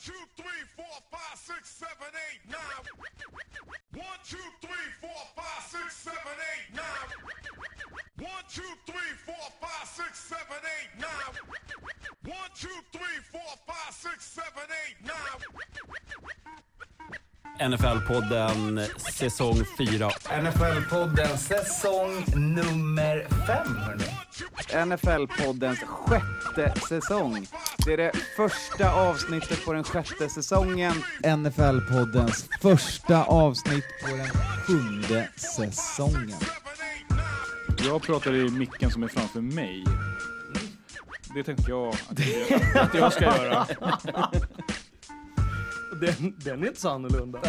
two, 0.00 0.12
three, 0.36 0.62
four, 0.76 0.96
five, 1.12 1.36
six, 1.36 1.68
seven, 1.68 2.08
eight, 2.28 2.40
nine. 2.48 2.84
One, 3.92 4.20
two, 4.24 4.38
three, 4.62 4.88
four, 5.00 5.20
five, 5.36 5.62
six, 5.68 5.96
seven, 6.08 6.36
eight, 6.52 6.74
nine. 6.74 7.08
One, 8.18 8.44
two, 8.48 8.72
three, 8.86 9.12
four, 9.26 9.46
five, 9.60 9.86
six, 9.88 10.12
seven, 10.32 10.60
eight, 10.76 10.90
nine. 10.96 11.32
One, 12.24 12.50
two, 12.54 12.78
three, 12.92 13.18
four, 13.30 13.52
five, 13.66 13.92
six, 13.92 14.24
seven, 14.24 14.66
eight, 14.86 14.96
nine. 15.04 15.40
NFL-podden 17.60 18.88
säsong 18.98 19.64
4. 19.76 19.86
NFL-podden 20.40 21.36
säsong 21.38 22.24
nummer 22.34 23.26
fem, 23.46 23.76
hörni. 23.76 24.04
NFL-poddens 24.72 25.78
sjätte 25.78 26.72
säsong. 26.88 27.46
Det 27.84 27.92
är 27.92 27.96
det 27.96 28.12
första 28.36 28.92
avsnittet 28.92 29.64
på 29.64 29.72
den 29.72 29.84
sjätte 29.84 30.28
säsongen. 30.28 30.92
NFL-poddens 31.22 32.48
första 32.60 33.24
avsnitt 33.24 33.84
på 34.02 34.16
den 34.16 34.26
sjunde 34.66 35.28
säsongen. 35.36 36.38
Jag 37.84 38.02
pratar 38.02 38.34
i 38.34 38.50
micken 38.50 38.90
som 38.90 39.02
är 39.02 39.08
framför 39.08 39.40
mig. 39.40 39.84
Det 41.34 41.44
tänkte 41.44 41.70
jag 41.70 41.88
att 41.88 42.18
jag, 42.18 42.62
att 42.82 42.94
jag 42.94 43.12
ska 43.12 43.24
göra. 43.24 43.66
Den, 46.00 46.34
den 46.44 46.62
är 46.62 46.66
inte 46.66 46.80
så 46.80 46.88
annorlunda. 46.88 47.40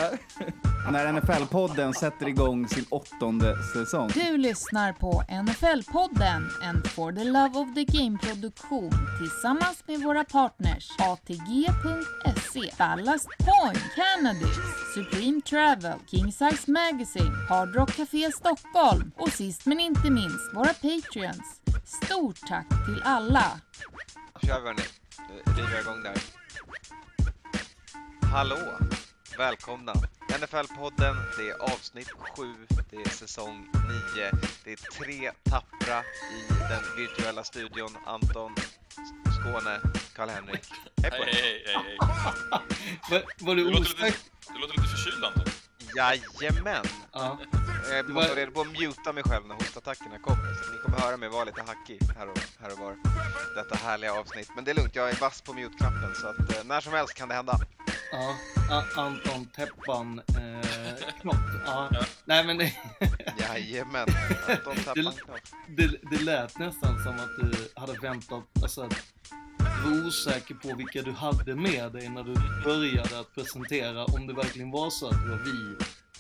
När 0.90 1.14
NFL-podden 1.14 1.94
sätter 1.94 2.28
igång 2.28 2.68
sin 2.68 2.86
åttonde 2.90 3.56
säsong. 3.74 4.10
Du 4.14 4.38
lyssnar 4.38 4.94
på 4.94 5.24
NFL-podden, 5.30 6.44
en 6.64 6.84
For 6.84 7.12
the 7.12 7.24
Love 7.24 7.60
of 7.60 7.74
the 7.76 7.84
Game-produktion 7.84 8.92
tillsammans 9.20 9.84
med 9.88 10.00
våra 10.00 10.24
partners 10.24 10.90
ATG.se, 11.00 12.72
Ballast 12.78 13.28
Point, 13.28 13.84
Cannabis, 13.96 14.58
Supreme 14.96 15.42
Travel, 15.42 16.00
King 16.08 16.32
Size 16.32 16.72
Magazine, 16.72 17.36
Hard 17.50 17.76
Rock 17.76 17.96
Café 17.96 18.32
Stockholm 18.32 19.12
och 19.18 19.30
sist 19.30 19.66
men 19.66 19.80
inte 19.80 20.10
minst 20.10 20.56
våra 20.56 20.74
Patreons. 20.74 21.62
Stort 21.86 22.40
tack 22.48 22.68
till 22.70 23.02
alla! 23.04 23.62
kör 24.44 24.60
vi 24.60 24.68
hörni. 24.68 24.82
Nu 25.46 25.62
river 25.62 25.72
jag 25.74 25.82
igång 25.82 26.04
där. 26.04 26.16
Hallå! 28.32 28.58
Välkomna! 29.38 29.94
NFL-podden, 30.40 31.16
det 31.38 31.50
är 31.50 31.54
avsnitt 31.74 32.12
7, 32.12 32.54
det 32.90 32.96
är 32.98 33.10
säsong 33.10 33.68
9. 34.16 34.32
Det 34.64 34.72
är 34.72 34.76
tre 34.76 35.32
tappra 35.44 36.00
i 36.32 36.48
den 36.70 36.84
virtuella 36.98 37.44
studion. 37.44 37.98
Anton, 38.06 38.56
Skåne, 39.40 39.80
Karl-Henrik. 40.16 40.66
Hej 41.02 41.12
på 41.12 41.18
Hej, 41.24 41.30
er! 41.30 41.34
hej, 41.34 41.64
hej, 41.66 41.76
hej. 41.86 41.98
Var, 43.10 43.24
var 43.46 43.56
du 43.56 43.64
Du 43.64 43.70
låter 43.72 43.82
osäker? 43.82 44.06
lite, 44.06 44.18
du 44.54 44.60
låter 44.60 44.74
lite 44.78 44.88
förkyld 44.88 45.24
Anton. 45.26 45.44
Jajamän! 45.96 46.86
Ja. 47.14 47.38
Jag 47.90 48.10
måste 48.10 48.30
vara 48.30 48.40
redo 48.40 48.52
på 48.52 48.62
att 48.62 48.80
muta 48.80 49.14
mig 49.14 49.24
själv 49.24 49.48
när 49.48 49.56
hostattackerna 49.56 50.20
kommer. 50.20 50.54
Så 50.54 50.72
ni 50.72 50.78
kommer 50.78 50.98
höra 51.00 51.18
mig 51.18 51.30
vara 51.30 51.44
lite 51.44 51.62
hackig 51.62 52.00
här 52.18 52.30
och, 52.30 52.40
här 52.62 52.72
och 52.74 52.80
var. 52.80 52.96
Detta 53.56 53.76
härliga 53.76 54.14
avsnitt. 54.14 54.52
Men 54.56 54.64
det 54.64 54.72
är 54.72 54.76
lugnt, 54.76 54.96
jag 54.96 55.10
är 55.10 55.16
vass 55.16 55.42
på 55.42 55.54
mute-knappen 55.54 56.16
så 56.16 56.28
att 56.28 56.58
eh, 56.58 56.64
när 56.64 56.82
som 56.82 56.94
helst 56.94 57.14
kan 57.14 57.30
det 57.30 57.36
hända. 57.36 57.60
ja. 58.12 58.36
Anton 58.98 59.46
Teppan 59.56 60.20
eh, 60.28 61.14
Knopp. 61.22 61.36
Ja. 61.66 61.90
Nej 62.26 62.46
men 62.46 62.58
Jajamän! 63.40 64.08
Anton 64.50 64.76
tappar 64.76 65.00
en 65.00 65.12
knapp. 65.12 65.40
det, 65.68 65.88
det 66.12 66.22
lät 66.24 66.60
nästan 66.60 67.04
som 67.04 67.14
att 67.16 67.38
du 67.40 67.72
hade 67.76 67.94
väntat, 67.94 68.44
alltså 68.64 68.90
var 69.62 70.06
osäker 70.08 70.56
på 70.56 70.76
vilka 70.76 71.02
du 71.02 71.12
hade 71.12 71.56
med 71.56 71.92
dig 71.92 72.10
när 72.10 72.24
du 72.24 72.34
började 72.64 73.20
att 73.20 73.36
presentera 73.36 74.06
om 74.06 74.28
det 74.28 74.34
verkligen 74.34 74.72
var 74.72 74.90
så 74.90 75.08
att 75.08 75.24
det 75.24 75.30
var 75.30 75.38
vi 75.38 75.76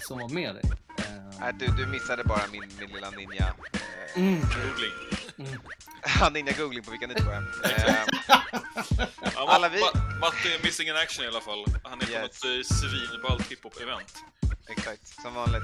som 0.08 0.20
var 0.20 0.30
med 0.30 0.56
dig. 0.56 0.64
Eh, 0.97 1.39
Nej, 1.39 1.53
du, 1.59 1.66
du 1.67 1.86
missade 1.86 2.23
bara 2.23 2.42
min, 2.52 2.72
min 2.80 2.89
lilla 2.89 3.09
ninja... 3.09 3.53
Eh, 4.16 4.22
mm, 4.22 4.41
Googling. 4.41 5.57
ja, 6.19 6.29
ninja 6.29 6.53
googling 6.57 6.84
på 6.84 6.91
vilka 6.91 7.07
ni 7.07 7.13
tror 7.16 7.34
jag. 7.34 7.44
Eh, 7.44 7.96
Alla 9.35 9.69
vi- 9.69 9.79
Matt- 9.79 10.19
Matte 10.22 10.47
är 10.59 10.63
missing 10.63 10.88
in 10.88 10.96
action 10.96 11.25
i 11.25 11.28
alla 11.28 11.41
fall. 11.41 11.66
Han 11.84 12.02
är 12.02 12.06
på 12.06 12.12
Yes. 12.12 12.22
något 12.22 12.46
eh, 12.46 12.78
svinballt 12.78 13.52
hiphop-event. 13.52 14.16
exakt, 14.69 15.08
som 15.22 15.34
vanligt. 15.34 15.63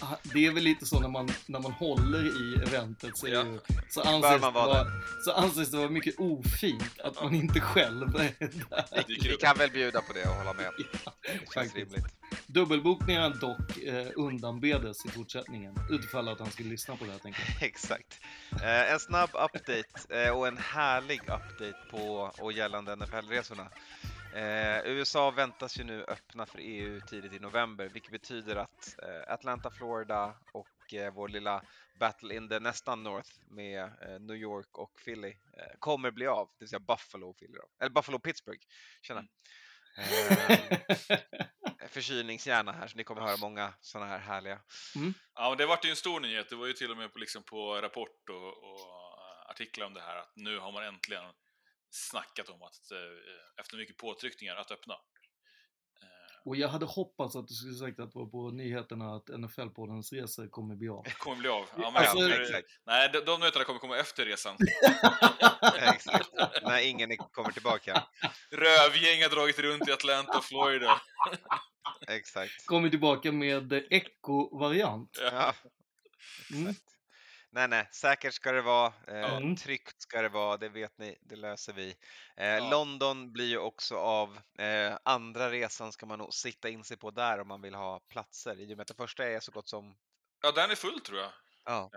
Ah, 0.00 0.16
det 0.22 0.46
är 0.46 0.50
väl 0.52 0.62
lite 0.62 0.86
så 0.86 1.00
när 1.00 1.08
man, 1.08 1.28
när 1.46 1.60
man 1.60 1.72
håller 1.72 2.26
i 2.26 2.62
eventet 2.62 3.10
så, 3.18 3.26
är 3.26 3.30
Ja. 3.30 3.44
ju, 3.44 3.58
så, 3.90 4.00
anses 4.02 4.30
det 4.32 4.38
man 4.38 4.52
vara 4.54 4.66
vara, 4.66 4.86
så 5.24 5.32
anses 5.32 5.70
det 5.70 5.76
vara 5.76 5.88
mycket 5.88 6.14
ofint 6.18 7.00
att 7.04 7.22
man 7.22 7.34
inte 7.34 7.60
själv 7.60 8.16
är 8.16 8.32
där. 8.40 9.04
Vi 9.28 9.36
kan 9.36 9.56
väl 9.58 9.70
bjuda 9.70 10.00
på 10.00 10.12
det 10.12 10.28
och 10.28 10.34
hålla 10.34 10.52
med. 10.52 10.70
Det 11.22 11.32
känns 11.32 11.54
faktiskt. 11.54 11.76
rimligt. 11.76 12.06
Dubbelbokningar 12.46 13.30
dock 13.40 13.78
eh, 13.78 14.06
undanbedes 14.16 15.06
i 15.06 15.08
fortsättningen. 15.10 15.74
Utifall 15.90 16.28
att 16.28 16.38
han 16.38 16.50
skulle 16.50 16.68
lyssna 16.68 16.96
på 16.96 17.04
det 17.04 17.10
här 17.12 17.18
tänker 17.18 17.56
jag. 17.60 17.62
Exakt. 17.68 18.20
Eh, 18.62 18.92
en 18.92 19.00
snabb 19.00 19.30
update 19.32 19.84
eh, 20.24 20.30
och 20.30 20.48
en 20.48 20.58
härlig 20.58 21.20
update 21.20 21.76
på 21.90 22.32
och 22.38 22.52
gällande 22.52 22.96
NFL-resorna. 22.96 23.68
Eh, 24.36 24.80
USA 24.84 25.30
väntas 25.30 25.78
ju 25.78 25.84
nu 25.84 26.04
öppna 26.04 26.46
för 26.46 26.58
EU 26.58 27.00
tidigt 27.00 27.32
i 27.32 27.38
november, 27.38 27.88
vilket 27.88 28.12
betyder 28.12 28.56
att 28.56 28.96
eh, 29.02 29.32
Atlanta, 29.32 29.70
Florida 29.70 30.34
och 30.52 30.94
eh, 30.94 31.12
vår 31.14 31.28
lilla 31.28 31.62
battle 32.00 32.34
in 32.34 32.48
the 32.48 32.60
nästan 32.60 33.02
North 33.02 33.30
med 33.50 33.82
eh, 33.84 34.20
New 34.20 34.36
York 34.36 34.78
och 34.78 34.90
Philly 35.04 35.28
eh, 35.28 35.78
kommer 35.78 36.10
bli 36.10 36.26
av, 36.26 36.46
det 36.46 36.64
vill 36.64 36.68
säga 36.68 36.80
Buffalo 36.80 37.30
och 37.30 37.36
Philly 37.38 37.52
då. 37.52 37.84
Eller 37.84 37.90
Buffalo 37.90 38.16
och 38.16 38.22
Pittsburgh. 38.22 38.60
Tjena. 39.02 39.26
Eh, 39.98 40.58
förkylningshjärna 41.88 42.72
här, 42.72 42.88
så 42.88 42.96
ni 42.96 43.04
kommer 43.04 43.20
höra 43.20 43.36
många 43.36 43.74
sådana 43.80 44.10
här 44.10 44.18
härliga. 44.18 44.60
Ja, 45.34 45.48
men 45.48 45.58
det 45.58 45.66
vart 45.66 45.84
ju 45.84 45.90
en 45.90 45.96
stor 45.96 46.20
nyhet. 46.20 46.48
Det 46.48 46.56
var 46.56 46.66
ju 46.66 46.72
till 46.72 46.90
och 46.90 46.96
med 46.96 47.12
på, 47.12 47.18
liksom 47.18 47.42
på 47.42 47.80
Rapport 47.80 48.28
och, 48.28 48.48
och 48.48 48.88
artiklar 49.50 49.86
om 49.86 49.94
det 49.94 50.00
här 50.00 50.16
att 50.16 50.32
nu 50.36 50.58
har 50.58 50.72
man 50.72 50.84
äntligen 50.84 51.24
snackat 51.96 52.48
om 52.48 52.62
att 52.62 52.90
eh, 52.92 53.60
efter 53.60 53.76
mycket 53.76 53.96
påtryckningar 53.96 54.56
att 54.56 54.70
öppna. 54.70 54.94
Eh, 54.94 56.42
Och 56.44 56.56
jag 56.56 56.68
hade 56.68 56.86
hoppats 56.86 57.36
att 57.36 57.48
du 57.48 57.54
skulle 57.54 57.74
sagt 57.74 58.00
att 58.00 58.12
det 58.12 58.18
var 58.18 58.26
på 58.26 58.50
nyheterna 58.50 59.14
att 59.16 59.26
NFL-poddens 59.28 60.12
resor 60.12 60.48
kommer 60.48 60.76
bli 60.76 60.88
av. 60.88 61.02
kommer 61.18 61.36
bli 61.36 61.48
av. 61.48 61.66
Ja, 61.76 61.90
men, 61.90 61.96
Alltså- 62.02 62.30
exakt. 62.40 62.68
nej, 62.86 63.10
de, 63.12 63.20
de 63.20 63.40
nyheterna 63.40 63.64
kommer 63.64 63.80
komma 63.80 63.96
efter 63.98 64.24
resan. 64.26 64.56
Exakt. 65.78 66.30
När 66.62 66.86
ingen 66.88 67.16
kommer 67.16 67.52
tillbaka. 67.52 68.04
Rövgäng 68.50 69.22
har 69.22 69.30
dragit 69.30 69.58
runt 69.58 69.88
i 69.88 69.92
Atlanta 69.92 70.38
och 70.38 70.44
Florida. 70.44 71.00
Exakt. 72.08 72.66
Kommer 72.66 72.88
tillbaka 72.90 73.32
med 73.32 73.72
Echo-variant. 73.90 75.18
Ja, 75.22 75.54
Mm. 76.52 76.68
exakt. 76.68 76.95
Nej, 77.56 77.68
nej, 77.68 77.88
säkert 77.92 78.34
ska 78.34 78.52
det 78.52 78.62
vara. 78.62 78.92
Eh, 79.08 79.36
Mm. 79.36 79.56
Tryggt 79.56 80.02
ska 80.02 80.22
det 80.22 80.28
vara, 80.28 80.56
det 80.56 80.68
vet 80.68 80.98
ni, 80.98 81.18
det 81.20 81.36
löser 81.36 81.72
vi. 81.72 81.94
Eh, 82.36 82.46
Ja. 82.46 82.70
London 82.70 83.32
blir 83.32 83.46
ju 83.46 83.58
också 83.58 83.96
av. 83.96 84.38
Eh, 84.58 84.98
andra 85.04 85.50
resan 85.50 85.92
ska 85.92 86.06
man 86.06 86.18
nog 86.18 86.34
sitta 86.34 86.68
in 86.68 86.84
sig 86.84 86.96
på 86.96 87.10
där 87.10 87.40
om 87.40 87.48
man 87.48 87.62
vill 87.62 87.74
ha 87.74 88.00
platser. 88.00 88.60
I 88.60 88.64
och 88.64 88.76
med 88.76 88.80
att 88.80 88.88
det 88.88 88.94
första 88.94 89.24
är 89.24 89.40
så 89.40 89.52
gott 89.52 89.68
som, 89.68 89.96
Ja, 90.42 90.52
den 90.52 90.70
är 90.70 90.74
full 90.74 91.00
tror 91.00 91.18
jag. 91.18 91.32
ja, 91.64 91.90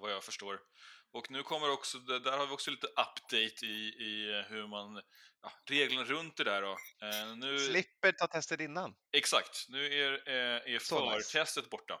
vad 0.00 0.12
jag 0.12 0.24
förstår. 0.24 0.60
Och 1.12 1.30
nu 1.30 1.42
kommer 1.42 1.70
också, 1.70 1.98
där 1.98 2.38
har 2.38 2.46
vi 2.46 2.52
också 2.52 2.70
lite 2.70 2.86
update 2.86 3.66
i, 3.66 3.88
i 3.88 4.44
hur 4.48 4.66
man, 4.66 5.02
ja, 5.42 5.52
reglerna 5.70 6.04
runt 6.04 6.36
det 6.36 6.44
där 6.44 6.62
då. 6.62 6.76
Nu, 7.36 7.58
slipper 7.58 8.12
ta 8.12 8.26
testet 8.26 8.60
innan. 8.60 8.94
exakt, 9.16 9.66
nu 9.68 9.86
är, 9.86 10.28
är 10.28 10.78
förtestet 10.78 11.70
borta. 11.70 12.00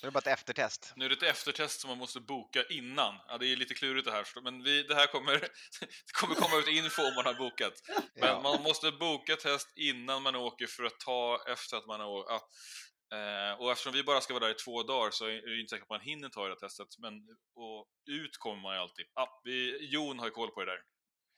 Det 0.00 0.06
är 0.06 0.10
bara 0.10 0.18
ett 0.18 0.26
eftertest. 0.26 0.92
Nu 0.96 1.04
är 1.04 1.08
det 1.08 1.14
ett 1.14 1.22
eftertest 1.22 1.80
som 1.80 1.88
man 1.88 1.98
måste 1.98 2.20
boka 2.20 2.64
innan. 2.70 3.14
Ja, 3.28 3.38
det 3.38 3.46
är 3.52 3.56
lite 3.56 3.74
klurigt 3.74 4.06
det 4.06 4.12
här, 4.12 4.40
men 4.42 4.62
vi, 4.62 4.82
det 4.82 4.94
här 4.94 5.06
kommer, 5.06 5.32
det 5.80 6.12
kommer 6.12 6.34
komma 6.34 6.56
ut 6.56 6.68
info 6.68 7.02
om 7.02 7.14
man 7.14 7.26
har 7.26 7.34
bokat. 7.34 7.72
Men 8.14 8.28
Ja. 8.28 8.40
man 8.42 8.62
måste 8.62 8.92
boka 8.92 9.36
test 9.36 9.72
innan 9.76 10.22
man 10.22 10.36
åker 10.36 10.66
för 10.66 10.84
att 10.84 11.00
ta 11.00 11.44
efter 11.48 11.76
att 11.76 11.86
man 11.86 12.00
har 12.00 12.08
åkt. 12.08 12.28
Ja. 12.30 12.48
Eh, 13.16 13.60
och 13.60 13.72
eftersom 13.72 13.92
vi 13.92 14.02
bara 14.02 14.20
ska 14.20 14.34
vara 14.34 14.44
där 14.44 14.50
i 14.50 14.54
två 14.54 14.82
dagar 14.82 15.10
så 15.10 15.24
är 15.26 15.50
det 15.54 15.60
inte 15.60 15.70
säkert 15.70 15.82
att 15.82 15.88
man 15.90 16.00
hinner 16.00 16.28
ta 16.28 16.42
det 16.44 16.48
här 16.48 16.68
testet. 16.68 16.86
Men 16.98 17.12
och 17.54 17.88
ut 18.10 18.36
kommer 18.38 18.62
man 18.62 18.74
ju 18.74 18.80
alltid. 18.80 19.06
Ja, 19.14 19.40
vi, 19.44 19.78
Jon 19.92 20.18
har 20.18 20.26
ju 20.26 20.30
koll 20.32 20.50
på 20.50 20.64
det 20.64 20.70
där. 20.72 20.80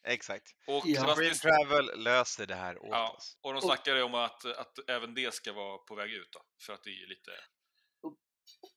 Exakt. 0.08 0.44
Och, 0.67 0.82
Ja. 0.87 1.00
Sebastian, 1.00 1.17
Green 1.17 1.35
Travel 1.38 2.03
löser 2.03 2.46
det 2.46 2.55
här 2.55 2.79
åt 2.79 2.88
Ja. 2.91 3.14
oss. 3.17 3.38
och 3.43 3.53
de 3.53 3.62
snackade 3.62 4.03
om 4.03 4.14
att, 4.14 4.44
att 4.44 4.73
även 4.88 5.14
det 5.14 5.35
ska 5.35 5.53
vara 5.53 5.79
på 5.79 5.94
väg 5.94 6.12
ut 6.12 6.29
då, 6.32 6.41
För 6.67 6.73
att 6.73 6.82
det 6.85 6.91
är 6.91 7.08
lite... 7.08 7.31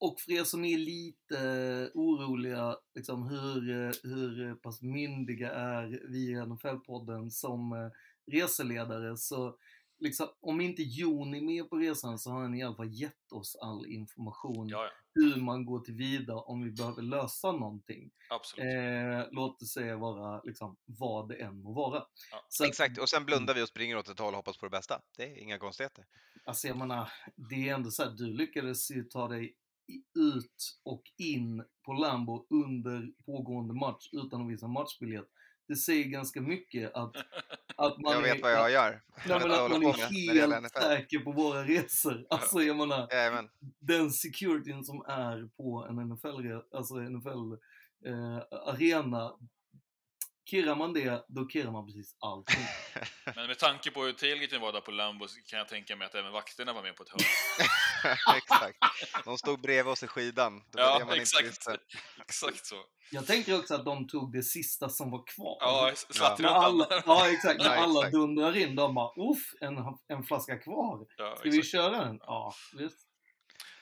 Och 0.06 0.20
för 0.20 0.32
er 0.32 0.44
som 0.44 0.66
är 0.66 0.78
lite 0.78 1.40
eh, 1.40 2.00
oroliga, 2.02 2.78
liksom, 2.96 3.28
hur, 3.28 3.70
eh, 3.70 3.92
hur 4.04 4.56
pass 4.56 4.82
myndiga 4.82 5.52
är 5.52 6.00
vi 6.10 6.32
i 6.32 6.36
NFL-podden 6.36 7.30
som 7.30 7.74
eh, 7.74 7.90
reseledare, 8.32 9.18
så 9.18 9.58
liksom, 10.00 10.28
om 10.42 10.62
inte 10.62 10.84
Jon 10.84 11.36
är 11.36 11.42
med 11.42 11.70
på 11.70 11.78
resan 11.78 12.20
så 12.20 12.32
har 12.32 12.42
han 12.42 12.56
i 12.56 12.64
alla 12.64 12.76
fall 12.76 12.94
gett 12.94 13.32
oss 13.32 13.56
all 13.56 13.86
information 13.86 14.68
Ja, 14.70 14.84
ja. 14.84 14.92
hur 15.14 15.42
man 15.42 15.66
går 15.66 15.80
tillvida 15.80 16.36
om 16.36 16.64
vi 16.64 16.72
behöver 16.72 17.02
lösa 17.02 17.52
någonting. 17.52 18.12
Eh, 18.58 19.28
låt 19.32 19.60
det 19.60 19.66
säga 19.66 19.98
vara 19.98 20.42
liksom, 20.44 20.78
vad 20.86 21.30
det 21.30 21.36
än 21.36 21.62
må 21.62 21.74
vara. 21.74 22.04
Ja, 22.32 22.46
Så 22.50 22.66
Exakt, 22.66 23.00
och 23.00 23.10
sen 23.10 23.26
blundar 23.26 23.54
vi 23.54 23.64
och 23.64 23.68
springer 23.68 23.98
åt 23.98 24.10
ett 24.10 24.20
håll 24.20 24.34
och 24.34 24.38
hoppas 24.38 24.58
på 24.58 24.66
det 24.66 24.70
bästa. 24.70 25.02
Det 25.18 25.24
är 25.24 25.38
inga 25.38 25.60
konstigheter. 25.60 26.06
Alltså 26.46 26.68
jag 26.68 26.78
menar, 26.78 27.12
det 27.36 27.70
är 27.70 27.74
ändå 27.74 27.92
så 27.92 28.04
att 28.04 28.18
du 28.18 28.34
lyckades 28.34 28.92
ju 28.92 29.04
ta 29.04 29.28
dig 29.28 29.56
ut 30.20 30.80
och 30.84 31.04
in 31.18 31.64
på 31.86 31.94
Lambo 31.94 32.48
under 32.50 33.12
pågående 33.26 33.74
match 33.74 34.10
utan 34.12 34.42
att 34.42 34.52
visa 34.52 34.68
matchbiljett. 34.68 35.28
Det 35.68 35.76
säger 35.76 36.04
ganska 36.04 36.42
mycket 36.42 36.94
att, 36.94 37.16
att 37.76 37.98
man 37.98 38.14
Jag 38.14 38.22
vet 38.22 38.38
är, 38.38 38.42
vad 38.42 38.52
jag 38.52 38.72
gör. 38.72 38.90
Nej, 39.16 39.26
Jag 39.28 39.42
men 39.42 39.50
vet 39.50 39.60
att 39.60 39.72
man 39.72 39.84
är 39.84 40.34
helt 40.34 40.74
säker 40.74 41.20
på 41.20 41.32
våra 41.32 41.64
resor. 41.64 42.26
Alltså 42.30 42.62
jag 42.62 42.78
menar, 42.78 43.08
Jajamän. 43.12 43.50
den 43.80 44.12
securityn 44.12 44.84
som 44.84 45.06
är 45.08 45.50
på 45.58 45.88
en 45.90 45.96
NFL, 45.96 46.76
alltså 46.78 46.96
NFL 46.96 47.54
eh, 48.06 48.38
arena. 48.68 49.32
Kirrar 50.50 50.76
man 50.76 50.94
det, 50.94 51.26
då 51.28 51.50
kirrar 51.50 51.72
man 51.72 51.86
precis 51.86 52.16
allting. 52.20 52.66
Men 53.36 53.48
med 53.48 53.60
tanke 53.60 53.92
på 53.92 54.04
hur 54.04 54.14
tailgaten 54.14 54.62
var 54.62 54.74
där 54.74 54.82
på 54.82 54.92
Lambo 54.92 55.28
så 55.28 55.40
kan 55.46 55.60
jag 55.60 55.68
tänka 55.68 55.96
mig 55.96 56.06
att 56.08 56.16
även 56.16 56.32
vakterna 56.32 56.74
var 56.74 56.82
med 56.82 56.96
på 56.96 57.04
ett 57.04 57.10
hörn. 57.10 57.22
exakt. 58.38 58.78
De 59.26 59.38
stod 59.38 59.62
bredvid 59.62 59.92
oss 59.92 60.04
i 60.04 60.08
skidan. 60.08 60.64
Det 60.72 60.78
var 60.82 60.94
det 60.94 61.00
Ja, 61.00 61.06
man 61.06 61.10
inte 61.10 61.22
exakt. 61.22 61.48
visste. 61.48 61.78
Exakt 62.22 62.66
så. 62.66 62.86
Jag 63.12 63.28
tänker 63.28 63.60
också 63.60 63.76
att 63.76 63.86
de 63.86 64.08
tog 64.08 64.32
det 64.34 64.44
sista 64.44 64.90
som 64.90 65.12
var 65.12 65.24
kvar. 65.28 65.58
Ja, 65.60 65.94
runt 66.10 66.40
alla, 66.40 66.56
alla. 66.56 67.04
ja 67.06 67.30
exakt, 67.32 67.60
när 67.60 67.66
Ja, 67.76 67.84
alla 67.84 68.00
exakt. 68.00 68.14
dundrar 68.14 68.58
in, 68.58 68.76
de 68.76 68.96
bara 68.96 69.32
uff, 69.32 69.54
en, 69.62 69.78
en 70.18 70.24
flaska 70.24 70.58
kvar. 70.58 71.06
Ja, 71.18 71.36
Ska 71.40 71.50
vi 71.50 71.64
köra 71.64 72.06
den? 72.06 72.18
Ja, 72.22 72.54
visst. 72.78 73.08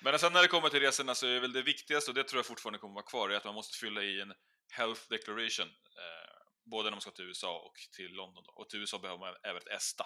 Men 0.03 0.19
sen 0.19 0.33
när 0.33 0.41
det 0.41 0.47
kommer 0.47 0.69
till 0.69 0.79
resorna 0.79 1.15
så 1.15 1.27
är 1.27 1.39
väl 1.39 1.53
det 1.53 1.61
viktigaste, 1.61 2.11
och 2.11 2.15
det 2.15 2.23
tror 2.23 2.39
jag 2.39 2.45
fortfarande 2.45 2.79
kommer 2.79 2.93
vara 2.93 3.05
kvar, 3.05 3.29
är 3.29 3.35
att 3.37 3.45
man 3.45 3.53
måste 3.55 3.77
fylla 3.77 4.01
i 4.03 4.21
en 4.21 4.33
health 4.71 5.01
declaration. 5.09 5.67
Eh, 5.67 6.31
både 6.71 6.83
när 6.83 6.91
man 6.91 7.01
ska 7.01 7.11
till 7.11 7.25
USA 7.25 7.57
och 7.65 7.73
till 7.95 8.11
London. 8.11 8.43
Då. 8.47 8.53
Och 8.61 8.69
till 8.69 8.79
USA 8.79 8.99
behöver 8.99 9.19
man 9.19 9.33
även 9.43 9.57
ett 9.57 9.67
ESTA. 9.67 10.05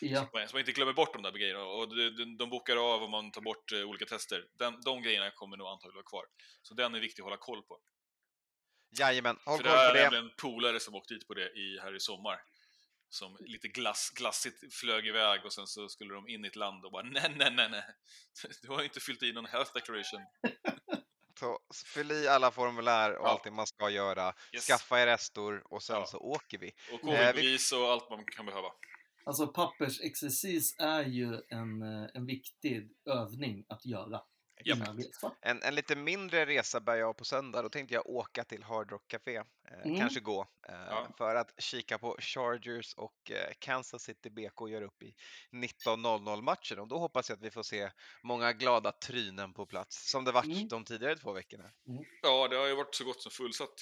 Ja. 0.00 0.28
Så 0.32 0.38
man- 0.52 0.60
inte 0.60 0.72
glömmer 0.72 0.92
bort 0.92 1.12
de 1.12 1.22
där 1.22 1.30
grejerna. 1.32 1.64
Och 1.64 1.96
de, 1.96 2.10
de, 2.10 2.36
de 2.36 2.50
bokar 2.50 2.76
av 2.94 3.02
om 3.02 3.10
man 3.10 3.30
tar 3.32 3.40
bort 3.40 3.72
eh, 3.72 3.78
olika 3.82 4.06
tester. 4.06 4.44
Den, 4.58 4.80
de 4.80 5.02
grejerna 5.02 5.30
kommer 5.30 5.56
nog 5.56 5.66
antagligen 5.68 5.94
vara 5.94 6.04
kvar. 6.04 6.24
Så 6.62 6.74
den 6.74 6.94
är 6.94 7.00
viktig 7.00 7.22
att 7.22 7.24
hålla 7.24 7.36
koll 7.36 7.62
på. 7.62 7.80
Jajamän, 8.98 9.36
håll 9.44 9.56
För 9.58 9.64
koll 9.64 9.72
det 9.72 9.78
på 9.78 9.82
är 9.90 9.94
det. 9.94 10.02
nämligen 10.02 10.24
en 10.24 10.30
polare 10.38 10.80
som 10.80 10.94
åkte 10.94 11.14
dit 11.14 11.26
på 11.26 11.34
det 11.34 11.50
i, 11.52 11.78
här 11.82 11.96
i 11.96 12.00
sommar. 12.00 12.40
Som 13.10 13.36
lite 13.40 13.68
glass, 13.68 14.10
glassigt 14.14 14.74
flög 14.74 15.06
iväg 15.06 15.44
och 15.44 15.52
sen 15.52 15.66
så 15.66 15.88
skulle 15.88 16.14
de 16.14 16.28
in 16.28 16.44
i 16.44 16.48
ett 16.48 16.56
land 16.56 16.84
och 16.84 16.92
bara 16.92 17.02
nej, 17.02 17.34
nej, 17.36 17.50
nej, 17.54 17.68
nej. 17.70 17.84
Du 18.62 18.68
har 18.68 18.78
ju 18.78 18.84
inte 18.84 19.00
fyllt 19.00 19.22
i 19.22 19.32
någon 19.32 19.46
health 19.46 19.72
declaration. 19.74 20.20
Så 21.40 21.58
fyll 21.94 22.12
i 22.12 22.28
alla 22.28 22.50
formulär 22.50 23.16
och 23.16 23.26
Ja. 23.26 23.30
allting 23.30 23.54
man 23.54 23.66
ska 23.66 23.90
göra. 23.90 24.34
Yes. 24.52 24.66
Skaffa 24.66 25.00
er 25.00 25.06
restor 25.06 25.62
och 25.72 25.82
sen 25.82 25.96
Ja. 25.96 26.06
så 26.06 26.18
åker 26.18 26.58
vi. 26.58 26.72
Och 26.92 26.92
Eh, 26.92 26.98
vi- 27.02 27.02
covid-bevis 27.02 27.72
och 27.72 27.88
allt 27.92 28.10
man 28.10 28.24
kan 28.24 28.46
behöva. 28.46 28.68
Alltså 29.28 29.46
pappersexercis 29.46 30.76
är 30.78 31.04
ju 31.04 31.40
en, 31.48 31.82
eh, 31.82 32.08
en 32.14 32.26
viktig 32.26 32.90
övning 33.06 33.64
att 33.68 33.86
göra 33.86 34.20
resa. 34.64 35.32
En, 35.40 35.62
en 35.62 35.74
lite 35.74 35.96
mindre 35.96 36.46
resa 36.46 36.80
bär 36.80 36.96
jag 36.96 37.16
på 37.16 37.24
söndag. 37.24 37.62
Då 37.62 37.68
tänkte 37.68 37.94
jag 37.94 38.06
åka 38.06 38.44
till 38.44 38.62
Hard 38.62 38.90
Rock 38.90 39.08
Café. 39.08 39.36
Eh, 39.36 39.44
Mm. 39.84 39.98
Kanske 39.98 40.20
gå. 40.20 40.40
Eh, 40.68 40.74
Ja. 40.74 41.08
För 41.18 41.34
att 41.34 41.62
kika 41.62 41.98
på 41.98 42.16
Chargers 42.20 42.94
och 42.94 43.30
eh, 43.30 43.52
Kansas 43.58 44.02
City 44.02 44.30
BK 44.30 44.68
gör 44.68 44.82
upp 44.82 45.02
i 45.02 45.14
19.00 45.52 46.42
matchen. 46.42 46.78
Och 46.78 46.88
då 46.88 46.98
hoppas 46.98 47.28
jag 47.28 47.36
att 47.36 47.42
vi 47.44 47.50
får 47.50 47.62
se 47.62 47.90
många 48.22 48.52
glada 48.52 48.92
trynen 48.92 49.52
på 49.54 49.66
plats. 49.66 50.10
Som 50.10 50.24
det 50.24 50.32
varit 50.32 50.46
Mm. 50.56 50.68
de 50.68 50.84
tidigare 50.84 51.16
två 51.16 51.32
veckorna. 51.32 51.70
Ja, 52.22 52.48
det 52.48 52.56
har 52.56 52.66
ju 52.66 52.74
varit 52.76 52.94
så 52.94 53.04
gott 53.04 53.22
som 53.22 53.32
fullsatt. 53.32 53.74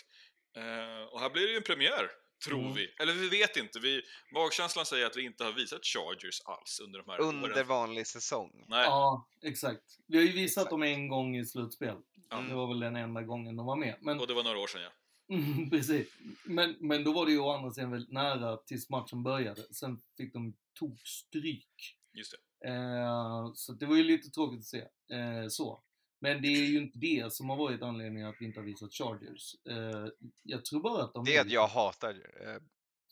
Eh, 0.57 1.05
och 1.13 1.21
här 1.21 1.31
blir 1.31 1.43
det 1.47 1.51
ju 1.51 1.57
en 1.57 1.63
premiär, 1.63 2.11
tror 2.45 2.59
Mm. 2.61 2.75
vi. 2.75 2.87
Eller 3.01 3.13
vi 3.13 3.29
vet 3.29 3.57
inte. 3.57 3.79
Vi, 3.81 4.03
magkänslan 4.33 4.87
säger 4.87 5.07
att 5.07 5.17
vi 5.17 5.23
inte 5.25 5.45
har 5.45 5.53
visat 5.53 5.85
Chargers 5.85 6.41
alls 6.45 6.81
under 6.85 6.99
de 7.03 7.11
här 7.11 7.21
Under 7.21 7.53
åren. 7.53 7.67
vanlig 7.67 8.07
säsong. 8.07 8.65
Nej, 8.69 8.85
Ja, 8.85 9.29
exakt. 9.43 9.83
Vi 10.07 10.17
har 10.19 10.25
ju 10.25 10.33
visat 10.33 10.63
Exakt. 10.63 10.71
dem 10.71 10.83
en 10.83 11.09
gång 11.09 11.37
i 11.37 11.47
slutspel. 11.47 11.97
Ja. 12.31 12.37
Det 12.37 12.55
var 12.55 12.67
väl 12.69 12.81
den 12.81 12.97
enda 12.97 13.23
gången 13.23 13.57
de 13.57 13.67
var 13.67 13.77
med. 13.77 13.97
Men, 14.01 14.21
och 14.21 14.27
det 14.27 14.35
var 14.35 14.43
några 14.45 14.59
år 14.59 14.67
sedan 14.67 14.83
ja. 14.83 14.91
Mm, 15.35 15.71
precis. 15.71 16.09
Men, 16.45 16.77
men 16.81 17.05
då 17.05 17.13
var 17.13 17.27
det 17.27 17.33
ju 17.33 17.39
å 17.39 17.51
andra 17.51 17.71
sidan 17.71 17.91
väldigt 17.91 18.13
nära 18.13 18.57
tills 18.57 18.91
matchen 18.91 19.23
började. 19.23 19.75
Sen 19.75 20.03
fick 20.17 20.33
de 20.33 20.55
tokstryk. 20.79 21.97
Just 22.13 22.33
det. 22.61 22.69
Eh, 22.69 23.53
så 23.55 23.73
det 23.73 23.87
var 23.87 23.97
ju 23.97 24.05
lite 24.05 24.31
tråkigt 24.31 24.59
att 24.61 24.65
se. 24.65 24.79
Eh, 25.17 25.49
så. 25.49 25.83
Men 26.19 26.43
det 26.43 26.49
är 26.49 26.67
ju 26.67 26.79
inte 26.79 26.99
det 26.99 27.33
som 27.33 27.51
har 27.51 27.57
varit 27.57 27.83
anledningen 27.83 28.29
att 28.29 28.37
vi 28.39 28.45
inte 28.45 28.61
har 28.61 28.65
visat 28.65 28.93
Chargers. 28.93 29.55
Eh, 29.69 30.07
jag 30.43 30.65
tror 30.65 30.81
bara 30.81 31.05
att 31.05 31.15
de... 31.15 31.25
Det 31.25 31.37
är 31.37 31.41
att 31.41 31.51
jag 31.51 31.67
hatar 31.67 32.11
eh, 32.11 32.63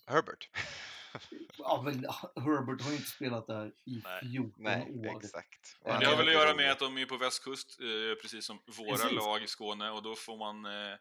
Herbert. 0.06 0.48
Ja, 1.58 1.82
men 1.84 1.94
Herbert 2.44 2.82
har 2.82 2.90
ju 2.90 2.96
inte 2.96 3.10
spelat 3.10 3.46
där 3.46 3.66
i 3.84 4.02
Nej. 4.04 4.20
14 4.32 4.52
Nej, 4.58 4.92
år. 4.92 5.16
exakt. 5.24 5.76
Men 5.84 6.00
det 6.00 6.06
har 6.06 6.16
väl 6.16 6.28
att 6.28 6.34
göra 6.34 6.54
med 6.54 6.72
att 6.72 6.78
de 6.78 6.98
är 6.98 7.06
på 7.06 7.16
västkust, 7.16 7.80
eh, 7.80 8.22
precis 8.22 8.46
som 8.46 8.58
våra 8.66 8.96
Precis. 8.96 9.12
lag 9.12 9.42
i 9.42 9.46
Skåne, 9.46 9.90
och 9.90 10.02
då 10.02 10.14
får 10.14 10.36
man, 10.36 10.64
eh, 10.64 10.96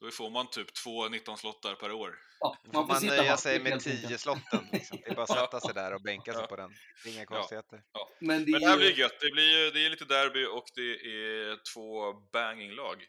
då 0.00 0.10
får 0.10 0.30
man 0.30 0.50
typ 0.50 0.74
två 0.74 1.08
19-slottar 1.08 1.74
per 1.74 1.92
år. 1.92 2.14
Ja, 2.40 2.56
Då 2.64 2.72
får 2.72 2.86
man 2.94 3.06
nöja 3.06 3.36
sig 3.36 3.60
med 3.60 3.72
helt 3.72 3.86
enkelt. 3.86 4.08
10 4.08 4.18
slotten. 4.18 4.66
Liksom. 4.72 4.98
Det 5.04 5.10
är 5.10 5.14
bara 5.14 5.22
att 5.22 5.28
sätta 5.38 5.60
sig 5.60 5.74
där 5.74 5.94
och 5.94 6.02
bänka 6.02 6.32
sig 6.32 6.40
Ja. 6.40 6.46
på 6.46 6.56
den. 6.56 6.70
Det 7.04 7.10
är 7.10 7.14
inga 7.14 7.26
konstigheter. 7.26 7.82
Men 8.20 8.44
det, 8.44 8.50
Men 8.52 8.60
det 8.60 8.66
här 8.66 8.74
är 8.74 8.78
blir 8.78 8.90
ju... 8.90 9.00
gött. 9.00 9.20
Det, 9.20 9.30
blir, 9.30 9.64
ju- 9.64 9.70
det 9.70 9.86
är 9.86 9.90
lite 9.90 10.04
derby 10.04 10.44
och 10.46 10.64
det 10.74 10.90
är 10.90 11.72
två 11.74 12.12
banging-lag. 12.32 13.04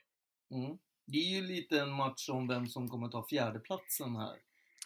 Mm. 0.54 0.78
Det 1.08 1.18
är 1.18 1.30
ju 1.36 1.42
lite 1.42 1.80
en 1.82 1.92
match 1.92 2.30
om 2.30 2.48
vem 2.48 2.68
som 2.68 2.90
kommer 2.90 3.08
ta 3.10 3.26
fjärdeplatsen 3.30 4.16
här 4.16 4.36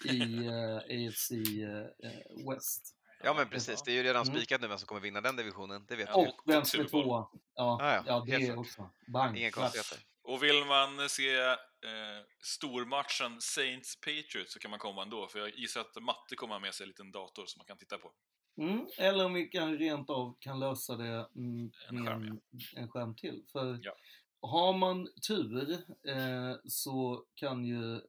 i 0.06 0.46
eh, 0.48 0.76
AFC 1.08 1.32
eh, 1.32 2.54
West. 2.54 2.96
Ja 3.24 3.34
men 3.34 3.50
precis, 3.50 3.82
det 3.84 3.92
är 3.92 3.96
ju 3.96 4.04
redan 4.04 4.22
Mm. 4.28 4.36
spikat 4.38 4.62
nu 4.62 4.68
vem 4.68 4.78
som 4.78 4.88
kommer 4.88 5.02
vinna 5.02 5.22
den 5.22 5.36
divisionen. 5.36 5.86
Det 5.88 5.96
vet 5.96 6.10
vi 6.10 6.22
ju. 6.22 6.28
Och 6.28 6.36
vem 6.46 6.66
som 6.66 6.80
är 6.80 6.84
tvåa. 6.86 7.04
Ja, 7.06 7.32
Ja, 7.56 7.78
ja, 7.96 8.04
ja, 8.08 8.24
det 8.28 8.46
är 8.48 8.60
också. 8.60 8.90
Bang. 9.08 9.38
Inga 9.38 9.52
konstigheter. 9.52 9.98
Och 10.24 10.44
vill 10.44 10.66
man 10.66 11.10
se 11.10 11.56
eh, 11.86 12.26
stormatchen 12.44 13.40
Saints-Patriots 13.40 14.54
så 14.54 14.60
kan 14.60 14.72
man 14.72 14.80
komma 14.80 15.02
ändå, 15.04 15.28
för 15.28 15.40
jag 15.40 15.56
gissar 15.60 15.82
att 15.82 16.04
Matte 16.04 16.36
kommer 16.36 16.54
ha 16.54 16.60
med 16.60 16.74
sig 16.74 16.84
en 16.84 16.88
liten 16.88 17.12
dator 17.12 17.46
som 17.46 17.60
man 17.60 17.66
kan 17.66 17.78
titta 17.78 17.98
på. 17.98 18.12
Mm, 18.58 18.88
eller 18.98 19.26
om 19.26 19.34
vi 19.34 19.46
kan 19.46 19.78
rent 19.78 20.10
av 20.10 20.38
kan 20.40 20.60
lösa 20.60 20.96
det 20.96 21.30
mm, 21.36 21.72
En 21.90 21.96
med 21.96 22.08
skärm, 22.08 22.24
en, 22.24 22.42
en 22.76 22.90
skärm 22.90 23.16
till. 23.16 23.44
För 23.52 23.80
Ja. 23.84 23.96
har 24.42 24.74
man 24.74 25.08
tur 25.28 25.72
eh, 26.08 26.56
så 26.66 27.26
kan 27.36 27.66
ju 27.66 27.94
eh, 27.96 28.02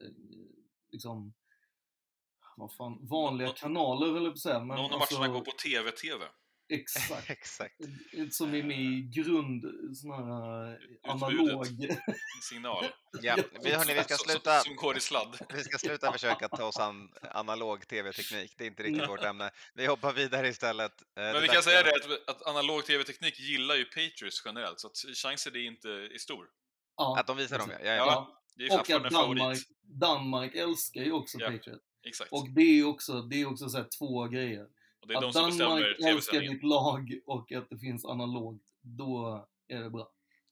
liksom 0.91 1.35
vad 2.57 2.75
fan, 2.75 3.07
vanliga 3.09 3.49
Nå- 3.49 3.55
kanaler 3.55 4.07
jag 4.07 4.25
på 4.25 4.31
att 4.33 4.39
säga. 4.39 4.59
Men 4.59 4.77
Någon 4.77 4.93
av 4.93 5.01
alltså, 5.01 5.19
matcherna 5.19 5.35
går 5.35 5.41
på 5.45 5.51
TV-TV. 5.51 6.25
Exakt. 6.71 7.31
Exakt. 7.31 7.75
Som 8.31 8.55
är 8.55 8.63
med 8.63 8.81
i 8.81 9.11
grund, 9.15 9.65
sån 9.97 10.11
här 10.11 10.73
eh, 10.73 11.13
analog. 11.13 11.67
Signal. 12.51 12.85
Ja, 13.23 13.37
vi, 13.63 13.71
hörni, 13.71 13.95
vi 13.95 14.05
ska 14.05 14.15
sluta. 14.15 14.61
Som, 14.61 14.77
går 14.77 14.97
i 14.97 15.01
sladd. 15.01 15.39
Vi 15.55 15.63
ska 15.63 15.79
sluta 15.79 16.13
försöka 16.13 16.49
ta 16.49 16.65
oss 16.65 16.79
an 16.79 17.09
analog 17.23 17.87
tv-teknik. 17.89 18.55
Det 18.59 18.65
är 18.65 18.67
inte 18.67 18.83
riktigt 18.83 19.09
vårt 19.09 19.25
ämne. 19.25 19.51
Vi 19.75 19.87
hoppar 19.87 20.13
vidare 20.13 20.49
istället. 20.49 21.03
Eh, 21.03 21.07
det 21.15 21.33
Men 21.33 21.43
vi 21.43 21.49
kan 21.49 21.63
säga 21.63 21.83
det 21.83 21.91
att, 21.91 22.29
att 22.29 22.47
analog 22.47 22.85
TV-teknik 22.85 23.41
gillar 23.41 23.75
ju 23.75 23.85
Patriots 23.85 24.43
generellt, 24.45 24.81
så 24.81 24.87
att 24.87 24.97
chansen 24.97 25.57
är 25.57 25.67
inte 25.67 25.89
är 25.89 26.19
stor. 26.19 26.47
Ja, 26.97 27.19
Att 27.19 27.27
de 27.27 27.37
visar 27.37 27.59
dem, 27.59 27.71
ja. 27.71 27.79
ja, 27.85 27.97
Ja. 27.97 28.37
Det 28.55 28.71
Och 28.71 28.91
att. 28.91 29.13
Danmark, 29.13 29.59
Danmark 29.83 30.55
älskar 30.55 31.03
ju 31.03 31.13
också 31.13 31.39
Ja. 31.41 31.51
Patriot. 31.51 31.81
Exakt. 32.07 32.33
Och 32.33 32.49
det 32.49 32.81
är 32.81 32.85
också, 32.85 33.23
det 33.23 33.41
är 33.41 33.47
också 33.47 33.69
så 33.69 33.79
här 33.79 33.89
två 33.99 34.29
grejer. 34.29 34.67
Det 35.11 35.17
är 35.17 35.21
de 35.21 35.27
att 35.27 35.35
som 35.35 35.47
bestämmer 35.47 35.71
Danmark 35.71 36.01
älskar 36.07 36.41
ditt 36.41 36.63
lag 36.63 37.21
och 37.27 37.53
att 37.53 37.71
det 37.71 37.79
finns 37.79 38.05
analogt, 38.05 38.63
då 38.83 39.45
är 39.69 39.83
det 39.83 39.91
bra. 39.91 40.09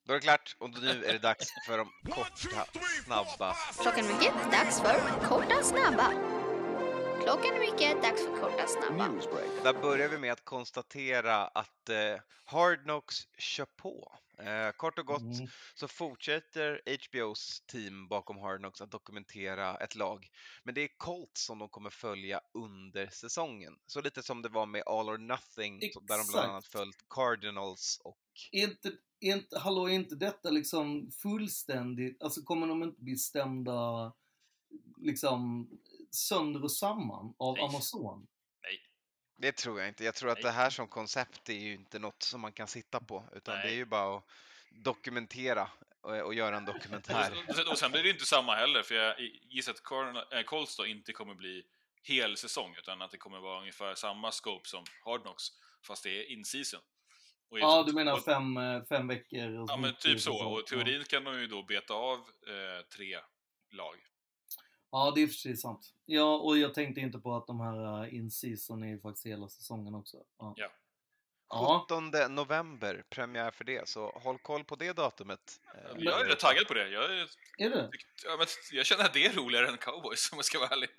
Då 0.07 0.13
är 0.13 0.17
det 0.17 0.21
klart 0.21 0.57
och 0.59 0.71
nu 0.71 0.89
är 0.89 1.13
det 1.13 1.19
dags 1.19 1.47
för 1.67 1.79
de 1.79 1.89
korta, 2.11 2.65
snabba. 3.05 3.55
Klockan 3.83 4.05
är 4.05 4.13
mycket, 4.13 4.53
dags 4.53 4.81
för 4.81 5.27
korta 5.29 5.63
snabba. 5.63 6.38
Klockan 7.29 7.55
är 7.55 7.61
mycket, 7.73 8.03
dags 8.03 8.25
för 8.25 8.37
korta 8.41 8.67
snabba. 8.67 9.09
Där 9.65 9.83
börjar 9.83 10.09
vi 10.09 10.19
med 10.19 10.33
att 10.33 10.45
konstatera 10.45 11.37
att 11.47 11.89
eh, 11.89 12.21
Hard 12.45 12.83
Knocks 12.83 13.17
kör 13.39 13.67
på. 13.77 14.13
Eh, 14.39 14.71
kort 14.77 14.99
och 14.99 15.07
gott 15.07 15.21
Mm. 15.21 15.47
så 15.75 15.89
fortsätter 15.89 16.81
HBOs 16.87 17.61
team 17.67 18.09
bakom 18.09 18.39
Hard 18.39 18.59
Knocks 18.59 18.81
att 18.81 18.91
dokumentera 18.91 19.77
ett 19.77 19.95
lag. 19.95 20.29
Men 20.65 20.75
det 20.75 20.81
är 20.81 20.89
Colts 20.97 21.45
som 21.47 21.59
de 21.59 21.69
kommer 21.69 21.91
följa 21.91 22.41
under 22.55 23.07
säsongen. 23.07 23.79
Så 23.87 24.01
lite 24.01 24.23
som 24.23 24.43
det 24.43 24.49
var 24.49 24.67
med 24.67 24.83
All 24.87 25.09
or 25.09 25.19
Nothing, 25.19 25.81
så- 25.93 26.01
där 26.01 26.07
de 26.09 26.21
Exakt. 26.21 26.33
bland 26.33 26.51
annat 26.51 26.67
följt 26.67 27.09
Cardinals 27.09 28.01
och 28.05 28.19
inte, 28.53 28.93
inte, 29.21 29.59
hallå, 29.59 29.89
är 29.89 29.93
inte 29.95 30.15
detta 30.15 30.51
liksom 30.51 31.11
fullständigt, 31.11 32.23
alltså 32.23 32.43
kommer 32.43 32.67
de 32.67 32.83
inte 32.83 33.03
bli 33.03 33.17
stämda 33.17 34.13
liksom 34.97 35.69
sönder 36.11 36.63
och 36.65 36.73
samman 36.73 37.35
av 37.39 37.55
Nej. 37.55 37.65
Amazon? 37.65 38.27
Nej. 38.63 38.81
Det 39.37 39.53
tror 39.53 39.81
jag 39.81 39.89
inte. 39.89 40.05
Jag 40.05 40.15
tror 40.15 40.31
att 40.31 40.43
det 40.43 40.51
här 40.51 40.71
som 40.71 40.89
koncept 40.89 41.49
är 41.49 41.55
ju 41.55 41.75
inte 41.75 41.99
något 41.99 42.23
som 42.23 42.41
man 42.41 42.53
kan 42.53 42.67
sitta 42.69 43.01
på, 43.01 43.25
utan 43.33 43.55
det 43.55 43.61
är 43.63 43.65
Nej. 43.67 43.75
ju 43.75 43.85
bara 43.85 44.17
att 44.17 44.25
dokumentera 44.71 45.71
och, 46.01 46.17
och 46.17 46.35
göra 46.35 46.57
en 46.57 46.65
dokumentär. 46.65 47.33
Och, 47.49 47.55
sen- 47.57 47.69
och 47.69 47.79
sen 47.79 47.91
blir 47.93 48.03
det 48.03 48.11
inte 48.11 48.25
samma 48.25 48.55
heller, 48.55 48.83
för 48.83 48.95
jag 48.95 49.21
gissar 49.43 49.73
att 49.73 50.33
äh, 50.33 50.43
Colts 50.43 50.77
då 50.77 50.87
inte 50.87 51.13
kommer 51.13 51.35
bli 51.35 51.63
hel 52.03 52.37
säsong, 52.37 52.75
utan 52.79 53.03
att 53.03 53.11
det 53.11 53.19
kommer 53.19 53.39
vara 53.39 53.61
ungefär 53.61 53.95
samma 53.95 54.33
scope 54.33 54.69
som 54.69 54.85
Hard 55.05 55.23
Knocks, 55.23 55.45
fast 55.87 56.03
det 56.05 56.11
är 56.11 56.33
in-season. 56.33 56.81
Ja, 57.51 57.83
du 57.87 57.93
menar 57.93 58.13
och- 58.13 58.25
fem, 58.25 58.57
eh, 58.57 58.83
fem 58.85 59.09
veckor? 59.09 59.67
Ja, 59.69 59.77
men 59.77 59.95
typ 59.95 60.21
så. 60.21 60.47
Och 60.47 60.67
teorin 60.67 61.05
kan 61.05 61.25
de 61.25 61.41
ju 61.41 61.47
då 61.47 61.63
beta 61.63 61.95
av 61.95 62.19
eh, 62.19 62.87
tre 62.97 63.19
lag. 63.71 63.97
Ja, 64.91 65.13
det 65.15 65.23
är 65.23 65.27
precis 65.27 65.63
sant. 65.63 65.95
Ja, 66.05 66.37
och 66.37 66.59
jag 66.59 66.75
tänkte 66.75 67.01
inte 67.01 67.19
på 67.19 67.35
att 67.37 67.47
de 67.47 67.61
här 67.61 68.03
uh, 68.05 68.15
in-season 68.15 68.83
är 68.83 68.89
ju 68.89 69.01
faktiskt 69.01 69.27
hela 69.27 69.49
säsongen 69.49 69.95
också. 69.95 70.17
Ja. 70.39 70.55
Ja. 70.57 70.71
Ja, 71.51 71.87
17 71.89 72.35
november, 72.35 73.05
premiär 73.11 73.51
för 73.51 73.65
det, 73.65 73.89
så 73.89 74.11
håll 74.11 74.39
koll 74.39 74.65
på 74.65 74.77
det 74.77 74.93
datumet. 74.93 75.41
Eh, 75.75 75.91
Jag 75.97 76.21
är 76.21 76.25
rätt 76.25 76.39
taggad 76.41 76.67
på 76.69 76.75
det. 76.75 76.89
Jag, 76.89 77.05
är, 77.05 77.29
är 77.59 77.71
det? 77.71 77.91
ja, 78.25 78.37
men 78.39 78.47
jag 78.73 78.87
känner 78.87 79.05
att 79.05 79.13
det 79.13 79.27
är 79.27 79.33
roligare 79.33 79.69
än 79.69 79.77
cowboys, 79.79 80.33
om 80.33 80.39
jag 80.39 80.45
ska 80.45 80.59
vara 80.59 80.69
ärlig. 80.69 80.91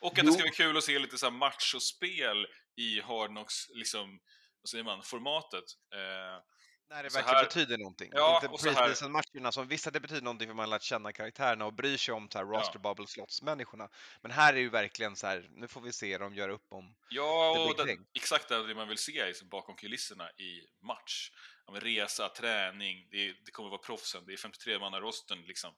Och 0.00 0.12
att 0.12 0.18
Jo. 0.18 0.24
det 0.24 0.32
ska 0.32 0.42
bli 0.42 0.50
kul 0.50 0.76
att 0.76 0.84
se 0.84 0.98
lite 0.98 1.18
så 1.18 1.26
här 1.26 1.32
match 1.32 1.74
och 1.74 1.82
spel 1.82 2.46
i 2.76 3.00
Hard 3.00 3.28
Knocks, 3.30 3.68
liksom, 3.74 4.20
vad 4.62 4.68
säger 4.68 4.84
man, 4.84 5.02
formatet. 5.02 5.64
Eh, 5.94 6.42
När 6.90 7.02
det 7.02 7.10
så 7.10 7.16
verkligen 7.18 7.36
här- 7.36 7.44
betyder 7.44 7.78
någonting. 7.78 8.10
Ja, 8.14 8.40
inte 8.42 8.62
preseason-matcherna 8.64 9.52
som 9.52 9.68
visst 9.68 9.92
det 9.92 10.00
betyder 10.00 10.22
någonting 10.22 10.48
för 10.48 10.54
man 10.54 10.64
har 10.64 10.70
lärt 10.70 10.82
känna 10.82 11.12
karaktärerna 11.12 11.66
och 11.66 11.72
bryr 11.74 11.96
sig 11.96 12.14
om 12.14 12.28
så 12.30 12.38
här 12.38 12.44
roster 12.44 12.78
bubble 12.78 13.06
slots 13.06 13.42
människorna. 13.42 13.88
Men 14.22 14.30
här 14.30 14.54
är 14.54 14.58
ju 14.58 14.68
verkligen 14.70 15.16
så 15.16 15.26
här, 15.26 15.48
nu 15.50 15.68
får 15.68 15.80
vi 15.80 15.92
se 15.92 16.18
dem 16.18 16.34
göra 16.34 16.52
upp 16.52 16.66
om 16.72 16.96
Ja, 17.08 17.50
och 17.78 17.86
thing. 17.86 18.06
exakt 18.14 18.48
det 18.48 18.74
man 18.74 18.88
vill 18.88 18.98
se 18.98 19.26
liksom, 19.26 19.48
bakom 19.48 19.76
kulisserna 19.76 20.30
i 20.30 20.66
match. 20.82 21.30
Ja, 21.66 21.72
resa, 21.80 22.28
träning, 22.28 23.08
det, 23.10 23.28
är- 23.28 23.36
det 23.44 23.50
kommer 23.50 23.70
vara 23.70 23.78
proffsen, 23.82 24.26
det 24.26 24.32
är 24.32 24.36
53 24.36 24.78
manna 24.78 25.00
rosten 25.00 25.42
liksom. 25.42 25.74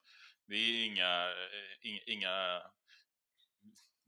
Det 0.46 0.54
är 0.54 0.84
inga, 0.86 1.26
eh, 1.28 1.78
inga, 1.90 2.00
inga 2.06 2.62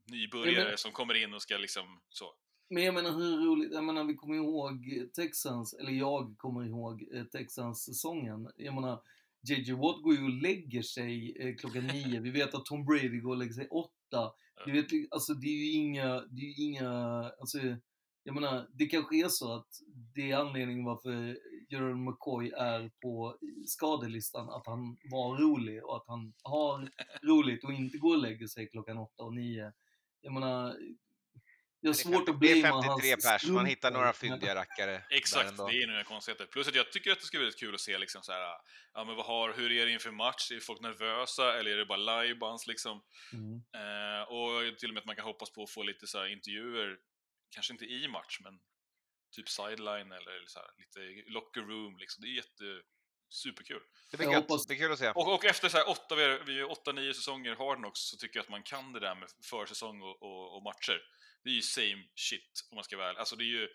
nybörjare 0.07 0.59
Ja, 0.59 0.67
men- 0.67 0.77
som 0.77 0.91
kommer 0.91 1.13
in 1.13 1.33
och 1.33 1.41
ska 1.41 1.57
liksom 1.57 2.01
så. 2.09 2.33
Men 2.69 2.83
jag 2.83 2.93
menar 2.93 3.11
hur 3.11 3.45
roligt, 3.45 3.73
jag 3.73 3.83
menar 3.83 4.03
vi 4.03 4.15
kommer 4.15 4.35
ihåg 4.35 4.89
Texans, 5.15 5.73
eller 5.73 5.91
jag 5.91 6.35
kommer 6.37 6.65
ihåg 6.65 7.07
eh, 7.13 7.23
Texans-säsongen. 7.23 8.49
Jag 8.55 8.75
menar, 8.75 9.01
JJ 9.47 9.71
Watt 9.71 10.01
går 10.03 10.15
ju 10.15 10.23
och 10.23 10.41
lägger 10.41 10.81
sig 10.81 11.37
eh, 11.39 11.55
klockan 11.55 11.87
nio. 11.93 12.19
Vi 12.19 12.31
vet 12.31 12.55
att 12.55 12.65
Tom 12.65 12.85
Brady 12.85 13.19
går 13.19 13.31
och 13.31 13.37
lägger 13.37 13.53
sig 13.53 13.67
åtta. 13.67 14.31
Vi 14.65 14.71
vet, 14.71 14.85
alltså 15.11 15.33
det 15.33 15.47
är 15.47 15.65
ju 15.65 15.71
inga, 15.71 16.07
det 16.07 16.41
är 16.41 16.59
ju 16.59 16.63
inga, 16.63 16.89
alltså 17.39 17.59
jag 18.27 18.35
menar, 18.35 18.67
det 18.73 18.85
kanske 18.85 19.15
är 19.15 19.27
så 19.27 19.53
att 19.53 19.67
det 20.15 20.31
är 20.31 20.37
anledningen 20.37 20.85
varför 20.85 21.37
Jerome 21.69 22.11
McCoy 22.11 22.49
är 22.49 22.91
på 23.01 23.37
skadelistan, 23.65 24.49
att 24.49 24.67
han 24.67 24.97
var 25.11 25.37
rolig 25.37 25.85
och 25.85 25.95
att 25.95 26.07
han 26.07 26.33
har 26.43 26.89
roligt 27.23 27.63
och 27.63 27.73
inte 27.73 27.97
går 27.97 28.15
och 28.15 28.21
lägger 28.21 28.47
sig 28.47 28.67
klockan 28.67 28.97
åtta 28.97 29.23
och 29.23 29.33
nio. 29.33 29.73
Jag 30.21 30.33
menar, 30.33 30.75
Det 31.85 31.89
är 31.91 31.93
svårt 31.93 32.25
50 32.25 32.31
att 32.31 32.39
det 32.39 32.51
är 32.51 32.61
blamea 32.61 32.81
53 32.83 33.09
hans 33.11 33.23
pers, 33.25 33.49
man 33.49 33.65
hittar 33.65 33.91
några 33.91 34.13
fyndiga 34.13 34.55
rackare. 34.55 35.03
Exakt, 35.09 35.57
det 35.57 35.63
är 35.63 35.83
inga 35.83 36.03
konstigheter. 36.03 36.45
Plus 36.45 36.67
att 36.67 36.75
jag 36.75 36.91
tycker 36.91 37.11
att 37.11 37.19
det 37.19 37.25
ska 37.25 37.37
bli 37.37 37.51
kul 37.51 37.75
att 37.75 37.81
se 37.81 37.97
liksom 37.97 38.23
så 38.23 38.31
här, 38.31 38.41
ja 38.93 39.03
men 39.03 39.15
vad 39.15 39.25
har, 39.25 39.53
hur 39.53 39.71
är 39.71 39.85
det 39.85 39.91
inför 39.91 40.11
match? 40.11 40.51
Är 40.51 40.59
folk 40.59 40.81
nervösa 40.81 41.59
eller 41.59 41.71
är 41.71 41.77
det 41.77 41.85
bara 41.85 42.21
livebands 42.21 42.67
liksom? 42.67 43.01
Mm. 43.33 43.53
Eh, 43.75 44.23
och 44.23 44.77
till 44.77 44.89
och 44.89 44.93
med 44.93 45.01
att 45.01 45.05
man 45.05 45.15
kan 45.15 45.25
hoppas 45.25 45.51
på 45.51 45.63
att 45.63 45.71
få 45.71 45.83
lite 45.83 46.07
så 46.07 46.17
här 46.19 46.27
intervjuer, 46.27 46.97
kanske 47.55 47.73
inte 47.73 47.85
i 47.85 48.07
match, 48.07 48.39
men 48.43 48.53
typ 49.35 49.49
sideline 49.49 50.11
eller 50.11 50.45
så 50.47 50.59
här, 50.59 50.67
lite 50.77 51.29
locker 51.31 51.61
room 51.61 51.97
liksom. 51.97 52.21
Det 52.21 52.27
är 52.27 52.35
jätte, 52.35 52.81
superkul. 53.29 53.81
Det 54.11 54.17
blir 54.17 54.27
hoppas- 54.27 54.65
det 54.67 54.73
är 54.73 54.77
kul 54.77 54.91
att 54.91 54.99
se. 54.99 55.09
Och, 55.09 55.33
och 55.33 55.45
efter 55.45 55.69
så 55.69 55.77
här 55.77 55.89
åtta, 55.89 56.15
vi 56.15 56.59
är- 56.59 56.71
åtta, 56.71 56.91
nio 56.91 57.13
säsonger 57.13 57.55
Hard 57.55 57.77
Knocks 57.77 57.99
så 57.99 58.17
tycker 58.17 58.37
jag 58.37 58.43
att 58.43 58.49
man 58.49 58.63
kan 58.63 58.93
det 58.93 58.99
där 58.99 59.15
med 59.15 59.29
försäsong 59.49 60.01
och, 60.01 60.21
och, 60.23 60.55
och 60.57 60.63
matcher. 60.63 61.01
Det 61.45 61.49
är 61.49 61.53
ju 61.53 61.61
same 61.61 62.03
shit 62.15 62.51
om 62.71 62.75
man 62.75 62.83
ska 62.83 62.97
vara 62.97 63.09
ärlig. 63.09 63.19
Alltså 63.19 63.35
det 63.35 63.43
är 63.43 63.53
ju 63.61 63.67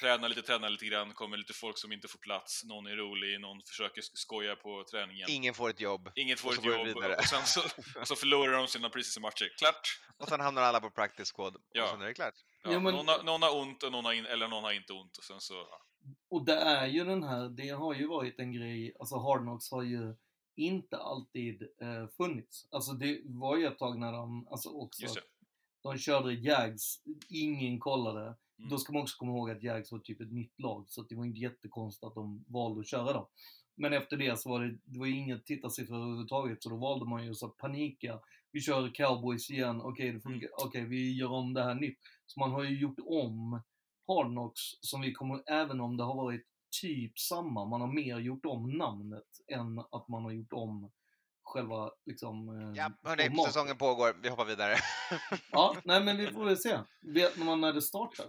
träna 0.00 0.28
lite, 0.28 0.42
träna 0.42 0.68
lite 0.68 0.86
grann, 0.86 1.14
kommer 1.14 1.36
lite 1.36 1.52
folk 1.52 1.78
som 1.78 1.92
inte 1.92 2.08
får 2.08 2.18
plats, 2.18 2.64
någon 2.64 2.86
är 2.86 2.96
rolig, 2.96 3.40
någon 3.40 3.62
försöker 3.68 4.00
sk- 4.00 4.10
skoja 4.14 4.56
på 4.56 4.84
träningen. 4.90 5.30
Ingen 5.30 5.54
får 5.54 5.70
ett 5.70 5.80
jobb. 5.80 6.10
Inget 6.14 6.40
får 6.40 6.48
och 6.48 6.54
ett 6.54 6.64
jobb 6.64 6.86
vidare. 6.86 7.14
och 7.16 7.24
sen 7.24 7.42
så, 7.46 7.60
så 8.04 8.16
förlorar 8.16 8.52
de 8.52 8.66
sina 8.68 8.90
precis 8.90 9.18
matcher. 9.18 9.48
Klart! 9.58 10.00
Och 10.18 10.28
sen 10.28 10.40
hamnar 10.40 10.62
alla 10.62 10.80
på 10.80 10.90
practice 10.90 11.32
squad 11.32 11.56
Ja. 11.72 11.82
och 11.84 11.88
sen 11.90 12.00
är 12.02 12.06
det 12.06 12.14
klart. 12.14 12.34
Ja, 12.62 12.72
Ja, 12.72 12.80
men- 12.80 12.94
någon, 12.94 13.08
har, 13.08 13.22
någon 13.22 13.42
har 13.42 13.56
ont 13.60 13.82
och 13.82 13.92
någon 13.92 14.04
har 14.04 14.12
in, 14.12 14.26
eller 14.26 14.48
någon 14.48 14.64
har 14.64 14.72
inte 14.72 14.92
ont 14.92 15.16
och 15.16 15.24
sen 15.24 15.40
så... 15.40 15.54
Ja. 15.54 15.80
Och 16.30 16.44
det 16.44 16.54
är 16.56 16.86
ju 16.86 17.04
den 17.04 17.22
här, 17.22 17.48
det 17.48 17.68
har 17.68 17.94
ju 17.94 18.06
varit 18.06 18.38
en 18.38 18.52
grej, 18.52 18.96
alltså 19.00 19.16
Hard 19.18 19.40
Knocks 19.40 19.70
har 19.70 19.82
ju 19.82 20.14
inte 20.56 20.96
alltid 20.96 21.62
eh, 21.62 22.06
funnits. 22.16 22.68
Alltså 22.70 22.92
det 22.92 23.20
var 23.24 23.56
ju 23.56 23.66
ett 23.66 23.78
tag 23.78 23.98
när 23.98 24.12
de, 24.12 24.48
alltså 24.50 24.68
också, 24.68 25.02
Just 25.02 25.14
det. 25.14 25.22
De 25.92 25.98
körde 25.98 26.34
Jags, 26.34 27.02
ingen 27.28 27.80
kollade. 27.80 28.22
Mm. 28.58 28.70
Då 28.70 28.78
ska 28.78 28.92
man 28.92 29.02
också 29.02 29.18
komma 29.18 29.32
ihåg 29.32 29.50
att 29.50 29.62
Jags 29.62 29.92
var 29.92 29.98
typ 29.98 30.20
ett 30.20 30.32
nytt 30.32 30.60
lag, 30.60 30.84
så 30.88 31.02
det 31.02 31.14
var 31.14 31.24
inte 31.24 31.40
jättekonstigt 31.40 32.04
att 32.04 32.14
de 32.14 32.44
valde 32.48 32.80
att 32.80 32.86
köra 32.86 33.12
dem. 33.12 33.26
Men 33.76 33.92
efter 33.92 34.16
det 34.16 34.38
så 34.38 34.48
var 34.48 34.64
det, 34.64 34.78
det 34.84 34.98
var 34.98 35.06
inga 35.06 35.38
tittarsiffror 35.38 35.96
överhuvudtaget, 35.96 36.62
så 36.62 36.68
då 36.68 36.76
valde 36.76 37.06
man 37.06 37.24
ju 37.24 37.30
att 37.30 37.56
panika. 37.56 38.20
Vi 38.52 38.60
kör 38.60 38.94
Cowboys 38.94 39.50
igen, 39.50 39.80
okej 39.80 40.12
det 40.12 40.20
funkar, 40.20 40.50
okej 40.64 40.84
vi 40.84 41.12
gör 41.16 41.32
om 41.32 41.54
det 41.54 41.62
här 41.62 41.74
nytt. 41.74 41.98
Så 42.26 42.40
man 42.40 42.50
har 42.50 42.64
ju 42.64 42.80
gjort 42.80 42.98
om 43.06 43.60
Hard 44.06 44.26
Knocks, 44.26 44.62
som 44.80 45.00
vi 45.00 45.12
kommer, 45.12 45.42
även 45.46 45.80
om 45.80 45.96
det 45.96 46.04
har 46.04 46.14
varit 46.14 46.46
typ 46.80 47.18
samma, 47.18 47.64
man 47.64 47.80
har 47.80 47.92
mer 47.92 48.18
gjort 48.18 48.46
om 48.46 48.70
namnet 48.78 49.40
än 49.48 49.78
att 49.78 50.08
man 50.08 50.24
har 50.24 50.32
gjort 50.32 50.52
om 50.52 50.90
själva 51.52 51.90
liksom... 52.06 52.48
eh, 52.48 52.72
Ja, 52.76 52.90
hörni, 53.10 53.36
säsongen 53.46 53.76
pågår. 53.76 54.16
Vi 54.22 54.28
hoppar 54.28 54.44
vidare. 54.44 54.76
Ja, 55.50 55.76
nej 55.84 56.04
men 56.04 56.16
vi 56.16 56.26
får 56.32 56.44
väl 56.44 56.58
se. 56.58 56.78
Vet 57.14 57.36
man 57.36 57.60
när 57.60 57.72
det 57.72 57.82
startar? 57.82 58.26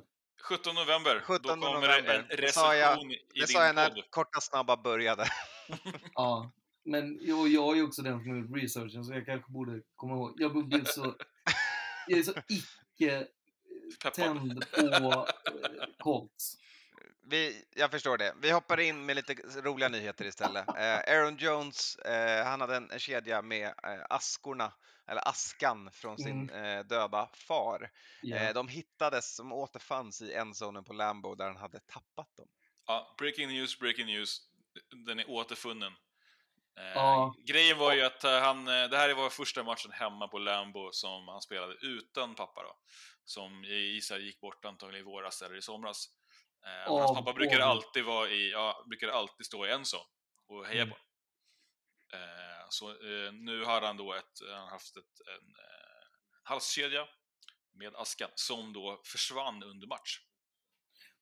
17 0.50 0.76
november, 0.76 1.20
17 1.24 1.60
då 1.60 1.66
kommer 1.66 1.88
november. 1.88 2.26
det 2.28 2.36
en 2.36 2.42
Det 2.42 2.52
sa 2.52 2.76
jag- 2.76 2.90
recension 2.90 3.12
i 3.12 3.16
Det 3.34 3.40
din 3.40 3.48
sa 3.48 3.66
jag 3.66 3.76
när 3.76 3.90
podd. 3.90 4.04
korta 4.10 4.42
snabba 4.42 4.78
började. 4.78 5.26
Ja. 6.14 6.52
Men 6.86 7.18
jag, 7.22 7.48
jag 7.48 7.72
är 7.72 7.76
ju 7.76 7.84
också 7.84 8.02
den 8.02 8.20
som 8.24 8.30
har 8.32 8.38
gjort 8.38 8.56
researchen, 8.58 9.04
så 9.06 9.14
jag 9.14 9.26
kanske 9.26 9.52
borde 9.52 9.82
komma 9.96 10.14
ihåg. 10.16 10.34
Jag 10.38 10.68
blir 10.68 10.84
så... 10.86 11.16
Jag 12.08 12.20
är 12.20 12.24
så 12.24 12.34
icke 12.48 13.28
tänd 14.16 14.66
på 14.72 15.28
eh, 15.48 15.86
Colts. 16.00 16.58
Vi, 17.30 17.66
jag 17.76 17.92
förstår 17.92 18.18
det. 18.18 18.34
Vi 18.42 18.52
hoppar 18.52 18.80
in 18.80 19.06
med 19.06 19.16
lite 19.16 19.34
roliga 19.62 19.90
nyheter 19.90 20.26
istället. 20.26 20.68
Eh, 20.68 21.16
Aaron 21.16 21.38
Jones, 21.38 21.96
eh, 21.96 22.46
han 22.46 22.62
hade 22.62 22.76
en, 22.76 22.92
en 22.92 23.00
kedja 23.00 23.42
med 23.42 23.68
eh, 23.68 24.06
askorna, 24.10 24.74
eller 25.08 25.28
askan 25.28 25.92
från 25.92 26.18
sin 26.18 26.50
eh, 26.50 26.80
döda 26.86 27.30
far. 27.34 27.92
Eh, 28.34 28.54
de 28.54 28.68
hittades, 28.68 29.38
de 29.38 29.54
återfanns 29.54 30.22
i 30.22 30.34
endzonen 30.34 30.84
på 30.84 30.94
Lambo 30.94 31.36
där 31.36 31.46
han 31.46 31.58
hade 31.58 31.80
tappat 31.80 32.36
dem. 32.38 32.48
Ja, 32.88 33.16
breaking 33.18 33.48
news, 33.48 33.80
breaking 33.80 34.06
news. 34.06 34.42
Den 35.06 35.20
är 35.20 35.30
återfunnen. 35.30 35.94
Eh, 36.80 36.92
Ja. 36.94 37.36
Grejen 37.46 37.78
var 37.78 37.94
ju 37.94 38.02
att 38.02 38.24
eh, 38.24 38.40
han, 38.40 38.66
det 38.66 38.98
här 38.98 39.14
var 39.14 39.30
första 39.30 39.64
matchen 39.64 39.92
hemma 39.92 40.28
på 40.28 40.38
Lambo 40.40 40.92
som 40.92 41.28
han 41.28 41.42
spelade 41.42 41.74
utan 41.82 42.36
pappa 42.36 42.64
då. 42.64 42.76
Som 43.26 43.64
jag 43.64 43.78
gissar 43.80 44.18
gick 44.18 44.42
bort 44.42 44.66
antagligen 44.66 45.08
i 45.08 45.12
våras 45.12 45.42
eller 45.42 45.56
i 45.56 45.62
somras. 45.62 46.10
Eh, 46.66 46.92
och 46.92 47.00
hans 47.00 47.18
pappa 47.18 47.34
brukar 47.34 47.54
båda. 47.56 47.66
alltid 47.66 48.06
vara 48.06 48.30
i, 48.30 48.52
ja, 48.52 48.86
brukar 48.90 49.08
alltid 49.08 49.46
stå 49.46 49.66
i 49.66 49.72
en 49.72 49.86
zon 49.86 50.00
och 50.48 50.66
heja 50.66 50.82
Mm. 50.84 50.90
på 50.90 50.98
eh, 52.16 52.66
Så 52.70 52.90
eh, 52.90 53.34
nu 53.34 53.64
har 53.64 53.82
han 53.82 53.98
då 53.98 54.14
ett, 54.14 54.34
han 54.52 54.62
har 54.62 54.70
haft 54.70 54.98
ett, 54.98 55.04
en 55.28 55.50
eh, 55.56 56.08
halskedja 56.44 57.08
med 57.74 57.96
askan 57.96 58.30
som 58.36 58.74
då 58.74 59.02
försvann 59.06 59.64
under 59.64 59.88
match. 59.88 60.20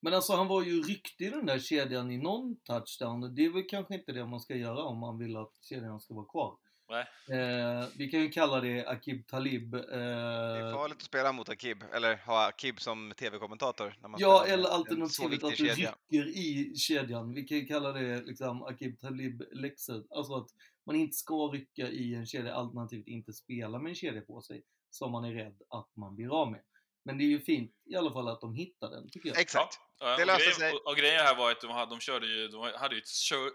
Men 0.01 0.13
alltså 0.13 0.34
han 0.36 0.48
var 0.48 0.62
ju 0.63 0.82
rykt 0.84 1.22
i 1.22 1.29
den 1.29 1.46
där 1.46 1.60
kedjan 1.60 2.12
i 2.12 2.17
någon 2.17 2.60
touchdown 2.63 3.24
och 3.24 3.32
det 3.32 3.46
är 3.46 3.50
väl 3.50 3.63
kanske 3.70 3.96
inte 3.96 4.12
det 4.12 4.25
man 4.25 4.39
ska 4.39 4.56
göra 4.56 4.84
om 4.84 5.00
man 5.00 5.17
vill 5.20 5.38
att 5.38 5.53
kedjan 5.70 6.00
ska 6.00 6.13
vara 6.13 6.25
kvar. 6.25 6.58
Nej. 6.89 7.06
Eh, 7.39 7.86
vi 7.98 8.10
kan 8.10 8.20
ju 8.20 8.29
kalla 8.29 8.62
det 8.62 8.86
Akib 8.88 9.27
Talib. 9.27 9.75
Eh, 9.75 9.82
Det 9.82 9.96
är 9.98 10.74
farligt 10.74 10.98
att 10.98 11.03
spela 11.03 11.32
mot 11.32 11.50
Akib, 11.50 11.84
eller 11.94 12.15
ha 12.17 12.48
Akib 12.48 12.79
som 12.82 13.13
tv-kommentator. 13.17 13.96
Ja, 14.17 14.46
eller 14.48 14.70
alternativet 14.70 15.44
att 15.44 15.50
du 15.50 15.56
kedja. 15.56 15.96
rycker 16.10 16.27
i 16.27 16.75
kedjan. 16.75 17.34
Vi 17.34 17.44
kan 17.44 17.58
ju 17.58 17.65
kalla 17.65 17.91
det 17.91 18.22
liksom 18.22 18.63
Akib 18.63 19.00
Talib-läxor. 19.00 20.03
Alltså 20.10 20.36
att 20.36 20.48
man 20.86 20.96
inte 20.96 21.17
ska 21.17 21.34
rycka 21.34 21.88
i 21.89 22.15
en 22.15 22.25
kedja, 22.25 22.53
alternativt 22.53 23.08
inte 23.08 23.34
spela 23.34 23.79
med 23.79 23.89
en 23.89 23.96
kedja 23.96 24.22
på 24.22 24.41
sig 24.41 24.63
som 24.89 25.12
man 25.12 25.25
är 25.25 25.34
rädd 25.34 25.62
att 25.70 25.89
man 25.96 26.15
blir 26.15 26.41
av 26.41 26.51
med. 26.51 26.62
Men 27.07 27.17
det 27.17 27.23
är 27.23 27.31
ju 27.37 27.41
fint 27.41 27.71
i 27.85 27.95
alla 27.95 28.11
fall 28.11 28.27
att 28.27 28.41
de 28.41 28.55
hittar 28.55 28.89
den, 28.89 29.09
tycker 29.11 29.29
jag. 29.29 29.39
Exakt. 29.39 29.79
Ja, 29.99 30.15
Det 30.15 30.21
och 30.21 30.27
löser 30.27 30.51
sig. 30.51 30.73
Och, 30.73 30.87
och 30.87 30.95
grejen 30.95 31.25
här 31.25 31.35
var 31.35 31.51
att 31.51 31.61
de, 31.61 31.71
hade, 31.71 31.89
de 31.89 31.99
körde 31.99 32.27
ju, 32.27 32.47
de 32.47 32.71
hade 32.75 32.95
ju 32.95 33.01
ett 33.01 33.07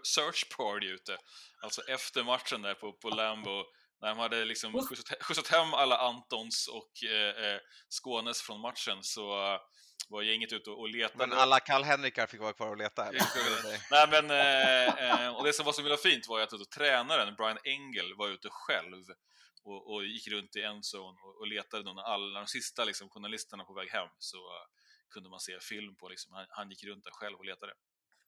search 0.03 0.57
party 0.57 0.87
ute. 0.87 1.17
Alltså 1.63 1.81
efter 1.81 2.23
matchen 2.23 2.61
där 2.61 2.73
på, 2.73 2.93
på 2.93 3.09
Lambo. 3.09 3.63
När 4.01 4.09
de 4.09 4.17
hade 4.17 4.45
liksom 4.45 4.73
skjutsat, 4.73 5.23
skjutsat 5.23 5.47
hem 5.47 5.73
alla 5.73 5.97
Antons 5.97 6.67
och 6.67 7.09
eh, 7.09 7.45
eh, 7.45 7.59
Skånes 7.89 8.41
från 8.41 8.61
matchen 8.61 8.97
så 9.01 9.57
var 10.09 10.21
gänget 10.21 10.53
ute 10.53 10.69
och, 10.69 10.79
och 10.79 10.89
letade. 10.89 11.27
Men 11.27 11.37
alla 11.37 11.59
Karl-Henrikar 11.59 12.27
fick 12.27 12.41
vara 12.41 12.53
kvar 12.53 12.69
och 12.69 12.77
leta? 12.77 13.05
eller? 13.05 13.21
Nej, 13.91 14.07
men, 14.11 14.31
eh, 14.31 15.25
eh, 15.25 15.35
och 15.35 15.43
det 15.43 15.53
som 15.53 15.65
var 15.65 15.73
så 15.73 15.81
himla 15.81 15.97
fint 15.97 16.27
var 16.27 16.37
ju 16.37 16.43
att 16.43 16.71
tränaren, 16.75 17.35
Brian 17.35 17.57
Engel, 17.63 18.15
var 18.17 18.27
ute 18.29 18.47
själv 18.51 19.03
och, 19.63 19.93
och 19.93 20.05
gick 20.05 20.27
runt 20.27 20.55
i 20.55 20.61
en 20.61 20.81
zone 20.93 21.17
och, 21.25 21.39
och 21.39 21.47
letade 21.47 21.93
när 21.93 22.01
alla 22.01 22.39
de 22.39 22.47
sista 22.47 22.85
liksom, 22.85 23.09
journalisterna 23.09 23.63
på 23.63 23.73
väg 23.73 23.89
hem 23.89 24.07
så 24.19 24.37
eh, 24.37 24.65
kunde 25.09 25.29
man 25.29 25.39
se 25.39 25.59
film 25.59 25.95
på 25.95 26.09
liksom, 26.09 26.33
han, 26.33 26.45
han 26.49 26.69
gick 26.69 26.83
runt 26.83 27.03
där 27.03 27.11
själv 27.11 27.37
och 27.37 27.45
letade. 27.45 27.73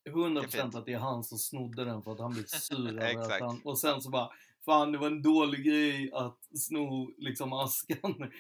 100% 0.10 0.78
att 0.78 0.86
det 0.86 0.94
är 0.94 0.98
han 0.98 1.24
som 1.24 1.38
snodde 1.38 1.86
den 1.86 2.04
för 2.04 2.12
att 2.12 2.20
han 2.20 2.34
blev 2.34 2.46
sur 2.46 3.00
över 3.02 3.40
han... 3.40 3.62
Och 3.64 3.80
sen 3.80 4.02
så 4.02 4.10
bara, 4.10 4.30
fan 4.66 4.92
det 4.92 4.98
var 4.98 5.08
en 5.08 5.22
dålig 5.22 5.66
grej 5.66 6.12
att 6.14 6.40
sno 6.58 7.14
liksom 7.18 7.54
askan. 7.54 8.16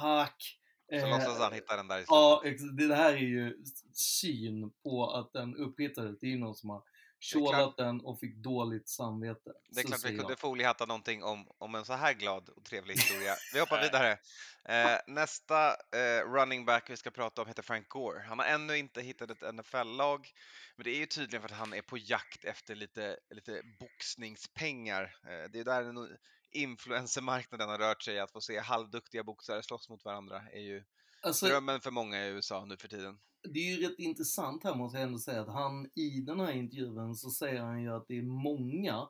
Fuck. 0.00 0.56
Så 0.90 0.96
Eh, 0.96 1.10
låtsas 1.10 1.38
han 1.38 1.52
hitta 1.52 1.76
den 1.76 1.88
där 1.88 1.98
i 1.98 2.04
slutet. 2.04 2.60
Ja, 2.60 2.86
det 2.88 2.94
här 2.94 3.12
är 3.12 3.18
ju 3.18 3.64
syn 3.92 4.70
på 4.82 5.10
att 5.10 5.32
den 5.32 5.56
upphittades. 5.56 6.18
Det 6.20 6.26
är 6.26 6.30
ju 6.30 6.38
någon 6.38 6.54
som 6.54 6.70
har 6.70 6.82
tjålat 7.20 7.76
den 7.76 8.00
och 8.00 8.20
fick 8.20 8.36
dåligt 8.36 8.88
samvete. 8.88 9.52
Det 9.68 9.80
är 9.80 9.82
Så 9.82 9.88
klart 9.88 10.04
vi 10.04 10.16
kunde 10.16 10.32
jag. 10.32 10.38
foliehatta 10.38 10.86
någonting 10.86 11.24
om, 11.24 11.46
om 11.58 11.74
en 11.74 11.84
så 11.84 11.92
här 11.92 12.14
glad 12.14 12.48
och 12.48 12.64
trevlig 12.64 12.94
historia. 12.94 13.34
Vi 13.54 13.60
hoppar 13.60 13.82
vidare. 13.82 14.18
Eh, 14.64 14.98
nästa 15.06 15.68
eh, 15.70 16.24
running 16.34 16.64
back 16.64 16.90
vi 16.90 16.96
ska 16.96 17.10
prata 17.10 17.42
om 17.42 17.48
heter 17.48 17.62
Frank 17.62 17.88
Gore. 17.88 18.20
Han 18.28 18.38
har 18.38 18.46
ännu 18.46 18.78
inte 18.78 19.02
hittat 19.02 19.30
ett 19.30 19.54
NFL-lag, 19.54 20.28
men 20.76 20.84
det 20.84 20.90
är 20.90 20.98
ju 20.98 21.06
tydligen 21.06 21.42
för 21.42 21.48
att 21.48 21.58
han 21.58 21.74
är 21.74 21.82
på 21.82 21.98
jakt 21.98 22.44
efter 22.44 22.74
lite, 22.74 23.18
lite 23.30 23.62
boxningspengar. 23.80 25.02
Eh, 25.02 25.50
det 25.52 25.60
är 25.60 25.64
där 25.64 25.82
den 25.82 26.16
influencermarknaden 26.50 27.68
har 27.68 27.78
rört 27.78 28.02
sig, 28.02 28.20
att 28.20 28.32
få 28.32 28.40
se 28.40 28.58
halvduktiga 28.58 29.24
boxare 29.24 29.62
slåss 29.62 29.88
mot 29.88 30.04
varandra 30.04 30.42
är 30.52 30.60
ju 30.60 30.84
Alltså, 31.22 31.46
drömmen 31.46 31.80
för 31.80 31.90
många 31.90 32.24
i 32.24 32.28
USA 32.28 32.64
nu 32.64 32.76
för 32.76 32.88
tiden. 32.88 33.18
Det 33.42 33.58
är 33.58 33.76
ju 33.76 33.88
rätt 33.88 33.98
intressant 33.98 34.64
här 34.64 34.74
måste 34.74 34.98
jag 34.98 35.06
ändå 35.06 35.18
säga 35.18 35.40
att 35.40 35.48
han 35.52 35.90
i 35.94 36.20
den 36.20 36.40
här 36.40 36.52
intervjun 36.52 37.14
så 37.14 37.30
säger 37.30 37.60
han 37.62 37.82
ju 37.82 37.96
att 37.96 38.08
det 38.08 38.18
är 38.18 38.22
många, 38.22 39.08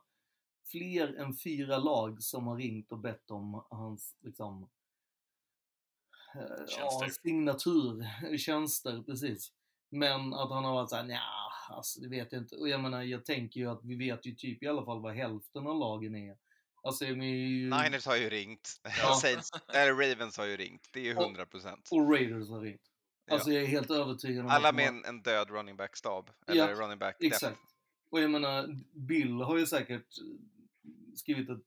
fler 0.64 1.14
än 1.20 1.37
fyra 1.37 1.78
lag 1.78 2.22
som 2.22 2.46
har 2.46 2.56
ringt 2.56 2.92
och 2.92 2.99
bett 2.99 3.30
om 3.30 3.64
hans 3.70 4.16
liksom 4.20 4.62
eh, 6.34 6.40
ja, 6.58 6.66
Tjänster. 6.66 7.20
signatur, 7.22 8.06
tjänster, 8.38 9.02
precis. 9.02 9.52
Men 9.90 10.34
att 10.34 10.50
han 10.50 10.64
har 10.64 10.72
varit 10.72 10.90
såhär, 10.90 11.04
nja, 11.04 11.20
alltså 11.70 12.00
det 12.00 12.08
vet 12.08 12.32
jag 12.32 12.42
inte. 12.42 12.56
Och 12.56 12.68
jag 12.68 12.80
menar, 12.80 13.02
jag 13.02 13.25
tänker 13.25 13.60
ju 13.60 13.66
att 13.70 13.84
vi 13.84 13.96
vet 13.96 14.26
ju 14.26 14.34
typ 14.34 14.62
i 14.62 14.66
alla 14.68 14.84
fall 14.84 15.00
vad 15.02 15.14
hälften 15.14 15.66
av 15.66 15.76
lagen 15.78 16.14
är. 16.16 16.37
Alltså, 16.82 17.04
är 17.04 17.08
ju... 17.08 17.70
Niners 17.70 18.06
har 18.06 18.16
ju 18.16 18.30
ringt, 18.30 18.80
Ja. 19.02 19.14
Saints, 19.22 19.50
eller 19.75 19.92
Ravens 19.94 20.38
har 20.38 20.44
ju 20.46 20.56
ringt, 20.56 20.88
det 20.92 21.00
är 21.00 21.04
ju 21.04 21.16
Och- 21.16 21.22
100 21.25 21.46
procent. 21.46 21.88
Och 21.90 22.10
Raiders 22.12 22.49
har 22.50 22.60
ringt. 22.60 22.82
Ja. 23.30 23.34
Alltså 23.34 23.50
jag 23.52 23.62
är 23.62 23.66
helt 23.66 23.90
övertygad 23.90 24.44
om 24.44 24.50
Alla 24.50 24.72
med 24.72 24.88
en, 24.88 25.04
en 25.04 25.22
död 25.22 25.50
running 25.50 25.76
back-stab, 25.76 26.30
eller 26.46 26.68
Ja, 26.68 26.75
running 26.75 26.99
back 26.99 27.16
depth. 27.20 27.34
Exakt. 27.34 27.58
Och 28.10 28.20
jag 28.20 28.30
menar, 28.30 28.68
Bill 28.92 29.32
har 29.40 29.56
ju 29.58 29.66
säkert 29.66 30.18
eh, 30.18 31.14
skrivit 31.16 31.50
ett 31.50 31.62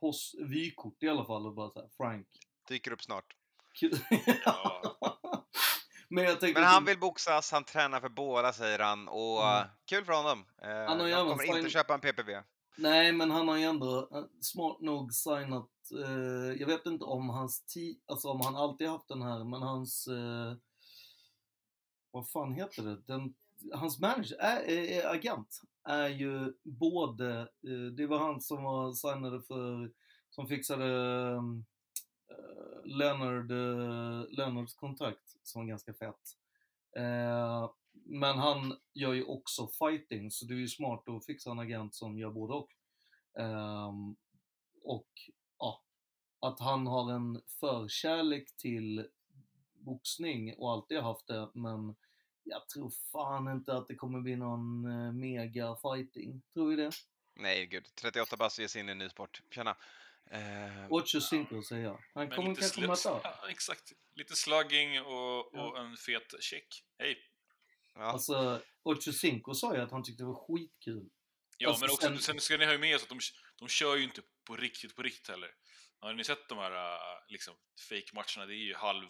post, 0.00 0.34
vykort 0.38 1.02
i 1.02 1.08
alla 1.08 1.24
fall 1.24 1.46
och 1.46 1.54
bara 1.54 1.70
såhär, 1.70 1.88
Frank. 1.96 2.26
Dyker 2.68 2.90
upp 2.92 3.02
snart. 3.02 3.24
kul." 3.80 3.98
Men 6.08 6.24
jag 6.24 6.40
tänker... 6.40 6.60
Men 6.60 6.68
han 6.70 6.84
vill 6.84 6.98
boxas, 6.98 7.52
han 7.52 7.64
tränar 7.64 8.00
för 8.00 8.08
båda 8.08 8.52
säger 8.52 8.78
han 8.78 9.08
och 9.08 9.42
Mm. 9.46 9.58
eh, 9.62 9.66
kul 9.84 10.04
för 10.04 10.12
honom. 10.12 10.38
Uh, 10.64 10.68
Han 10.70 11.00
har 11.00 11.06
även 11.08 11.26
kommer 11.28 11.44
inte 11.44 11.60
sign- 11.60 11.68
köpa 11.70 11.94
en 11.94 12.00
PPV. 12.00 12.42
Nej, 12.78 13.12
men 13.12 13.30
han 13.30 13.48
har 13.48 13.56
ju 13.56 13.62
ändå 13.64 14.08
eh, 14.12 14.24
smart 14.40 14.80
nog 14.80 15.12
signat, 15.12 15.70
eh, 16.04 16.52
jag 16.60 16.66
vet 16.66 16.86
inte 16.86 17.04
om 17.04 17.28
hans 17.28 17.64
ti, 17.66 18.00
alltså 18.06 18.28
om 18.28 18.40
han 18.40 18.56
alltid 18.56 18.88
haft 18.88 19.08
den 19.08 19.22
här, 19.22 19.44
men 19.44 19.62
hans, 19.62 20.06
eh, 20.06 20.56
vad 22.16 22.30
fan 22.30 22.52
heter 22.52 22.82
det? 22.82 23.02
Den, 23.06 23.34
hans 23.72 24.00
manager, 24.00 24.36
är, 24.40 24.68
är, 24.68 25.14
agent, 25.14 25.60
är 25.84 26.08
ju 26.08 26.54
både, 26.62 27.40
eh, 27.40 27.92
det 27.96 28.06
var 28.06 28.18
han 28.18 28.40
som 28.40 28.62
var 28.62 28.92
signade 28.92 29.42
för, 29.42 29.92
som 30.30 30.48
fixade 30.48 30.84
mm, 31.32 31.64
eh, 32.30 32.96
Leonard, 32.96 33.50
eh, 33.50 34.24
Leonards 34.30 34.74
kontrakt 34.74 35.36
som 35.42 35.62
var 35.62 35.68
ganska 35.68 35.94
fett. 35.94 36.36
Eh, 36.96 37.70
men 37.92 38.38
han 38.38 38.76
gör 38.94 39.12
ju 39.12 39.24
också 39.24 39.68
fighting, 39.68 40.30
så 40.30 40.46
det 40.46 40.54
är 40.54 40.58
ju 40.58 40.68
smart 40.68 41.08
att 41.08 41.26
fixa 41.26 41.50
en 41.50 41.58
agent 41.58 41.94
som 41.94 42.18
gör 42.18 42.30
både 42.30 42.54
och. 42.54 42.68
Um, 43.38 44.16
och 44.82 45.08
ja, 45.58 45.82
att 46.40 46.60
han 46.60 46.86
har 46.86 47.12
en 47.12 47.42
förkärlek 47.60 48.56
till 48.56 49.06
boxning 49.86 50.54
och 50.58 50.72
alltid 50.72 50.98
har 50.98 51.04
haft 51.04 51.26
det, 51.26 51.48
men 51.54 51.94
jag 52.48 52.68
tror 52.68 52.90
fan 53.12 53.48
inte 53.48 53.72
att 53.72 53.86
det 53.88 53.94
kommer 53.94 54.20
bli 54.20 54.36
någon 54.36 54.84
eh, 54.84 55.12
mega 55.12 55.76
fighting. 55.82 56.42
Tror 56.54 56.70
vi 56.70 56.76
det? 56.76 56.90
Nej, 57.34 57.66
gud. 57.66 57.86
38 57.94 58.36
bass 58.36 58.58
ger 58.58 58.68
sig 58.68 58.80
in 58.80 58.88
i 58.88 58.92
en 58.92 58.98
ny 58.98 59.08
sport. 59.08 59.42
Tjena. 59.50 59.76
Eh, 60.30 60.86
Ocho 60.90 61.20
cinco 61.20 61.62
säger 61.62 61.84
jag. 61.84 62.04
Han 62.14 62.30
kommer 62.30 62.48
lite 62.48 62.60
kanske 62.60 62.80
möta. 62.86 63.20
ja, 63.24 63.48
exakt. 63.50 63.92
Lite 64.14 64.36
slugging 64.36 65.00
och, 65.00 65.50
Ja. 65.52 65.62
och 65.70 65.78
en 65.78 65.96
fet 65.96 66.34
check. 66.42 66.84
Hej! 66.98 67.18
ja. 67.94 68.00
Alltså, 68.02 68.62
Ocho 68.82 69.12
cinco 69.12 69.54
sa 69.54 69.74
ju 69.76 69.80
att 69.82 69.90
han 69.90 70.02
tyckte 70.04 70.22
det 70.22 70.26
var 70.26 70.46
skitkul. 70.46 71.08
Ja, 71.58 71.68
Alltså, 71.68 71.84
men 71.84 71.90
också, 71.90 72.06
sen- 72.06 72.18
sen 72.18 72.40
ska 72.40 72.56
ni 72.56 72.66
ha 72.66 72.78
med 72.78 72.90
er 72.90 72.94
att 72.96 73.08
de, 73.08 73.18
de 73.56 73.68
kör 73.68 73.96
ju 73.96 74.04
inte 74.04 74.22
på 74.44 74.56
riktigt, 74.56 74.96
på 74.96 75.02
riktigt 75.02 75.28
heller. 75.28 75.50
Har 76.00 76.12
ni 76.14 76.24
sett 76.24 76.48
de 76.48 76.58
här 76.58 76.72
äh, 76.94 76.98
liksom, 77.28 77.54
fake-matcherna? 77.88 78.46
Det 78.46 78.54
är 78.54 78.66
ju 78.66 78.74
halv, 78.74 79.08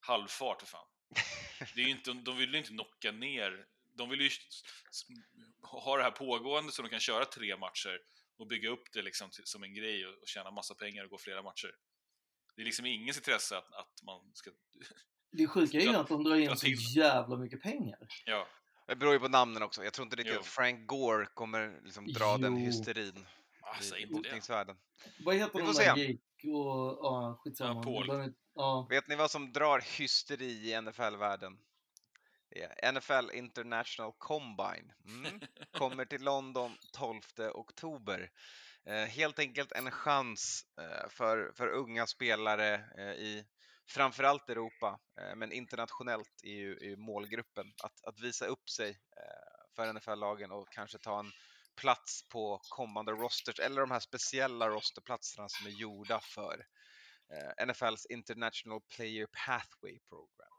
halvfart 0.00 0.60
för 0.60 0.66
fan. 0.66 0.86
Det 1.74 1.80
är 1.80 1.84
ju 1.84 1.90
inte, 1.90 2.12
de 2.12 2.36
vill 2.36 2.52
ju 2.52 2.58
inte 2.58 2.70
knocka 2.70 3.12
ner. 3.12 3.66
De 3.96 4.10
vill 4.10 4.20
ju 4.20 4.30
ha 5.62 5.96
det 5.96 6.02
här 6.02 6.10
pågående 6.10 6.72
så 6.72 6.82
de 6.82 6.88
kan 6.88 7.00
köra 7.00 7.24
tre 7.24 7.56
matcher 7.56 7.98
och 8.38 8.46
bygga 8.46 8.70
upp 8.70 8.92
det 8.92 9.02
liksom 9.02 9.30
till, 9.30 9.46
som 9.46 9.62
en 9.62 9.74
grej 9.74 10.06
och, 10.06 10.22
och 10.22 10.28
tjäna 10.28 10.50
massa 10.50 10.74
pengar 10.74 11.04
och 11.04 11.10
gå 11.10 11.18
flera 11.18 11.42
matcher. 11.42 11.74
Det 12.56 12.62
är 12.62 12.64
liksom 12.66 12.86
ingens 12.86 13.16
intresse 13.16 13.56
att, 13.56 13.74
att 13.74 14.02
man 14.02 14.20
ska... 14.34 14.50
Det 15.32 15.46
sjuka 15.46 15.78
är 15.78 15.82
ju 15.82 15.96
att 15.96 16.08
de 16.08 16.24
drar 16.24 16.36
in 16.36 16.56
så 16.56 16.66
jävla 16.96 17.36
mycket 17.36 17.62
pengar. 17.62 17.98
Ja, 18.24 18.48
Det 18.86 18.96
beror 18.96 19.12
ju 19.12 19.18
på 19.18 19.28
namnen 19.28 19.62
också. 19.62 19.84
Jag 19.84 19.92
tror 19.92 20.04
inte 20.04 20.16
riktigt 20.16 20.38
att 20.38 20.46
Frank 20.46 20.86
Gore 20.86 21.26
kommer 21.26 21.80
liksom 21.84 22.06
dra 22.06 22.36
den 22.36 22.56
Jo. 22.56 22.64
hysterin 22.64 23.26
ah, 23.62 23.80
säg 23.80 24.00
i 24.00 24.02
inte 24.02 24.30
det. 24.30 24.76
Vad 25.24 25.34
heter 25.36 25.58
de 25.58 25.72
där? 25.72 25.96
Jake 25.96 26.48
och... 26.48 26.98
Ja, 27.02 27.40
skitsamma. 27.44 27.82
Ja, 27.86 28.04
Paul. 28.06 28.32
Ja. 28.54 28.86
Vet 28.90 29.08
ni 29.08 29.16
vad 29.16 29.30
som 29.30 29.52
drar 29.52 29.80
hysteri 29.98 30.70
i 30.70 30.80
NFL-världen? 30.80 31.58
NFL 32.92 33.30
International 33.32 34.12
Combine. 34.18 34.92
Mm. 35.04 35.40
Kommer 35.72 36.04
till 36.04 36.22
London 36.22 36.76
12 36.92 37.20
oktober. 37.54 38.30
Eh, 38.86 39.04
helt 39.04 39.38
enkelt 39.38 39.72
en 39.72 39.90
chans 39.90 40.64
eh, 40.80 41.08
för, 41.08 41.52
för 41.56 41.68
unga 41.68 42.06
spelare 42.06 42.74
eh, 42.98 43.12
i 43.12 43.44
framförallt 43.88 44.50
Europa, 44.50 44.98
eh, 45.20 45.36
men 45.36 45.52
internationellt 45.52 46.40
är 46.42 46.54
ju, 46.54 46.76
är 46.76 46.84
ju 46.84 46.96
målgruppen 46.96 47.72
att, 47.82 48.04
att 48.04 48.20
visa 48.20 48.46
upp 48.46 48.70
sig 48.70 48.90
eh, 48.90 49.74
för 49.76 49.92
NFL-lagen 49.92 50.50
och 50.50 50.72
kanske 50.72 50.98
ta 50.98 51.18
en 51.18 51.32
plats 51.76 52.28
på 52.28 52.60
kommande 52.68 53.12
rosters 53.12 53.58
eller 53.58 53.80
de 53.80 53.90
här 53.90 54.00
speciella 54.00 54.68
rosterplatserna 54.68 55.48
som 55.48 55.66
är 55.66 55.70
gjorda 55.70 56.20
för 56.20 56.66
eh, 57.34 57.66
NFLs 57.66 58.06
International 58.06 58.80
Player 58.96 59.26
Pathway 59.46 59.98
Program. 60.08 60.54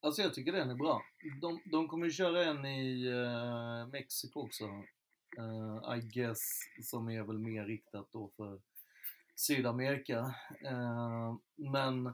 Alltså 0.00 0.22
jag 0.22 0.34
tycker 0.34 0.52
den 0.52 0.70
är 0.70 0.74
bra. 0.74 1.02
De, 1.40 1.60
de 1.70 1.88
kommer 1.88 2.06
ju 2.06 2.12
köra 2.12 2.44
en 2.44 2.66
i 2.66 3.08
uh, 3.08 3.86
Mexiko 3.86 4.40
också. 4.40 4.64
eh, 5.38 5.98
I 5.98 6.00
guess, 6.00 6.40
som 6.82 7.08
är 7.10 7.22
väl 7.22 7.38
mer 7.38 7.64
riktat 7.64 8.08
då 8.12 8.28
för 8.36 8.60
Sydamerika. 9.36 10.34
Eh, 10.64 11.36
men, 11.56 12.06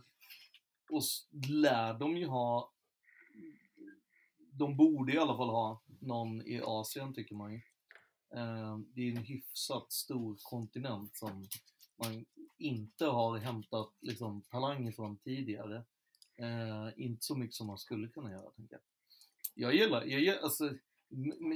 och 0.91 1.03
lär 1.49 1.95
de 1.95 2.17
ju 2.17 2.27
ha, 2.27 2.73
de 4.53 4.77
borde 4.77 5.13
i 5.13 5.19
alla 5.19 5.37
fall 5.37 5.51
ha 5.51 5.83
någon 6.01 6.43
i 6.43 6.61
Asien 6.65 7.15
tycker 7.15 7.35
man 7.35 7.53
ju. 7.53 7.61
Eh, 8.35 8.79
det 8.79 9.01
är 9.01 9.17
en 9.17 9.25
hyfsat 9.25 9.93
stor 9.93 10.37
kontinent 10.43 11.17
som 11.17 11.49
man 12.05 12.25
inte 12.59 13.05
har 13.07 13.39
hämtat 13.39 13.93
liksom, 14.01 14.43
talang 14.43 14.89
ifrån 14.89 15.19
tidigare. 15.19 15.85
Eh, 16.37 16.89
inte 16.97 17.25
så 17.25 17.37
mycket 17.37 17.55
som 17.55 17.67
man 17.67 17.79
skulle 17.79 18.09
kunna 18.09 18.31
göra, 18.31 18.51
tänker 18.51 18.75
jag. 18.75 18.83
Jag 19.55 19.75
gillar, 19.75 20.05
jag, 20.05 20.21
gillar- 20.21 20.43
alltså, 20.43 20.75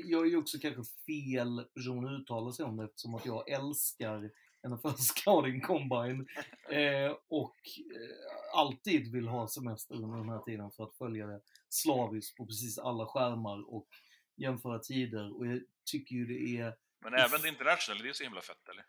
jag 0.05 0.27
är 0.27 0.31
ju 0.31 0.37
också 0.37 0.59
kanske 0.59 0.83
fel 1.07 1.65
person 1.75 2.07
att 2.07 2.21
uttala 2.21 2.53
sig 2.53 2.65
om 2.65 2.77
det 2.77 2.85
eftersom 2.85 3.15
att 3.15 3.27
jag 3.27 3.51
älskar 3.51 4.31
NFL 4.69 4.97
Scouting 4.99 5.61
Combine 5.61 6.27
eh, 6.71 7.17
och 7.29 7.57
eh, 7.79 8.59
alltid 8.59 9.13
vill 9.13 9.29
ha 9.29 9.49
semester 9.49 9.95
under 9.95 10.19
den 10.19 10.29
här 10.29 10.39
tiden 10.43 10.71
för 10.71 10.85
att 10.85 10.95
följa 10.95 11.27
det 11.27 11.41
slaviskt 11.69 12.37
på 12.37 12.47
precis 12.47 12.79
alla 12.79 13.07
skärmar 13.07 13.75
och 13.75 13.89
jämföra 14.37 14.79
tider 14.79 15.37
och 15.37 15.47
jag 15.47 15.63
tycker 15.85 16.15
ju 16.15 16.27
det 16.27 16.59
är 16.61 16.75
Men 17.01 17.15
även 17.15 17.41
det 17.43 17.49
international, 17.49 17.99
det 18.03 18.09
är 18.09 18.13
så 18.13 18.25
himla 18.25 18.41
fett 18.41 18.69
eller? 18.69 18.85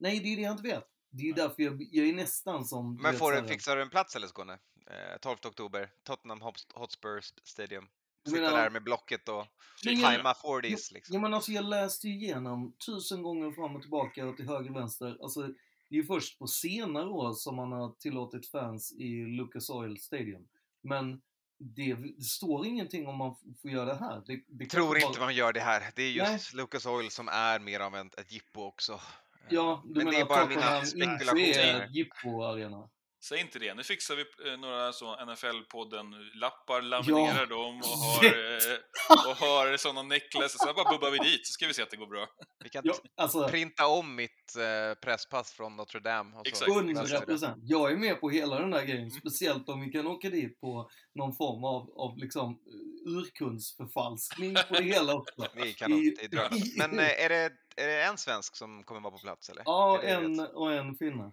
Nej, 0.00 0.20
det 0.20 0.32
är 0.32 0.36
det 0.36 0.42
jag 0.42 0.52
inte 0.52 0.62
vet. 0.62 0.84
Det 1.10 1.22
är 1.22 1.26
ju 1.26 1.32
därför 1.32 1.62
jag, 1.62 1.88
jag 1.90 2.08
är 2.08 2.12
nästan 2.12 2.64
som... 2.64 2.96
Men 3.02 3.14
får 3.14 3.32
du, 3.32 3.48
fixar 3.48 3.76
du 3.76 3.82
en 3.82 3.90
plats 3.90 4.16
eller 4.16 4.26
Skåne? 4.26 4.52
Eh, 4.90 5.18
12 5.20 5.36
oktober, 5.46 5.90
Tottenham 6.04 6.40
Hotspur 6.74 7.20
Stadium. 7.44 7.88
Sitta 8.28 8.40
menar- 8.40 8.56
där 8.56 8.70
med 8.70 8.82
blocket 8.84 9.28
och 9.28 9.46
tajma 9.82 10.32
40s 10.32 10.92
liksom. 10.92 11.14
Ja 11.14 11.20
men 11.20 11.34
alltså 11.34 11.52
jag 11.52 11.64
läste 11.64 12.08
ju 12.08 12.14
igenom 12.14 12.76
tusen 12.86 13.22
gånger 13.22 13.52
fram 13.52 13.76
och 13.76 13.82
tillbaka 13.82 14.26
och 14.26 14.36
till 14.36 14.48
höger 14.48 14.70
och 14.70 14.76
vänster. 14.76 15.16
Alltså 15.22 15.40
det 15.88 15.96
är 15.96 16.00
ju 16.00 16.06
först 16.06 16.38
på 16.38 16.46
senare 16.46 17.06
år 17.08 17.32
som 17.32 17.56
man 17.56 17.72
har 17.72 17.92
tillåtit 17.98 18.50
fans 18.50 18.92
i 18.92 19.24
Lucas 19.24 19.70
Oil 19.70 20.00
Stadium. 20.00 20.48
Men 20.82 21.20
det, 21.58 21.94
det 21.94 22.22
står 22.24 22.66
ingenting 22.66 23.06
om 23.08 23.16
man 23.16 23.36
får 23.62 23.70
göra 23.70 23.84
det 23.84 23.98
här. 24.00 24.22
Det, 24.26 24.44
det 24.48 24.66
Tror 24.66 24.96
inte 24.96 25.18
bara- 25.18 25.24
man 25.24 25.34
gör 25.34 25.52
det 25.52 25.60
här. 25.60 25.90
Det 25.96 26.02
är 26.02 26.10
just 26.10 26.54
Lucas 26.54 26.86
Oil 26.86 27.10
som 27.10 27.28
är 27.28 27.58
mer 27.58 27.80
av 27.80 27.96
ett 27.96 28.32
jippo 28.32 28.60
också. 28.62 29.00
Ja, 29.48 29.82
du 29.84 29.88
Men 29.94 29.98
menar 29.98 30.12
det 30.12 30.20
är 30.20 30.24
bara 30.24 30.46
mina 30.46 30.76
inte 30.76 30.86
spekulationer. 30.86 31.80
är 31.82 31.88
Jippo-arena? 31.90 32.88
Säg 33.22 33.40
inte 33.40 33.58
det. 33.58 33.74
Nu 33.74 33.82
fixar 33.84 34.16
vi 34.16 34.50
eh, 34.50 34.58
några 34.58 34.92
så 34.92 35.16
NFL-podden-lappar, 35.16 36.82
laminerar 36.82 37.40
Ja. 37.40 37.46
dem 37.46 37.78
och 37.78 37.84
har, 37.98 38.24
eh, 38.24 39.30
och 39.30 39.36
har 39.36 39.76
sådana 39.76 40.02
necklaces. 40.02 40.58
Sen 40.60 40.74
bara 40.74 40.90
bubbar 40.92 41.10
vi 41.10 41.18
dit 41.18 41.46
så 41.46 41.52
ska 41.52 41.66
vi 41.66 41.74
se 41.74 41.82
att 41.82 41.90
det 41.90 41.96
går 41.96 42.06
bra. 42.06 42.26
Vi 42.64 42.68
kan 42.70 42.82
Ja, 42.84 42.94
alltså 43.16 43.48
printa 43.48 43.86
om 43.86 44.14
mitt 44.16 44.56
eh, 44.56 44.94
presspass 45.00 45.52
från 45.52 45.76
Notre 45.76 46.00
Dame. 46.00 46.36
Och 46.36 46.46
så 46.46 46.50
Exakt. 46.50 46.68
löser 46.68 46.82
vi 46.82 46.92
100 46.92 47.20
det. 47.20 47.26
procent. 47.26 47.62
Jag 47.66 47.92
är 47.92 47.96
med 47.96 48.20
på 48.20 48.30
hela 48.30 48.58
den 48.60 48.70
där 48.70 48.82
grejen. 48.82 48.98
Mm. 48.98 49.10
Speciellt 49.10 49.68
om 49.68 49.80
vi 49.80 49.92
kan 49.92 50.06
åka 50.06 50.30
dit 50.30 50.60
på 50.60 50.90
någon 51.14 51.34
form 51.36 51.64
av, 51.64 51.90
av 51.96 52.18
liksom 52.18 52.50
eh, 52.50 53.12
urkundsförfalskning 53.12 54.54
på 54.54 54.74
det 54.74 54.82
hela 54.82 55.14
också. 55.14 55.34
Är 55.54 55.72
kanon, 55.72 55.98
I- 55.98 56.16
i- 56.20 56.78
Men 56.78 56.98
eh, 56.98 57.24
är 57.24 57.28
det, 57.28 57.52
är 57.76 57.86
det 57.88 58.02
en 58.02 58.18
svensk 58.18 58.56
som 58.56 58.84
kommer 58.84 59.00
vara 59.00 59.10
på 59.12 59.18
plats 59.18 59.48
eller? 59.48 59.62
Ja, 59.66 60.02
en 60.02 60.40
och 60.40 60.72
en 60.72 60.94
finne. 60.96 61.32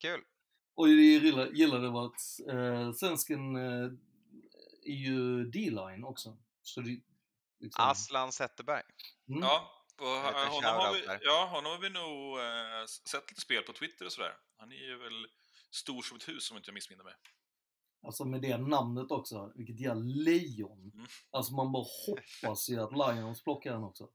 Kul. 0.00 0.20
Och 0.76 0.88
jag 0.88 1.82
det 1.82 1.90
var 1.90 2.06
att 2.06 2.48
eh, 2.48 2.92
svensken 2.92 3.56
eh, 3.56 3.90
är 4.82 4.96
ju 4.96 5.44
D-line 5.44 6.04
också. 6.04 6.36
Så 6.62 6.80
det, 6.80 7.00
liksom, 7.60 7.84
Aslan 7.84 8.32
Zetterberg. 8.32 8.82
mm. 9.28 9.42
Ja, 9.42 9.84
och 9.98 10.06
honom 10.06 10.80
har, 10.80 10.94
vi, 10.94 11.18
ja, 11.22 11.48
honom 11.50 11.72
har 11.72 11.78
vi 11.78 11.90
nog 11.90 12.38
eh, 12.38 12.86
sett 12.86 13.30
lite 13.30 13.40
spel 13.40 13.62
på 13.62 13.72
Twitter 13.72 14.06
och 14.06 14.12
sådär. 14.12 14.36
Han 14.56 14.72
är 14.72 14.76
ju 14.76 14.98
väl 14.98 15.26
stor 15.70 16.02
som 16.02 16.16
ett 16.16 16.28
hus 16.28 16.50
om 16.50 16.56
inte 16.56 16.68
jag 16.68 16.74
missminner 16.74 17.04
mig. 17.04 17.14
Alltså 18.06 18.24
med 18.24 18.42
det 18.42 18.58
namnet 18.58 19.10
också, 19.10 19.52
vilket 19.54 19.80
jävla 19.80 20.02
lejon. 20.04 20.90
Mm. 20.94 21.06
Alltså 21.30 21.54
man 21.54 21.72
bara 21.72 21.86
hoppas 22.06 22.68
ju 22.68 22.80
att 22.80 22.92
Lions 22.92 23.42
plockar 23.42 23.72
den 23.72 23.84
också. 23.84 24.08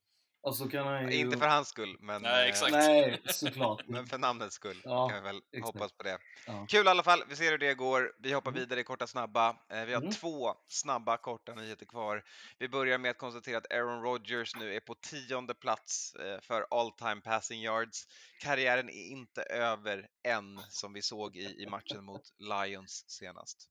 Alltså 0.43 0.67
kan 0.67 0.87
han 0.87 1.11
ju... 1.11 1.17
Inte 1.17 1.37
för 1.37 1.47
hans 1.47 1.67
skull, 1.67 1.97
men, 1.99 2.21
Nej, 2.21 2.43
eh, 2.43 2.49
exakt. 2.49 2.71
Nej, 2.71 3.21
såklart. 3.25 3.87
men 3.87 4.05
för 4.07 4.17
namnets 4.17 4.55
skull 4.55 4.81
Ja, 4.83 5.09
kan 5.09 5.23
vi 5.23 5.29
väl 5.29 5.41
exakt. 5.51 5.65
hoppas 5.65 5.91
på 5.91 6.03
det. 6.03 6.17
Ja. 6.47 6.65
Kul 6.69 6.85
i 6.85 6.89
alla 6.89 7.03
fall, 7.03 7.23
vi 7.29 7.35
ser 7.35 7.51
hur 7.51 7.57
det 7.57 7.73
går. 7.73 8.13
Vi 8.19 8.33
hoppar 8.33 8.51
Mm. 8.51 8.59
vidare 8.59 8.79
i 8.79 8.83
korta 8.83 9.07
snabba. 9.07 9.49
Eh, 9.49 9.85
Vi 9.85 9.93
har 9.93 10.01
Mm. 10.01 10.11
två 10.13 10.55
snabba 10.67 11.17
korta 11.17 11.53
nyheter 11.55 11.85
kvar. 11.85 12.23
Vi 12.57 12.69
börjar 12.69 12.97
med 12.97 13.11
att 13.11 13.17
konstatera 13.17 13.57
att 13.57 13.71
Aaron 13.71 14.01
Rodgers 14.03 14.55
nu 14.55 14.75
är 14.75 14.79
på 14.79 14.95
tionde 14.95 15.53
plats 15.53 16.15
eh, 16.15 16.39
för 16.41 16.67
all 16.71 16.91
time 16.91 17.21
passing 17.21 17.61
yards. 17.61 18.07
Karriären 18.39 18.89
är 18.89 19.07
inte 19.11 19.43
över 19.43 20.07
än, 20.23 20.59
som 20.69 20.93
vi 20.93 21.01
såg 21.01 21.35
i, 21.37 21.63
i 21.63 21.67
matchen 21.69 22.03
mot 22.03 22.21
Lions 22.39 23.05
senast. 23.09 23.67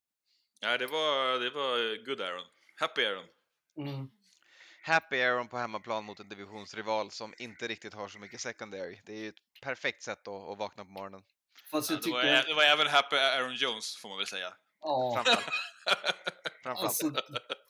Ja, 0.60 0.78
det 0.78 0.86
var, 0.86 1.38
det 1.40 1.50
var 1.50 2.04
good 2.06 2.20
Aaron. 2.20 2.46
Happy 2.80 3.04
Aaron. 3.04 3.24
Mm. 3.78 4.10
Happy 4.82 5.22
Aaron 5.22 5.48
på 5.48 5.58
hemmaplan 5.58 6.04
mot 6.04 6.20
en 6.20 6.28
divisionsrival 6.28 7.10
som 7.10 7.34
inte 7.38 7.68
riktigt 7.68 7.94
har 7.94 8.08
så 8.08 8.18
mycket 8.18 8.40
secondary. 8.40 9.00
Det 9.06 9.12
är 9.12 9.18
ju 9.18 9.28
ett 9.28 9.60
perfekt 9.62 10.02
sätt 10.02 10.28
att, 10.28 10.48
att 10.48 10.58
vakna 10.58 10.84
på 10.84 10.90
morgonen. 10.90 11.22
Fast 11.70 11.90
Ja, 11.90 11.96
jag 11.96 12.04
det, 12.04 12.10
var, 12.12 12.46
det 12.46 12.54
var 12.54 12.62
även 12.62 12.86
Happy 12.86 13.16
Aaron 13.16 13.54
Jones, 13.54 13.96
får 13.96 14.08
man 14.08 14.18
väl 14.18 14.26
säga. 14.26 14.54
Ja, 14.80 15.12
Framförallt. 15.14 15.44
Framförallt. 16.62 16.80
alltså 16.80 17.12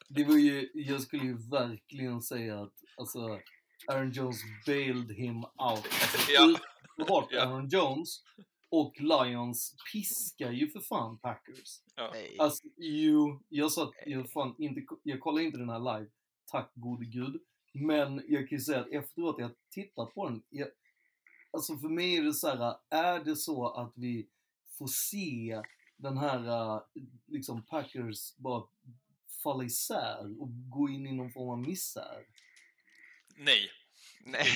det 0.08 0.24
var 0.24 0.36
ju... 0.36 0.70
Jag 0.74 1.00
skulle 1.00 1.24
ju 1.24 1.50
verkligen 1.50 2.22
säga 2.22 2.60
att 2.60 2.74
alltså 2.96 3.40
Aaron 3.88 4.10
Jones 4.10 4.36
bailed 4.66 5.10
him 5.16 5.36
out. 5.36 5.54
Alltså, 5.56 6.32
Ja. 6.32 6.58
bort 7.06 7.28
Ja. 7.30 7.42
Aaron 7.42 7.68
Jones 7.68 8.22
och 8.70 8.94
Lions 9.00 9.74
piskar 9.92 10.50
ju 10.50 10.70
för 10.70 10.80
fan 10.80 11.18
Packers. 11.18 11.80
Nej. 11.96 12.36
Alltså, 12.38 12.68
jo, 12.76 13.42
jag 13.48 13.72
sa 13.72 13.82
att 13.82 13.94
jag, 14.06 14.30
fan 14.30 14.54
inte, 14.58 14.80
jag 15.02 15.20
kollar 15.20 15.42
inte 15.42 15.58
den 15.58 15.68
här 15.68 15.98
live, 15.98 16.10
tack 16.50 16.70
gode 16.74 17.06
gud. 17.06 17.40
Men 17.72 18.24
jag 18.28 18.48
kan 18.48 18.58
ju 18.58 18.64
säga 18.64 18.80
att 18.80 18.92
efteråt 18.92 19.36
jag 19.38 19.50
tittat 19.70 20.14
på 20.14 20.28
den, 20.28 20.42
jag, 20.48 20.68
alltså 21.50 21.78
för 21.78 21.88
mig 21.88 22.16
är 22.16 22.22
det 22.22 22.34
så 22.34 22.48
här, 22.48 22.76
är 22.90 23.24
det 23.24 23.36
så 23.36 23.68
att 23.68 23.92
vi 23.96 24.28
får 24.78 24.86
se 24.86 25.62
den 25.96 26.18
här 26.18 26.48
äh, 26.48 26.82
liksom 27.26 27.62
Packers 27.62 28.36
bara 28.36 28.64
falla 29.42 29.64
isär 29.64 30.40
och 30.40 30.48
gå 30.70 30.88
in 30.88 31.06
i 31.06 31.12
någon 31.12 31.32
form 31.32 31.48
av 31.48 31.58
misär? 31.58 32.26
Nej. 33.36 33.70
Nej, 34.24 34.46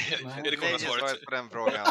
det 0.43 0.49
är 0.49 0.79
svaret? 0.79 0.81
svaret 0.81 1.25
på 1.25 1.31
den 1.31 1.51
frågan. 1.51 1.87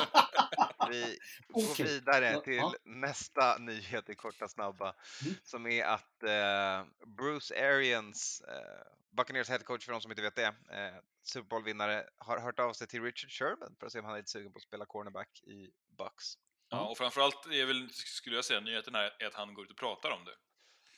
Vi 0.91 1.17
går 1.47 1.83
vidare 1.83 2.41
till 2.41 2.55
ja. 2.55 2.73
nästa 2.83 3.57
nyhet 3.57 4.09
i 4.09 4.15
korta 4.15 4.47
snabba. 4.47 4.95
Mm. 5.23 5.35
Som 5.43 5.67
är 5.67 5.85
att 5.85 6.23
eh, 6.23 6.85
Bruce 7.05 7.69
Arians, 7.69 8.41
eh, 8.41 8.93
Buccaneers 9.11 9.49
headcoach 9.49 9.85
för 9.85 9.91
de 9.91 10.01
som 10.01 10.11
inte 10.11 10.21
vet 10.21 10.35
det, 10.35 10.45
eh, 10.45 10.95
Super 11.23 11.47
Bowl-vinnare, 11.47 12.09
har 12.17 12.39
hört 12.39 12.59
av 12.59 12.73
sig 12.73 12.87
till 12.87 13.03
Richard 13.03 13.31
Sherman 13.31 13.75
för 13.79 13.85
att 13.85 13.91
se 13.91 13.99
om 13.99 14.05
han 14.05 14.13
är 14.13 14.17
lite 14.17 14.31
sugen 14.31 14.51
på 14.51 14.57
att 14.57 14.63
spela 14.63 14.85
cornerback 14.85 15.43
i 15.43 15.71
Bucks. 15.97 16.37
Ja, 16.69 16.79
och 16.79 16.97
framförallt 16.97 17.45
är 17.45 17.65
väl, 17.65 17.89
skulle 17.93 18.35
jag 18.35 18.45
säga, 18.45 18.59
nyheten 18.59 18.95
här 18.95 19.15
är 19.19 19.27
att 19.27 19.33
han 19.33 19.53
går 19.53 19.65
ut 19.65 19.71
och 19.71 19.77
pratar 19.77 20.11
om 20.11 20.25
det. 20.25 20.35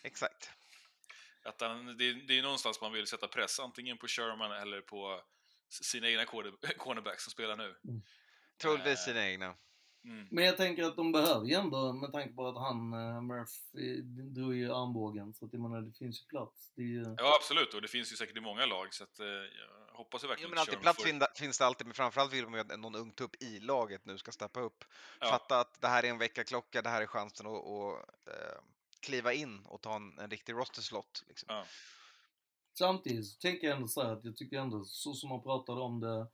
Exakt. 0.03 0.49
Att 1.43 1.61
han, 1.61 1.97
det, 1.97 2.13
det 2.13 2.37
är 2.37 2.41
någonstans 2.41 2.81
man 2.81 2.93
vill 2.93 3.07
sätta 3.07 3.27
press, 3.27 3.59
antingen 3.59 3.97
på 3.97 4.07
Sherman 4.07 4.51
eller 4.51 4.81
på 4.81 5.21
sina 5.69 6.07
egna 6.09 6.25
cornerbacks 6.77 7.23
som 7.23 7.31
spelar 7.31 7.55
nu. 7.55 7.75
Troligtvis 8.57 8.99
Eh. 8.99 9.05
sina 9.05 9.25
egna. 9.27 9.55
Mm. 10.05 10.27
Men 10.31 10.43
jag 10.43 10.57
tänker 10.57 10.83
att 10.83 10.95
de 10.95 11.11
behöver 11.11 11.45
ju 11.45 11.53
ändå, 11.53 11.93
med 11.93 12.11
tanke 12.11 12.33
på 12.33 12.47
att 12.47 12.57
han, 12.57 12.93
äh, 12.93 13.21
Murphy, 13.21 14.01
drog 14.01 14.55
ju 14.55 14.73
armbågen. 14.73 15.33
Så 15.33 15.45
att 15.45 15.53
jag 15.53 15.61
menar, 15.61 15.81
det 15.81 15.91
finns 15.91 16.21
ju 16.21 16.25
plats. 16.25 16.71
Det 16.75 16.81
är 16.81 16.85
ju... 16.85 17.15
Ja, 17.17 17.35
absolut, 17.41 17.73
och 17.73 17.81
det 17.81 17.87
finns 17.87 18.11
ju 18.11 18.15
säkert 18.15 18.37
i 18.37 18.41
många 18.41 18.65
lag, 18.65 18.93
så 18.93 19.03
att, 19.03 19.19
eh, 19.19 19.25
jag 19.25 19.97
hoppas 19.97 20.23
ju 20.23 20.25
Jo, 20.25 20.29
verkligen 20.29 20.49
men 20.49 20.59
att 20.59 20.67
alltid 20.67 20.81
plats 20.81 21.03
finda- 21.03 21.33
finns 21.35 21.57
det 21.57 21.65
alltid, 21.65 21.87
men 21.87 21.93
framförallt 21.93 22.33
vill 22.33 22.45
man 22.47 22.53
ju 22.53 22.59
att 22.59 22.79
någon 22.79 22.95
ung 22.95 23.11
tupp 23.11 23.43
i 23.43 23.59
laget 23.59 24.05
nu 24.05 24.17
ska 24.17 24.31
steppa 24.31 24.59
upp. 24.59 24.83
Ja. 25.19 25.27
Fatta 25.27 25.59
att 25.59 25.81
det 25.81 25.87
här 25.87 26.03
är 26.03 26.09
en 26.09 26.17
veckaklocka, 26.17 26.81
det 26.81 26.89
här 26.89 27.01
är 27.01 27.07
chansen 27.07 27.47
att, 27.47 27.53
att 27.53 28.27
eh, 28.27 28.59
kliva 28.99 29.33
in 29.33 29.65
och 29.65 29.81
ta 29.81 29.95
en, 29.95 30.19
en 30.19 30.29
riktig 30.29 30.53
roster-slott. 30.53 31.23
Liksom. 31.27 31.45
Ja. 31.49 31.65
Samtidigt 32.77 33.27
så 33.27 33.39
tänker 33.39 33.67
jag 33.67 33.75
ändå 33.75 33.87
så 33.87 34.03
här 34.03 34.13
att 34.13 34.25
jag 34.25 34.37
tycker 34.37 34.59
ändå, 34.59 34.85
så 34.85 35.13
som 35.13 35.29
man 35.29 35.43
pratade 35.43 35.81
om 35.81 35.99
det, 35.99 36.27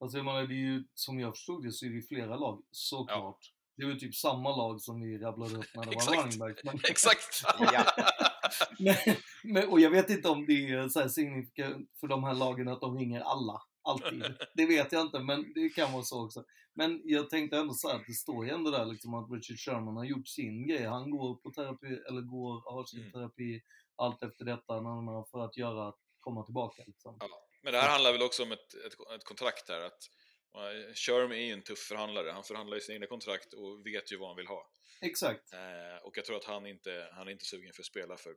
alltså 0.00 0.18
jag 0.18 0.24
menar 0.24 0.42
det 0.46 0.54
är 0.54 0.56
ju, 0.56 0.84
som 0.94 1.20
jag 1.20 1.34
förstod 1.34 1.64
det 1.64 1.72
så 1.72 1.86
är 1.86 1.90
det 1.90 1.96
ju 1.96 2.02
flera 2.02 2.36
lag, 2.36 2.62
såklart. 2.70 3.52
Det 3.76 3.82
är 3.82 3.86
ju 3.88 3.98
typ 3.98 4.14
samma 4.14 4.56
lag 4.56 4.80
som 4.80 5.00
vi 5.00 5.18
rabblade 5.18 5.56
upp 5.56 5.66
när 5.74 5.82
det 5.82 5.88
var 5.88 5.94
Exakt. 5.94 6.18
running 6.24 6.38
backs. 6.38 6.64
Men, 6.64 6.74
Exakt! 6.90 7.42
Ja. 7.72 7.84
men, 8.78 8.94
men, 9.44 9.68
och 9.68 9.80
jag 9.80 9.90
vet 9.90 10.10
inte 10.10 10.28
om 10.28 10.46
det 10.46 10.70
är 10.70 10.88
så 10.88 11.00
här 11.00 11.08
signifikant 11.08 11.90
för 12.00 12.06
de 12.06 12.24
här 12.24 12.34
lagen 12.34 12.68
att 12.68 12.80
de 12.80 12.98
ringer 12.98 13.20
alla, 13.20 13.62
alltid. 13.82 14.24
Det 14.54 14.66
vet 14.66 14.92
jag 14.92 15.02
inte, 15.02 15.18
men 15.20 15.52
det 15.54 15.68
kan 15.68 15.92
vara 15.92 16.02
så 16.02 16.24
också. 16.24 16.44
Men 16.74 17.00
jag 17.04 17.30
tänkte 17.30 17.58
ändå 17.58 17.74
så 17.74 17.88
här 17.88 17.96
att 17.96 18.06
det 18.06 18.12
står 18.12 18.44
ju 18.46 18.50
ändå 18.50 18.70
där 18.70 18.84
liksom 18.84 19.14
att 19.14 19.30
Richard 19.30 19.58
Sherman 19.58 19.96
har 19.96 20.04
gjort 20.04 20.28
sin 20.28 20.66
grej. 20.66 20.84
Han 20.86 21.10
går 21.10 21.34
på 21.34 21.50
terapi, 21.50 21.86
eller 22.08 22.20
går, 22.20 22.72
har 22.74 22.84
sin 22.84 23.00
Mm. 23.00 23.12
terapi 23.12 23.62
allt 23.96 24.22
efter 24.22 24.44
detta 24.44 24.80
när 24.80 24.90
han 24.90 25.08
har 25.08 25.24
för 25.30 25.44
att 25.44 25.56
göra, 25.56 25.92
komma 26.20 26.42
tillbaka 26.42 26.82
liksom. 26.86 27.16
Ja. 27.20 27.26
Men 27.66 27.72
det 27.72 27.80
här 27.80 27.88
handlar 27.88 28.12
väl 28.12 28.22
också 28.22 28.42
om 28.42 28.52
ett, 28.52 28.74
ett, 28.74 28.92
ett 29.16 29.24
kontrakt 29.24 29.68
här, 29.68 29.80
att 29.80 30.10
eh, 30.54 30.94
Sherm 30.94 31.32
är 31.32 31.36
ju 31.36 31.52
en 31.52 31.62
tuff 31.62 31.78
förhandlare. 31.78 32.30
Han 32.30 32.44
förhandlar 32.44 32.76
ju 32.76 32.80
sina 32.80 32.94
egna 32.94 33.06
kontrakt 33.06 33.52
och 33.54 33.86
vet 33.86 34.12
ju 34.12 34.16
vad 34.16 34.28
han 34.28 34.36
vill 34.36 34.46
ha. 34.46 34.70
Exakt. 35.00 35.52
Eh, 35.52 36.04
och 36.04 36.18
jag 36.18 36.24
tror 36.24 36.36
att 36.36 36.44
han 36.44 36.66
inte 36.66 37.08
han 37.12 37.28
är 37.28 37.32
inte 37.32 37.44
sugen 37.44 37.72
för 37.72 37.82
att 37.82 37.86
spela 37.86 38.16
för 38.16 38.34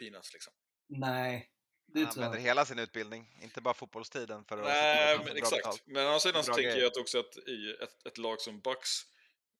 peanuts 0.00 0.32
liksom. 0.32 0.52
Nej, 0.88 1.50
det 1.86 2.00
Han 2.00 2.08
använder 2.08 2.38
hela 2.38 2.64
sin 2.64 2.78
utbildning, 2.78 3.38
inte 3.42 3.60
bara 3.60 3.74
fotbollstiden 3.74 4.44
för 4.44 4.58
att 4.58 4.64
Nej, 4.64 5.18
men 5.18 5.36
exakt. 5.36 5.56
betalt. 5.56 5.82
Men 5.86 6.04
å 6.04 6.06
andra 6.06 6.20
sidan 6.20 6.44
så 6.44 6.54
tänker 6.54 6.76
jag 6.76 6.86
att 6.86 6.96
också 6.96 7.18
att 7.18 7.36
i 7.36 7.76
ett, 7.82 8.06
ett 8.06 8.18
lag 8.18 8.40
som 8.40 8.60
Bucks, 8.60 8.90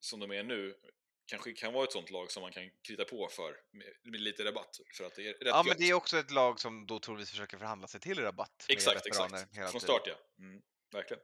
som 0.00 0.20
de 0.20 0.30
är 0.30 0.42
nu, 0.42 0.74
kanske 1.26 1.52
kan 1.52 1.72
vara 1.72 1.84
ett 1.84 1.92
sånt 1.92 2.10
lag 2.10 2.30
som 2.30 2.42
man 2.42 2.52
kan 2.52 2.70
krita 2.82 3.04
på 3.04 3.28
för 3.30 3.56
med, 3.70 3.86
med 4.02 4.20
lite 4.20 4.44
rabatt. 4.44 4.80
För 4.96 5.04
att 5.04 5.14
det 5.14 5.22
är 5.22 5.32
rätt 5.32 5.36
Ja, 5.40 5.62
men 5.62 5.68
gött. 5.68 5.78
det 5.78 5.90
är 5.90 5.94
också 5.94 6.18
ett 6.18 6.30
lag 6.30 6.60
som 6.60 6.86
då 6.86 6.98
troligtvis 6.98 7.30
försöker 7.30 7.58
förhandla 7.58 7.86
sig 7.86 8.00
till 8.00 8.18
rabatt. 8.18 8.66
Exakt, 8.68 9.06
exakt. 9.06 9.56
hela 9.56 9.68
Från 9.68 9.80
start 9.80 10.02
ja. 10.06 10.44
Mm, 10.44 10.62
verkligen. 10.92 11.22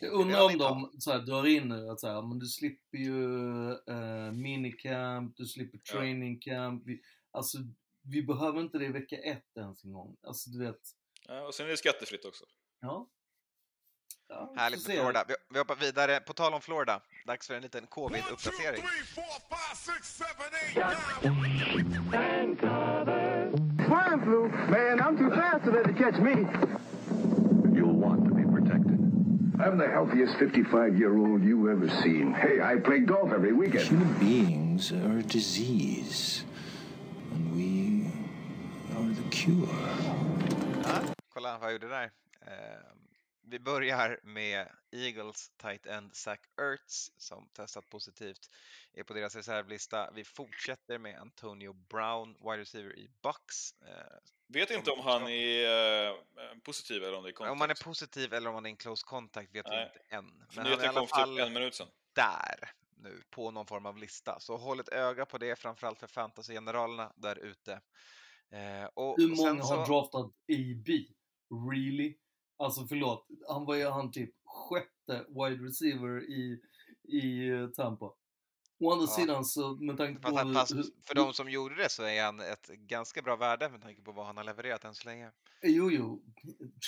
Jag 0.00 0.12
undrar 0.12 0.44
om 0.44 0.58
de 0.58 1.00
så 1.00 1.12
här, 1.12 1.18
drar 1.18 1.46
in 1.46 1.68
nu 1.68 1.90
att 1.90 2.00
säga, 2.00 2.22
men 2.22 2.38
du 2.38 2.46
slipper 2.46 2.98
ju 2.98 3.70
eh, 3.72 4.32
minicamp, 4.32 5.36
du 5.36 5.46
slipper 5.46 5.78
training 5.78 6.40
camp. 6.40 6.82
Vi, 6.86 7.02
alltså, 7.30 7.58
vi 8.02 8.22
behöver 8.22 8.60
inte 8.60 8.78
det 8.78 8.84
i 8.84 8.88
vecka 8.88 9.16
ett 9.16 9.56
ens 9.56 9.84
en 9.84 9.92
gång. 9.92 10.16
Alltså, 10.22 10.50
du 10.50 10.64
vet. 10.64 10.80
Ja, 11.26 11.46
och 11.46 11.54
sen 11.54 11.66
är 11.66 11.70
det 11.70 11.76
skattefritt 11.76 12.24
också. 12.24 12.44
Ja. 12.80 13.08
Ja, 14.28 14.52
Härligt 14.56 14.88
med. 14.88 14.96
Florida. 14.96 15.24
Vi, 15.28 15.34
vi 15.50 15.58
hoppar 15.58 15.76
vidare. 15.76 16.20
På 16.20 16.32
tal 16.32 16.54
om 16.54 16.60
Florida, 16.60 17.00
dags 17.26 17.46
för 17.46 17.54
en 17.54 17.62
liten 17.62 17.86
covid-uppdatering. 17.86 18.84
Swine 22.88 24.22
flu? 24.24 24.48
Man, 24.70 25.00
I'm 25.00 25.16
too 25.18 25.30
fast 25.30 25.64
to 25.64 25.70
let 25.70 25.86
it 25.90 25.96
catch 25.96 26.18
me. 26.20 26.46
You'll 27.76 27.92
want 28.00 28.24
to 28.28 28.34
be 28.34 28.42
protected. 28.44 28.98
I'm 29.60 29.78
the 29.78 29.88
healthiest 29.88 30.38
55 30.38 30.96
year 30.98 31.16
old 31.18 31.42
you 31.44 31.70
ever 31.70 31.88
seen. 32.02 32.32
Hey, 32.34 32.60
I 32.60 32.76
play 32.80 33.00
golf 33.00 33.32
every 33.32 33.52
weekend. 33.52 33.88
Human 33.88 34.14
beings 34.18 34.92
are 34.92 35.18
a 35.18 35.22
disease, 35.22 36.44
and 37.32 37.52
we 37.56 38.10
are 38.96 39.14
the 39.14 39.28
cure. 39.30 39.68
Ja, 40.84 41.00
kolla 41.34 41.58
vad 41.58 41.68
jag 41.68 41.72
gjorde 41.72 41.88
där. 41.88 42.10
Eh, 42.40 42.50
vi 43.50 43.58
börjar 43.58 44.20
med 44.22 44.68
Eagles 44.92 45.50
tight 45.56 45.86
end 45.86 46.14
Zach 46.16 46.40
Ertz 46.60 47.12
som 47.16 47.48
testat 47.52 47.88
positivt, 47.88 48.50
är 48.92 49.02
på 49.02 49.14
deras 49.14 49.36
reservlista. 49.36 50.10
Vi 50.14 50.24
fortsätter 50.24 50.98
med 50.98 51.20
Antonio 51.20 51.72
Brown, 51.72 52.36
wide 52.40 52.58
receiver 52.58 52.98
i 52.98 53.10
Bucks. 53.22 53.72
Eh, 53.82 54.18
Vet 54.48 54.70
inte 54.70 54.90
om 54.90 55.00
han 55.00 55.28
är 55.28 56.06
eh, 56.08 56.14
positiv 56.64 57.02
eller 57.04 57.16
om 57.16 57.22
det 57.22 57.30
är 57.30 57.32
contact. 57.32 57.52
om 57.52 57.60
han 57.60 57.70
är 57.70 57.84
positiv 57.84 58.34
eller 58.34 58.48
om 58.48 58.54
han 58.54 58.66
är 58.66 58.70
en 58.70 58.76
close 58.76 59.06
contact 59.06 59.54
vet 59.54 59.66
vi 59.66 59.70
Nej. 59.70 59.84
inte 59.84 60.16
än. 60.16 60.24
Men 60.26 60.66
han 60.66 60.66
är 60.66 60.84
i 60.84 60.86
alla 60.86 61.00
för 61.00 61.06
fall 61.06 61.36
typ 61.36 61.46
en 61.46 61.52
minut 61.52 61.74
sedan. 61.74 61.88
där 62.14 62.70
nu 62.96 63.22
på 63.30 63.50
någon 63.50 63.66
form 63.66 63.86
av 63.86 63.96
lista. 63.98 64.40
Så 64.40 64.56
håll 64.56 64.80
ett 64.80 64.88
öga 64.88 65.26
på 65.26 65.38
det, 65.38 65.56
framförallt 65.56 65.98
för 66.00 66.06
fantasy-generalerna 66.06 67.12
där 67.16 67.38
ute. 67.38 67.72
Eh, 68.50 68.84
och 68.94 69.14
Hur 69.18 69.34
sen 69.36 69.46
många 69.46 69.62
har 69.64 69.86
draftat 69.86 70.26
AB? 70.48 70.88
Really? 71.72 72.16
Alltså 72.58 72.86
förlåt, 72.86 73.26
han 73.48 73.64
var 73.64 73.74
ju 73.74 73.86
han 73.88 74.10
typ 74.12 74.34
sjätte 74.44 75.24
wide 75.28 75.64
receiver 75.64 76.30
i, 76.30 76.60
i 77.02 77.48
eh, 77.48 77.68
Tampa. 77.68 78.12
Å 78.80 78.92
andra 78.92 79.04
Ja. 79.04 79.16
sidan 79.16 79.44
så 79.44 79.74
med 79.76 79.96
tanke 79.96 80.22
på... 80.22 80.36
Han- 80.36 80.48
hur- 80.56 81.06
för 81.08 81.14
de 81.14 81.32
som 81.32 81.50
gjorde 81.50 81.74
det 81.74 81.88
så 81.90 82.02
är 82.02 82.24
han 82.24 82.40
ett 82.40 82.66
ganska 82.68 83.22
bra 83.22 83.36
värde 83.36 83.68
med 83.68 83.82
tanke 83.82 84.02
på 84.02 84.12
vad 84.12 84.26
han 84.26 84.36
har 84.36 84.44
levererat 84.44 84.84
än 84.84 84.94
så 84.94 85.08
länge. 85.08 85.32
Jo, 85.62 85.90
jo, 85.90 86.22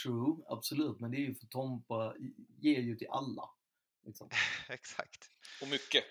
true, 0.02 0.36
absolut. 0.48 1.00
Men 1.00 1.10
det 1.10 1.16
är 1.16 1.20
ju 1.20 1.34
för 1.34 1.46
Tompa 1.46 2.14
ger 2.60 2.80
ju 2.80 2.96
till 2.96 3.08
alla. 3.10 3.50
Liksom. 4.06 4.28
Exakt. 4.68 5.30
Och 5.62 5.68
mycket 5.68 6.04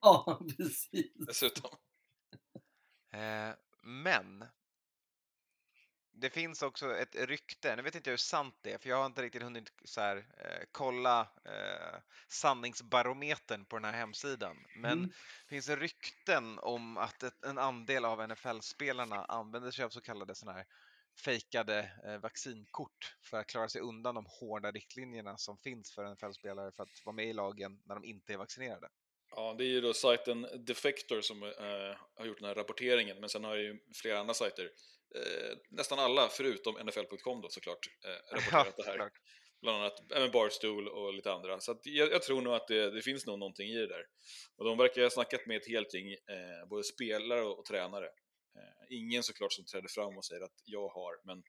Ja, 0.00 0.40
precis. 0.56 1.12
dessutom. 1.14 1.70
Eh, 3.12 3.54
men 3.82 4.44
det 6.14 6.30
finns 6.30 6.62
också 6.62 6.96
ett 6.96 7.14
rykte, 7.14 7.76
nu 7.76 7.82
vet 7.82 7.94
inte 7.94 8.10
jag 8.10 8.12
hur 8.12 8.16
sant 8.16 8.54
det 8.62 8.72
är 8.72 8.78
för 8.78 8.88
jag 8.88 8.96
har 8.96 9.06
inte 9.06 9.22
riktigt 9.22 9.42
hunnit 9.42 9.72
så 9.84 10.00
här, 10.00 10.16
eh, 10.16 10.64
kolla 10.72 11.20
eh, 11.44 11.98
sanningsbarometern 12.28 13.64
på 13.64 13.76
den 13.76 13.84
här 13.84 13.92
hemsidan. 13.92 14.56
Men 14.76 14.98
Mm. 14.98 15.08
det 15.44 15.48
finns 15.48 15.68
rykten 15.68 16.58
om 16.58 16.96
att 16.96 17.22
ett, 17.22 17.44
en 17.44 17.58
andel 17.58 18.04
av 18.04 18.28
NFL-spelarna 18.28 19.24
använder 19.24 19.70
sig 19.70 19.84
av 19.84 19.90
så 19.90 20.00
kallade 20.00 20.34
såna 20.34 20.52
här 20.52 20.64
fejkade 21.24 21.90
eh, 22.06 22.18
vaccinkort 22.18 23.16
för 23.24 23.36
att 23.40 23.46
klara 23.46 23.68
sig 23.68 23.80
undan 23.80 24.14
de 24.14 24.26
hårda 24.40 24.70
riktlinjerna 24.70 25.36
som 25.38 25.58
finns 25.58 25.94
för 25.94 26.14
NFL-spelare 26.14 26.72
för 26.72 26.82
att 26.82 27.02
vara 27.04 27.16
med 27.16 27.26
i 27.28 27.32
lagen 27.32 27.82
när 27.84 27.94
de 27.94 28.04
inte 28.04 28.32
är 28.32 28.36
vaccinerade. 28.36 28.88
Ja, 29.30 29.54
det 29.58 29.64
är 29.64 29.68
ju 29.68 29.80
då 29.80 29.94
sajten 29.94 30.46
Defector 30.66 31.20
som 31.20 31.42
eh, 31.42 31.96
har 32.14 32.26
gjort 32.26 32.38
den 32.38 32.48
här 32.48 32.54
rapporteringen, 32.54 33.20
men 33.20 33.28
sen 33.28 33.44
har 33.44 33.56
ju 33.56 33.78
flera 34.02 34.18
andra 34.20 34.34
sajter, 34.34 34.70
eh, 35.14 35.56
nästan 35.70 35.98
alla 35.98 36.28
förutom 36.28 36.74
NFL.com 36.74 37.40
då 37.40 37.48
såklart, 37.48 37.86
eh, 38.04 38.34
rapporterat 38.34 38.76
det 38.76 38.82
här. 38.84 38.92
såklart. 38.92 39.12
Bland 39.62 39.78
annat 39.78 40.12
även 40.12 40.30
Barstool 40.30 40.88
och 40.88 41.14
lite 41.14 41.32
andra. 41.32 41.60
Så 41.60 41.80
jag, 41.82 42.12
jag 42.12 42.22
tror 42.22 42.42
nog 42.42 42.54
att 42.54 42.68
det, 42.68 42.90
det 42.90 43.02
finns 43.02 43.26
nog 43.26 43.38
någonting 43.38 43.68
i 43.68 43.76
det 43.76 43.86
där. 43.86 44.06
Och 44.56 44.64
de 44.64 44.78
verkar 44.78 45.02
ha 45.02 45.10
snackat 45.10 45.46
med 45.46 45.56
ett 45.56 45.68
helt 45.68 45.94
gäng, 45.94 46.12
eh, 46.12 46.68
både 46.68 46.84
spelare 46.84 47.42
och, 47.42 47.58
och 47.58 47.64
tränare. 47.64 48.06
Eh, 48.56 48.86
ingen 48.90 49.22
såklart 49.22 49.52
som 49.52 49.64
träder 49.64 49.88
fram 49.88 50.16
och 50.16 50.24
säger 50.24 50.42
att 50.42 50.62
jag 50.64 50.88
har, 50.88 51.14
men 51.24 51.42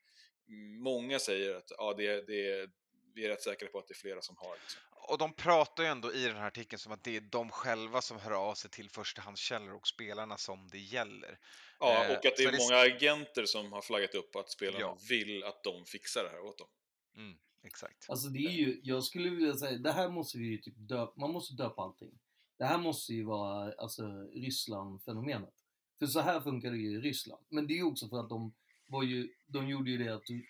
många 0.82 1.18
säger 1.18 1.54
att 1.54 1.70
ja, 1.70 1.94
det, 1.96 2.26
det, 2.26 2.70
vi 3.14 3.24
är 3.24 3.28
rätt 3.28 3.42
säkra 3.42 3.68
på 3.68 3.78
att 3.78 3.88
det 3.88 3.92
är 3.92 4.02
flera 4.02 4.20
som 4.20 4.36
har. 4.38 4.54
Liksom. 4.54 4.80
Och 5.08 5.18
de 5.18 5.32
pratar 5.32 5.82
ju 5.82 5.88
ändå 5.88 6.12
i 6.12 6.26
den 6.26 6.36
här 6.36 6.46
artikeln 6.46 6.78
som 6.78 6.92
att 6.92 7.04
det 7.04 7.16
är 7.16 7.20
de 7.20 7.50
själva 7.50 8.00
som 8.00 8.18
hör 8.18 8.30
av 8.30 8.54
sig 8.54 8.70
till 8.70 8.90
förstahandskällor 8.90 9.74
och 9.74 9.88
spelarna 9.88 10.36
som 10.36 10.68
det 10.68 10.78
gäller. 10.78 11.38
Ja, 11.80 12.04
Eh, 12.04 12.10
och 12.10 12.26
att 12.26 12.36
det 12.36 12.42
så 12.42 12.48
är 12.48 12.58
många 12.58 12.94
agenter 12.94 13.44
som 13.46 13.72
har 13.72 13.82
flaggat 13.82 14.14
upp 14.14 14.36
att 14.36 14.50
spelarna 14.50 14.80
Ja. 14.80 14.98
vill 15.08 15.44
att 15.44 15.62
de 15.64 15.84
fixar 15.84 16.24
det 16.24 16.30
här 16.30 16.40
åt 16.40 16.58
dem. 16.58 16.68
Mm, 17.16 17.36
exakt. 17.64 18.10
Alltså 18.10 18.28
det 18.28 18.38
är 18.38 18.50
ju, 18.52 18.80
jag 18.82 19.04
skulle 19.04 19.30
vilja 19.30 19.54
säga, 19.54 19.78
det 19.78 19.92
här 19.92 20.08
måste 20.08 20.38
vi 20.38 20.44
ju 20.44 20.58
typ 20.58 20.74
döpa, 20.76 21.20
man 21.20 21.30
måste 21.30 21.54
döpa 21.54 21.82
allting. 21.82 22.18
Det 22.58 22.64
här 22.64 22.78
måste 22.78 23.12
ju 23.12 23.24
vara 23.24 23.72
alltså 23.78 24.02
Ryssland-fenomenet. 24.34 25.54
För 25.98 26.06
så 26.06 26.20
här 26.20 26.40
funkar 26.40 26.70
det 26.70 26.76
ju 26.76 26.90
i 26.98 27.00
Ryssland. 27.00 27.44
Men 27.48 27.66
det 27.66 27.74
är 27.74 27.76
ju 27.76 27.84
också 27.84 28.08
för 28.08 28.20
att 28.20 28.28
de 28.28 28.54
var 28.86 29.02
ju, 29.02 29.34
de 29.46 29.68
gjorde 29.68 29.90
ju 29.90 29.98
det 30.04 30.14
att 30.14 30.26
du, 30.26 30.46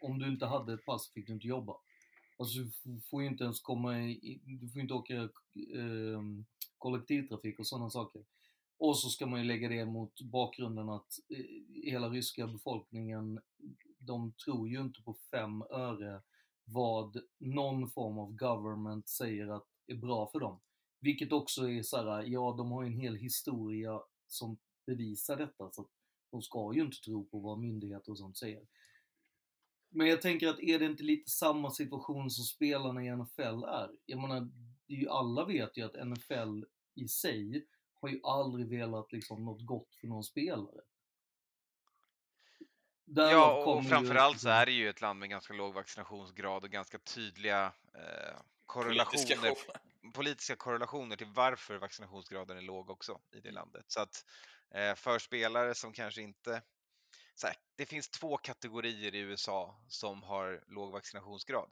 om 0.00 0.18
du 0.18 0.28
inte 0.28 0.46
hade 0.46 0.74
ett 0.74 0.84
pass 0.84 1.12
fick 1.12 1.26
du 1.26 1.32
inte 1.32 1.46
jobba. 1.46 1.76
Alltså 2.36 2.58
du 2.58 3.00
får 3.00 3.22
ju 3.22 3.28
inte 3.28 3.44
ens 3.44 3.60
komma 3.60 4.00
i, 4.00 4.40
du 4.44 4.68
får 4.68 4.76
ju 4.76 4.82
inte 4.82 4.94
åka 4.94 5.14
eh, 5.14 6.22
kollektivtrafik 6.78 7.58
och 7.58 7.66
sådana 7.66 7.90
saker. 7.90 8.24
Och 8.78 8.98
så 8.98 9.08
ska 9.08 9.26
man 9.26 9.40
ju 9.40 9.46
lägga 9.46 9.68
det 9.68 9.84
mot 9.84 10.20
bakgrunden 10.20 10.88
att 10.88 11.20
eh, 11.28 11.44
hela 11.84 12.08
ryska 12.08 12.46
befolkningen, 12.46 13.40
de 13.98 14.32
tror 14.32 14.68
ju 14.68 14.80
inte 14.80 15.02
på 15.02 15.16
fem 15.30 15.62
öre 15.62 16.22
vad 16.64 17.20
någon 17.38 17.90
form 17.90 18.18
av 18.18 18.36
government 18.36 19.08
säger 19.08 19.48
att 19.48 19.66
är 19.86 19.94
bra 19.94 20.28
för 20.32 20.40
dem. 20.40 20.60
Vilket 21.00 21.32
också 21.32 21.70
är 21.70 21.82
så 21.82 21.96
här, 21.96 22.22
ja 22.22 22.54
de 22.58 22.72
har 22.72 22.82
ju 22.82 22.88
en 22.88 23.00
hel 23.00 23.16
historia 23.16 24.00
som 24.26 24.58
bevisar 24.86 25.36
detta 25.36 25.70
så 25.72 25.82
att 25.82 25.88
de 26.30 26.42
ska 26.42 26.74
ju 26.74 26.80
inte 26.80 27.00
tro 27.00 27.24
på 27.24 27.38
vad 27.38 27.58
myndigheter 27.58 28.10
och 28.12 28.18
sånt 28.18 28.36
säger. 28.36 28.66
Men 29.88 30.06
jag 30.06 30.22
tänker 30.22 30.48
att 30.48 30.60
är 30.60 30.78
det 30.78 30.84
inte 30.84 31.02
lite 31.02 31.30
samma 31.30 31.70
situation 31.70 32.30
som 32.30 32.44
spelarna 32.44 33.04
i 33.04 33.16
NFL 33.16 33.64
är? 33.64 33.90
Jag 34.06 34.20
menar, 34.20 34.40
det 34.86 34.94
är 34.94 34.98
ju, 34.98 35.08
alla 35.08 35.44
vet 35.44 35.76
ju 35.76 35.82
att 35.82 36.06
NFL 36.06 36.64
i 36.94 37.08
sig 37.08 37.66
har 38.00 38.08
ju 38.08 38.20
aldrig 38.22 38.68
velat 38.68 39.12
liksom 39.12 39.44
något 39.44 39.66
gott 39.66 39.94
för 40.00 40.06
någon 40.06 40.24
spelare. 40.24 40.80
Därav 43.04 43.30
Ja, 43.32 43.64
och 43.64 43.82
ju- 43.82 43.88
framförallt 43.88 44.40
så 44.40 44.48
är 44.48 44.66
det 44.66 44.72
ju 44.72 44.88
ett 44.88 45.00
land 45.00 45.18
med 45.18 45.30
ganska 45.30 45.54
låg 45.54 45.74
vaccinationsgrad 45.74 46.64
och 46.64 46.70
ganska 46.70 46.98
tydliga 46.98 47.72
eh, 47.94 48.36
korrelationer, 48.66 49.04
Politiska 49.04 49.54
politiska 50.14 50.56
korrelationer 50.56 51.16
till 51.16 51.26
varför 51.26 51.78
vaccinationsgraden 51.78 52.58
är 52.58 52.62
låg 52.62 52.90
också 52.90 53.20
i 53.32 53.40
det 53.40 53.50
landet. 53.50 53.84
Så 53.88 54.00
att 54.00 54.24
eh, 54.70 54.94
för 54.94 55.18
spelare 55.18 55.74
som 55.74 55.92
kanske 55.92 56.22
inte 56.22 56.62
så 57.38 57.46
här, 57.46 57.56
det 57.76 57.86
finns 57.86 58.08
två 58.08 58.36
kategorier 58.36 59.14
i 59.14 59.18
USA 59.18 59.80
som 59.88 60.22
har 60.22 60.64
låg 60.68 60.92
vaccinationsgrad. 60.92 61.70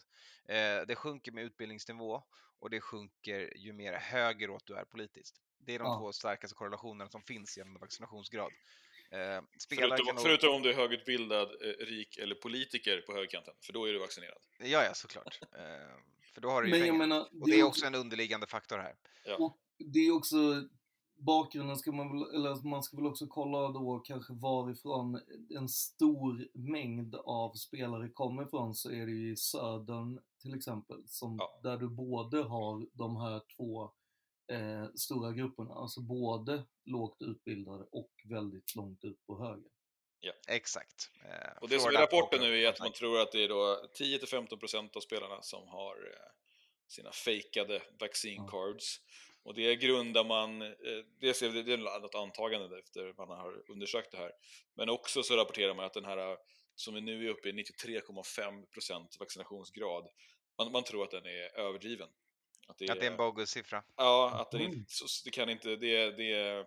Eh, 0.49 0.81
det 0.87 0.95
sjunker 0.97 1.33
med 1.33 1.45
utbildningsnivå 1.45 2.23
och 2.59 2.71
det 2.71 2.81
sjunker 2.81 3.53
ju 3.57 3.73
mer 3.73 3.93
högeråt 3.93 4.67
du 4.67 4.75
är 4.75 4.85
politiskt. 4.85 5.41
Det 5.59 5.75
är 5.75 5.79
de 5.79 5.85
Ja. 5.89 5.99
två 5.99 6.13
starkaste 6.13 6.55
korrelationerna 6.55 7.11
som 7.11 7.23
finns 7.23 7.59
gällande 7.59 7.81
vaccinationsgrad. 7.81 8.53
Eh, 9.11 9.43
Förutom, 9.69 10.07
nog- 10.07 10.23
förutom 10.23 10.55
om 10.55 10.63
du 10.63 10.71
är 10.71 10.75
högutbildad, 10.75 11.49
eh, 11.49 11.85
rik 11.87 12.19
eller 12.19 12.35
politiker 12.35 13.01
på 13.07 13.13
högerkanten, 13.15 13.55
för 13.61 13.73
då 13.73 13.85
är 13.89 13.93
du 13.93 13.99
vaccinerad. 13.99 14.39
Ja, 14.59 14.85
ja, 14.85 14.95
såklart. 14.95 15.39
Eh, 15.43 15.97
för 16.35 16.41
då 16.41 16.51
har 16.51 16.63
du 16.63 16.69
ju 16.69 16.71
Men 16.71 16.81
jag 16.81 16.89
pengar. 16.89 17.07
menar, 17.07 17.21
och 17.43 17.49
det 17.51 17.61
är 17.61 17.63
också 17.63 17.87
en 17.87 17.95
underliggande 17.95 18.47
faktor 18.47 18.79
här. 18.79 18.97
Och 19.39 19.59
det 19.79 19.99
är 19.99 20.13
också 20.17 20.37
bakgrunden 21.17 21.77
ska 21.77 21.93
man 21.93 22.13
väl, 22.13 22.35
eller 22.35 22.69
man 22.69 22.83
ska 22.83 22.97
väl 22.97 23.07
också 23.07 23.27
kolla 23.27 23.69
då 23.69 23.99
kanske 23.99 24.33
varifrån 24.33 25.21
en 25.51 25.69
stor 25.69 26.49
mängd 26.55 27.15
av 27.15 27.55
spelare 27.55 28.09
kommer 28.09 28.43
ifrån 28.43 28.75
så 28.75 28.91
är 28.91 29.07
det 29.07 29.13
ju 29.13 29.33
i 29.33 29.37
södern 29.37 30.21
till 30.43 30.55
exempel 30.55 31.03
som 31.07 31.41
där 31.63 31.77
du 31.77 31.89
både 31.89 32.43
har 32.43 32.87
de 32.93 33.17
här 33.17 33.43
två 33.57 33.83
eh, 34.53 34.87
stora 34.95 35.33
grupperna, 35.33 35.75
alltså 35.75 36.01
både 36.01 36.63
lågt 36.85 37.23
utbildade 37.23 37.85
och 37.91 38.11
väldigt 38.25 38.75
långt 38.75 39.05
ut 39.05 39.27
på 39.27 39.45
höger. 39.45 39.71
Ja. 40.21 40.33
Exakt. 40.49 41.11
Eh, 41.25 41.59
Och 41.63 41.69
det 41.69 41.79
som 41.79 41.95
är 41.95 41.99
rapporten 41.99 42.41
nu 42.41 42.63
är 42.63 42.69
att 42.69 42.81
man 42.81 42.93
tror 42.93 43.21
att 43.21 43.33
det 43.33 43.45
är 43.45 43.49
då 43.49 43.81
10-15% 43.99 44.97
av 44.97 45.01
spelarna 45.01 45.43
som 45.43 45.69
har 45.69 45.95
eh, 45.97 46.31
sina 46.89 47.13
fejkade 47.13 47.83
vaccine 48.01 48.49
cards. 48.49 49.01
Och 49.45 49.55
det 49.55 49.77
grundar 49.77 50.25
man, 50.25 50.63
eh, 50.63 50.69
dels 51.21 51.43
är 51.43 51.49
det, 51.49 51.63
det 51.63 51.73
är 51.73 52.01
något 52.01 52.15
antagande 52.15 52.79
efter 52.79 53.13
man 53.27 53.29
har 53.39 53.71
undersökt 53.71 54.11
det 54.13 54.17
här, 54.19 54.33
men 54.77 54.89
också 54.89 55.23
så 55.23 55.37
rapporterar 55.37 55.75
man 55.75 55.85
att 55.85 55.95
den 55.95 56.05
här, 56.05 56.37
som 56.75 56.95
vi 56.95 57.01
nu 57.01 57.27
är 57.27 57.31
uppe 57.31 57.49
i 57.49 57.53
93,5% 57.53 59.19
vaccinationsgrad, 59.21 60.09
man, 60.59 60.73
man 60.73 60.83
tror 60.85 61.05
att 61.05 61.11
den 61.11 61.27
är 61.27 61.59
överdriven. 61.59 62.09
Att 62.69 62.71
Att 62.71 62.79
det 62.79 63.07
är 63.07 63.11
en 63.11 63.17
bogus 63.17 63.51
siffra. 63.51 63.83
Ja, 63.97 64.31
att 64.41 64.51
den 64.51 64.61
Mm. 64.61 64.85
det 65.25 65.31
kan 65.31 65.51
inte, 65.51 65.77
det, 65.77 66.11
det, 66.11 66.67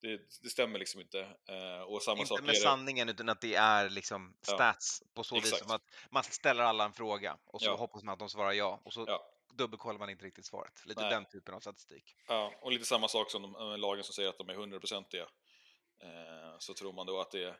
Det, 0.00 0.20
det 0.42 0.48
stämmer 0.50 0.78
liksom 0.78 1.00
inte. 1.00 1.20
Eh, 1.48 1.80
och 1.82 2.02
samma 2.02 2.16
Inte 2.18 2.28
sak 2.28 2.40
med 2.40 2.48
är 2.48 2.52
det- 2.52 2.60
sanningen 2.60 3.08
utan 3.08 3.28
att 3.28 3.40
det 3.40 3.54
är 3.54 3.90
liksom 3.90 4.34
Ja, 4.46 4.54
stats 4.54 5.02
på 5.14 5.24
så 5.24 5.34
vis 5.34 5.44
exakt. 5.44 5.62
som 5.62 5.70
att 5.76 5.82
man 6.10 6.22
ställer 6.24 6.62
alla 6.62 6.84
en 6.84 6.92
fråga 6.92 7.38
och 7.46 7.60
så 7.62 7.66
Ja. 7.70 7.76
hoppas 7.76 8.02
man 8.02 8.12
att 8.12 8.18
de 8.18 8.28
svarar 8.28 8.52
ja 8.52 8.80
och 8.84 8.92
så 8.92 9.04
Ja. 9.08 9.22
Dubbelkollar 9.52 9.98
man 9.98 10.10
inte 10.10 10.24
riktigt 10.24 10.46
svaret. 10.46 10.86
Lite 10.86 11.00
Nej. 11.00 11.10
den 11.10 11.24
typen 11.24 11.54
av 11.54 11.60
statistik. 11.60 12.16
Ja, 12.28 12.54
och 12.60 12.72
lite 12.72 12.84
samma 12.84 13.08
sak 13.08 13.30
som 13.30 13.42
de 13.42 13.54
äh, 13.54 13.78
lagen 13.78 14.04
som 14.04 14.14
säger 14.14 14.28
att 14.28 14.38
de 14.38 14.48
är 14.48 14.54
hundraprocentiga. 14.54 15.26
Eh, 16.02 16.58
så 16.58 16.74
tror 16.74 16.92
man 16.92 17.06
då 17.06 17.20
att 17.20 17.30
det, 17.30 17.56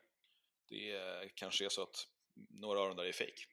det 0.68 1.30
kanske 1.34 1.64
är 1.64 1.68
så 1.68 1.82
att 1.82 2.06
några 2.50 2.80
av 2.80 2.88
dem 2.88 2.96
där 2.96 3.04
är 3.04 3.12
fake. 3.12 3.46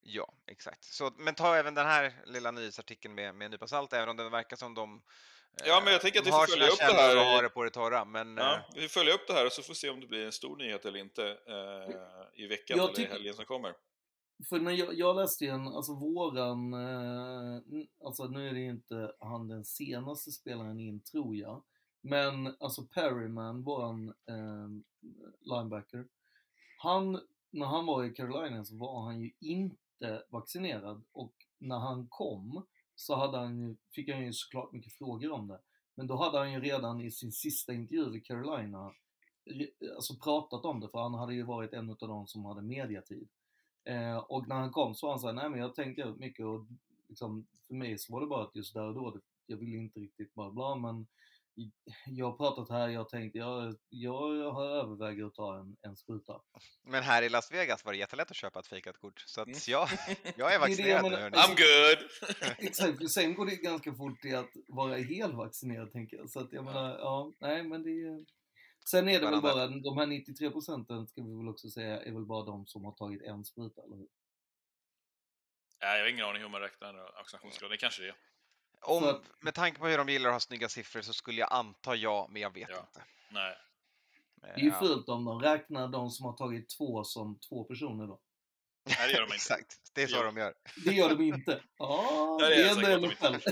Ja, 0.00 0.34
exakt. 0.46 0.84
Så, 0.84 1.12
men 1.16 1.34
ta 1.34 1.56
även 1.56 1.74
den 1.74 1.86
här 1.86 2.12
lilla 2.26 2.50
nyhetsartikeln 2.50 3.14
med, 3.14 3.34
med 3.34 3.44
en 3.44 3.50
nypa 3.50 3.66
salt, 3.66 3.92
även 3.92 4.08
om 4.08 4.16
det 4.16 4.28
verkar 4.28 4.56
som 4.56 4.74
de 4.74 5.02
eh, 5.60 5.68
Ja, 5.68 5.80
men 5.84 5.92
jag 5.92 6.02
tänker 6.02 6.18
att 6.18 6.24
de 6.24 6.28
vi 6.28 6.32
får 6.32 6.38
har 6.38 6.46
följa 6.46 6.68
upp 6.68 6.78
det 6.78 6.84
här 6.84 7.16
och 7.16 7.24
har 7.24 7.42
det 7.42 7.48
på 7.48 7.64
det 7.64 7.70
torra. 7.70 8.04
Men 8.04 8.36
Ja, 8.36 8.54
eh, 8.54 8.62
vi 8.74 8.88
följa 8.88 9.14
upp 9.14 9.26
det 9.26 9.32
här 9.32 9.46
och 9.46 9.52
så 9.52 9.62
får 9.62 9.68
vi 9.68 9.74
se 9.74 9.90
om 9.90 10.00
det 10.00 10.06
blir 10.06 10.26
en 10.26 10.32
stor 10.32 10.56
nyhet 10.56 10.84
eller 10.84 10.98
inte 10.98 11.28
eh, 11.28 12.42
i 12.42 12.46
veckan 12.46 12.78
Jag 12.78 12.90
eller 12.90 13.00
i 13.00 13.12
helgen 13.12 13.34
som 13.34 13.44
kommer. 13.44 13.74
För 14.48 14.60
när 14.60 14.72
jag, 14.72 14.94
jag 14.94 15.16
läste 15.16 15.44
ju 15.44 15.50
en, 15.50 15.68
alltså 15.68 15.94
våran, 15.94 16.74
eh, 16.74 17.60
alltså 18.04 18.26
nu 18.26 18.48
är 18.48 18.52
det 18.52 18.60
ju 18.60 18.70
inte 18.70 19.12
han 19.20 19.48
den 19.48 19.64
senaste 19.64 20.30
spelaren 20.30 20.80
in 20.80 21.00
tror 21.00 21.36
jag, 21.36 21.62
men 22.00 22.56
alltså 22.60 22.82
Perryman, 22.82 23.62
våran 23.62 24.08
eh, 24.08 24.68
linebacker, 25.40 26.06
han, 26.78 27.20
när 27.50 27.66
han 27.66 27.86
var 27.86 28.04
i 28.04 28.10
Carolina 28.10 28.64
så 28.64 28.76
var 28.76 29.02
han 29.02 29.20
ju 29.20 29.30
inte 29.40 30.22
vaccinerad 30.28 31.02
och 31.12 31.32
när 31.58 31.78
han 31.78 32.06
kom 32.06 32.66
så 32.94 33.14
hade 33.14 33.38
han 33.38 33.58
ju, 33.58 33.76
fick 33.90 34.08
han 34.08 34.24
ju 34.24 34.32
såklart 34.32 34.72
mycket 34.72 34.92
frågor 34.92 35.30
om 35.30 35.48
det. 35.48 35.60
Men 35.94 36.06
då 36.06 36.16
hade 36.16 36.38
han 36.38 36.52
ju 36.52 36.60
redan 36.60 37.00
i 37.00 37.10
sin 37.10 37.32
sista 37.32 37.72
intervju 37.72 38.16
i 38.16 38.20
Carolina 38.20 38.94
eh, 39.44 39.94
alltså 39.94 40.14
pratat 40.14 40.64
om 40.64 40.80
det, 40.80 40.88
för 40.88 40.98
han 40.98 41.14
hade 41.14 41.34
ju 41.34 41.42
varit 41.42 41.72
en 41.72 41.90
av 41.90 41.96
de 41.98 42.26
som 42.26 42.44
hade 42.44 42.62
mediatid. 42.62 43.28
Eh, 43.84 44.16
och 44.16 44.48
när 44.48 44.56
han 44.56 44.70
kom 44.70 44.94
så 44.94 45.06
var 45.06 45.12
han 45.12 45.20
såhär, 45.20 45.34
nej 45.34 45.50
men 45.50 45.60
jag 45.60 45.74
tänkte 45.74 46.02
ut 46.02 46.18
mycket 46.18 46.46
och 46.46 46.66
liksom, 47.08 47.46
för 47.66 47.74
mig 47.74 47.98
så 47.98 48.12
var 48.12 48.20
det 48.20 48.26
bara 48.26 48.44
att 48.44 48.56
just 48.56 48.74
där 48.74 48.84
och 48.84 48.94
då, 48.94 49.20
jag 49.46 49.56
ville 49.56 49.76
inte 49.76 50.00
riktigt 50.00 50.34
bla 50.34 50.50
bla 50.50 50.74
men 50.76 51.06
jag 52.06 52.30
har 52.30 52.36
pratat 52.36 52.68
här, 52.70 52.88
jag 52.88 53.08
tänkte, 53.08 53.38
jag, 53.38 53.76
jag 53.88 54.52
har 54.52 54.64
överväger 54.64 55.24
att 55.26 55.34
ta 55.34 55.58
en, 55.58 55.76
en 55.82 55.96
spruta. 55.96 56.40
Men 56.82 57.02
här 57.02 57.22
i 57.22 57.28
Las 57.28 57.52
Vegas 57.52 57.84
var 57.84 57.92
det 57.92 57.98
jättelätt 57.98 58.30
att 58.30 58.36
köpa 58.36 58.58
ett 58.60 58.66
fejkat 58.66 58.98
kort. 58.98 59.20
Så 59.26 59.40
att 59.40 59.46
Mm. 59.46 59.58
jag, 59.68 59.88
jag 60.36 60.54
är 60.54 60.58
vaccinerad 60.58 61.04
nu. 61.04 61.16
I'm 61.16 61.48
good! 61.56 62.08
Exakt, 62.58 63.10
sen 63.10 63.34
går 63.34 63.46
det 63.46 63.56
ganska 63.56 63.94
fort 63.94 64.20
till 64.22 64.36
att 64.36 64.50
vara 64.68 64.96
helvaccinerad 64.96 65.92
tänker 65.92 66.16
jag. 66.16 66.30
Så 66.30 66.40
att 66.40 66.52
jag 66.52 66.64
menar, 66.64 66.98
ja, 66.98 67.32
nej 67.38 67.62
men 67.62 67.82
det 67.82 67.90
är... 67.90 68.24
Sen 68.84 69.08
är 69.08 69.20
det 69.20 69.30
väl 69.30 69.40
bara, 69.42 69.66
de 69.68 69.98
här 69.98 70.06
93 70.06 70.50
procenten 70.50 71.06
ska 71.06 71.22
vi 71.22 71.36
väl 71.36 71.48
också 71.48 71.70
säga, 71.70 72.00
är 72.02 72.12
väl 72.12 72.24
bara 72.24 72.44
de 72.44 72.66
som 72.66 72.84
har 72.84 72.92
tagit 72.92 73.22
en 73.22 73.44
spruta, 73.44 73.82
eller 73.82 73.96
hur? 73.96 74.08
Nej, 75.82 75.96
jag 75.98 76.04
har 76.04 76.10
ingen 76.10 76.26
aning 76.26 76.42
hur 76.42 76.48
man 76.48 76.60
räknar 76.60 76.94
vaccinationsgrad. 77.16 77.70
Det 77.70 77.76
kanske 77.76 78.02
det 78.02 78.08
är. 78.08 78.14
Om, 78.80 79.04
att- 79.04 79.22
med 79.40 79.54
tanke 79.54 79.78
på 79.78 79.86
hur 79.86 79.98
de 79.98 80.08
gillar 80.08 80.28
att 80.30 80.34
ha 80.34 80.40
snygga 80.40 80.68
siffror 80.68 81.00
så 81.02 81.12
skulle 81.12 81.40
jag 81.40 81.48
anta 81.52 81.94
ja, 81.96 82.26
men 82.30 82.42
jag 82.42 82.54
vet 82.54 82.68
Ja. 82.70 82.78
inte. 82.80 83.04
Nej. 83.30 83.56
Det 84.40 84.48
är 84.48 84.58
ju 84.58 84.68
Ja. 84.68 84.78
fult 84.78 85.08
om 85.08 85.24
de 85.24 85.40
räknar 85.42 85.88
de 85.88 86.10
som 86.10 86.26
har 86.26 86.32
tagit 86.32 86.68
två 86.78 87.04
som 87.04 87.38
två 87.38 87.64
personer 87.64 88.06
då. 88.06 88.20
Nej, 88.86 88.96
det 89.06 89.12
gör 89.12 89.20
de 89.20 89.24
inte. 89.24 89.34
Exakt, 89.34 89.76
det 89.94 90.02
är 90.02 90.06
så 90.06 90.16
Ja. 90.16 90.22
de 90.22 90.36
gör. 90.36 90.52
Det 90.84 90.92
gör 90.92 91.08
de 91.08 91.22
inte. 91.22 91.60
Ja, 91.78 92.38
Nej, 92.40 92.50
det 92.50 92.74
det 92.82 92.92
är 92.92 92.98
de 93.00 93.06
NFL. 93.08 93.50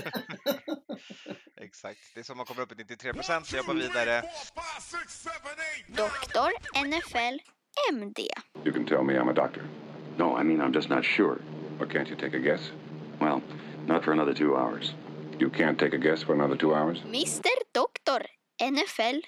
Exakt, 1.61 1.99
det 2.13 2.19
är 2.19 2.23
så 2.23 2.35
man 2.35 2.45
kommer 2.45 2.61
upp 2.61 2.71
i 2.71 2.75
93 2.75 3.13
procent. 3.13 3.53
Vi 3.53 3.57
jobbar 3.57 3.73
vidare. 3.73 4.23
Doktor 5.87 6.51
NFL 6.85 7.39
MD. 7.91 8.19
You 8.65 8.73
can 8.73 8.85
tell 8.85 9.03
me 9.03 9.13
I'm 9.13 9.29
a 9.29 9.33
doctor. 9.33 9.63
No, 10.17 10.37
I 10.41 10.43
mean, 10.43 10.59
I'm 10.61 10.73
just 10.75 10.89
not 10.89 11.05
sure. 11.05 11.37
Or 11.79 11.85
can't 11.85 12.09
you 12.09 12.15
take 12.15 12.33
a 12.37 12.39
guess? 12.39 12.71
Well, 13.19 13.41
not 13.87 14.03
for 14.03 14.11
another 14.11 14.33
two 14.33 14.55
hours. 14.57 14.93
You 15.39 15.49
can't 15.49 15.79
take 15.79 15.93
a 15.95 15.97
guess 15.97 16.23
for 16.23 16.33
another 16.33 16.55
two 16.57 16.75
hours? 16.75 16.97
Mr 17.07 17.49
Doktor 17.73 18.25
NFL 18.61 19.21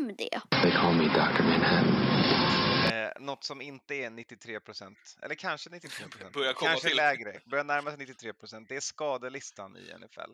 MD. 0.00 0.28
They 0.62 0.70
call 0.70 0.92
me 0.94 1.06
Dr. 1.08 1.42
Manhattan. 1.42 1.99
Något 3.30 3.44
som 3.44 3.60
inte 3.60 3.94
är 3.94 4.10
93 4.10 4.60
procent, 4.60 5.16
eller 5.22 5.34
kanske 5.34 5.70
93 5.70 6.08
procent, 6.08 6.34
kanske 6.60 6.88
till. 6.88 6.96
lägre, 6.96 7.40
börjar 7.46 7.64
närma 7.64 7.90
sig 7.90 7.98
93 7.98 8.32
procent. 8.32 8.68
Det 8.68 8.76
är 8.76 8.80
skadelistan 8.80 9.76
i 9.76 9.94
NFL. 9.98 10.32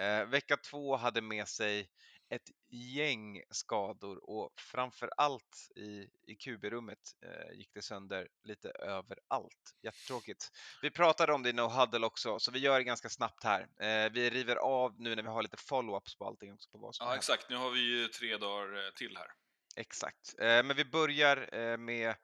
Eh, 0.00 0.24
vecka 0.24 0.56
två 0.56 0.96
hade 0.96 1.20
med 1.20 1.48
sig 1.48 1.88
ett 2.28 2.50
gäng 2.70 3.42
skador 3.50 4.30
och 4.30 4.52
framför 4.56 5.10
allt 5.16 5.70
i, 5.76 6.08
i 6.26 6.34
QB-rummet 6.34 6.98
eh, 7.22 7.58
gick 7.58 7.70
det 7.74 7.82
sönder 7.82 8.28
lite 8.44 8.70
överallt. 8.70 9.74
Jättetråkigt. 9.82 10.50
Vi 10.82 10.90
pratade 10.90 11.32
om 11.32 11.42
det 11.42 11.50
i 11.50 11.52
No 11.52 11.68
Huddle 11.68 12.06
också, 12.06 12.38
så 12.38 12.50
vi 12.50 12.58
gör 12.58 12.78
det 12.78 12.84
ganska 12.84 13.08
snabbt 13.08 13.44
här. 13.44 13.60
Eh, 13.60 14.12
vi 14.12 14.30
river 14.30 14.56
av 14.56 15.00
nu 15.00 15.14
när 15.14 15.22
vi 15.22 15.28
har 15.28 15.42
lite 15.42 15.56
follow-ups 15.56 16.18
på 16.18 16.26
allting 16.26 16.52
också 16.52 16.70
på 16.70 16.78
vad 16.78 16.94
som 16.94 17.06
Ja, 17.06 17.16
exakt. 17.16 17.50
Nu 17.50 17.56
har 17.56 17.70
vi 17.70 17.80
ju 17.80 18.08
tre 18.08 18.36
dagar 18.36 18.86
eh, 18.86 18.92
till 18.94 19.16
här. 19.16 19.26
Exakt. 19.76 20.34
Eh, 20.38 20.46
Men 20.62 20.76
vi 20.76 20.84
börjar 20.84 21.54
eh, 21.54 21.76
med 21.76 22.14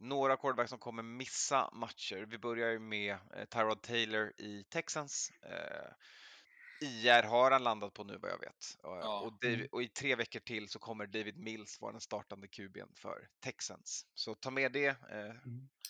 några 0.00 0.36
quarterbacks 0.36 0.70
som 0.70 0.78
kommer 0.78 1.02
missa 1.02 1.70
matcher. 1.72 2.26
Vi 2.30 2.38
börjar 2.38 2.78
med 2.78 3.16
eh, 3.36 3.44
Tyrod 3.44 3.82
Taylor 3.82 4.32
i 4.38 4.64
Texans. 4.64 5.30
IR 6.80 7.22
har 7.22 7.50
han 7.50 7.64
landat 7.64 7.94
på 7.94 8.04
nu 8.04 8.18
vad 8.22 8.30
jag 8.30 8.38
vet. 8.40 8.76
Och, 8.82 8.96
Ja. 8.96 9.20
och, 9.20 9.32
David, 9.32 9.68
och 9.72 9.82
i 9.82 9.88
tre 9.88 10.14
veckor 10.16 10.40
till 10.40 10.68
så 10.68 10.78
kommer 10.78 11.06
David 11.06 11.38
Mills 11.38 11.80
vara 11.80 11.92
den 11.92 12.00
startande 12.00 12.46
QB'n 12.46 12.94
för 12.96 13.28
Texans. 13.40 14.06
Så 14.14 14.34
ta 14.34 14.50
med 14.50 14.72
det. 14.72 14.86
Eh, 14.86 15.34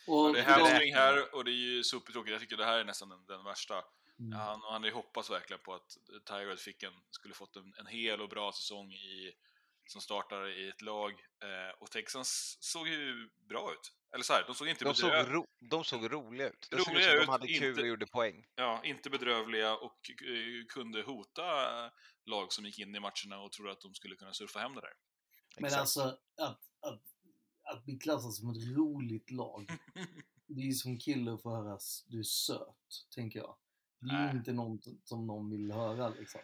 Och 0.07 0.33
Det 0.33 0.41
är 0.41 0.45
hamstring 0.45 0.95
här 0.95 1.35
och 1.35 1.45
det 1.45 1.51
är 1.51 1.75
ju 1.77 1.85
supertråkigt. 1.85 2.33
Jag 2.33 2.41
tycker 2.41 2.57
det 2.57 2.65
här 2.65 2.79
är 2.79 2.85
nästan 2.85 3.09
den, 3.09 3.27
den 3.27 3.45
värsta. 3.45 3.85
Mm. 4.19 4.33
Han, 4.33 4.61
han 4.63 4.73
hade 4.73 4.91
hoppats 4.95 5.31
verkligen 5.31 5.63
på 5.63 5.75
att 5.75 5.97
Tyrod 6.27 6.59
fick 6.61 6.83
en, 6.83 6.93
skulle 7.11 7.35
fått 7.35 7.57
en, 7.57 7.75
en 7.79 7.87
hel 7.87 8.21
och 8.21 8.29
bra 8.29 8.53
säsong 8.53 8.93
i, 8.93 9.33
som 9.89 10.01
startare 10.01 10.55
i 10.55 10.69
ett 10.69 10.83
lag. 10.83 11.11
Eh, 11.43 11.75
och 11.81 11.91
Texans 11.91 12.57
såg 12.61 12.89
ju 12.89 13.29
bra 13.49 13.73
ut. 13.73 13.93
Eller 14.15 14.25
så 14.25 14.33
här, 14.33 14.45
de 14.47 14.55
såg 14.55 14.69
inte 14.69 14.85
de, 14.85 14.95
såg 14.95 15.11
bedrö- 15.11 15.31
ro, 15.33 15.47
de 15.71 15.85
såg 15.85 16.13
roliga 16.13 16.49
ut. 16.49 16.69
Det 16.71 16.77
såg 16.77 16.81
ut 16.81 16.89
Roliga 16.89 17.09
som 17.09 17.17
de 17.17 17.23
ut, 17.23 17.29
hade 17.29 17.47
kul 17.47 17.69
inte- 17.71 17.81
och 17.83 17.87
gjorde 17.89 18.07
poäng. 18.07 18.47
ja, 18.55 18.81
inte 18.85 19.11
bedrövliga 19.11 19.77
och 19.77 20.11
eh, 20.11 20.67
kunde 20.69 21.03
hota 21.03 21.85
eh, 21.87 21.93
lag 22.25 22.53
som 22.53 22.65
gick 22.65 22.79
in 22.79 22.95
i 22.95 23.01
matcherna 23.01 23.41
och 23.41 23.53
trodde 23.53 23.73
att 23.73 23.81
de 23.81 23.95
skulle 23.95 24.17
kunna 24.17 24.33
surfa 24.33 24.59
hem 24.59 24.75
det 24.75 24.81
där. 24.81 24.93
Men 25.57 25.65
Exakt. 25.65 25.81
alltså, 25.81 26.01
att, 26.41 26.61
att, 26.81 27.03
att 27.63 27.85
bli 27.85 27.99
klassad 27.99 28.35
som 28.35 28.51
ett 28.51 28.77
roligt 28.77 29.31
lag, 29.31 29.69
det 30.47 30.61
är 30.61 30.65
ju 30.67 30.73
som 30.73 30.99
kille 30.99 31.33
att 31.33 31.43
få 31.43 31.51
höra 31.57 31.77
s- 31.77 32.05
du 32.09 32.19
är 32.19 32.23
söt, 32.23 33.07
tänker 33.15 33.39
jag. 33.39 33.57
Det 34.01 34.15
är 34.15 34.33
ju 34.33 34.39
inte 34.39 34.53
något 34.53 34.85
som 35.05 35.27
någon 35.27 35.51
vill 35.51 35.73
höra 35.73 36.09
liksom. 36.09 36.41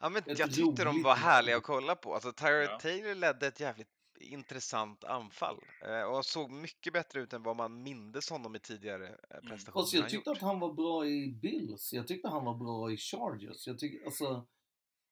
Ja, 0.00 0.08
men 0.08 0.22
jag 0.26 0.54
tyckte 0.54 0.84
de 0.84 1.02
var 1.02 1.14
härliga 1.14 1.56
att 1.56 1.62
kolla 1.62 1.94
på. 1.96 2.14
Alltså, 2.14 2.32
Tyrod 2.32 2.64
Ja. 2.70 2.78
Taylor 2.78 3.14
ledde 3.14 3.46
ett 3.46 3.60
jävligt 3.60 3.88
intressant 4.20 5.04
anfall 5.04 5.60
eh, 5.84 6.02
och 6.02 6.24
såg 6.26 6.50
mycket 6.50 6.92
bättre 6.92 7.20
ut 7.20 7.32
än 7.32 7.42
vad 7.42 7.56
man 7.56 7.82
mindes 7.82 8.30
honom 8.30 8.56
i 8.56 8.58
tidigare 8.58 9.08
eh, 9.08 9.40
prestationer 9.48 9.82
Fast 9.82 9.92
jag 9.94 10.08
tyckte 10.08 10.30
att 10.30 10.40
han 10.40 10.60
var 10.60 10.72
bra 10.72 11.06
i 11.06 11.28
Bills. 11.42 11.92
Jag 11.92 12.08
tyckte 12.08 12.28
han 12.28 12.44
var 12.44 12.54
bra 12.54 12.92
i 12.92 12.96
Chargers. 12.96 13.66
Jag 13.66 13.78
tycker, 13.78 14.06
alltså... 14.06 14.24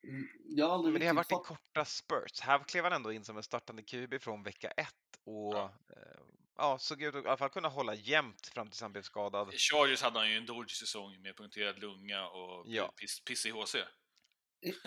mm, 0.09 0.29
Jag 0.45 0.67
har 0.67 0.75
aldrig 0.75 0.93
Men 0.93 1.01
det 1.01 1.07
har 1.07 1.15
varit 1.15 1.33
i 1.33 1.35
korta 1.35 1.85
spurts. 1.85 2.41
Här 2.41 2.59
klev 2.59 2.85
han 2.85 2.93
ändå 2.93 3.13
in 3.13 3.25
som 3.25 3.37
en 3.37 3.43
startande 3.43 3.83
QB 3.83 4.21
från 4.23 4.43
vecka 4.43 4.71
ett 4.71 4.95
och 5.25 5.55
Ja. 5.55 5.65
eh, 5.97 6.21
ja, 6.57 6.79
såg 6.79 7.03
ut 7.03 7.15
att 7.15 7.25
i 7.25 7.29
alla 7.29 7.37
fall 7.37 7.49
kunna 7.51 7.69
hålla 7.69 7.95
jämnt 7.95 8.47
fram 8.47 8.71
tills 8.71 8.83
han 8.83 8.93
blev 8.93 9.03
skadad. 9.03 9.55
I 9.55 9.57
Chargers 9.59 10.03
hade 10.03 10.19
han 10.19 10.31
ju 10.31 10.37
en 10.37 10.47
dodgy 10.47 10.75
säsong 10.75 11.23
med 11.23 11.37
punkterad 11.37 11.79
lunga 11.79 12.29
och 12.29 12.65
Ja. 12.67 12.93
piss, 13.01 13.25
piss 13.25 13.47
i 13.47 13.51
HC. 13.51 13.77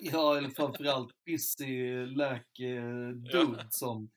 Ja, 0.01 0.37
eller 0.37 0.49
framförallt 0.49 1.23
pissig 1.25 2.07
läke-dude 2.17 3.67
som 3.69 4.09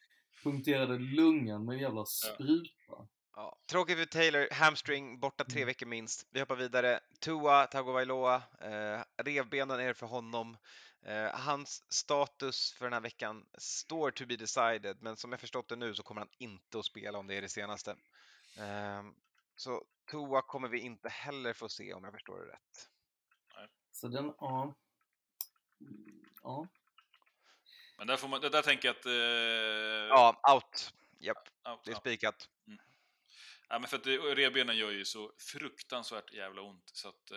punkterade 0.42 0.98
lungan 0.98 1.64
med 1.64 1.74
en 1.74 1.80
jävla 1.80 2.04
spruta. 2.04 3.08
Ja. 3.34 3.58
Tråkigt 3.70 3.98
för 3.98 4.04
Taylor, 4.06 4.48
hamstring, 4.52 5.20
borta 5.20 5.44
tre 5.44 5.60
Mm. 5.60 5.66
veckor 5.66 5.86
minst. 5.86 6.26
Vi 6.30 6.40
hoppar 6.40 6.56
vidare. 6.56 7.00
Tua 7.20 7.66
Tagovailoa, 7.66 8.42
eh, 8.60 9.02
revbenen 9.24 9.80
är 9.80 9.86
det 9.86 9.94
för 9.94 10.06
honom. 10.06 10.56
Eh, 11.02 11.30
hans 11.40 11.84
status 11.88 12.72
för 12.72 12.84
den 12.86 12.92
här 12.92 13.00
veckan 13.00 13.46
står 13.58 14.10
to 14.10 14.26
be 14.26 14.36
decided, 14.36 15.02
men 15.02 15.16
som 15.16 15.32
jag 15.32 15.40
förstått 15.40 15.68
det 15.68 15.76
nu 15.76 15.94
så 15.94 16.02
kommer 16.02 16.20
han 16.20 16.30
inte 16.38 16.78
att 16.78 16.84
spela 16.84 17.18
om 17.18 17.26
det 17.26 17.34
är 17.34 17.42
det 17.42 17.48
senaste. 17.48 17.90
Eh, 18.58 19.02
så 19.56 19.84
Tua 20.10 20.42
kommer 20.42 20.68
vi 20.68 20.80
inte 20.80 21.08
heller 21.08 21.52
få 21.52 21.68
se 21.68 21.94
om 21.94 22.04
jag 22.04 22.12
förstår 22.12 22.38
det 22.38 22.52
rätt. 22.52 22.88
Så 23.92 24.08
den, 24.08 24.24
ja. 24.38 24.74
Mm, 25.88 26.24
Ja. 26.42 26.68
Men 27.98 28.06
där, 28.06 28.16
får 28.16 28.28
man, 28.28 28.40
där 28.40 28.62
tänker 28.62 28.88
jag 28.88 28.96
att... 28.96 29.06
Eh, 29.06 29.12
Ja, 30.08 30.40
out. 30.54 30.92
Japp, 31.20 31.48
out, 31.68 31.84
det 31.84 31.90
är 31.90 31.94
spikat. 31.94 32.48
Ja, 33.68 33.78
men 33.78 33.88
för 33.88 33.96
att 33.96 34.04
det- 34.04 34.18
revbenen 34.18 34.76
gör 34.76 34.90
ju 34.90 35.04
så 35.04 35.32
fruktansvärt 35.52 36.32
jävla 36.32 36.62
ont 36.62 36.90
så 36.92 37.08
att 37.08 37.30
eh, 37.30 37.36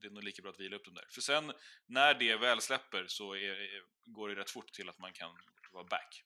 det 0.00 0.06
är 0.06 0.10
nog 0.10 0.22
lika 0.24 0.42
bra 0.42 0.50
att 0.50 0.60
vila 0.60 0.76
upp 0.76 0.84
dem 0.84 0.94
där. 0.94 1.06
För 1.10 1.20
sen 1.20 1.52
när 1.86 2.14
det 2.14 2.36
väl 2.36 2.60
släpper 2.60 3.04
så 3.08 3.32
är, 3.34 3.50
är, 3.50 3.82
går 4.04 4.28
det 4.28 4.34
rätt 4.34 4.50
fort 4.50 4.72
till 4.72 4.88
att 4.88 4.98
man 4.98 5.12
kan 5.12 5.30
vara 5.72 5.84
back. 5.84 6.24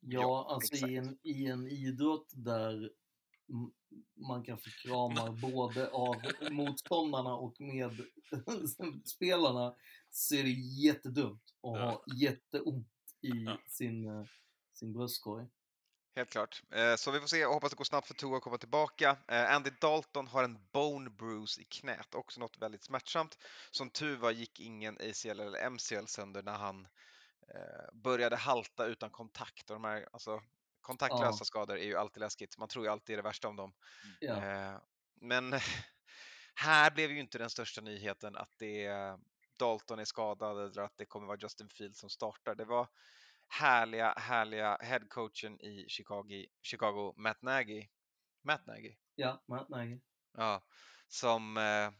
Ja, 0.00 0.20
Ja, 0.20 0.46
alltså 0.54 0.74
exakt. 0.74 0.90
i 0.92 0.96
en, 0.96 1.18
i 1.22 1.46
en 1.46 1.68
idrott 1.68 2.30
där 2.32 2.90
man 4.28 4.44
kan 4.44 4.58
få 4.58 4.70
kramar 4.70 5.30
både 5.52 5.90
av 5.90 6.16
motståndarna 6.50 7.34
och 7.34 7.60
med 7.60 8.04
spelarna 9.04 9.74
så 10.10 10.34
är 10.34 10.42
det 10.42 10.50
jättedumt 10.84 11.54
att 11.62 11.80
ha 11.80 12.04
jätteont 12.16 12.88
i 13.20 13.46
sin, 13.70 14.08
eh, 14.08 14.24
sin 14.72 14.92
bröstkorg. 14.92 15.46
Helt 16.16 16.30
klart. 16.30 16.62
Eh, 16.70 16.94
Så 16.96 17.10
vi 17.10 17.20
får 17.20 17.26
se 17.26 17.46
och 17.46 17.54
hoppas 17.54 17.70
det 17.70 17.76
går 17.76 17.84
snabbt 17.84 18.06
för 18.06 18.14
Tua 18.14 18.36
att 18.36 18.42
komma 18.42 18.58
tillbaka. 18.58 19.16
Eh, 19.28 19.54
Andy 19.54 19.70
Dalton 19.80 20.26
har 20.26 20.44
en 20.44 20.58
bone 20.72 21.10
bruise 21.10 21.60
i 21.60 21.64
knät, 21.64 22.14
också 22.14 22.40
något 22.40 22.58
väldigt 22.58 22.84
smärtsamt. 22.84 23.38
Som 23.70 23.90
tur 23.90 24.16
var 24.16 24.30
gick 24.30 24.60
ingen 24.60 24.94
ACL 24.94 25.40
eller 25.40 25.70
MCL 25.70 26.06
sönder 26.06 26.42
när 26.42 26.58
han 26.58 26.88
började 27.92 28.36
halta 28.36 28.86
utan 28.86 29.10
kontakt. 29.10 29.70
Och 29.70 29.74
de 29.76 29.84
här, 29.84 30.08
alltså, 30.12 30.42
kontaktlösa 30.80 31.38
Ja. 31.40 31.44
skador 31.44 31.78
är 31.78 31.84
ju 31.84 31.96
alltid 31.96 32.20
läskigt. 32.20 32.58
Man 32.58 32.68
tror 32.68 32.84
ju 32.84 32.90
alltid 32.90 33.18
det 33.18 33.22
värsta 33.22 33.48
om 33.48 33.56
dem. 33.56 33.72
Ja. 34.20 34.36
Eh, 34.36 34.78
Men 35.20 35.52
här 36.54 36.90
blev 36.90 37.10
ju 37.10 37.20
inte 37.20 37.38
den 37.38 37.50
största 37.50 37.80
nyheten 37.80 38.36
att 38.36 38.52
det 38.58 38.84
är 38.84 39.18
Dalton 39.58 39.98
är 39.98 40.04
skadad 40.04 40.58
eller 40.70 40.82
att 40.82 40.96
det 40.96 41.06
kommer 41.06 41.26
vara 41.26 41.38
Justin 41.42 41.68
Fields 41.68 41.98
som 42.00 42.10
startar. 42.10 42.54
Det 42.54 42.64
var 42.64 42.88
härliga, 43.48 44.14
härliga 44.18 44.78
headcoachen 44.80 45.60
i 45.60 45.86
Chicago, 45.88 46.46
Chicago 46.62 47.14
Matt 47.16 47.42
Nagy. 47.42 47.88
Matt 48.44 48.66
Nagy? 48.66 48.96
Ja, 49.14 49.44
Matt 49.48 49.68
Nagy. 49.68 50.00
Ja, 50.36 50.62
som 51.08 51.56
eh, 51.56 51.90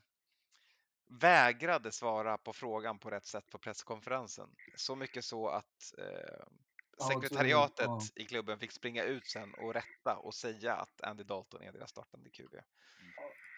vägrade 1.20 1.92
svara 1.92 2.38
på 2.38 2.52
frågan 2.52 2.98
på 2.98 3.10
rätt 3.10 3.26
sätt 3.26 3.50
på 3.50 3.58
presskonferensen. 3.58 4.48
Så 4.76 4.96
mycket 4.96 5.24
så 5.24 5.48
att 5.48 5.94
eh, 5.98 6.46
sekretariatet 7.00 7.86
ja. 7.86 8.00
i 8.16 8.24
klubben 8.24 8.58
fick 8.58 8.72
springa 8.72 9.04
ut 9.04 9.26
sen 9.26 9.54
och 9.54 9.74
rätta 9.74 10.16
och 10.16 10.34
säga 10.34 10.74
att 10.74 11.00
Andy 11.02 11.24
Dalton 11.24 11.62
är 11.62 11.72
deras 11.72 11.90
startande 11.90 12.30
QB. 12.30 12.54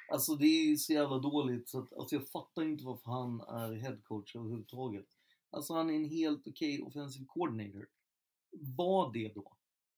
Alltså 0.09 0.35
det 0.35 0.47
är 0.47 0.77
så 0.77 0.93
jävla 0.93 1.19
dåligt 1.19 1.69
så 1.69 1.79
att 1.79 1.93
alltså 1.93 2.17
jag 2.17 2.29
fattar 2.29 2.63
inte 2.63 2.85
varför 2.85 3.11
han 3.11 3.41
är 3.41 3.73
headcoach 3.77 4.37
överhuvudtaget. 4.37 5.07
Alltså 5.51 5.75
han 5.75 5.91
är 5.91 5.95
en 5.95 6.11
helt 6.11 6.47
okej 6.47 6.83
offensive 6.83 7.25
coordinator. 7.29 7.89
Var 8.51 9.13
det 9.13 9.35
då. 9.35 9.57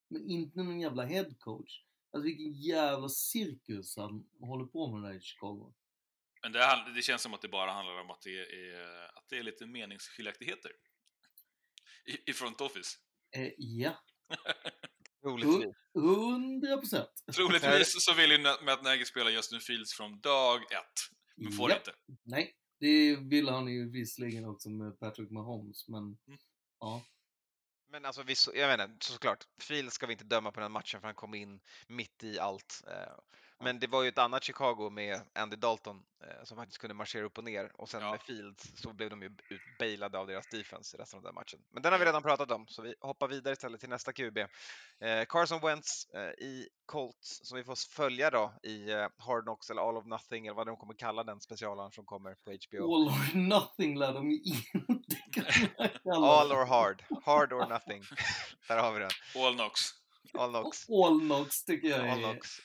Men 0.08 0.30
inte 0.30 0.62
någon 0.62 0.80
jävla 0.80 1.04
headcoach. 1.04 1.84
Alltså 2.12 2.24
vilken 2.24 2.52
jävla 2.52 3.08
cirkus 3.08 3.96
han 3.96 4.26
håller 4.40 4.66
på 4.66 4.96
med 4.96 5.10
där 5.10 5.18
i 5.18 5.20
Chicago. 5.20 5.74
Men 6.42 6.52
det, 6.52 6.92
det 6.94 7.02
känns 7.02 7.22
som 7.22 7.34
att 7.34 7.42
det 7.42 7.48
bara 7.48 7.72
handlar 7.72 8.00
om 8.00 8.10
att 8.10 8.22
det 8.22 8.38
är, 8.38 9.04
att 9.18 9.28
det 9.28 9.38
är 9.38 9.42
lite 9.42 9.66
meningsskiljaktigheter 9.66 10.72
i, 12.04 12.30
i 12.30 12.32
front 12.32 12.60
office. 12.60 12.98
Eh, 13.36 13.50
ja, 13.58 14.04
Troligtvis. 15.22 15.74
hundra 15.94 16.76
procent. 16.76 17.10
Troligtvis 17.34 18.04
så 18.04 18.14
vill 18.14 18.30
ju 18.30 18.38
Matt 18.38 18.82
Nagy 18.82 19.04
spela 19.04 19.30
Justin 19.30 19.60
Fields 19.60 19.94
från 19.94 20.20
dag 20.20 20.62
ett, 20.62 21.00
men 21.36 21.52
får 21.52 21.70
Ja. 21.70 21.76
inte. 21.76 21.92
Nej, 22.22 22.54
det 22.80 23.16
ville 23.16 23.52
han 23.52 23.66
ju 23.68 23.90
visserligen 23.90 24.44
också 24.44 24.70
med 24.70 24.98
Patrick 25.00 25.30
Mahomes, 25.30 25.88
men 25.88 26.02
Mm. 26.02 26.38
ja. 26.80 27.02
Men 27.88 28.04
alltså, 28.04 28.22
vi, 28.22 28.34
jag 28.54 28.68
menar, 28.68 28.96
såklart, 29.00 29.44
Fields 29.60 29.94
ska 29.94 30.06
vi 30.06 30.12
inte 30.12 30.24
döma 30.24 30.52
på 30.52 30.60
den 30.60 30.72
matchen 30.72 31.00
för 31.00 31.08
han 31.08 31.14
kom 31.14 31.34
in 31.34 31.60
mitt 31.88 32.24
i 32.24 32.38
allt. 32.38 32.82
Men 33.60 33.78
det 33.80 33.86
var 33.86 34.02
ju 34.02 34.08
ett 34.08 34.18
annat 34.18 34.44
Chicago 34.44 34.90
med 34.90 35.20
Andy 35.34 35.56
Dalton 35.56 36.02
eh, 36.22 36.44
som 36.44 36.56
faktiskt 36.56 36.78
kunde 36.78 36.94
marschera 36.94 37.24
upp 37.24 37.38
och 37.38 37.44
ner 37.44 37.70
och 37.74 37.88
sen 37.88 38.02
med 38.02 38.20
Fields 38.22 38.82
så 38.82 38.92
blev 38.92 39.10
de 39.10 39.22
ju 39.22 39.36
utbailade 39.48 40.18
av 40.18 40.26
deras 40.26 40.46
defense 40.46 40.96
i 40.96 41.00
resten 41.00 41.16
av 41.16 41.22
den 41.22 41.34
matchen. 41.34 41.60
Men 41.70 41.82
den 41.82 41.92
har 41.92 41.98
vi 41.98 42.04
redan 42.04 42.22
pratat 42.22 42.50
om 42.50 42.66
så 42.66 42.82
vi 42.82 42.94
hoppar 43.00 43.28
vidare 43.28 43.52
istället 43.52 43.80
till 43.80 43.88
nästa 43.88 44.12
QB. 44.12 44.38
Eh, 44.38 44.46
Carson 45.28 45.60
Wentz 45.60 46.06
eh, 46.14 46.20
i 46.22 46.68
Colts 46.86 47.40
som 47.46 47.58
vi 47.58 47.64
får 47.64 47.94
följa 47.94 48.30
då 48.30 48.54
i 48.62 48.90
eh, 48.90 49.08
Hard 49.18 49.42
Knocks 49.42 49.70
eller 49.70 49.88
All 49.88 49.96
of 49.96 50.06
Nothing 50.06 50.46
eller 50.46 50.56
vad 50.56 50.66
de 50.66 50.76
kommer 50.76 50.94
kalla 50.94 51.24
den 51.24 51.40
specialen 51.40 51.90
som 51.90 52.04
kommer 52.04 52.34
på 52.34 52.50
HBO. 52.50 52.94
All 52.94 53.08
or 53.08 53.36
nothing 53.36 53.98
lär 53.98 54.12
de 54.12 54.30
ju 54.30 54.36
inte 54.42 55.16
kalla 56.04 56.26
All 56.26 56.52
or 56.52 56.64
hard, 56.64 57.02
hard 57.24 57.52
or 57.52 57.68
nothing. 57.68 58.02
Där 58.68 58.78
har 58.78 58.92
vi 58.92 58.98
den. 58.98 59.10
All 59.36 59.54
Knox. 59.54 59.80
All 60.38 60.50
knocks. 60.50 60.90
All 60.90 61.20
knocks 61.20 61.64
tycker 61.64 61.88
jag 61.88 62.00
All 62.00 62.24
är... 62.24 62.32
knocks. 62.32 62.60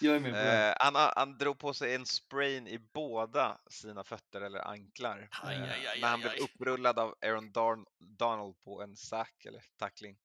Jag 0.00 0.16
är 0.16 0.20
med 0.20 0.32
på 0.32 0.36
det. 0.38 0.68
Eh, 0.68 0.74
han, 0.80 1.12
han 1.16 1.38
drog 1.38 1.58
på 1.58 1.74
sig 1.74 1.94
en 1.94 2.06
sprain 2.06 2.66
i 2.68 2.78
båda 2.78 3.60
sina 3.70 4.04
fötter 4.04 4.40
eller 4.40 4.58
anklar 4.68 5.28
Aj, 5.42 5.56
eh, 5.56 5.62
aj, 5.62 5.86
aj, 5.86 6.00
när 6.00 6.08
han 6.08 6.20
aj, 6.20 6.22
blev 6.22 6.32
aj. 6.32 6.40
upprullad 6.40 6.98
av 6.98 7.14
Aaron 7.22 7.52
Darn 7.52 7.86
Donald 7.98 8.60
på 8.60 8.82
en 8.82 8.96
sack 8.96 9.44
eller 9.44 9.64
tackling. 9.76 10.18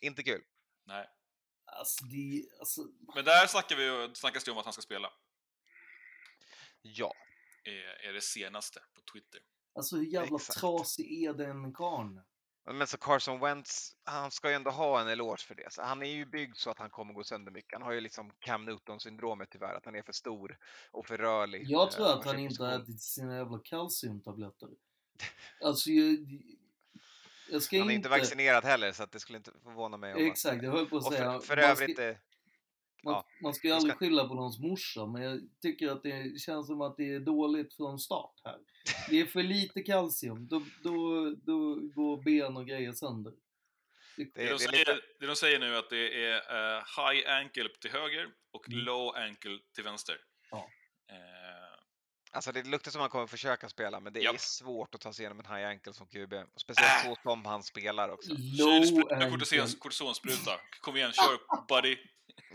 Inte 0.00 0.22
kul. 0.22 0.42
Nej. 0.86 1.06
Alltså, 1.66 2.04
det, 2.04 2.44
alltså, 2.58 2.80
Men 3.14 3.24
där 3.24 3.46
snackar 3.46 3.76
vi, 3.76 3.84
ju- 3.84 4.14
snackas 4.14 4.44
det 4.44 4.50
om 4.50 4.58
att 4.58 4.64
han 4.64 4.72
ska 4.72 4.82
spela. 4.82 5.12
Ja. 6.82 7.14
Är, 7.64 8.08
är 8.08 8.12
det 8.12 8.20
senaste 8.20 8.80
på 8.94 9.00
Twitter. 9.12 9.40
alltså 9.74 9.96
hur 9.96 10.04
jävla 10.04 10.36
Exakt. 10.36 10.60
trasig 10.60 11.22
är 11.24 11.32
den 11.34 11.72
karln? 11.72 12.20
Men 12.66 12.86
så 12.86 12.96
Carson 12.98 13.40
Wentz, 13.40 13.96
han 14.04 14.30
ska 14.30 14.48
ju 14.48 14.54
ändå 14.54 14.70
ha 14.70 15.00
en 15.00 15.08
eloge 15.08 15.38
för 15.46 15.54
det. 15.54 15.72
Så 15.72 15.82
han 15.82 16.02
är 16.02 16.06
ju 16.10 16.26
byggd 16.26 16.56
så 16.56 16.70
att 16.70 16.78
han 16.78 16.90
kommer 16.90 17.14
gå 17.14 17.24
sönder 17.24 17.52
mycket. 17.52 17.72
Han 17.72 17.82
har 17.82 17.92
ju 17.92 18.00
liksom 18.00 18.30
Cam 18.38 18.64
Newton-syndromet 18.64 19.48
tyvärr, 19.50 19.74
att 19.74 19.84
han 19.84 19.94
är 19.94 20.02
för 20.02 20.12
stor 20.12 20.58
och 20.90 21.06
för 21.06 21.18
rörlig. 21.18 21.64
Jag 21.68 21.90
tror 21.90 22.06
Eh, 22.06 22.12
att 22.12 22.24
han 22.24 22.38
inte 22.38 22.64
har 22.64 22.72
ätit 22.82 23.00
sina 23.02 23.36
jävla 23.36 23.58
kalciumtabletter. 23.58 24.68
Alltså, 25.64 25.90
jag, 25.90 26.16
jag 27.50 27.62
ska 27.62 27.76
Han 27.76 27.80
är 27.80 27.94
inte... 27.94 27.94
inte 27.94 28.08
vaccinerad 28.08 28.64
heller 28.64 28.92
så 28.92 29.02
att 29.02 29.12
det 29.12 29.20
skulle 29.20 29.38
inte 29.38 29.52
förvåna 29.62 29.96
mig 29.96 30.14
om 30.14 30.26
Exakt, 30.26 30.62
jag 30.62 30.70
höll 30.72 30.86
på 30.86 30.96
att 30.96 31.12
säga. 31.12 31.32
För, 31.32 31.40
för 31.40 31.56
ska- 31.56 31.66
övrigt, 31.70 31.98
eh, 31.98 32.10
Man, 33.04 33.14
ja. 33.14 33.26
man 33.42 33.54
ska 33.54 33.68
ju 33.68 33.74
aldrig 33.74 33.92
ska- 33.92 33.98
skylla 33.98 34.28
på 34.28 34.34
någons 34.34 34.58
morsa, 34.58 35.06
men 35.06 35.22
jag 35.22 35.40
tycker 35.62 35.88
att 35.88 36.02
det 36.02 36.40
känns 36.40 36.66
som 36.66 36.80
att 36.80 36.96
det 36.96 37.14
är 37.14 37.20
dåligt 37.20 37.74
från 37.74 37.98
start 37.98 38.40
här. 38.44 38.58
Det 39.10 39.20
är 39.20 39.26
för 39.26 39.42
lite 39.42 39.82
kalcium, 39.82 40.46
då, 40.48 40.62
då, 40.82 41.30
då 41.42 41.74
går 41.74 42.22
ben 42.22 42.56
och 42.56 42.66
grejer 42.66 42.92
sönder. 42.92 43.32
Det, 44.16 44.50
de 44.50 44.58
säger, 44.58 45.00
det 45.20 45.26
de 45.26 45.36
säger 45.36 45.58
nu 45.58 45.74
är 45.74 45.78
att 45.78 45.90
det 45.90 46.24
är 46.26 46.34
eh, 46.36 46.82
high 46.96 47.30
ankle 47.32 47.68
till 47.80 47.90
höger 47.90 48.28
och 48.50 48.68
Mm. 48.68 48.78
low 48.84 49.16
ankle 49.16 49.58
till 49.74 49.84
vänster. 49.84 50.16
Ja. 50.50 50.68
Eh, 51.10 51.14
Alltså 52.32 52.52
det 52.52 52.62
luktar 52.66 52.90
som 52.90 52.98
att 53.00 53.02
han 53.02 53.10
kommer 53.10 53.26
försöka 53.26 53.68
spela, 53.68 54.00
men 54.00 54.12
det 54.12 54.20
är 54.20 54.24
Japp. 54.24 54.40
svårt 54.40 54.94
att 54.94 55.00
ta 55.00 55.12
sig 55.12 55.22
igenom 55.22 55.40
en 55.46 55.56
high 55.56 55.68
ankle 55.68 55.92
som 55.92 56.06
QB. 56.06 56.32
Och 56.54 56.60
Speciellt 56.60 57.04
så 57.04 57.16
som 57.22 57.44
han 57.44 57.62
spelar 57.62 58.08
också. 58.08 58.30
Kortisonspruta. 59.78 60.60
Kom 60.80 60.96
igen, 60.96 61.12
kör 61.12 61.66
buddy. 61.68 61.96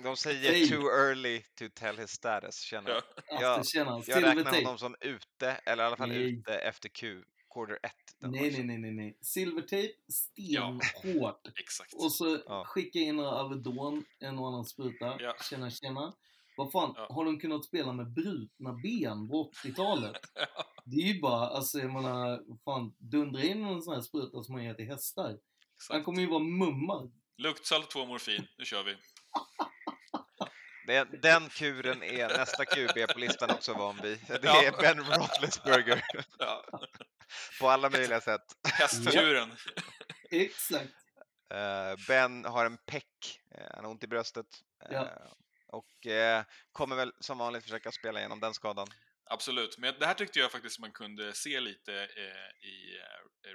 De 0.04 0.16
säger 0.18 0.52
Hej. 0.52 0.70
too 0.70 0.90
early 0.90 1.42
to 1.42 1.66
tell 1.76 1.98
his 1.98 2.10
status, 2.12 2.62
känner 2.62 2.90
jag. 2.90 3.04
Ja. 3.28 3.64
Jag, 3.74 4.04
jag 4.08 4.24
räknar 4.24 4.56
honom 4.56 4.78
som 4.78 4.96
ute, 5.02 5.52
eller 5.66 5.84
i 5.84 5.88
alla 5.88 5.98
fall 5.98 6.10
Nej. 6.10 6.34
ute 6.40 6.54
efter 6.56 6.90
Q, 6.90 7.24
quarter 7.54 7.80
1. 7.84 7.92
Nej, 8.20 8.52
nej, 8.52 8.64
nej, 8.64 8.78
nej, 8.78 8.92
nej. 8.92 9.18
Silvertape, 9.22 9.94
stenhårt. 10.14 11.48
Exakt. 11.60 11.94
Och 11.94 12.14
så 12.14 12.40
Ja. 12.46 12.64
skicka 12.68 13.00
in 13.00 13.16
några 13.16 13.32
Alvedon, 13.32 14.06
en 14.20 14.40
och 14.40 14.48
annan 14.48 14.66
spruta. 14.66 15.18
Ja. 15.20 15.36
Tjena, 15.50 15.70
tjena. 15.70 16.14
Vad 16.58 16.72
fan, 16.72 16.94
Ja. 16.96 17.08
har 17.10 17.26
de 17.26 17.40
kunnat 17.40 17.66
spela 17.66 17.94
med 17.94 18.14
brutna 18.14 18.74
ben 18.74 19.30
på 19.30 19.52
80-talet? 19.64 20.16
Det 20.86 20.96
är 21.02 21.14
ju 21.14 21.20
bara, 21.22 21.48
alltså 21.48 21.80
jag 21.80 21.94
menar, 21.94 22.42
fan, 22.66 22.96
dundra 22.98 23.44
in 23.44 23.66
en 23.66 23.82
sån 23.82 23.94
här 23.94 24.02
spruta 24.02 24.44
som 24.44 24.54
man 24.56 24.64
ger 24.64 24.74
till 24.74 24.86
hästar. 24.88 25.24
Han 25.24 25.38
Exakt. 25.76 26.06
kommer 26.06 26.22
ju 26.22 26.28
vara 26.28 26.40
mummad. 26.44 27.12
Luktsalt, 27.38 27.90
två 27.92 28.06
morfin. 28.06 28.48
Nu 28.58 28.66
kör 28.66 28.84
vi. 28.84 28.96
Det, 30.90 31.22
den 31.22 31.50
kuren 31.50 32.04
är 32.04 32.28
nästa 32.28 32.66
QB 32.66 33.08
på 33.14 33.20
listan 33.20 33.50
också 33.52 33.74
van 33.74 34.00
vid. 34.04 34.20
Det 34.28 34.40
Ja. 34.44 34.64
är 34.64 34.72
Ben 34.72 35.04
Roethlisberger. 35.06 36.02
Ja. 36.40 36.66
på 37.60 37.70
alla 37.70 37.90
möjliga 37.90 38.22
sätt. 38.22 38.42
Hästkuren. 38.74 39.52
Exakt. 40.32 40.94
Eh, 41.54 41.96
ben 42.08 42.46
har 42.46 42.66
en 42.66 42.78
peck, 42.78 43.40
eh, 43.56 43.68
han 43.76 43.84
har 43.86 43.92
ont 43.92 44.04
i 44.04 44.08
bröstet. 44.08 44.46
eh, 44.86 44.92
Ja. 44.94 45.36
Och 45.72 46.08
kommer 46.72 46.96
väl 46.96 47.12
som 47.20 47.38
vanligt 47.38 47.64
försöka 47.64 47.92
spela 47.92 48.20
igenom 48.20 48.40
den 48.40 48.54
skadan. 48.54 48.88
Absolut. 49.26 49.78
Men 49.78 49.94
det 50.00 50.06
här 50.06 50.14
tyckte 50.14 50.40
jag 50.40 50.52
faktiskt 50.52 50.80
man 50.80 50.92
kunde 50.92 51.34
se 51.34 51.60
lite 51.60 51.92
i 52.62 52.98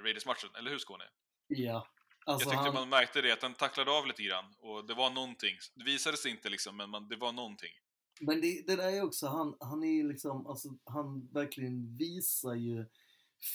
Raiders-matchen. 0.03 0.49
Eller 0.57 0.71
hur 0.71 0.77
Skåne? 0.79 1.03
Ja. 1.47 1.87
Alltså 2.27 2.49
jag 2.49 2.51
tyckte 2.51 2.65
han, 2.65 2.73
man 2.73 2.89
märkte 2.89 3.21
det, 3.21 3.31
att 3.31 3.41
han 3.41 3.53
tacklade 3.53 3.91
av 3.91 4.07
lite 4.07 4.23
grann. 4.23 4.45
Och 4.59 4.85
det 4.85 4.93
var 4.93 5.09
någonting. 5.09 5.57
Det 5.75 5.83
visade 5.83 6.17
sig 6.17 6.31
inte 6.31 6.49
liksom, 6.49 6.77
men 6.77 6.89
man, 6.89 7.07
det 7.07 7.15
var 7.15 7.31
någonting. 7.31 7.71
Men 8.21 8.41
det, 8.41 8.67
det 8.67 8.75
där 8.75 8.91
är 8.91 9.03
också, 9.03 9.27
han, 9.27 9.55
han 9.59 9.83
är 9.83 9.91
ju 9.91 10.07
liksom, 10.07 10.47
alltså 10.47 10.67
han 10.83 11.27
verkligen 11.33 11.97
visar 11.97 12.53
ju 12.53 12.85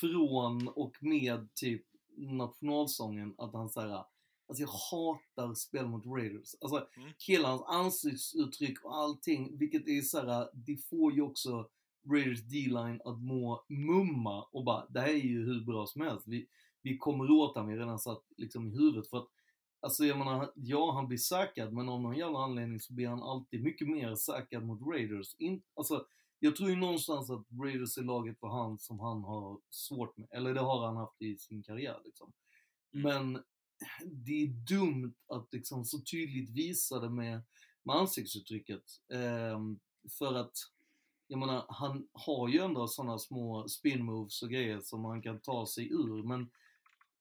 från 0.01 0.69
och 0.69 0.97
med 1.01 1.55
typ 1.55 1.83
nationalsången 2.17 3.35
att 3.39 3.53
han 3.53 3.71
säger 3.71 4.05
Alltså 4.51 4.63
jag 4.63 4.69
hatar 4.69 5.55
spel 5.55 5.87
mot 5.87 6.07
Raiders. 6.07 6.55
Alltså 6.61 6.89
Mm. 6.97 7.13
hela 7.27 7.49
hans 7.49 7.63
ansiktsuttryck 7.69 8.85
och 8.85 8.97
allting, 8.97 9.59
vilket 9.59 9.89
är 9.89 10.03
såhär, 10.03 10.49
det 10.53 10.77
får 10.77 11.13
ju 11.13 11.23
också 11.23 11.69
Raiders 12.13 12.41
D-line 12.41 13.01
att 13.05 13.21
må 13.21 13.65
mumma 13.69 14.43
och 14.43 14.65
bara, 14.65 14.87
det 14.87 15.01
här 15.01 15.09
är 15.09 15.15
ju 15.15 15.45
hur 15.45 15.65
bra 15.65 15.87
som 15.87 16.03
helst. 16.03 16.29
Vi, 16.29 16.49
vi 16.83 16.99
kommer 16.99 17.31
åt 17.31 17.55
honom, 17.55 17.69
vi 17.69 17.75
har 17.75 17.85
redan 17.85 17.99
satt 17.99 18.25
liksom 18.37 18.69
i 18.69 18.71
huvudet. 18.71 19.11
För 19.11 19.19
att, 19.19 19.29
alltså 19.81 20.05
jag 20.05 20.19
menar, 20.19 20.53
ja 20.55 20.93
han 20.93 21.09
blir 21.09 21.19
säkrad, 21.19 21.73
men 21.73 21.89
av 21.89 22.03
någon 22.03 22.17
jävla 22.17 22.39
anledning 22.39 22.81
så 22.81 22.93
blir 22.93 23.09
han 23.09 23.23
alltid 23.23 23.63
mycket 23.63 23.89
mer 23.89 24.15
säkrad 24.15 24.67
mot 24.67 24.83
Raiders. 24.83 25.35
In, 25.39 25.63
alltså, 25.75 26.07
jag 26.39 26.57
tror 26.57 26.71
ju 26.71 26.77
någonstans 26.77 27.31
att 27.31 27.47
Raiders 27.63 27.99
är 27.99 28.03
laget 28.03 28.41
för 28.41 28.49
han 28.49 28.79
som 28.79 29.01
han 29.01 29.25
har 29.25 29.59
svårt 29.71 30.17
med, 30.17 30.29
eller 30.31 30.55
det 30.55 30.61
har 30.61 30.87
han 30.87 30.97
haft 30.97 31.23
i 31.23 31.39
sin 31.39 31.63
karriär 31.63 32.01
liksom. 32.05 32.33
Men 32.91 33.43
det 34.05 34.43
är 34.43 34.47
dumt 34.47 35.15
att 35.27 35.53
liksom 35.53 35.85
så 35.85 36.01
tydligt 36.01 36.51
visa 36.51 37.01
det 37.01 37.11
med, 37.11 37.43
med 37.83 37.97
ansiktsuttrycket. 37.97 38.83
Ehm, 39.13 39.79
för 40.19 40.35
att, 40.35 40.53
jag 41.27 41.39
menar, 41.39 41.65
han 41.69 42.09
har 42.13 42.49
ju 42.49 42.59
ändå 42.59 42.89
sådana 42.89 43.19
små 43.19 43.69
spin 43.69 44.05
moves 44.05 44.43
och 44.43 44.51
grejer 44.51 44.81
som 44.81 45.05
han 45.05 45.23
kan 45.23 45.41
ta 45.41 45.67
sig 45.67 45.93
ur, 45.93 46.23
men 46.23 46.51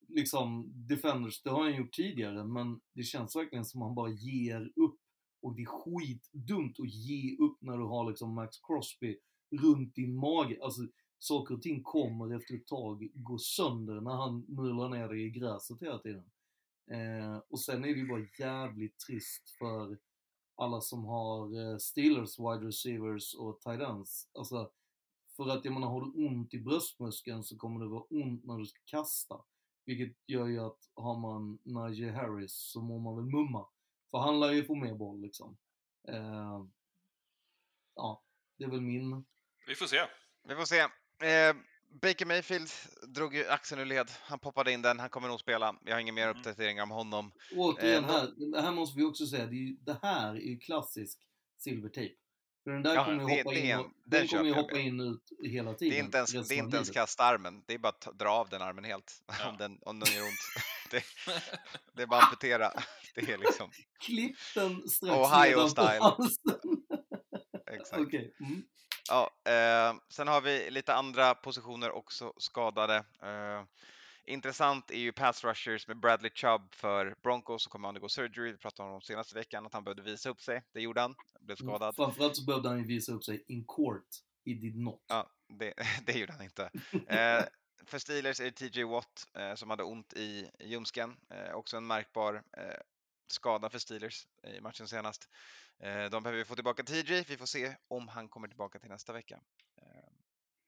liksom, 0.09 0.71
Defenders, 0.87 1.41
det 1.41 1.49
har 1.49 1.63
han 1.63 1.75
gjort 1.75 1.93
tidigare, 1.93 2.43
men 2.43 2.79
det 2.93 3.03
känns 3.03 3.35
verkligen 3.35 3.65
som 3.65 3.81
att 3.81 3.87
han 3.87 3.95
bara 3.95 4.09
ger 4.09 4.71
upp. 4.75 4.99
Och 5.41 5.55
det 5.55 5.61
är 5.61 5.65
skitdumt 5.65 6.79
att 6.79 6.93
ge 6.93 7.37
upp 7.37 7.57
när 7.61 7.77
du 7.77 7.83
har 7.83 8.09
liksom 8.09 8.35
Max 8.35 8.57
Crosby 8.57 9.17
runt 9.61 9.95
din 9.95 10.15
mage. 10.15 10.57
Alltså, 10.61 10.81
saker 11.19 11.55
och 11.55 11.61
ting 11.61 11.83
kommer 11.83 12.35
efter 12.35 12.55
ett 12.55 12.67
tag 12.67 13.09
gå 13.13 13.37
sönder 13.37 14.01
när 14.01 14.15
han 14.15 14.45
mular 14.47 14.89
ner 14.89 15.07
dig 15.07 15.23
i 15.23 15.29
gräset 15.29 15.81
hela 15.81 15.99
tiden. 15.99 16.31
Eh, 16.91 17.37
och 17.49 17.59
sen 17.59 17.83
är 17.83 17.87
det 17.87 17.99
ju 17.99 18.07
bara 18.07 18.27
jävligt 18.39 18.99
trist 18.99 19.49
för 19.49 19.97
alla 20.55 20.81
som 20.81 21.05
har 21.05 21.59
eh, 21.61 21.77
Steelers 21.77 22.39
wide 22.39 22.67
receivers 22.67 23.35
och 23.35 23.61
tight 23.61 23.81
ends. 23.81 24.29
Alltså, 24.33 24.71
för 25.35 25.49
att 25.49 25.65
jag 25.65 25.73
menar, 25.73 25.87
har 25.87 26.01
du 26.01 26.27
ont 26.27 26.53
i 26.53 26.59
bröstmuskeln 26.59 27.43
så 27.43 27.57
kommer 27.57 27.79
det 27.79 27.87
vara 27.87 28.03
ont 28.09 28.45
när 28.45 28.57
du 28.57 28.65
ska 28.65 28.79
kasta. 28.85 29.35
Vilket 29.89 30.17
gör 30.27 30.47
ju 30.47 30.59
att 30.59 30.77
har 30.95 31.19
man 31.19 31.59
Najee 31.63 32.11
Harris 32.11 32.53
så 32.53 32.81
må 32.81 32.99
man 32.99 33.15
väl 33.15 33.25
mumma. 33.25 33.67
För 34.11 34.17
han 34.17 34.39
lär 34.39 34.51
ju 34.51 34.65
få 34.65 34.75
mer 34.75 34.93
boll 34.93 35.21
liksom. 35.21 35.57
Eh, 36.07 36.65
ja, 37.95 38.23
det 38.57 38.63
är 38.63 38.69
väl 38.69 38.81
min... 38.81 39.25
Vi 39.67 39.75
får 39.75 39.85
se. 39.85 40.01
Vi 40.47 40.55
får 40.55 40.65
se. 40.65 40.79
Eh, 40.79 41.55
Baker 42.01 42.25
Mayfield 42.25 42.69
drog 43.07 43.35
ju 43.35 43.47
axeln 43.47 43.81
ur 43.81 43.85
led. 43.85 44.11
Han 44.21 44.39
poppade 44.39 44.71
in 44.71 44.81
den. 44.81 44.99
Han 44.99 45.09
kommer 45.09 45.27
nog 45.27 45.39
spela. 45.39 45.75
Jag 45.85 45.95
har 45.95 45.99
inga 45.99 46.13
mer 46.13 46.29
uppdateringar 46.29 46.83
om 46.83 46.91
honom. 46.91 47.31
Återigen 47.55 48.03
Eh, 48.03 48.09
här, 48.09 48.51
det 48.51 48.61
här 48.61 48.71
måste 48.71 48.97
vi 48.97 49.05
också 49.05 49.25
säga, 49.25 49.45
det, 49.45 49.55
är 49.55 49.67
ju, 49.67 49.77
det 49.81 49.99
här 50.01 50.35
är 50.35 50.49
ju 50.49 50.57
klassisk 50.57 51.19
silvertape. 51.57 52.15
För 52.69 52.73
den 52.73 52.83
där 52.83 52.95
Ja, 52.95 53.05
kommer 53.05 53.21
ju 53.21 53.27
det- 53.27 53.37
hoppa, 53.43 53.51
det 53.51 53.59
in, 53.59 53.71
en- 53.71 53.79
och, 53.79 53.85
den 54.05 54.19
den 54.19 54.27
kommer 54.27 54.53
hoppa 54.53 54.79
in 54.79 54.99
och 54.99 55.07
ut 55.13 55.51
hela 55.51 55.73
tiden. 55.73 55.89
Det 55.93 55.99
är 55.99 56.03
inte 56.03 56.17
ens, 56.17 56.31
det 56.49 56.55
är 56.55 56.59
inte 56.59 56.75
ens 56.75 56.89
kasta 56.89 57.23
armen. 57.23 57.63
Det 57.67 57.73
är 57.73 57.77
bara 57.77 57.89
att 57.89 58.07
dra 58.19 58.29
av 58.29 58.49
den 58.49 58.61
armen 58.61 58.83
helt. 58.83 59.23
Om, 59.49 59.57
den, 59.57 59.79
om 59.81 59.99
den 59.99 60.13
gör 60.13 60.21
ont. 60.23 60.39
Det, 60.91 61.03
det 61.95 62.01
är 62.03 62.07
bara 62.07 62.19
att 62.19 62.23
amputera. 62.25 62.71
Det 63.15 63.31
är 63.31 63.37
liksom... 63.37 63.71
Klipp 63.99 64.35
den 64.55 64.89
strax 64.89 65.13
Ohio 65.17 65.67
style. 65.69 66.29
Exakt. 67.71 68.01
Okej. 68.01 68.33
Mm. 68.39 68.61
Ja, 69.09 69.29
eh, 69.51 69.95
sen 70.09 70.27
har 70.27 70.41
vi 70.41 70.71
lite 70.71 70.93
andra 70.93 71.35
positioner 71.35 71.91
också 71.91 72.33
skadade. 72.37 72.95
Eh, 73.21 73.63
intressant 74.29 74.91
är 74.91 74.97
ju 74.97 75.11
pass 75.11 75.43
rushers 75.43 75.87
med 75.87 75.99
Bradley 75.99 76.31
Chubb 76.31 76.75
för 76.75 77.15
Broncos 77.23 77.63
som 77.63 77.69
kommer 77.69 77.87
undergå 77.87 78.09
surgery. 78.09 78.51
Vi 78.51 78.57
pratade 78.57 78.89
om 78.89 79.01
senaste 79.01 79.35
veckan, 79.35 79.65
att 79.65 79.73
han 79.73 79.83
behövde 79.83 80.01
visa 80.01 80.29
upp 80.29 80.41
sig. 80.41 80.63
Det 80.73 80.81
gjorde 80.81 81.01
han. 81.01 81.15
Blev 81.39 81.55
skadad. 81.55 81.95
Framförallt 81.95 82.35
så 82.35 82.45
behövde 82.45 82.69
han 82.69 82.77
ju 82.77 82.83
visa 82.83 83.11
upp 83.11 83.23
sig 83.23 83.43
in 83.47 83.65
court. 83.65 84.07
He 84.45 84.53
did 84.53 84.75
not. 84.75 85.05
Ja, 85.07 85.29
det, 85.47 85.73
det 86.05 86.13
gjorde 86.13 86.33
han 86.33 86.41
inte. 86.41 86.69
Eh, 87.07 87.43
för 87.85 87.99
Steelers 87.99 88.39
är 88.39 88.45
det 88.45 88.51
TJ 88.51 88.83
Watt 88.83 89.27
eh, 89.33 89.55
som 89.55 89.69
hade 89.69 89.83
ont 89.83 90.13
i 90.13 90.49
ljumsken. 90.59 91.17
Eh, 91.29 91.53
också 91.53 91.77
en 91.77 91.87
märkbar 91.87 92.43
eh, 92.57 92.63
skada 93.27 93.69
för 93.69 93.79
Steelers 93.79 94.27
i 94.43 94.61
matchen 94.61 94.87
senast. 94.87 95.29
Eh, 95.79 96.05
de 96.05 96.23
behöver 96.23 96.43
få 96.43 96.55
tillbaka 96.55 96.83
TJ. 96.83 97.23
Vi 97.23 97.37
får 97.37 97.45
se 97.45 97.75
om 97.87 98.07
han 98.07 98.29
kommer 98.29 98.47
tillbaka 98.47 98.79
till 98.79 98.89
nästa 98.89 99.13
vecka. 99.13 99.39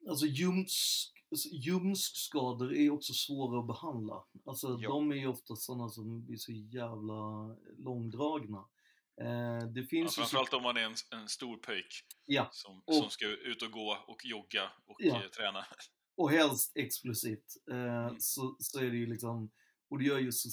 Alltså 0.10 0.26
ljumsk, 0.26 1.14
alltså, 1.32 1.50
ljumskskador 1.50 2.74
är 2.74 2.90
också 2.90 3.14
svåra 3.14 3.60
att 3.60 3.68
behandla. 3.68 4.24
Alltså 4.46 4.78
Ja. 4.82 4.90
de 4.90 5.12
är 5.12 5.16
ju 5.16 5.28
ofta 5.28 5.56
sådana 5.56 5.90
som 5.90 6.26
blir 6.26 6.38
så 6.38 6.52
jävla 6.52 7.56
långdragna. 7.78 8.58
Eh, 9.22 9.68
det 9.74 9.80
Ja, 9.82 9.88
finns 9.90 10.14
så- 10.16 10.22
framförallt 10.22 10.54
om 10.54 10.64
man 10.64 10.78
är 10.78 10.82
en, 10.82 10.96
en 11.12 11.30
stor 11.30 11.58
pöjk 11.58 11.94
Ja. 12.26 12.50
som, 12.52 12.82
Och- 12.86 12.96
som 12.96 13.10
ska 13.10 13.26
ut 13.28 13.62
och 13.62 13.72
gå 13.72 13.98
och 14.08 14.26
jogga 14.26 14.72
och 14.86 14.96
Ja. 15.00 15.24
eh, 15.24 15.30
träna. 15.30 15.66
och 16.16 16.32
helst 16.32 16.72
explosivt. 16.76 17.46
Eh, 17.72 17.78
Mm. 18.08 18.20
så, 18.20 18.56
så 18.60 18.80
är 18.80 18.90
det 18.92 18.98
ju 18.98 19.06
liksom, 19.06 19.52
och 19.90 20.00
det 20.00 20.06
gör 20.06 20.20
ju 20.20 20.32
så 20.32 20.50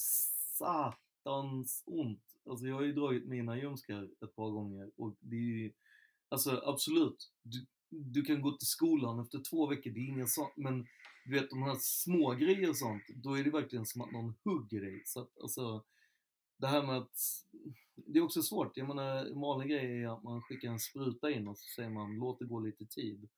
satans 0.58 1.82
ont. 1.86 2.22
Alltså 2.50 2.66
jag 2.66 2.74
har 2.74 2.82
ju 2.82 2.92
dragit 2.92 3.26
mina 3.26 3.56
ljumskar 3.56 4.08
ett 4.24 4.34
par 4.36 4.50
gånger 4.50 4.90
och 4.96 5.16
det 5.20 5.36
är 5.36 5.40
ju, 5.40 5.72
alltså 6.28 6.62
absolut, 6.64 7.30
du, 7.42 7.66
du 7.90 8.22
kan 8.24 8.42
gå 8.42 8.52
till 8.56 8.68
skolan 8.68 9.20
efter 9.20 9.42
två 9.50 9.66
veckor, 9.66 9.90
det 9.90 10.00
är 10.00 10.08
inga 10.08 10.26
sånt, 10.26 10.56
men 10.56 10.86
du 11.24 11.32
vet 11.40 11.50
de 11.50 11.62
här 11.62 11.76
små 11.80 12.30
grejer 12.34 12.68
och 12.70 12.76
sånt, 12.76 13.02
då 13.08 13.38
är 13.38 13.44
det 13.44 13.50
verkligen 13.50 13.86
som 13.86 14.00
att 14.00 14.12
någon 14.12 14.34
hugger 14.44 14.80
dig. 14.80 15.02
Så 15.06 15.20
att, 15.20 15.38
alltså, 15.42 15.84
det 16.56 16.66
här 16.66 16.82
med 16.86 16.96
att, 16.96 17.16
det 17.94 18.18
är 18.18 18.22
också 18.24 18.42
svårt. 18.42 18.76
Jag 18.76 18.88
menar, 18.88 19.16
en 19.26 19.40
vanlig 19.40 19.68
grej 19.70 20.02
är 20.02 20.16
att 20.16 20.22
man 20.22 20.42
skickar 20.42 20.68
en 20.68 20.78
spruta 20.80 21.30
in 21.30 21.48
och 21.48 21.58
så 21.58 21.66
säger 21.76 21.90
man 21.90 22.16
låt 22.16 22.38
det 22.38 22.44
gå 22.44 22.60
lite 22.60 22.86
tid. 22.86 23.28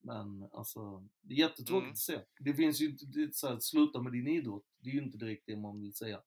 Men 0.00 0.48
alltså, 0.52 1.08
det 1.20 1.34
är 1.34 1.38
jättetråkigt 1.38 1.82
Mm. 1.82 1.90
att 1.90 1.98
se. 1.98 2.18
Det 2.38 2.54
finns 2.54 2.80
ju 2.80 2.86
inte, 2.90 3.04
det 3.06 3.34
så 3.36 3.48
här, 3.48 3.58
sluta 3.60 4.02
med 4.02 4.12
din 4.12 4.26
idrott. 4.28 4.64
Det 4.78 4.90
är 4.90 4.94
ju 4.94 5.02
inte 5.02 5.18
direkt 5.18 5.42
det 5.46 5.56
man 5.56 5.80
vill 5.80 5.94
säga. 5.94 6.20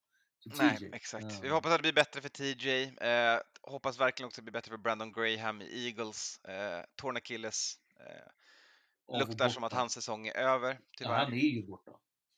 Nej, 0.57 0.89
exakt. 0.93 1.25
Eh, 1.25 1.41
Vi 1.41 1.49
hoppas 1.49 1.71
att 1.71 1.77
det 1.77 1.81
blir 1.81 1.93
bättre 1.93 2.21
för 2.21 2.29
TJ. 2.29 2.83
Eh, 2.83 3.39
hoppas 3.63 3.99
verkligen 3.99 4.27
också 4.27 4.41
att 4.41 4.45
det 4.45 4.51
blir 4.51 4.59
bättre 4.59 4.69
för 4.71 4.77
Brandon 4.77 5.11
Graham 5.11 5.61
i 5.61 5.85
Eagles. 5.87 6.39
Eh, 6.45 6.83
Torn 6.95 7.17
Achilles. 7.17 7.75
Eh, 7.99 9.19
luktar 9.19 9.49
som 9.49 9.63
att 9.63 9.73
hans 9.73 9.93
säsong 9.93 10.27
är 10.27 10.33
över, 10.33 10.69
Ja, 10.73 10.77
tyvärr. 10.97 11.13
han 11.13 11.33
är 11.33 11.37
ju 11.37 11.67
borta. 11.67 11.91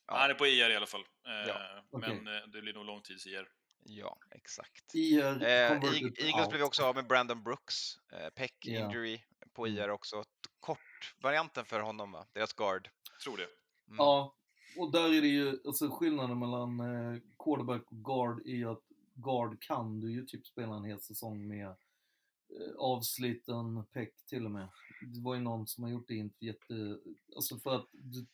Ja. 0.06 0.16
Han 0.18 0.30
är 0.30 0.34
på 0.34 0.46
IR 0.46 0.70
i 0.70 0.76
alla 0.76 0.86
fall. 0.86 1.00
Eh, 1.26 1.48
Ja. 1.48 1.84
Men 1.98 2.26
eh, 2.26 2.42
det 2.52 2.60
blir 2.62 2.74
nog 2.74 2.84
lång 2.84 3.02
tids 3.02 3.26
IR. 3.26 3.48
Ja, 3.86 4.18
exakt. 4.30 4.94
I, 4.94 5.20
eh, 5.20 5.26
Eagles 5.26 6.34
out. 6.40 6.48
blev 6.48 6.58
vi 6.58 6.62
också 6.62 6.82
av 6.84 6.94
med 6.94 7.06
Brandon 7.06 7.42
Brooks. 7.42 7.96
Eh, 8.12 8.28
Peck 8.28 8.54
Ja. 8.60 8.84
injury 8.84 9.20
på 9.52 9.66
Mm. 9.66 9.78
IR 9.78 9.90
också. 9.90 10.24
Kort-varianten 10.60 11.64
för 11.64 11.80
honom, 11.80 12.12
va? 12.12 12.26
Deras 12.32 12.52
guard. 12.52 12.88
Tror 13.24 13.36
det. 13.36 13.42
Mm. 13.42 13.96
Ja, 13.98 14.36
och 14.78 14.92
där 14.92 15.14
är 15.14 15.20
det 15.20 15.28
ju, 15.28 15.58
alltså 15.66 15.90
skillnaden 15.90 16.38
mellan 16.38 16.80
eh, 16.80 17.20
quarterback 17.44 17.82
och 17.92 18.04
guard 18.04 18.46
är 18.46 18.72
att 18.72 18.82
guard 19.14 19.62
kan 19.62 20.00
du 20.00 20.12
ju 20.12 20.26
typ 20.26 20.46
spela 20.46 20.76
en 20.76 20.84
hel 20.84 21.00
säsong 21.00 21.48
med 21.48 21.66
eh, 21.66 22.74
avsliten 22.78 23.84
peck 23.92 24.14
till 24.26 24.44
och 24.44 24.50
med. 24.50 24.68
Det 25.14 25.20
var 25.20 25.34
ju 25.34 25.40
någon 25.40 25.66
som 25.66 25.84
har 25.84 25.90
gjort 25.90 26.08
det 26.08 26.14
inte 26.14 26.44
jätte, 26.44 26.98
alltså 27.36 27.58
för 27.58 27.74
att 27.76 27.88
du, 27.92 28.26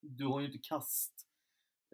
du 0.00 0.26
har 0.26 0.40
ju 0.40 0.46
inte 0.46 0.58
kast 0.58 1.12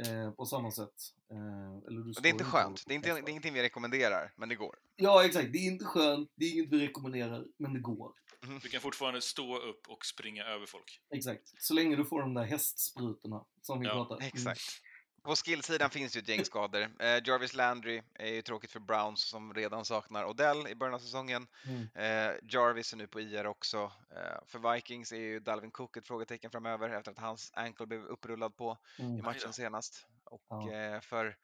eh, 0.07 0.31
på 0.31 0.47
samma 0.47 0.71
sätt. 0.71 0.95
Eh, 1.31 1.87
eller 1.87 2.01
du 2.01 2.13
det 2.13 2.29
är 2.29 2.33
inte 2.33 2.45
skönt. 2.45 2.83
Det 2.87 2.95
är, 2.95 2.97
inte, 2.97 3.09
det 3.09 3.21
är 3.21 3.29
ingenting 3.29 3.55
vi 3.55 3.63
rekommenderar, 3.63 4.33
men 4.37 4.49
det 4.49 4.55
går. 4.55 4.77
Ja, 4.97 5.25
exakt. 5.25 5.53
Det 5.53 5.59
är 5.59 5.67
inte 5.67 5.85
skönt, 5.85 6.31
det 6.35 6.45
är 6.45 6.53
inget 6.53 6.73
vi 6.73 6.87
rekommenderar, 6.87 7.47
men 7.57 7.73
det 7.73 7.81
går. 7.81 8.13
Du 8.63 8.69
kan 8.69 8.81
fortfarande 8.81 9.21
stå 9.21 9.59
upp 9.59 9.89
och 9.89 10.07
springa 10.07 10.45
över 10.45 10.67
folk. 10.67 11.01
Exakt. 11.11 11.63
Så 11.63 11.75
länge 11.75 11.97
du 11.97 12.05
får 12.05 12.21
de 12.21 12.35
där 12.35 12.45
hästsprutorna 12.45 13.45
som 13.63 13.81
vi 13.81 13.87
Ja, 13.87 13.93
pratar. 13.93 14.17
Mm. 14.17 14.27
Exakt. 14.27 14.61
På 15.27 15.37
skillsidan 15.37 15.91
finns 15.91 16.17
ju 16.17 16.21
ett 16.21 16.29
gäng 16.29 16.45
skador. 16.45 16.81
Eh, 16.83 17.23
Jarvis 17.25 17.55
Landry 17.55 18.03
är 18.15 18.27
ju 18.29 18.43
tråkigt 18.43 18.71
för 18.73 18.81
Browns 18.81 19.23
som 19.29 19.55
redan 19.55 19.85
saknar 19.85 20.25
Odell 20.25 20.69
i 20.69 20.75
början 20.75 20.95
av 20.95 20.99
säsongen. 20.99 21.47
Mm. 21.65 21.83
Eh, 21.95 22.35
Jarvis 22.43 22.93
är 22.93 22.97
nu 22.97 23.07
på 23.07 23.21
IR 23.21 23.47
också. 23.47 23.93
Eh, 24.11 24.39
för 24.47 24.73
Vikings 24.75 25.13
är 25.13 25.17
ju 25.17 25.41
Dalvin 25.41 25.71
Cook 25.71 25.97
ett 25.97 26.07
frågetecken 26.07 26.51
framöver 26.51 26.91
efter 26.91 27.11
att 27.13 27.19
hans 27.19 27.53
ankle 27.55 27.87
blev 27.87 28.05
upprullad 28.07 28.57
på 28.57 28.79
Mm. 28.99 29.19
i 29.19 29.23
matchen 29.23 29.53
senast. 29.53 30.07
Och 30.25 30.43
Ja. 30.49 30.73
eh, 30.73 31.01
för, 31.01 31.37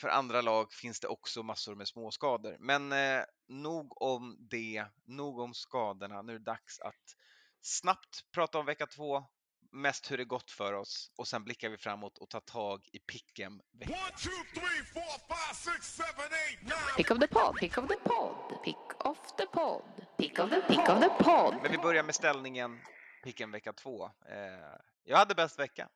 för 0.00 0.08
andra 0.08 0.40
lag 0.40 0.72
finns 0.72 1.00
det 1.00 1.08
också 1.08 1.42
massor 1.42 1.74
med 1.74 1.88
småskador. 1.88 2.56
Men 2.58 2.92
eh, 2.92 3.22
nog 3.48 4.02
om 4.02 4.36
det, 4.50 4.84
nog 5.04 5.38
om 5.38 5.54
skadorna. 5.54 6.22
Nu 6.22 6.34
är 6.34 6.38
det 6.38 6.44
dags 6.44 6.80
att 6.80 7.16
snabbt 7.60 8.24
prata 8.32 8.58
om 8.58 8.66
vecka 8.66 8.86
två, 8.86 9.24
mest 9.70 10.10
hur 10.10 10.16
det 10.18 10.24
gått 10.24 10.50
för 10.50 10.72
oss 10.72 11.10
och 11.16 11.28
sen 11.28 11.44
blickar 11.44 11.68
vi 11.68 11.76
framåt 11.78 12.18
och 12.18 12.28
tar 12.30 12.40
tag 12.40 12.88
i 12.92 12.98
picken. 12.98 13.52
One, 13.52 13.60
two, 13.88 14.30
three, 14.54 14.84
four, 14.94 15.18
five, 15.28 15.54
six, 15.54 15.94
seven, 15.96 16.32
eight, 16.48 16.62
nine. 16.62 16.96
Pick 16.96 17.10
of 17.10 17.18
the 17.18 17.26
pod, 17.26 17.56
pick 17.56 17.78
of 17.78 17.88
the 17.88 17.96
pod, 17.96 18.62
pick 18.64 18.76
of 19.04 19.36
the 19.36 19.46
pod, 19.46 19.82
pick 20.18 20.38
of 20.38 20.50
the 20.50 20.60
pick 20.60 20.88
of 20.88 21.00
the 21.00 21.24
pod. 21.24 21.54
Men 21.62 21.72
vi 21.72 21.78
börjar 21.78 22.02
med 22.02 22.14
ställningen 22.14 22.80
picken 23.24 23.50
vecka 23.50 23.72
två. 23.72 24.04
Eh, 24.06 24.76
jag 25.04 25.16
hade 25.16 25.34
bäst 25.34 25.58
vecka. 25.58 25.88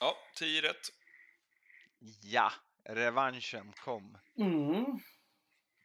Ja, 0.00 0.16
10 0.36 0.62
rätt. 0.62 0.88
Ja, 2.22 2.52
revanschen 2.84 3.72
kom. 3.72 4.18
Mm. 4.38 4.84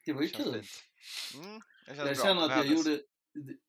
Det 0.06 0.14
var 0.14 0.22
ju 0.22 0.28
kul. 0.30 0.64
Mm, 1.36 1.62
Jag 1.88 2.18
känner 2.18 2.42
att 2.46 2.52
jag 2.52 2.66
gjorde, 2.66 3.02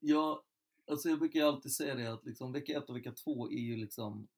jag, 0.01 0.43
alltså 0.91 1.09
jag 1.09 1.19
brukar 1.19 1.41
ju 1.41 1.47
alltid 1.47 1.73
säga 1.73 1.95
det 1.95 2.13
att 2.13 2.25
liksom 2.25 2.53
vecka 2.53 2.79
ett 2.79 2.89
och 2.89 2.97
vecka 2.97 3.13
två 3.13 3.51
är 3.51 3.61
ju 3.61 3.77
liksom, 3.77 4.29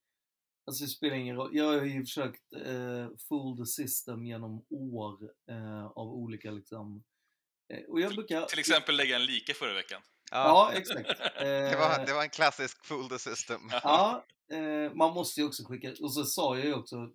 Alltså 0.68 0.84
det 0.84 0.90
spelar 0.90 1.16
ingen 1.16 1.36
roll. 1.36 1.50
Jag 1.52 1.64
har 1.64 1.84
ju 1.84 2.04
försökt 2.04 2.52
eh, 2.52 3.08
fool 3.28 3.56
the 3.56 3.66
system 3.66 4.26
genom 4.26 4.66
år 4.70 5.30
eh, 5.50 5.86
av 5.86 6.08
olika 6.08 6.50
liksom... 6.50 7.04
Eh, 7.72 7.90
och 7.90 8.00
jag 8.00 8.14
brukar... 8.14 8.46
Till 8.46 8.58
exempel 8.58 8.96
lägga 8.96 9.16
en 9.16 9.24
lika 9.24 9.54
förra 9.54 9.74
veckan. 9.74 10.02
Ja, 10.30 10.72
exakt. 10.74 11.08
det, 11.38 11.76
var, 11.78 11.98
Eh, 11.98 12.06
det 12.06 12.14
var 12.14 12.22
en 12.22 12.30
klassisk 12.30 12.84
fool 12.84 13.08
the 13.08 13.18
system. 13.18 13.60
Ja, 13.82 14.24
eh, 14.52 14.94
man 14.94 15.14
måste 15.14 15.40
ju 15.40 15.46
också 15.46 15.64
skicka, 15.64 15.94
och 16.00 16.14
så 16.14 16.24
sa 16.24 16.56
jag 16.56 16.66
ju 16.66 16.74
också, 16.74 17.12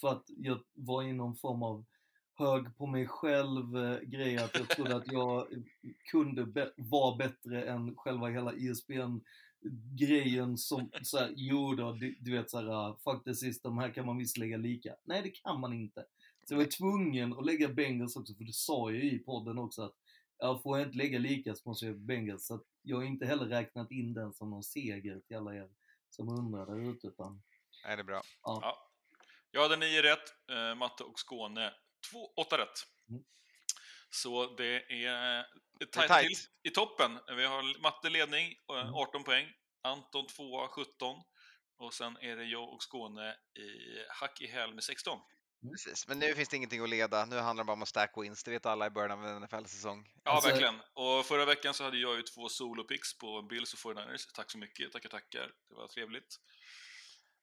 för 0.00 0.08
att 0.08 0.24
jag 0.26 0.60
var 0.72 1.02
i 1.02 1.12
någon 1.12 1.36
form 1.36 1.62
av 1.62 1.84
hög 2.36 2.76
på 2.76 2.86
mig 2.86 3.06
själv 3.06 3.76
eh, 3.76 4.00
grej, 4.00 4.38
att 4.38 4.54
jag 4.58 4.68
trodde 4.68 4.96
att 4.96 5.12
jag 5.12 5.46
kunde 6.10 6.46
be- 6.46 6.72
vara 6.76 7.16
bättre 7.16 7.64
än 7.64 7.96
själva 7.96 8.28
hela 8.28 8.52
E 8.52 8.56
ISBN 8.58 9.18
grejen 9.98 10.58
som 10.58 10.90
såhär, 11.02 11.32
jo 11.36 11.74
då, 11.74 11.92
du, 11.92 12.16
du 12.20 12.32
vet 12.32 12.50
såhär, 12.50 12.96
fuck 13.04 13.24
the 13.24 13.34
system, 13.34 13.78
här 13.78 13.90
kan 13.94 14.06
man 14.06 14.18
visst 14.18 14.36
lägga 14.38 14.56
lika. 14.56 14.96
Nej, 15.04 15.22
det 15.22 15.30
kan 15.30 15.60
man 15.60 15.72
inte. 15.72 16.04
Så 16.48 16.54
jag 16.54 16.58
var 16.58 16.64
tvungen 16.64 17.32
att 17.38 17.46
lägga 17.46 17.68
Bengals 17.68 18.16
också, 18.16 18.34
för 18.34 18.44
det 18.44 18.52
sa 18.54 18.90
jag 18.90 19.04
ju 19.04 19.10
i 19.10 19.18
podden 19.18 19.58
också 19.58 19.82
att 19.82 19.94
jag 20.38 20.62
får 20.62 20.78
jag 20.78 20.88
inte 20.88 20.98
lägga 20.98 21.18
lika 21.18 21.54
så 21.54 21.68
måste 21.68 21.86
jag 21.86 21.98
Bengals. 21.98 22.46
Så 22.46 22.60
jag 22.82 22.96
har 22.96 23.04
inte 23.04 23.26
heller 23.26 23.44
räknat 23.46 23.90
in 23.90 24.14
den 24.14 24.32
som 24.32 24.50
någon 24.50 24.62
seger 24.64 25.20
till 25.20 25.36
alla 25.36 25.54
er 25.54 25.68
som 26.10 26.28
undrar 26.28 26.66
där 26.66 26.90
ute. 26.90 27.06
Utan, 27.06 27.42
Nej, 27.86 27.96
det 27.96 28.02
är 28.02 28.04
bra. 28.04 28.20
ja. 28.42 28.58
Ja. 28.62 28.90
Jag 29.50 29.62
hade 29.62 29.76
9 29.76 30.02
rätt, 30.02 30.50
eh, 30.50 30.74
Matte 30.78 31.04
och 31.04 31.18
Skåne 31.18 31.72
2, 32.10 32.32
8 32.36 32.58
rätt. 32.58 32.86
Mm. 33.10 33.22
Så 34.10 34.56
det 34.56 35.04
är 35.06 35.46
Det 35.78 35.86
tajt 35.92 36.08
tajt. 36.08 36.28
till 36.28 36.70
i 36.70 36.74
toppen. 36.74 37.18
Vi 37.36 37.44
har 37.44 37.80
Matte 37.82 38.10
ledning, 38.10 38.54
eh, 38.72 38.80
Mm. 38.80 38.94
18 38.94 39.24
poäng. 39.24 39.46
Anton 39.82 40.26
2 40.26 40.68
17. 40.68 41.16
Och 41.78 41.94
sen 41.94 42.16
är 42.16 42.36
det 42.36 42.44
jag 42.44 42.68
och 42.74 42.82
Skåne 42.82 43.36
i 43.58 43.68
hack 44.08 44.40
i 44.40 44.46
häl 44.46 44.74
med 44.74 44.84
16. 44.84 45.18
Precis. 45.72 46.08
Men 46.08 46.18
nu 46.18 46.34
finns 46.34 46.48
det 46.48 46.56
ingenting 46.56 46.82
att 46.82 46.88
leda. 46.88 47.24
Nu 47.26 47.36
handlar 47.38 47.64
det 47.64 47.66
bara 47.66 47.72
om 47.72 47.82
att 47.82 47.88
stack 47.88 48.12
wins. 48.16 48.44
Det 48.44 48.50
vet 48.50 48.66
alla 48.66 48.86
i 48.86 48.90
början 48.90 49.10
av 49.18 49.26
en 49.26 49.36
NFL-säsong. 49.42 50.08
Ja, 50.24 50.30
Alltså- 50.30 50.48
verkligen. 50.50 50.80
Och 50.94 51.26
förra 51.26 51.44
veckan 51.44 51.74
så 51.74 51.84
hade 51.84 51.98
jag 51.98 52.16
ju 52.16 52.22
två 52.22 52.48
solopicks 52.48 53.18
på 53.18 53.42
Bills 53.42 53.72
och 53.72 53.78
49ers. 53.78 54.26
Tack 54.32 54.50
så 54.50 54.58
mycket, 54.58 54.92
tackar, 54.92 55.08
tackar. 55.08 55.52
Det 55.68 55.74
var 55.74 55.88
trevligt. 55.88 56.36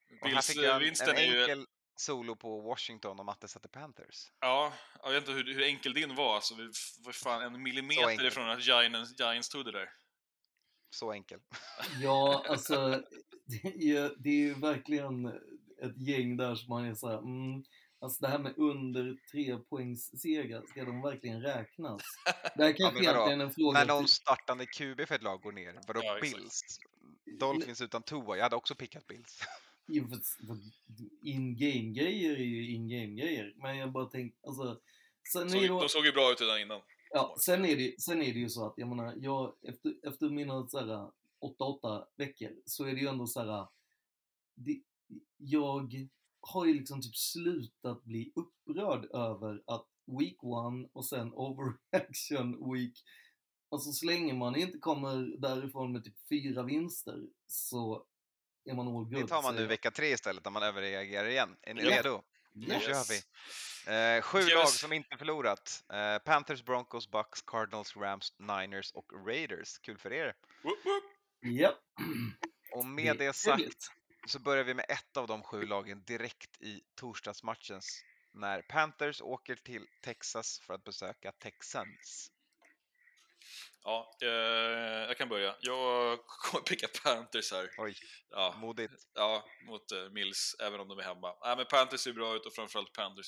En, 0.10 0.30
Bills-vinsten 0.32 1.10
en 1.10 1.16
är 1.18 1.22
ju... 1.50 1.66
solo 2.02 2.36
på 2.36 2.62
Washington 2.62 3.20
och 3.20 3.26
Matte 3.26 3.48
satte 3.48 3.68
Panthers. 3.68 4.32
Ja, 4.40 4.74
jag 5.04 5.12
vet 5.12 5.20
inte 5.28 5.32
hur, 5.32 5.54
hur 5.54 5.64
enkel 5.64 5.94
din 5.94 6.16
var. 6.16 6.36
Alltså, 6.36 6.56
vi 6.56 6.64
var 7.06 7.12
fan 7.12 7.42
en 7.42 7.64
millimeter 7.64 8.26
ifrån 8.26 8.50
att 8.50 8.66
Giants, 8.66 9.20
Giants 9.20 9.50
tog 9.50 9.66
det 9.66 9.72
där. 9.72 9.90
Så 10.90 11.12
enkel. 11.12 11.40
ja, 12.02 12.46
alltså 12.50 13.04
det 13.46 13.92
är, 13.92 14.16
det 14.18 14.30
är 14.30 14.34
ju 14.34 14.54
verkligen 14.54 15.26
ett 15.82 15.98
gäng 16.08 16.38
där 16.38 16.56
som 16.56 16.70
man 16.70 16.86
är 16.86 16.96
såhär, 16.96 17.18
mm, 17.18 17.64
alltså 18.02 18.22
det 18.22 18.28
här 18.28 18.40
med 18.40 18.58
under 18.58 19.18
tre 19.32 19.58
poängs 19.58 20.22
seger, 20.22 20.64
ska 20.68 20.86
de 20.86 21.02
verkligen 21.02 21.42
räknas? 21.42 22.02
Det 22.56 22.64
här 22.64 22.70
Ja, 22.70 22.76
kanske 22.78 22.84
vadå? 22.86 23.00
egentligen 23.00 23.42
är 23.42 23.46
en 23.46 23.52
fråga 23.52 23.80
När 23.80 23.86
någon 23.86 24.08
startande 24.08 24.66
QB 24.66 25.08
för 25.08 25.16
ett 25.16 25.24
lag 25.24 25.42
går 25.42 25.52
ner, 25.52 25.80
vadå 25.88 26.02
Ja. 26.04 26.18
Bills? 26.22 26.62
Dolphins 27.40 27.82
utan 27.82 28.04
Tua, 28.04 28.36
jag 28.36 28.44
hade 28.44 28.56
också 28.56 28.76
pickat 28.76 29.08
Bills. 29.08 29.40
In-game-grejer 31.24 32.32
är 32.32 32.44
ju 32.44 32.72
in-game-grejer. 32.72 33.54
Men 33.58 33.78
jag 33.78 33.92
bara 33.92 34.06
tänkte, 34.06 34.48
alltså... 34.48 34.80
Sen 35.34 35.50
Såg, 35.50 35.64
är 35.64 35.68
det, 35.68 35.80
de 35.80 35.90
såg 35.90 36.06
ju 36.06 36.12
bra 36.12 36.32
ut 36.32 36.42
redan 36.42 36.62
innan. 36.62 36.82
ja, 37.10 37.36
sen, 37.40 37.66
är 37.66 37.76
det, 37.76 38.02
sen 38.02 38.22
är 38.22 38.34
det 38.34 38.40
ju 38.40 38.50
så 38.50 38.66
att, 38.66 38.74
jag 38.78 38.88
menar, 38.88 39.14
jag, 39.18 39.56
efter, 39.62 39.94
efter 40.04 40.30
mina 40.30 40.68
så 40.68 40.80
här 40.80 41.12
8-8 41.60 42.06
veckor 42.16 42.50
så 42.66 42.86
är 42.86 42.94
det 42.94 43.02
ju 43.02 43.08
ändå 43.08 43.28
så 43.28 43.40
här... 43.40 43.68
Det, 44.56 44.82
jag 45.38 46.10
har 46.42 46.66
ju 46.66 46.74
liksom 46.74 47.02
typ 47.02 47.16
slutat 47.16 48.04
bli 48.04 48.32
upprörd 48.36 49.06
över 49.06 49.64
att 49.66 49.88
week 50.20 50.44
one 50.44 50.90
och 50.94 51.06
sen 51.06 51.34
overreaction 51.34 52.74
week 52.74 53.04
Alltså 53.74 53.92
så 53.92 54.06
länge 54.06 54.34
man 54.34 54.56
inte 54.56 54.78
kommer 54.78 55.38
därifrån 55.38 55.92
med 55.92 56.04
typ 56.04 56.28
fyra 56.30 56.64
vinster 56.64 57.28
så 57.48 58.06
är 58.66 58.74
man 58.74 58.88
all 58.88 58.94
good. 58.94 59.14
Det 59.14 59.28
tar 59.28 59.42
man 59.42 59.56
nu 59.56 59.66
vecka 59.66 59.92
tre 59.92 60.08
istället, 60.12 60.44
när 60.46 60.52
man 60.52 60.64
överreagerar 60.64 61.28
igen. 61.28 61.58
Är 61.62 61.74
ni 61.74 61.82
redo? 61.82 62.24
Nu 62.54 62.68
Yes. 62.74 62.84
kör 62.84 63.04
vi! 63.10 63.18
Eh, 64.18 64.22
sju 64.22 64.40
Yes. 64.40 64.54
lag 64.54 64.68
som 64.68 64.94
inte 64.94 65.18
förlorat. 65.18 65.84
Eh, 65.94 66.18
Panthers, 66.18 66.64
Broncos, 66.64 67.12
Bucks, 67.12 67.42
Cardinals, 67.42 67.96
Rams, 67.96 68.34
Niners 68.40 68.92
och 68.92 69.28
Raiders. 69.28 69.78
Kul 69.80 69.98
för 69.98 70.14
er! 70.14 70.36
Woop, 70.64 70.86
woop. 70.86 71.04
Japp. 71.60 71.80
Och 72.72 72.86
med 73.00 73.18
det, 73.18 73.26
är 73.26 73.32
sagt 73.32 73.88
så 74.28 74.40
börjar 74.40 74.64
vi 74.64 74.74
med 74.74 74.86
ett 74.90 75.18
av 75.18 75.28
de 75.28 75.44
sju 75.44 75.66
lagen 75.66 76.04
direkt 76.04 76.62
i 76.62 76.82
torsdagsmatchens 76.96 78.04
när 78.34 78.62
Panthers 78.62 79.22
åker 79.22 79.56
till 79.56 79.88
Texas 80.02 80.60
för 80.60 80.74
att 80.74 80.84
besöka 80.84 81.32
Texans. 81.32 82.32
Ja, 83.84 84.18
eh, 84.22 84.30
jag 85.08 85.18
kan 85.18 85.30
börja. 85.30 85.56
Jag 85.60 86.20
kommer 86.28 86.64
picka 86.64 86.88
Panthers 87.04 87.52
här. 87.52 87.70
Oj, 87.78 87.96
Ja, 88.30 88.56
modigt. 88.62 88.94
ja 89.14 89.46
mot 89.68 89.92
eh, 89.92 90.10
Mills, 90.10 90.56
även 90.60 90.80
om 90.80 90.88
de 90.88 91.00
är 91.00 91.04
hemma. 91.04 91.36
Nej, 91.46 91.58
men 91.58 91.66
Panthers 91.66 92.00
ser 92.02 92.14
bra 92.14 92.36
ut 92.36 92.46
och 92.46 92.54
framförallt 92.54 92.94
Panthers 92.94 93.28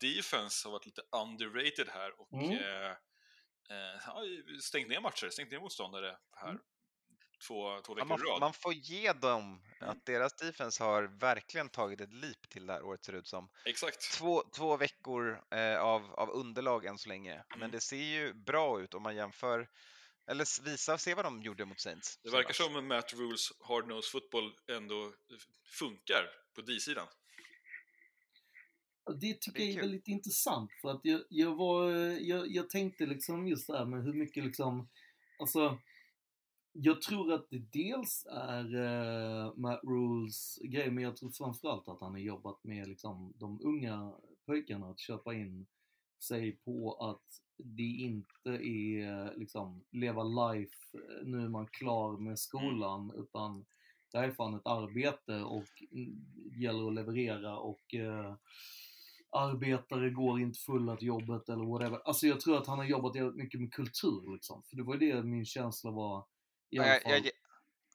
defense 0.00 0.68
har 0.68 0.72
varit 0.72 0.86
lite 0.86 1.02
underrated 1.22 1.88
här 1.88 2.20
och 2.20 2.32
Mm. 2.32 2.50
eh, 2.50 2.90
eh, 3.70 4.00
har 4.00 4.60
stängt 4.60 4.88
ner 4.88 5.00
matcher, 5.00 5.28
stängt 5.30 5.50
ner 5.50 5.60
motståndare 5.60 6.16
här 6.36 6.58
två, 7.46 7.80
två 7.80 7.94
Ja, 7.98 8.04
veckor 8.04 8.06
i 8.06 8.08
man, 8.08 8.18
rad. 8.32 8.40
man 8.40 8.52
får 8.52 8.72
ge 8.72 9.12
dem 9.12 9.62
att 9.80 10.06
deras 10.06 10.32
defense 10.36 10.84
har 10.84 11.02
verkligen 11.02 11.68
tagit 11.68 12.00
ett 12.00 12.12
leap 12.12 12.48
till 12.48 12.66
det 12.66 12.72
här 12.72 12.82
året 12.82 13.04
ser 13.04 13.12
det 13.12 13.18
ut 13.18 13.26
som. 13.28 13.48
Exakt. 13.64 14.12
Två, 14.18 14.42
två 14.56 14.76
veckor 14.76 15.42
eh, 15.50 15.80
av, 15.80 16.14
av 16.14 16.30
underlag 16.30 16.84
än 16.84 16.98
så 16.98 17.08
länge, 17.08 17.42
men 17.48 17.58
Mm. 17.58 17.70
det 17.70 17.80
ser 17.80 17.96
ju 17.96 18.32
bra 18.34 18.80
ut 18.80 18.94
om 18.94 19.02
man 19.02 19.16
jämför, 19.16 19.68
eller 20.26 20.64
visa, 20.64 20.98
se 20.98 21.14
vad 21.14 21.24
de 21.24 21.42
gjorde 21.42 21.64
mot 21.64 21.80
Saints. 21.80 22.18
Det 22.22 22.30
verkar 22.30 22.52
som 22.52 22.88
Matt 22.88 23.12
Rules 23.14 23.52
hard 23.60 23.88
nose 23.88 24.10
football 24.10 24.52
ändå 24.68 25.12
funkar 25.64 26.24
på 26.54 26.60
D-sidan. 26.60 27.06
Det 29.20 29.40
tycker 29.40 29.58
Det 29.58 29.62
är 29.62 29.66
jag 29.66 29.70
är 29.70 29.74
kul. 29.74 29.80
väldigt 29.80 30.08
intressant 30.08 30.70
för 30.82 30.90
att 30.90 31.00
jag, 31.02 31.20
jag 31.28 31.54
var, 31.56 31.90
jag, 32.20 32.48
jag 32.50 32.70
tänkte 32.70 33.06
liksom 33.06 33.48
just 33.48 33.66
det 33.66 33.78
här 33.78 33.84
med 33.84 34.04
hur 34.04 34.12
mycket 34.12 34.44
liksom, 34.44 34.88
alltså 35.38 35.78
jag 36.72 37.02
tror 37.02 37.32
att 37.32 37.50
det 37.50 37.58
dels 37.58 38.26
är 38.30 38.74
uh, 38.74 39.52
Matt 39.56 39.80
Rules 39.82 40.58
grej, 40.62 40.90
men 40.90 41.04
jag 41.04 41.16
tror 41.16 41.30
framförallt 41.30 41.88
att 41.88 42.00
han 42.00 42.12
har 42.12 42.18
jobbat 42.18 42.64
med 42.64 42.88
liksom 42.88 43.32
de 43.36 43.60
unga 43.62 44.12
pojkarna 44.46 44.90
att 44.90 45.00
köpa 45.00 45.34
in 45.34 45.66
sig 46.22 46.52
på 46.52 46.94
att 46.94 47.42
det 47.56 47.82
inte 47.82 48.50
är 48.50 49.38
liksom 49.38 49.84
leva 49.90 50.22
life, 50.22 50.76
eh, 50.94 51.26
nu 51.26 51.44
är 51.44 51.48
man 51.48 51.66
klar 51.66 52.16
med 52.18 52.38
skolan, 52.38 53.12
utan 53.16 53.66
det 54.12 54.18
här 54.18 54.28
är 54.28 54.32
fan 54.32 54.54
ett 54.54 54.66
arbete 54.66 55.42
och 55.42 55.68
mm, 55.92 56.26
det 56.34 56.60
gäller 56.60 56.88
att 56.88 56.94
leverera 56.94 57.58
och 57.58 57.94
eh, 57.94 58.34
arbetare 59.30 60.10
går 60.10 60.40
inte 60.40 60.58
fulla 60.58 60.96
till 60.96 61.08
jobbet 61.08 61.48
eller 61.48 61.64
whatever. 61.64 62.00
Alltså 62.04 62.26
jag 62.26 62.40
tror 62.40 62.56
att 62.56 62.66
han 62.66 62.78
har 62.78 62.84
jobbat 62.84 63.34
mycket 63.34 63.60
med 63.60 63.72
kultur 63.72 64.32
liksom. 64.32 64.62
För 64.62 64.76
det 64.76 64.82
var 64.82 64.96
ju 64.96 65.12
det 65.12 65.22
min 65.22 65.44
känsla 65.44 65.90
var 65.90 66.24
jag, 66.70 67.00
jag, 67.04 67.18
ge- 67.24 67.30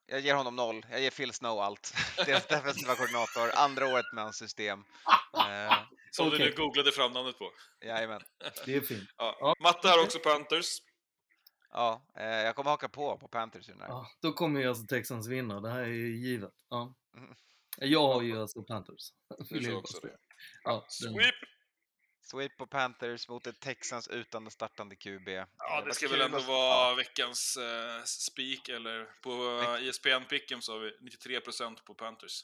jag 0.05 0.19
ger 0.19 0.35
honom 0.35 0.55
noll. 0.55 0.85
Jag 0.91 1.01
ger 1.01 1.11
Phil 1.11 1.33
Snow 1.33 1.59
allt. 1.59 1.93
Deras 2.25 2.47
defensiva 2.47 2.95
koordinator, 2.95 3.51
andra 3.55 3.87
året 3.87 4.05
med 4.13 4.23
hans 4.23 4.37
system. 4.37 4.83
Eh, 5.37 5.73
Som 6.11 6.29
du 6.29 6.35
Okej. 6.35 6.49
nu 6.49 6.55
googlade 6.55 6.91
fram 6.91 7.11
namnet 7.11 7.37
på. 7.37 7.51
jajamän. 7.85 8.21
Det 8.65 8.75
är 8.75 8.81
fint. 8.81 9.09
Ja. 9.17 9.55
Matte 9.59 9.87
har 9.87 10.03
också 10.03 10.19
Panthers. 10.19 10.67
Ja, 11.71 12.05
eh, 12.17 12.25
jag 12.25 12.55
kommer 12.55 12.69
haka 12.71 12.89
på 12.89 13.17
på 13.17 13.27
Panthers. 13.27 13.69
Ja, 13.79 14.07
då 14.21 14.33
kommer 14.33 14.59
ju 14.61 14.67
alltså 14.69 14.85
Texans 14.85 15.27
vinna. 15.27 15.59
Det 15.61 15.69
här 15.71 15.79
är 15.79 15.85
ju 15.87 16.17
givet. 16.17 16.51
Ja. 16.69 16.95
Mm. 17.17 17.35
Jag 17.77 18.07
har 18.13 18.21
ju 18.21 18.41
alltså 18.41 18.63
Panthers. 18.63 19.11
Du 19.49 19.73
också 19.75 19.99
det. 19.99 20.17
Ja, 20.63 20.71
den- 20.73 21.13
Sweep! 21.13 21.35
Sweep 22.25 22.57
på 22.57 22.67
Panthers 22.67 23.27
mot 23.29 23.47
ett 23.47 23.59
Texans 23.59 24.07
utan 24.07 24.51
startande 24.51 24.95
QB. 24.95 25.27
Ja, 25.29 25.41
Eh, 25.79 25.85
det 25.85 25.93
ska 25.93 26.05
vad 26.07 26.17
väl 26.17 26.25
ändå 26.25 26.37
att- 26.37 26.47
vara 26.47 26.89
ja, 26.89 26.95
veckans 26.95 27.57
eh, 27.57 28.03
speak, 28.03 28.69
eller 28.69 29.05
på 29.21 29.31
uh, 29.31 29.87
ESPN 29.89 30.23
Pick'em 30.29 30.59
så 30.61 30.71
har 30.73 30.79
vi 30.79 30.91
93% 31.01 31.75
på 31.85 31.93
Panthers. 31.93 32.43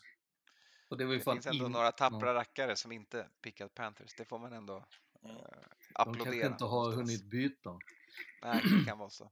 Och 0.90 0.98
det 0.98 1.06
var 1.06 1.14
ju 1.14 1.20
Det 1.20 1.32
finns 1.34 1.46
ändå 1.46 1.66
in- 1.66 1.72
några 1.72 1.92
tappra 1.92 2.34
rackare 2.34 2.76
som 2.76 2.92
inte 2.92 3.30
pickat 3.44 3.74
Panthers. 3.74 4.14
Det 4.18 4.26
får 4.26 4.40
man 4.40 4.54
ändå 4.54 4.86
Mm. 5.24 5.36
eh, 5.38 5.42
De 5.42 5.48
kanske 5.94 6.22
applådera. 6.22 6.48
inte 6.48 6.64
har 6.64 6.72
någonstans. 6.80 7.10
hunnit 7.10 7.24
byta. 7.32 7.80
Nej, 8.44 8.62
det 8.80 8.86
kan 8.86 8.98
vara 8.98 9.10
så. 9.10 9.32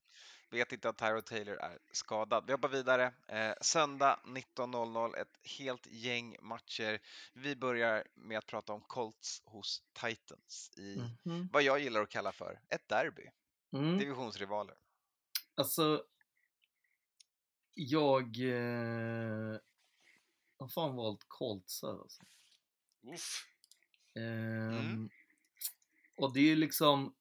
Vet 0.51 0.71
inte 0.71 0.89
att 0.89 0.97
Tyro 0.97 1.21
Taylor 1.21 1.55
är 1.55 1.79
skadad. 1.91 2.43
Vi 2.47 2.51
hoppar 2.51 2.69
vidare. 2.69 3.13
Eh, 3.27 3.53
söndag 3.61 4.19
19.00, 4.25 5.15
ett 5.17 5.39
helt 5.43 5.87
gäng 5.87 6.37
matcher. 6.41 6.99
Vi 7.33 7.55
börjar 7.55 8.07
med 8.15 8.37
att 8.37 8.45
prata 8.45 8.73
om 8.73 8.81
Colts 8.81 9.41
hos 9.45 9.83
Titans 9.93 10.71
i 10.77 11.01
Mhm. 11.23 11.49
vad 11.53 11.63
jag 11.63 11.79
gillar 11.79 12.01
att 12.01 12.09
kalla 12.09 12.31
för 12.31 12.59
ett 12.69 12.87
derby. 12.87 13.29
Mm. 13.73 13.97
Divisionsrivaler. 13.97 14.75
Alltså, 15.55 16.03
jag... 17.73 18.23
Eh, 18.39 19.57
har 20.57 20.67
fan 20.67 20.95
valt 20.95 21.25
Colts 21.27 21.81
här 21.81 21.89
alltså. 22.01 22.23
Uff. 23.01 23.45
Ehm, 24.15 25.09
Och 26.15 26.33
det 26.33 26.51
är 26.51 26.55
liksom, 26.55 27.15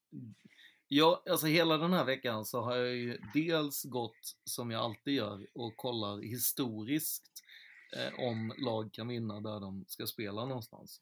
ja, 0.89 1.23
alltså 1.29 1.47
hela 1.47 1.77
den 1.77 1.93
här 1.93 2.05
veckan 2.05 2.45
så 2.45 2.61
har 2.61 2.75
jag 2.75 2.95
ju 2.95 3.17
dels 3.33 3.83
gått 3.83 4.35
som 4.43 4.71
jag 4.71 4.81
alltid 4.81 5.13
gör 5.13 5.47
och 5.53 5.77
kollar 5.77 6.21
historiskt 6.21 7.23
eh, 7.97 8.25
om 8.25 8.53
lag 8.57 8.93
kan 8.93 9.07
vinna 9.07 9.39
där 9.39 9.59
de 9.59 9.85
ska 9.87 10.07
spela 10.07 10.45
någonstans. 10.45 11.01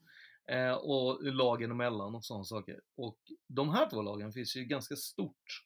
Eh, 0.50 0.72
och 0.72 1.24
lagen 1.24 1.70
emellan 1.70 2.14
och 2.14 2.24
sådana 2.24 2.44
saker. 2.44 2.80
Och 2.96 3.18
de 3.46 3.68
här 3.68 3.90
två 3.90 4.02
lagen 4.02 4.32
finns 4.32 4.56
ju 4.56 4.64
ganska 4.64 4.96
stort 4.96 5.64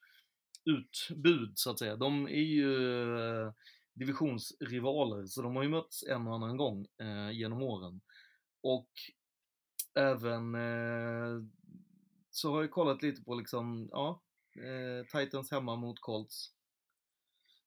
utbud 0.65 1.53
så 1.55 1.71
att 1.71 1.79
säga. 1.79 1.97
De 1.97 2.27
är 2.27 2.43
ju 2.43 3.19
eh, 3.19 3.53
divisionsrivaler 3.95 5.27
så 5.27 5.43
de 5.43 5.57
har 5.57 5.63
ju 5.63 5.69
mötts 5.69 6.05
en 6.09 6.29
och 6.29 6.35
annan 6.35 6.57
gång 6.57 6.87
eh, 7.01 7.31
genom 7.31 7.63
åren. 7.63 8.01
Och 8.63 8.91
även 9.95 10.55
eh, 10.55 11.43
så 12.33 12.53
har 12.53 12.61
jag 12.61 12.71
kollat 12.71 13.03
lite 13.03 13.23
på 13.23 13.35
liksom, 13.35 13.89
ja, 13.93 14.23
eh, 14.57 15.21
Titans 15.21 15.51
hemma 15.51 15.77
mot 15.77 16.01
Colts. 16.01 16.51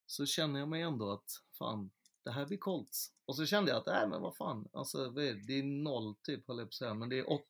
Så 0.05 0.26
känner 0.26 0.59
jag 0.59 0.70
mig 0.70 0.82
ändå 0.82 1.11
att, 1.11 1.30
fan, 1.57 1.91
det 2.24 2.32
här 2.32 2.45
blir 2.45 2.57
Colts. 2.57 3.11
Och 3.26 3.36
så 3.36 3.45
kände 3.45 3.72
jag 3.72 3.78
att, 3.78 3.86
nej 3.86 4.07
men 4.07 4.22
vad 4.22 4.36
fan, 4.36 4.70
alltså 4.74 5.09
vad 5.09 5.24
är 5.24 5.34
det? 5.34 5.41
det 5.47 5.59
är 5.59 5.63
noll 5.63 6.16
typ, 6.24 6.47
höll 6.47 6.57
jag 6.57 6.68
på 6.68 6.70
att 6.70 6.74
säga, 6.74 6.93
men 6.93 7.09
det 7.09 7.20
är 7.20 7.32
8 7.32 7.45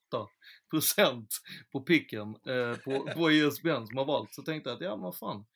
procent 0.70 1.28
på 1.72 1.80
picken 1.80 2.28
eh, 2.28 2.76
på, 2.76 3.12
på 3.14 3.30
ISBN 3.30 3.86
som 3.86 3.96
har 3.96 4.04
valt. 4.04 4.34
Så 4.34 4.42
tänkte 4.42 4.70
jag 4.70 4.76
att, 4.76 4.82
ja 4.82 4.96
men 4.96 5.02
vad 5.02 5.16
fan, 5.16 5.46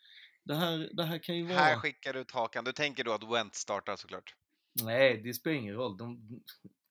det 0.44 0.54
här, 0.54 0.90
det 0.92 1.04
här 1.04 1.18
kan 1.18 1.36
ju 1.36 1.42
vara... 1.42 1.58
Här 1.58 1.76
skickar 1.76 2.12
du 2.12 2.20
ut 2.20 2.30
hakan. 2.30 2.64
Du 2.64 2.72
tänker 2.72 3.04
då 3.04 3.12
att 3.12 3.32
Wentz 3.32 3.58
startar 3.58 3.96
såklart? 3.96 4.34
Nej, 4.82 5.20
det 5.24 5.34
spelar 5.34 5.56
ingen 5.56 5.74
roll. 5.74 5.96
De 5.96 6.42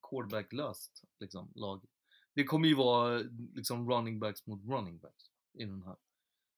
quarterback-löst 0.10 1.04
liksom, 1.20 1.52
lag. 1.56 1.86
Det 2.40 2.46
kommer 2.46 2.68
ju 2.68 2.76
vara 2.76 3.18
liksom 3.56 3.92
running 3.92 4.20
backs 4.20 4.46
mot 4.48 4.62
running 4.70 4.98
backs 5.00 5.24
i 5.54 5.66
den 5.66 5.84
här. 5.84 5.96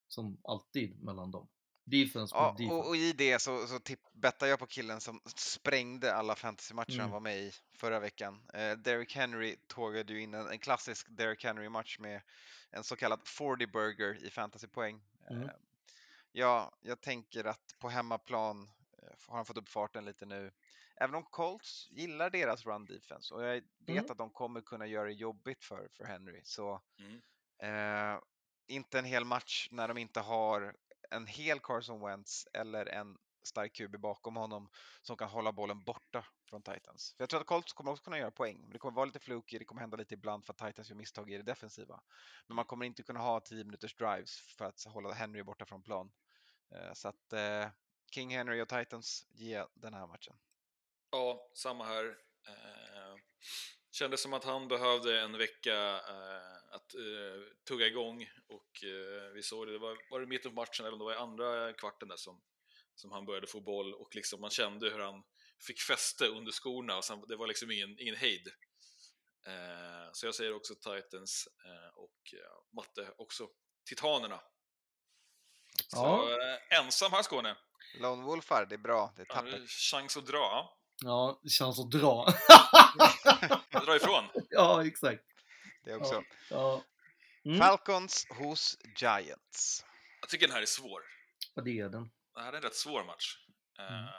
Som 0.08 0.38
alltid 0.44 1.04
mellan 1.04 1.32
dem. 1.32 1.48
Defense 1.84 2.36
Ja, 2.36 2.50
mot 2.50 2.58
defense. 2.58 2.76
och, 2.76 2.88
och 2.88 2.96
i 2.96 3.14
det 3.14 3.40
så, 3.42 3.68
så 3.68 3.80
tipp, 3.80 4.00
bettar 4.14 4.48
jag 4.48 4.60
på 4.60 4.66
killen 4.68 5.02
som 5.02 5.22
sprängde 5.36 6.16
alla 6.16 6.36
fantasymatcher 6.36 6.92
han 6.92 7.00
Mm. 7.00 7.12
var 7.12 7.20
med 7.20 7.40
i 7.40 7.52
förra 7.76 8.00
veckan. 8.00 8.42
Eh, 8.54 8.72
Derrick 8.78 9.16
Henry 9.16 9.56
tågade 9.68 10.14
ju 10.14 10.22
in 10.22 10.34
en, 10.34 10.48
en 10.48 10.60
klassisk 10.60 11.08
Derrick 11.10 11.44
Henry-match 11.44 12.00
med 12.00 12.22
en 12.72 12.84
så 12.84 12.96
kallad 12.96 13.20
40 13.24 13.68
burger 13.68 14.26
i 14.26 14.30
fantasypoäng. 14.30 15.02
Mm. 15.30 15.44
Eh, 15.44 15.50
ja, 16.32 16.72
jag 16.82 17.02
tänker 17.02 17.44
att 17.44 17.76
på 17.80 17.90
hemmaplan 17.90 18.70
eh, 19.04 19.10
har 19.28 19.36
han 19.36 19.46
fått 19.46 19.58
upp 19.58 19.70
farten 19.70 20.06
lite 20.06 20.26
nu. 20.26 20.52
Även 21.02 21.16
om 21.16 21.24
Colts 21.24 21.88
gillar 21.92 22.30
deras 22.30 22.66
run 22.66 22.86
defense 22.86 23.34
och 23.34 23.44
jag 23.44 23.54
vet 23.54 23.90
Mm. 23.90 24.06
att 24.12 24.18
de 24.18 24.30
kommer 24.30 24.62
kunna 24.62 24.88
göra 24.88 25.06
det 25.06 25.14
jobbigt 25.14 25.64
för, 25.64 25.90
för 25.98 26.04
Henry. 26.06 26.42
Så 26.44 26.82
Mm. 27.00 27.22
Eh, 27.64 28.20
inte 28.68 29.00
en 29.00 29.06
hel 29.06 29.26
match 29.26 29.68
när 29.72 29.88
de 29.88 29.98
inte 29.98 30.20
har 30.20 30.76
en 31.10 31.28
hel 31.28 31.60
Carson 31.60 32.02
Wentz 32.02 32.48
eller 32.54 32.86
en 32.86 33.18
stark 33.44 33.74
QB 33.76 33.98
bakom 34.00 34.36
honom 34.36 34.70
som 35.02 35.18
kan 35.18 35.30
hålla 35.30 35.52
bollen 35.52 35.84
borta 35.84 36.26
från 36.50 36.62
Titans. 36.62 37.14
För 37.18 37.24
jag 37.24 37.30
tror 37.30 37.42
att 37.42 37.48
Colts 37.48 37.74
kommer 37.74 37.92
också 37.92 38.04
kunna 38.04 38.18
göra 38.18 38.32
poäng, 38.32 38.62
men 38.62 38.72
det 38.72 38.80
kommer 38.80 38.96
vara 38.96 39.06
lite 39.06 39.20
fluky, 39.20 39.60
det 39.60 39.66
kommer 39.66 39.82
hända 39.82 39.98
lite 39.98 40.14
ibland 40.14 40.46
för 40.46 40.54
att 40.54 40.58
Titans 40.58 40.90
gör 40.90 40.96
misstag 40.98 41.32
i 41.32 41.38
det 41.38 41.44
defensiva. 41.44 42.02
Men 42.48 42.56
man 42.56 42.66
kommer 42.66 42.86
inte 42.86 43.04
kunna 43.04 43.20
ha 43.20 43.40
10 43.40 43.64
minuters 43.64 43.96
drives 43.96 44.40
för 44.40 44.66
att 44.66 44.84
hålla 44.84 45.14
Henry 45.14 45.44
borta 45.44 45.66
från 45.66 45.84
plan. 45.84 46.12
Eh, 46.76 46.94
så 46.94 47.08
att 47.08 47.34
eh, 47.34 47.70
King 48.12 48.36
Henry 48.36 48.62
och 48.62 48.70
Titans 48.70 49.26
ger 49.30 49.68
den 49.74 49.94
här 49.94 50.08
matchen. 50.08 50.38
Ja, 51.12 51.52
samma 51.56 51.86
här. 51.86 52.06
Eh, 52.48 53.16
kändes 53.92 54.22
som 54.22 54.34
att 54.34 54.44
han 54.44 54.68
behövde 54.68 55.20
en 55.22 55.38
vecka 55.38 55.76
eh, 56.08 56.76
att 56.76 56.94
eh, 56.94 57.42
tugga 57.68 57.88
igång 57.88 58.30
och 58.48 58.84
eh, 58.84 59.32
vi 59.34 59.44
såg 59.44 59.68
det, 59.68 59.74
det 59.74 59.80
var, 59.80 59.98
var 60.12 60.20
det 60.20 60.26
mitten 60.28 60.52
på 60.52 60.56
matchen 60.56 60.86
eller 60.86 60.94
om 60.94 61.00
det 61.00 61.06
var 61.06 61.14
i 61.14 61.16
andra 61.16 61.74
kvarten 61.74 62.08
där 62.08 62.16
som, 62.18 62.42
som 62.96 63.12
han 63.12 63.26
började 63.26 63.48
få 63.48 63.62
boll 63.62 63.94
och 63.94 64.16
liksom 64.16 64.42
man 64.42 64.50
kände 64.50 64.90
hur 64.90 65.00
han 65.00 65.24
fick 65.68 65.80
fäste 65.82 66.28
under 66.28 66.52
skorna 66.52 66.98
och 66.98 67.06
sen, 67.06 67.24
det 67.28 67.36
var 67.36 67.48
liksom 67.48 67.72
ingen, 67.72 68.00
ingen 68.00 68.16
hejd. 68.16 68.48
Eh, 69.48 70.10
så 70.14 70.26
jag 70.26 70.36
säger 70.36 70.54
också 70.54 70.76
Titans 70.76 71.48
eh, 71.66 71.98
och 71.98 72.34
eh, 72.34 72.76
Matte 72.76 73.14
också 73.18 73.50
Titanerna. 73.90 74.42
Så 75.88 75.98
Ja. 75.98 76.32
eh, 76.32 76.80
ensam 76.80 77.12
här 77.12 77.24
Skåne. 77.24 77.58
Lone 78.00 78.24
Wolfar, 78.26 78.66
det 78.66 78.76
är 78.76 78.80
bra, 78.80 79.14
det 79.16 79.22
är 79.22 79.26
tappert. 79.26 79.70
chans 79.70 80.18
att 80.18 80.28
dra? 80.28 80.78
Ja, 81.04 81.40
det 81.44 81.50
känns 81.50 81.80
att 81.80 81.92
dra. 81.92 82.26
Dra 83.86 83.96
ifrån. 83.96 84.26
ja, 84.50 84.86
exakt. 84.86 85.24
Det 85.86 85.96
också. 85.96 86.24
Ja. 86.50 86.84
Mm. 87.46 87.60
Falcons 87.60 88.28
hos 88.30 88.78
Giants. 88.98 89.86
Jag 90.22 90.30
tycker 90.30 90.48
den 90.48 90.54
här 90.56 90.62
är 90.62 90.66
svår. 90.66 91.02
Ja, 91.56 91.62
det 91.62 91.80
är 91.80 91.90
den. 91.90 92.12
Det 92.36 92.42
här 92.42 92.54
är 92.54 92.58
en 92.58 92.62
rätt 92.64 92.76
svår 92.76 93.04
match. 93.04 93.38
Mm. 93.80 93.94
Eh, 93.94 94.10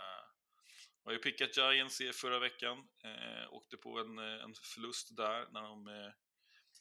jag 1.04 1.10
har 1.10 1.12
ju 1.12 1.18
pickat 1.18 1.56
Giants 1.56 2.00
i 2.00 2.12
förra 2.12 2.38
veckan. 2.38 2.78
Eh, 3.04 3.52
åkte 3.52 3.76
på 3.76 3.98
en, 3.98 4.18
eh, 4.18 4.44
en 4.44 4.54
förlust 4.74 5.16
där 5.16 5.46
när 5.52 5.62
de 5.62 5.88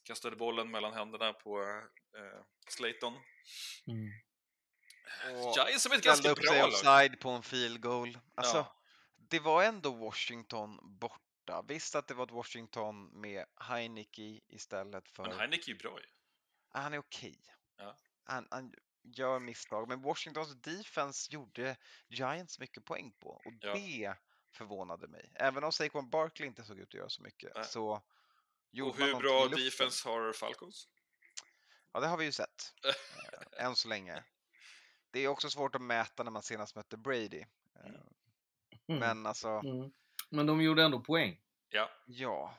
kastade 0.04 0.36
bollen 0.36 0.72
mellan 0.72 0.93
händerna 0.93 1.34
på 1.34 1.60
eh, 2.18 2.41
Slayton. 2.70 3.14
Mm. 3.88 4.10
Giants 5.56 5.84
som 5.84 5.91
är 5.91 5.95
ett 5.95 6.04
ganska 6.04 6.32
upp 6.32 6.39
bra 6.41 6.52
sig 6.52 6.60
lag. 6.60 6.68
offside 6.70 7.20
på 7.20 7.30
en 7.30 7.43
field 7.43 7.82
goal. 7.82 8.18
Alltså, 8.36 8.58
Ja. 8.58 8.80
Det 9.32 9.39
var 9.39 9.63
ändå 9.63 9.91
Washington 9.91 10.79
borta. 10.99 11.61
Visst 11.67 11.95
att 11.95 12.07
det 12.07 12.13
var 12.13 12.23
ett 12.23 12.32
Washington 12.32 13.21
med 13.21 13.45
Heineke 13.55 14.41
istället 14.47 15.09
för... 15.09 15.23
Men 15.23 15.39
Heineke 15.39 15.71
är 15.71 15.75
bra 15.75 15.99
ju. 16.01 16.05
Han 16.69 16.93
är 16.93 16.97
okej. 16.97 17.39
Ja. 17.77 17.97
Han, 18.23 18.47
han 18.51 18.73
gör 19.03 19.39
misstag, 19.39 19.88
men 19.88 20.01
Washingtons 20.01 20.61
defense 20.61 21.34
gjorde 21.34 21.77
Giants 22.07 22.59
mycket 22.59 22.86
poäng 22.86 23.11
på 23.19 23.29
och 23.29 23.53
Ja. 23.61 23.73
det 23.73 24.15
förvånade 24.53 25.07
mig. 25.07 25.32
Även 25.36 25.63
om 25.63 25.71
Saquon 25.71 26.09
Barkley 26.09 26.47
inte 26.47 26.63
såg 26.63 26.79
ut 26.79 26.88
att 26.88 26.93
göra 26.93 27.09
så 27.09 27.21
mycket 27.23 27.51
Nej. 27.55 27.65
så 27.65 27.91
Och 27.91 28.97
hur 28.97 29.15
bra 29.15 29.47
defense 29.47 30.09
har 30.09 30.34
Falcons? 30.34 30.88
Ja, 31.91 31.99
det 31.99 32.07
har 32.07 32.17
vi 32.17 32.25
ju 32.25 32.32
sett. 32.32 32.73
eh, 33.57 33.65
än 33.65 33.75
så 33.75 33.88
länge. 33.88 34.23
Det 35.11 35.19
är 35.19 35.27
också 35.27 35.49
svårt 35.49 35.75
att 35.75 35.82
mäta 35.82 36.23
när 36.23 36.32
man 36.32 36.43
senast 36.43 36.75
mötte 36.75 36.97
Brady. 36.97 37.45
Eh, 37.75 37.91
Mm. 38.92 39.00
Men 39.00 39.26
alltså, 39.26 39.48
Mm. 39.48 39.92
Men 40.30 40.46
de 40.46 40.62
gjorde 40.62 40.84
ändå 40.84 41.00
poäng. 41.00 41.39
Ja, 41.70 41.89
ja. 42.06 42.58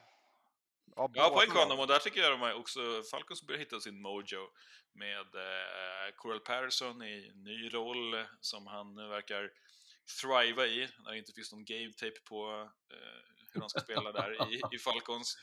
Ja, 0.97 1.11
ja 1.15 1.31
poäng 1.35 1.51
på 1.51 1.59
honom 1.59 1.81
och 1.81 1.87
där 1.87 1.99
tycker 1.99 2.21
jag 2.21 2.41
de 2.41 2.61
också, 2.61 3.03
Falcons 3.11 3.43
börjar 3.43 3.59
hitta 3.59 3.81
sin 3.81 4.03
mojo 4.03 4.51
med 4.93 5.35
eh, 5.35 6.15
Coral 6.17 6.41
Patterson 6.41 7.03
i 7.03 7.31
en 7.33 7.45
ny 7.45 7.69
roll 7.69 8.25
som 8.41 8.67
han 8.67 8.95
nu 8.95 9.09
verkar 9.09 9.51
thriva 10.21 10.67
i 10.67 10.89
när 11.05 11.13
det 11.13 11.19
inte 11.19 11.33
finns 11.33 11.53
någon 11.53 11.65
game 11.65 11.93
tape 11.93 12.21
på 12.25 12.71
eh, 12.91 13.35
hur 13.53 13.61
han 13.61 13.71
ska 13.71 13.81
spela 13.81 14.13
där 14.13 14.53
i, 14.53 14.63
i 14.77 14.79
Falcons. 14.79 15.37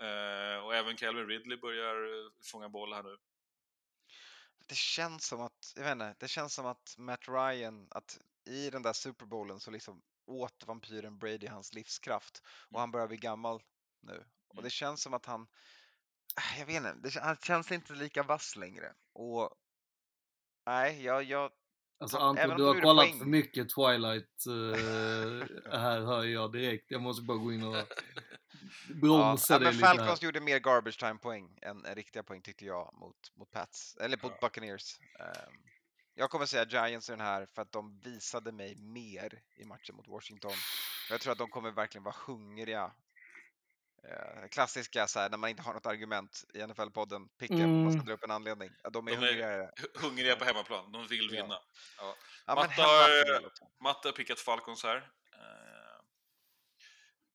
Eh, 0.00 0.64
och 0.64 0.74
även 0.74 0.96
Calvin 0.96 1.26
Ridley 1.26 1.58
börjar 1.58 1.94
eh, 1.94 2.30
fånga 2.52 2.68
boll 2.68 2.92
här 2.92 3.02
nu. 3.02 3.16
Det 4.66 4.76
känns 4.76 5.26
som 5.26 5.40
att, 5.40 5.72
jag 5.76 5.82
vet 5.82 5.92
inte, 5.92 6.14
det 6.18 6.28
känns 6.28 6.54
som 6.54 6.66
att 6.66 6.94
Matt 6.98 7.28
Ryan, 7.28 7.88
att 7.90 8.18
i 8.44 8.70
den 8.70 8.82
där 8.82 8.92
Super 8.92 9.26
Bowlen 9.26 9.60
så 9.60 9.70
liksom 9.70 10.02
åt 10.28 10.64
vampyren 10.66 11.18
Brady 11.18 11.46
hans 11.46 11.74
livskraft 11.74 12.42
och 12.70 12.80
han 12.80 12.90
börjar 12.90 13.08
bli 13.08 13.16
gammal 13.16 13.62
nu. 14.02 14.24
Och 14.48 14.62
det 14.62 14.70
känns 14.70 15.02
som 15.02 15.14
att 15.14 15.26
han, 15.26 15.46
äh, 16.36 16.58
jag 16.58 16.66
vet 16.66 16.76
inte, 16.76 16.94
det, 16.94 17.20
han 17.20 17.36
känns 17.36 17.72
inte 17.72 17.92
lika 17.92 18.22
vass 18.22 18.56
längre. 18.56 18.94
Och 19.12 19.50
nej, 20.66 21.04
jag, 21.04 21.24
jag 21.24 21.50
Alltså 22.00 22.18
Anton, 22.18 22.56
du 22.56 22.64
har 22.64 22.80
kollat 22.80 23.06
poäng. 23.06 23.18
för 23.18 23.26
mycket 23.26 23.68
Twilight 23.68 24.46
eh, 24.46 25.72
här 25.78 26.00
hör 26.00 26.24
jag 26.24 26.52
direkt. 26.52 26.90
Jag 26.90 27.02
måste 27.02 27.22
bara 27.22 27.38
gå 27.38 27.52
in 27.52 27.62
och 27.62 27.76
bromsa 29.00 29.54
ja, 29.54 29.58
dig 29.58 29.72
lite 29.72 29.86
här. 29.86 29.96
Falcons 29.96 30.22
gjorde 30.22 30.40
mer 30.40 30.58
garbage 30.58 30.98
time 30.98 31.18
poäng 31.18 31.58
än 31.62 31.84
än 31.84 31.94
riktiga 31.94 32.22
poäng 32.22 32.42
tyckte 32.42 32.64
jag 32.64 32.94
mot, 33.00 33.16
mot 33.34 33.50
Pats, 33.50 33.96
eller 34.00 34.18
mot 34.22 34.40
Buccaneers. 34.40 34.98
Ehm, 35.20 35.52
jag 36.18 36.30
kommer 36.30 36.46
säga 36.46 36.64
Giants 36.64 37.08
i 37.08 37.12
den 37.12 37.20
här 37.20 37.46
för 37.46 37.62
att 37.62 37.72
de 37.72 38.00
visade 38.00 38.52
mig 38.52 38.76
mer 38.76 39.42
i 39.56 39.64
matchen 39.64 39.96
mot 39.96 40.08
Washington. 40.08 40.52
Jag 41.10 41.20
tror 41.20 41.32
att 41.32 41.38
de 41.38 41.50
kommer 41.50 41.70
verkligen 41.70 42.02
vara 42.04 42.14
hungriga. 42.26 42.92
Eh, 44.04 44.48
klassiska 44.48 45.06
så 45.06 45.18
här, 45.20 45.30
när 45.30 45.38
man 45.38 45.50
inte 45.50 45.62
har 45.62 45.74
något 45.74 45.86
argument 45.86 46.44
i 46.54 46.58
NFL-podden, 46.58 47.28
Picken, 47.28 47.82
man 47.82 47.92
ska 47.92 47.96
Mm. 47.98 48.06
dra 48.06 48.12
upp 48.12 48.24
en 48.24 48.30
anledning. 48.30 48.70
Ja, 48.82 48.90
de 48.90 49.08
är 49.08 49.16
De 49.16 49.24
är 49.28 50.00
hungriga 50.00 50.36
på 50.36 50.44
hemmaplan, 50.44 50.92
de 50.92 51.06
vill 51.06 51.34
Ja. 51.34 51.42
vinna. 51.42 51.54
Ja. 51.98 52.16
Ja, 52.46 52.54
men 52.54 52.56
Matte, 52.56 52.82
har, 52.82 53.46
också. 53.46 53.64
Matte 53.80 54.08
har 54.08 54.12
pickat 54.12 54.40
Falcons 54.40 54.82
här. 54.82 54.96
Eh, 54.96 55.94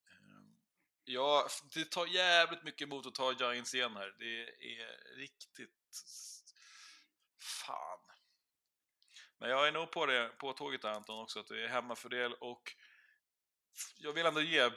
eh, 0.07 0.43
Ja, 1.05 1.47
det 1.73 1.91
tar 1.91 2.05
jävligt 2.07 2.63
mycket 2.63 2.81
emot 2.81 3.05
att 3.05 3.15
ta 3.15 3.31
Giants 3.33 3.73
igen 3.75 3.95
här. 3.95 4.15
Det 4.19 4.43
är 4.79 5.15
riktigt... 5.17 5.69
Fan. 7.65 7.99
Men 9.43 9.51
jag 9.51 9.67
är 9.67 9.71
nog 9.71 9.91
på 9.91 10.05
det, 10.05 10.31
på 10.37 10.53
tåget 10.53 10.81
där 10.81 10.91
Anton 10.91 11.19
också, 11.19 11.39
att 11.39 11.47
det 11.47 11.63
är 11.63 11.67
hemmafördel 11.67 12.33
och 12.33 12.75
jag 13.97 14.13
vill 14.13 14.25
ändå 14.25 14.41
ge 14.41 14.71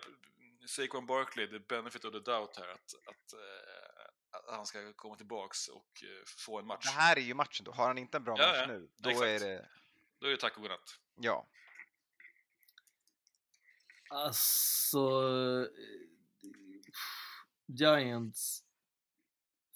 Saquon 0.66 1.06
Barkley, 1.06 1.46
the 1.50 1.58
benefit 1.58 2.04
of 2.04 2.12
the 2.12 2.18
doubt 2.18 2.56
här, 2.56 2.68
att, 2.68 2.94
att, 3.06 3.32
eh, 3.32 4.04
att 4.30 4.56
han 4.56 4.66
ska 4.66 4.92
komma 4.92 5.16
tillbaks 5.16 5.68
och 5.68 6.02
eh, 6.02 6.24
få 6.26 6.58
en 6.58 6.66
match. 6.66 6.84
Det 6.84 6.90
här 6.90 7.16
är 7.16 7.20
ju 7.20 7.34
matchen 7.34 7.64
då. 7.64 7.72
Har 7.72 7.86
han 7.86 7.98
inte 7.98 8.16
en 8.16 8.24
bra 8.24 8.34
Ja, 8.38 8.46
match 8.46 8.56
ja, 8.60 8.66
nu, 8.66 8.88
då 8.96 9.10
exakt. 9.10 9.26
är 9.26 9.40
det... 9.40 9.68
Då 10.18 10.26
är 10.26 10.30
det 10.30 10.36
tack 10.36 10.56
och 10.56 10.62
godnatt. 10.62 10.98
Ja. 11.16 11.48
Alltså... 14.10 14.98
eh, 15.62 15.68
Giants 17.66 18.64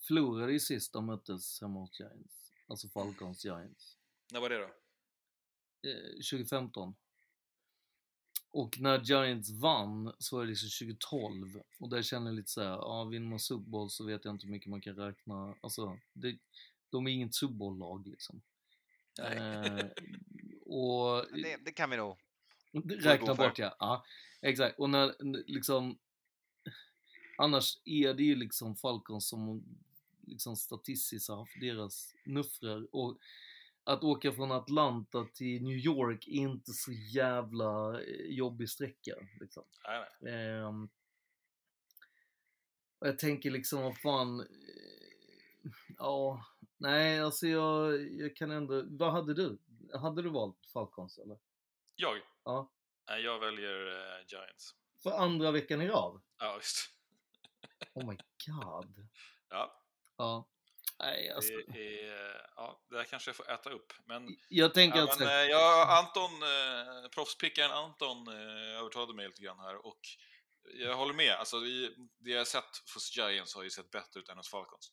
förlorade 0.06 0.52
ju 0.52 0.60
sist 0.60 0.92
de 0.92 1.06
möttes 1.06 1.60
hemma 1.60 1.80
hos 1.80 2.00
Giants. 2.00 2.52
Alltså 2.68 2.88
Falcons 2.88 3.44
Giants. 3.44 3.96
När 4.32 4.40
var 4.40 4.48
det 4.48 4.58
då? 4.58 4.79
Eh, 5.82 6.12
2015. 6.30 6.94
Och 8.52 8.80
när 8.80 9.00
Giants 9.00 9.50
vann 9.50 10.12
så 10.18 10.36
var 10.36 10.44
det 10.44 10.50
liksom 10.50 10.86
2012 10.86 11.62
och 11.78 11.88
där 11.88 12.02
känner 12.02 12.26
jag 12.26 12.36
lite 12.36 12.50
såhär, 12.50 12.68
ja 12.68 13.04
vinner 13.04 13.26
man 13.26 13.40
Super 13.40 13.70
Bowl 13.70 13.90
så 13.90 14.04
vet 14.04 14.24
jag 14.24 14.34
inte 14.34 14.46
hur 14.46 14.52
mycket 14.52 14.68
man 14.68 14.80
kan 14.80 14.96
räkna, 14.96 15.54
alltså 15.60 15.98
det, 16.12 16.38
de 16.90 17.06
är 17.06 17.10
inget 17.10 17.34
Super 17.34 17.54
Bowl-lag 17.54 18.06
liksom. 18.06 18.42
Eh, 19.22 19.86
och 20.66 21.26
Det, 21.42 21.56
det 21.64 21.72
kan 21.72 21.90
vi 21.90 21.96
nog. 21.96 22.16
Räkna 22.84 23.34
bort 23.34 23.58
ja. 23.58 23.76
ja. 23.78 24.04
Exakt. 24.40 24.78
Och 24.78 24.90
när 24.90 25.14
liksom... 25.46 25.98
Annars 27.38 27.78
är 27.84 28.14
det 28.14 28.22
ju 28.22 28.34
liksom 28.34 28.76
Falcons 28.76 29.28
som 29.28 29.64
liksom 30.26 30.56
statistiskt 30.56 31.28
har 31.28 31.36
haft 31.36 31.60
deras 31.60 32.14
nuffror. 32.24 32.88
Och 32.92 33.18
att 33.84 34.04
åka 34.04 34.32
från 34.32 34.52
Atlanta 34.52 35.24
till 35.34 35.62
New 35.62 35.76
York 35.76 36.28
är 36.28 36.32
inte 36.32 36.72
så 36.72 36.92
jävla 36.92 38.00
eh, 38.02 38.26
jobbig 38.26 38.68
sträcka. 38.70 39.12
Liksom. 39.40 39.64
Nej, 39.84 40.08
nej. 40.20 40.60
Och 42.98 43.08
jag 43.08 43.18
tänker 43.18 43.50
liksom, 43.50 43.82
vad 43.82 43.98
fan... 43.98 44.40
eh, 44.40 44.46
Ja, 45.98 46.44
nej 46.76 47.20
alltså 47.20 47.46
jag, 47.46 48.02
jag 48.12 48.36
kan 48.36 48.50
ändå... 48.50 48.82
Vad 48.86 49.12
hade 49.12 49.34
du? 49.34 49.58
Hade 49.94 50.22
du 50.22 50.28
valt 50.28 50.66
Falcons 50.72 51.18
eller? 51.18 51.38
Jag? 51.94 52.16
Ja. 52.44 52.70
Nej, 53.08 53.22
jag 53.22 53.38
väljer 53.38 53.86
eh, 53.86 54.26
Giants. 54.28 54.74
För 55.02 55.10
andra 55.10 55.50
veckan 55.50 55.82
i 55.82 55.88
rad? 55.88 56.20
Ja, 56.38 56.56
visst. 56.60 56.90
Oh 57.94 58.06
my 58.10 58.16
god. 58.46 59.08
Ja, 59.48 59.82
Ja. 60.16 60.48
Nej, 61.02 61.30
alltså. 61.30 61.52
det, 61.66 62.08
är, 62.08 62.50
ja, 62.56 62.80
det 62.90 62.96
här 62.96 63.04
kanske 63.04 63.28
jag 63.28 63.36
får 63.36 63.50
äta 63.50 63.70
upp. 63.70 63.92
Men, 64.04 64.36
Jag 64.48 64.74
tänker 64.74 64.98
ja, 64.98 65.04
att... 65.04 65.18
men, 65.18 65.28
eh, 65.28 65.34
ja, 65.34 65.98
Anton, 65.98 66.42
eh, 66.42 67.08
proffspickaren 67.08 67.70
Anton 67.70 68.28
eh, 68.28 68.78
övertalade 68.78 69.14
mig 69.14 69.26
lite 69.26 69.42
grann 69.42 69.58
här 69.58 69.86
och 69.86 70.00
jag 70.74 70.96
håller 70.96 71.14
med. 71.14 71.32
Alltså, 71.34 71.58
vi, 71.58 71.94
det 72.18 72.30
jag 72.30 72.46
sett 72.46 72.64
hos 72.94 73.16
Giants 73.16 73.54
har 73.54 73.62
ju 73.62 73.70
sett 73.70 73.90
bättre 73.90 74.20
ut 74.20 74.28
än 74.28 74.36
hos 74.36 74.50
Falcons. 74.50 74.92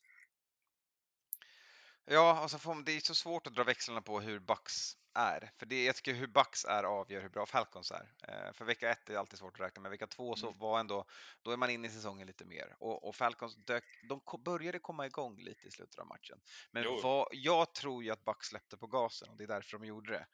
Ja, 2.04 2.38
alltså 2.38 2.58
får, 2.58 2.84
det 2.84 2.92
är 2.96 3.00
så 3.00 3.14
svårt 3.14 3.46
att 3.46 3.54
dra 3.54 3.64
växlarna 3.64 4.02
på 4.02 4.20
hur 4.20 4.38
Bucks 4.38 4.74
är. 5.14 5.50
För 5.58 5.66
det, 5.66 5.84
jag 5.84 5.96
tycker 5.96 6.14
hur 6.14 6.26
Bucks 6.26 6.64
är 6.64 6.84
avgör 6.84 7.20
hur 7.22 7.28
bra 7.28 7.46
Falcons 7.46 7.90
är. 7.90 8.12
Eh, 8.28 8.52
för 8.52 8.64
vecka 8.64 8.90
ett 8.90 9.10
är 9.10 9.16
alltid 9.16 9.38
svårt 9.38 9.54
att 9.54 9.60
räkna 9.66 9.82
med. 9.82 9.90
Vecka 9.90 10.06
två 10.06 10.36
så 10.36 10.46
Mm. 10.46 10.58
var 10.58 10.80
ändå, 10.80 11.04
då 11.42 11.50
är 11.50 11.56
man 11.56 11.70
inne 11.70 11.88
i 11.88 11.90
säsongen 11.90 12.26
lite 12.26 12.44
mer. 12.44 12.76
Och, 12.78 13.08
och 13.08 13.16
Falcons 13.16 13.56
dök, 13.56 13.84
de 14.08 14.20
började 14.44 14.78
komma 14.78 15.06
igång 15.06 15.36
lite 15.38 15.66
i 15.66 15.70
slutet 15.70 15.98
av 15.98 16.06
matchen. 16.06 16.40
Men 16.70 16.84
vad, 17.02 17.28
jag 17.32 17.74
tror 17.74 18.04
ju 18.04 18.10
att 18.10 18.24
Bucks 18.24 18.46
släppte 18.48 18.76
på 18.76 18.86
gasen 18.86 19.28
och 19.30 19.36
det 19.36 19.44
är 19.44 19.48
därför 19.48 19.78
de 19.78 19.86
gjorde 19.86 20.12
det. 20.12 20.26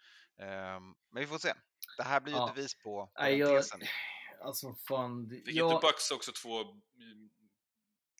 Ehm, 0.44 0.94
men 1.10 1.20
vi 1.20 1.26
får 1.26 1.38
se. 1.38 1.52
Det 1.96 2.02
här 2.02 2.20
blir 2.20 2.32
ju 2.32 2.38
Ja. 2.38 2.48
ett 2.48 2.54
bevis 2.54 2.74
på, 2.74 3.06
på 3.14 3.28
jag... 3.28 3.62
tesen. 3.62 3.80
Alltså 4.40 4.74
fan. 4.74 5.30
Fick 5.30 5.54
jag... 5.54 5.72
inte 5.74 5.86
Bucks 5.86 6.10
också 6.10 6.32
två, 6.32 6.60
mm, 6.60 7.30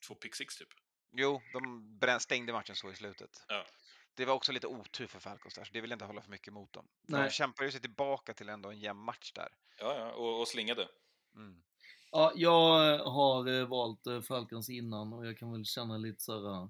två 0.06 0.14
pick 0.14 0.34
six 0.34 0.56
typ? 0.56 0.68
Jo, 1.16 1.42
de 1.52 2.20
stängde 2.20 2.52
matchen 2.52 2.76
så 2.76 2.90
i 2.90 2.96
slutet. 2.96 3.44
Ja. 3.48 3.66
Det 4.14 4.24
var 4.24 4.34
också 4.34 4.52
lite 4.52 4.66
otur 4.66 5.06
för 5.06 5.20
Falcons 5.20 5.54
där, 5.54 5.64
så 5.64 5.72
det 5.72 5.80
vill 5.80 5.90
jag 5.90 5.96
inte 5.96 6.04
hålla 6.04 6.22
för 6.22 6.30
mycket 6.30 6.52
mot 6.52 6.72
dem. 6.72 6.88
De 7.02 7.12
Nej. 7.16 7.30
kämpar 7.30 7.64
ju 7.64 7.70
sig 7.70 7.80
tillbaka 7.80 8.34
till 8.34 8.48
ändå 8.48 8.70
en 8.70 8.80
jämn 8.80 9.00
match 9.00 9.32
där. 9.32 9.48
Ja, 9.78 9.98
ja, 9.98 10.12
och, 10.12 10.40
och 10.40 10.48
slingade. 10.48 10.88
Mm. 11.34 11.62
Ja, 12.10 12.32
jag 12.36 12.98
har 12.98 13.48
eh, 13.60 13.66
valt 13.66 14.06
eh, 14.06 14.20
Falcons 14.22 14.70
innan 14.70 15.12
och 15.12 15.26
jag 15.26 15.38
kan 15.38 15.52
väl 15.52 15.64
känna 15.64 15.96
lite 15.98 16.20
så 16.20 16.32
här. 16.54 16.62
eh, 16.62 16.68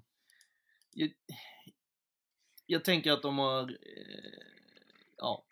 Jag, 0.91 1.11
jag 2.65 2.83
tänker 2.83 3.11
att 3.11 3.21
de 3.21 3.37
har, 3.37 3.69
eh, 3.69 4.43
ja, 5.17 5.45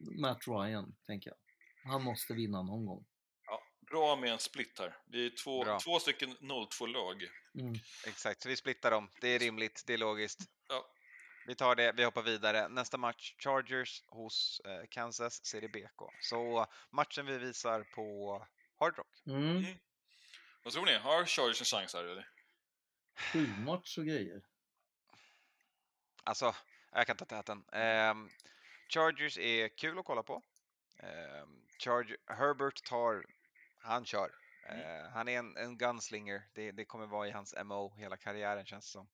Matt 0.00 0.48
Ryan, 0.48 0.96
tänker 1.06 1.30
jag. 1.30 1.36
Han 1.90 2.02
måste 2.02 2.34
vinna 2.34 2.62
någon 2.62 2.86
gång. 2.86 3.06
Ja, 3.46 3.62
bra 3.80 4.16
med 4.16 4.32
en 4.32 4.38
split 4.38 4.78
här. 4.78 4.96
Vi 5.06 5.26
är 5.26 5.30
två, 5.44 5.64
Bra. 5.64 5.78
två 5.84 5.98
stycken 5.98 6.36
0-2-lag. 6.36 7.28
Mm. 7.54 7.74
Exakt, 8.06 8.42
så 8.42 8.48
vi 8.48 8.56
splittar 8.56 8.90
dem. 8.90 9.08
Det 9.20 9.28
är 9.28 9.38
rimligt, 9.38 9.82
det 9.86 9.94
är 9.94 9.98
logiskt. 9.98 10.40
Ja. 10.68 10.86
Vi 11.46 11.54
tar 11.54 11.74
det, 11.74 11.92
vi 11.92 12.04
hoppar 12.04 12.22
vidare. 12.22 12.68
Nästa 12.68 12.96
match, 12.96 13.34
Chargers 13.38 14.02
hos 14.06 14.60
eh, 14.64 14.86
Kansas 14.90 15.44
City 15.44 15.68
BK. 15.68 16.02
Så 16.20 16.66
matchen 16.90 17.26
vi 17.26 17.38
visar 17.38 17.82
på 17.82 18.46
Hard 18.78 18.96
Rock. 18.96 19.22
Mm. 19.26 19.64
Vad 20.62 20.72
tror 20.72 20.86
ni? 20.86 20.98
Har 20.98 21.24
Chargers 21.24 21.60
en 21.60 21.64
chans 21.64 21.94
här 21.94 22.04
eller? 22.04 22.28
Sju 23.32 23.46
match 23.46 23.98
och 23.98 24.04
grejer. 24.04 24.42
Alltså, 26.24 26.54
jag 26.92 27.06
kan 27.06 27.16
ta 27.16 27.24
täten. 27.24 27.64
Ehm, 27.72 28.30
Chargers 28.88 29.38
är 29.38 29.68
kul 29.68 29.98
att 29.98 30.04
kolla 30.04 30.22
på. 30.22 30.42
Ehm, 30.98 31.66
Charger, 31.78 32.16
Herbert 32.26 32.84
tar, 32.84 33.24
han 33.78 34.04
kör. 34.04 34.30
Eh, 34.68 35.10
han 35.12 35.28
är 35.28 35.38
en, 35.38 35.56
en 35.56 35.78
gunslinger. 35.78 36.42
Det, 36.54 36.72
det 36.72 36.84
kommer 36.84 37.06
vara 37.06 37.28
i 37.28 37.30
hans 37.30 37.54
MO 37.64 37.94
hela 37.94 38.16
karriären 38.16 38.66
känns 38.66 38.84
det 38.84 38.90
som. 38.90 39.08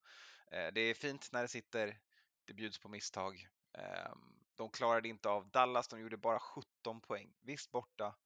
Eh, 0.53 0.73
det 0.73 0.81
är 0.81 0.95
fint 0.95 1.33
när 1.33 1.43
det 1.43 1.49
sitter. 1.49 1.99
Det 2.47 2.55
bjuds 2.55 2.79
på 2.79 2.89
misstag. 2.89 3.49
Ehm, 3.79 4.37
de 4.55 4.71
klarade 4.71 5.09
inte 5.09 5.29
av 5.29 5.51
Dallas. 5.51 5.89
De 5.89 6.01
gjorde 6.01 6.17
bara 6.17 6.41
17 6.41 7.01
poäng. 7.01 7.35
Visst 7.41 7.71
borta, 7.71 8.17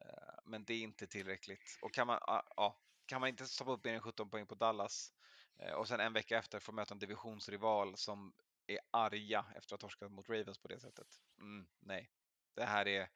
eh, 0.00 0.34
men 0.44 0.64
det 0.64 0.74
är 0.74 0.82
inte 0.82 1.06
tillräckligt. 1.06 1.78
Och 1.82 1.94
kan 1.94 2.06
man, 2.06 2.18
ah, 2.22 2.42
ja, 2.56 2.80
kan 3.06 3.20
man 3.20 3.28
inte 3.28 3.46
stoppa 3.46 3.72
upp 3.72 3.84
mer 3.84 3.94
än 3.94 4.00
17 4.00 4.30
poäng 4.30 4.46
på 4.46 4.54
Dallas 4.54 5.12
eh, 5.58 5.72
och 5.72 5.88
sen 5.88 6.00
en 6.00 6.12
vecka 6.12 6.38
efter 6.38 6.60
få 6.60 6.72
möta 6.72 6.94
en 6.94 6.98
divisionsrival 6.98 7.96
som 7.96 8.34
är 8.66 8.78
arga 8.90 9.44
efter 9.56 9.74
att 9.74 9.82
ha 9.82 9.88
torskat 9.88 10.12
mot 10.12 10.28
Ravens 10.28 10.58
på 10.58 10.68
det 10.68 10.80
sättet. 10.80 11.08
Mm, 11.40 11.66
nej, 11.80 12.10
det 12.54 12.64
här 12.64 12.88
är 12.88 13.08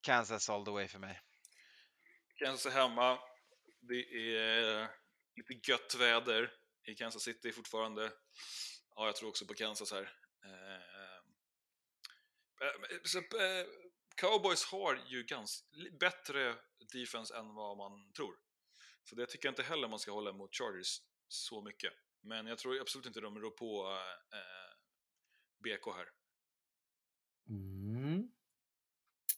Kansas 0.00 0.50
all 0.50 0.64
the 0.64 0.70
way 0.70 0.88
för 0.88 0.98
mig. 0.98 1.20
Kansas 2.34 2.66
är 2.66 2.80
hemma. 2.80 3.18
Det 3.80 4.00
är 4.00 4.82
eh, 4.82 4.88
lite 5.36 5.70
gött 5.70 5.94
väder 5.98 6.52
i 6.84 6.94
Kansas 6.94 7.22
City 7.22 7.52
fortfarande. 7.52 8.12
Ja, 8.98 9.06
jag 9.06 9.16
tror 9.16 9.28
också 9.28 9.46
på 9.46 9.54
Kansas 9.54 9.92
här. 9.92 10.12
Eh, 10.44 10.74
eh, 12.62 13.00
så, 13.04 13.18
eh, 13.18 13.66
Cowboys 14.16 14.64
har 14.64 15.04
ju 15.06 15.22
ganska 15.22 15.66
bättre 16.00 16.56
defense 16.92 17.36
än 17.36 17.54
vad 17.54 17.76
man 17.76 18.12
tror. 18.12 18.38
Så 19.04 19.14
det 19.14 19.26
tycker 19.26 19.46
jag 19.46 19.52
inte 19.52 19.62
heller 19.62 19.88
man 19.88 19.98
ska 19.98 20.12
hålla 20.12 20.32
mot 20.32 20.54
Chargers 20.54 21.02
så 21.28 21.62
mycket. 21.62 21.92
Men 22.20 22.46
jag 22.46 22.58
tror 22.58 22.80
absolut 22.80 23.06
inte 23.06 23.20
de 23.20 23.38
rår 23.38 23.50
på 23.50 23.98
eh, 24.32 24.74
BK 25.58 25.86
här. 25.96 26.08
Mm. 27.48 28.30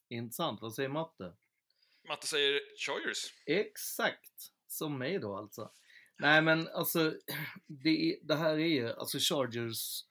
Intressant. 0.08 0.60
Vad 0.60 0.74
säger 0.74 0.88
Matte? 0.88 1.36
Matte 2.08 2.26
säger 2.26 2.60
Chargers. 2.76 3.34
Exakt! 3.46 4.52
Som 4.66 4.98
mig 4.98 5.18
då 5.18 5.36
alltså. 5.36 5.72
Nej 6.20 6.42
men 6.42 6.68
alltså, 6.68 7.14
det, 7.66 8.18
det 8.22 8.34
här 8.36 8.52
är 8.54 8.66
ju, 8.66 8.92
alltså 8.92 9.18
Chargers 9.20 10.04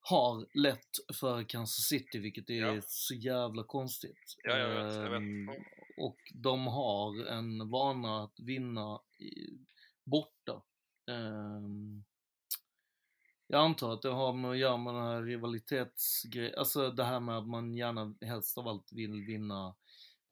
har 0.00 0.46
lätt 0.58 0.88
för 1.20 1.42
Kansas 1.48 1.84
City, 1.84 2.18
vilket 2.18 2.50
är 2.50 2.54
Ja. 2.74 2.80
så 2.86 3.14
jävla 3.14 3.64
konstigt. 3.64 4.36
Ja, 4.44 4.56
jag 4.58 4.68
vet, 4.84 4.94
jag 4.94 5.10
vet. 5.10 5.12
Ehm, 5.12 5.50
Och 5.96 6.18
de 6.34 6.66
har 6.66 7.24
en 7.26 7.70
vana 7.70 8.22
att 8.24 8.40
vinna 8.40 9.00
i, 9.18 9.58
borta. 10.04 10.62
Ehm, 11.10 12.04
jag 13.46 13.60
antar 13.64 13.92
att 13.92 14.02
det 14.02 14.08
har 14.10 14.32
med 14.32 14.50
att 14.50 14.58
göra 14.58 14.76
med 14.76 14.94
den 14.94 15.02
här 15.02 15.22
rivalitetsgrejen, 15.22 16.58
alltså 16.58 16.90
det 16.90 17.04
här 17.04 17.20
med 17.20 17.38
att 17.38 17.46
man 17.48 17.74
gärna 17.74 18.14
helst 18.20 18.58
av 18.58 18.68
allt 18.68 18.92
vill 18.92 19.24
vinna 19.26 19.74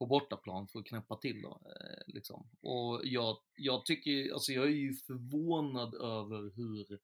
på 0.01 0.07
bortaplan 0.07 0.69
för 0.69 0.79
att 0.79 0.87
knäppa 0.87 1.17
till 1.17 1.43
då, 1.43 1.61
eh, 1.67 2.03
liksom. 2.07 2.47
Och 2.61 3.01
jag, 3.05 3.39
jag 3.57 3.87
tycker, 3.87 4.33
alltså 4.33 4.53
jag 4.53 4.65
är 4.65 4.71
ju 4.71 4.95
förvånad 4.95 5.95
över 5.95 6.57
hur 6.57 6.99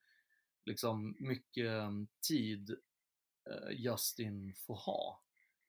liksom 0.64 1.16
mycket 1.18 1.66
mm, 1.66 2.06
tid 2.28 2.70
eh, 3.50 3.70
Justin 3.70 4.54
får 4.54 4.74
ha. 4.74 5.22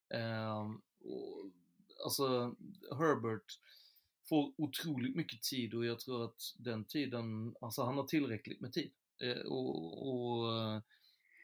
Ehm, 0.09 0.81
och, 1.03 1.51
alltså 2.03 2.55
Herbert 2.91 3.59
får 4.29 4.53
otroligt 4.57 5.15
mycket 5.15 5.41
tid 5.41 5.73
och 5.73 5.85
jag 5.85 5.99
tror 5.99 6.25
att 6.25 6.55
den 6.57 6.85
tiden, 6.85 7.55
alltså 7.61 7.83
han 7.83 7.97
har 7.97 8.07
tillräckligt 8.07 8.61
med 8.61 8.73
tid. 8.73 8.91
Eh, 9.21 9.45
och, 9.45 10.07
och 10.07 10.81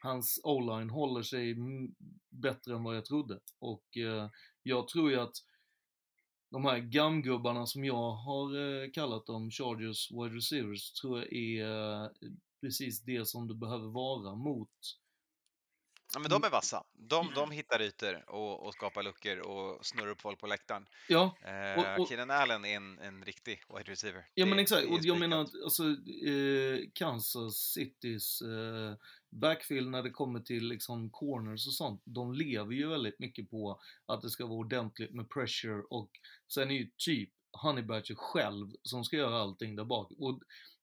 hans 0.02 0.40
o-line 0.44 0.90
håller 0.90 1.24
sig 1.24 1.56
bättre 2.30 2.74
än 2.74 2.84
vad 2.84 2.96
jag 2.96 3.06
trodde. 3.06 3.40
Och 3.60 3.98
eh, 3.98 4.30
jag 4.64 4.88
tror 4.88 5.12
ju 5.12 5.20
att 5.20 5.36
de 6.54 6.66
här 6.66 6.80
gamgubbarna 6.80 7.66
som 7.66 7.86
jag 7.86 8.12
har 8.12 8.48
eh, 8.84 8.92
kallat 8.92 9.26
dem, 9.26 9.52
Chargers 9.52 10.12
wide 10.12 10.36
receivers, 10.38 10.92
tror 10.94 11.20
jag 11.20 11.34
är 11.34 11.66
eh, 12.04 12.10
precis 12.62 13.02
det 13.02 13.26
som 13.28 13.48
du 13.48 13.56
behöver 13.56 13.88
vara 13.88 14.36
mot 14.36 14.70
Ja, 16.14 16.20
men 16.20 16.30
de 16.30 16.44
är 16.44 16.50
vassa. 16.50 16.84
De, 16.94 17.34
de 17.36 17.52
hittar 17.52 17.82
ytor 17.82 18.30
och, 18.30 18.66
och 18.66 18.74
skapar 18.74 19.04
luckor 19.04 19.40
och 19.40 19.86
snurrar 19.86 20.08
upp 20.10 20.22
folk 20.22 20.40
på 20.40 20.48
läktaren. 20.48 20.86
Ja, 21.10 21.36
Eh, 21.42 21.80
och- 21.94 22.00
och- 22.02 22.08
Keenan 22.10 22.32
Allen 22.32 22.66
är 22.66 22.76
en, 22.76 23.00
en 23.00 23.26
riktig 23.26 23.60
wide 23.70 23.92
receiver. 23.92 24.26
Ja 24.34 24.46
Det- 24.46 24.50
men 24.50 24.60
exakt, 24.60 24.88
och 24.88 25.00
jag 25.02 25.20
menar 25.20 25.42
att 25.42 25.52
alltså, 25.64 25.84
eh, 26.28 26.80
Kansas 26.94 27.56
Citys 27.58 28.42
eh, 28.42 28.94
backfield 29.34 29.92
när 29.92 30.04
det 30.04 30.10
kommer 30.10 30.40
till 30.40 30.68
liksom 30.68 31.10
corners 31.10 31.68
och 31.68 31.74
sånt, 31.74 32.02
de 32.06 32.34
lever 32.34 32.74
ju 32.74 32.88
väldigt 32.88 33.20
mycket 33.20 33.50
på 33.50 33.82
att 34.06 34.22
det 34.22 34.30
ska 34.30 34.46
vara 34.46 34.58
ordentligt 34.58 35.14
med 35.14 35.30
pressure 35.30 35.84
och 35.90 36.10
sen 36.54 36.72
är 36.72 36.76
ju 36.76 36.90
typ 36.98 37.30
Honeybatcher 37.62 38.16
själv 38.16 38.72
som 38.84 39.04
ska 39.04 39.18
göra 39.18 39.42
allting 39.42 39.76
där 39.76 39.86
bak. 39.86 40.12
Och 40.18 40.40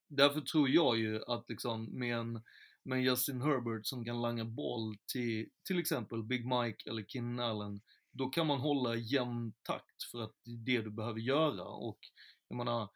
därför 0.08 0.40
tror 0.40 0.68
jag 0.68 0.98
ju 0.98 1.22
att 1.26 1.44
liksom 1.48 1.98
med 1.98 2.16
en, 2.16 2.42
med 2.82 3.02
Justin 3.02 3.42
Herbert 3.42 3.86
som 3.86 4.04
kan 4.04 4.22
langa 4.22 4.44
boll 4.44 4.96
till 5.12 5.48
till 5.64 5.78
exempel 5.78 6.22
Big 6.22 6.46
Mike 6.46 6.90
eller 6.90 7.04
Keenan 7.04 7.38
Allen, 7.38 7.80
då 8.12 8.28
kan 8.28 8.46
man 8.46 8.60
hålla 8.60 8.96
jämn 8.96 9.52
takt 9.62 10.02
för 10.10 10.22
att 10.22 10.34
det 10.44 10.50
är 10.50 10.78
det 10.78 10.82
du 10.82 10.90
behöver 10.90 11.20
göra 11.20 11.64
och 11.64 11.98
jag 12.48 12.56
menar, 12.56 12.88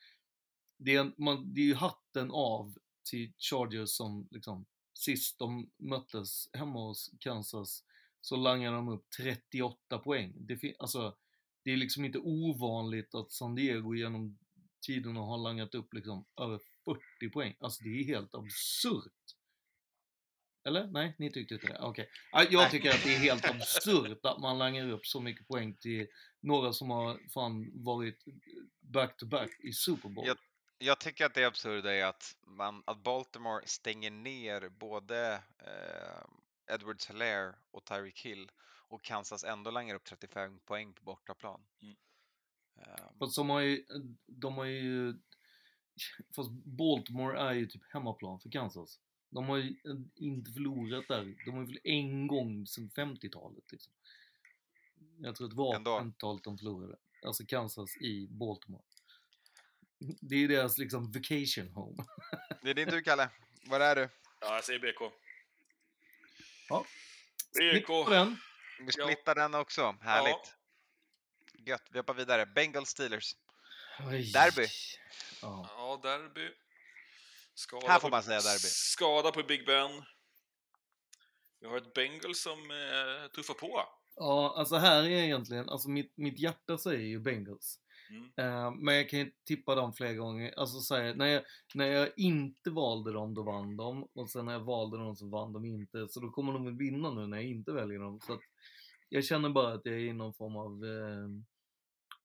det 0.79 0.95
är, 0.97 1.13
man, 1.17 1.55
det 1.55 1.61
är 1.61 1.65
ju 1.65 1.75
hatten 1.75 2.31
av 2.31 2.75
till 3.11 3.33
Chargers 3.39 3.91
som 3.91 4.29
liksom 4.31 4.67
sist 4.95 5.39
de 5.39 5.71
möttes 5.79 6.49
hemma 6.53 6.87
hos 6.89 7.11
Kansas 7.21 7.85
så 8.21 8.37
langade 8.37 8.77
de 8.77 8.89
upp 8.89 9.07
38 9.19 9.99
poäng. 9.99 10.33
Det, 10.37 10.75
alltså, 10.79 11.17
det 11.65 11.73
är 11.73 11.77
liksom 11.77 12.05
inte 12.05 12.19
ovanligt 12.19 13.15
att 13.15 13.33
San 13.33 13.55
Diego 13.55 13.95
genom 13.95 14.39
tiderna 14.87 15.21
har 15.21 15.39
langat 15.39 15.75
upp 15.75 15.95
liksom 15.95 16.25
över 16.41 16.61
40 16.85 17.31
poäng. 17.33 17.57
Alltså 17.61 17.85
det 17.85 17.91
är 17.91 18.05
helt 18.05 18.35
absurt. 18.35 19.13
Eller? 20.65 20.87
Nej, 20.87 21.15
ni 21.19 21.33
tyckte 21.33 21.55
inte 21.55 21.67
det? 21.67 21.79
Okej. 21.81 22.09
Ja, 22.33 22.45
Jag 22.51 22.71
tycker 22.71 22.91
att 22.91 23.05
det 23.05 23.15
är 23.15 23.19
helt 23.19 23.45
absurt 23.45 24.25
att 24.25 24.41
man 24.41 24.59
langar 24.59 24.91
upp 24.91 25.07
så 25.07 25.21
mycket 25.21 25.49
poäng 25.49 25.75
till 25.75 26.07
några 26.41 26.73
som 26.73 26.91
har 26.91 27.21
fan 27.35 27.85
varit 27.85 28.25
back-to-back 28.81 29.51
i 29.61 29.73
Super 29.73 30.09
Bowl. 30.09 30.27
Jag, 30.27 30.37
jag 30.79 31.01
tycker 31.01 31.27
att 31.27 31.35
det 31.35 31.45
absurda 31.45 31.95
är 31.95 32.05
att, 32.05 32.37
man, 32.47 32.83
att 32.87 33.03
Baltimore 33.03 33.67
stänger 33.67 34.11
ner 34.11 34.69
både 34.69 35.43
eh, 35.59 36.75
Edwards 36.75 37.11
Hilaire 37.11 37.55
och 37.71 37.85
Tyreek 37.85 38.21
Hill 38.27 38.51
och 38.89 39.03
Kansas 39.03 39.45
ändå 39.45 39.71
langar 39.71 39.95
upp 39.95 40.05
35 40.05 40.59
poäng 40.59 40.93
på 40.93 41.05
bortaplan. 41.05 41.61
Mm. 41.83 41.97
Eh, 42.77 43.05
Fast 43.19 43.37
de 43.37 43.51
har 43.51 43.61
ju, 43.61 43.85
de 44.27 44.55
har 44.55 44.65
ju, 44.65 45.15
fast 46.37 46.51
Baltimore 46.51 47.39
är 47.41 47.53
ju 47.53 47.67
typ 47.67 47.83
hemmaplan 47.89 48.41
för 48.41 48.51
Kansas. 48.51 49.01
De 49.31 49.45
har 49.49 49.57
ju 49.57 49.77
inte 50.15 50.53
förlorat 50.53 51.09
där. 51.09 51.37
De 51.45 51.51
har 51.51 51.61
ju 51.61 51.67
förlorat 51.67 51.85
en 51.85 52.27
gång 52.27 52.67
sedan 52.67 52.91
50-talet 52.91 53.73
liksom. 53.73 53.93
Jag 55.19 55.37
tror 55.37 55.47
att 55.47 55.51
det 55.51 55.57
var 55.57 55.77
Ändå. 55.77 55.99
50-talet 55.99 56.45
de 56.45 56.59
förlorade. 56.59 56.97
Alltså 57.27 57.47
Kansas 57.47 57.97
i 57.97 58.29
Baltimore. 58.31 58.85
Det 60.21 60.37
är 60.37 60.49
deras 60.49 60.79
liksom 60.79 61.13
vacation 61.13 61.69
home. 61.75 62.05
det 62.63 62.71
är 62.71 62.75
din 62.75 62.91
tur 62.91 63.01
Kalle. 63.01 63.31
Var 63.67 63.81
är 63.81 63.97
du? 63.97 64.09
Ja, 64.41 64.55
jag 64.55 64.65
säger 64.65 64.79
BK. 64.81 65.13
Ja. 66.69 66.87
BK. 67.75 68.11
Den. 68.11 68.37
Vi 68.81 68.93
splittar 68.93 69.35
den 69.35 69.55
också. 69.55 69.97
Härligt. 70.01 70.33
Ja. 70.33 71.63
Gött. 71.67 71.83
Vi 71.91 71.99
hoppar 71.99 72.15
vidare. 72.15 72.47
Bengals 72.47 72.89
Steelers. 72.89 73.37
Oj. 74.11 74.33
Derby. 74.33 74.67
Ja. 75.43 75.69
Ja, 75.77 76.01
derby. 76.03 76.51
Skada 77.55 77.87
Här 77.89 78.01
får 78.01 78.09
på- 78.09 78.15
man 78.15 78.23
säga 78.23 78.41
derby. 78.41 78.59
Skada 78.69 79.33
på 79.33 79.43
Big 79.43 79.67
Ben. 79.67 80.05
Vi 81.61 81.67
har 81.67 81.77
ett 81.77 81.95
Bengals 81.95 82.43
som 82.43 82.71
eh, 82.71 83.31
tuffar 83.31 83.55
på. 83.55 83.89
Ja, 84.17 84.55
alltså 84.57 84.77
här 84.77 85.03
är 85.03 85.09
egentligen, 85.09 85.69
alltså 85.69 85.89
mitt, 85.89 86.17
mitt 86.17 86.39
hjärta 86.39 86.79
säger 86.79 87.07
ju 87.07 87.19
Bengals. 87.21 87.79
Mm. 88.15 88.31
Eh, 88.37 88.71
men 88.71 88.95
jag 88.95 89.09
kan 89.09 89.19
ju 89.19 89.33
tippa 89.45 89.75
dem 89.75 89.93
flera 89.93 90.13
gånger. 90.13 90.55
Alltså 90.57 90.81
säga, 90.81 91.15
när, 91.15 91.27
jag, 91.27 91.43
när 91.75 91.87
jag 91.87 92.09
inte 92.17 92.71
valde 92.71 93.13
dem, 93.13 93.35
då 93.35 93.43
vann 93.43 93.77
de. 93.77 94.09
Och 94.13 94.31
sen 94.31 94.45
när 94.47 94.53
jag 94.53 94.61
valde 94.65 94.97
dem 94.97 95.17
så 95.17 95.29
vann 95.29 95.53
de 95.53 95.65
inte. 95.65 96.09
Så 96.09 96.21
då 96.21 96.31
kommer 96.31 96.53
de 96.53 96.65
väl 96.65 96.77
vinna 96.77 97.11
nu 97.11 97.27
när 97.27 97.37
jag 97.37 97.47
inte 97.47 97.73
väljer 97.73 97.99
dem. 97.99 98.21
Så 98.21 98.33
att 98.33 98.41
jag 99.09 99.25
känner 99.25 99.49
bara 99.49 99.73
att 99.73 99.81
jag 99.87 99.95
är 99.95 99.99
i 99.99 100.13
någon 100.13 100.35
form 100.35 100.57
av 100.57 100.85
eh, 100.85 101.29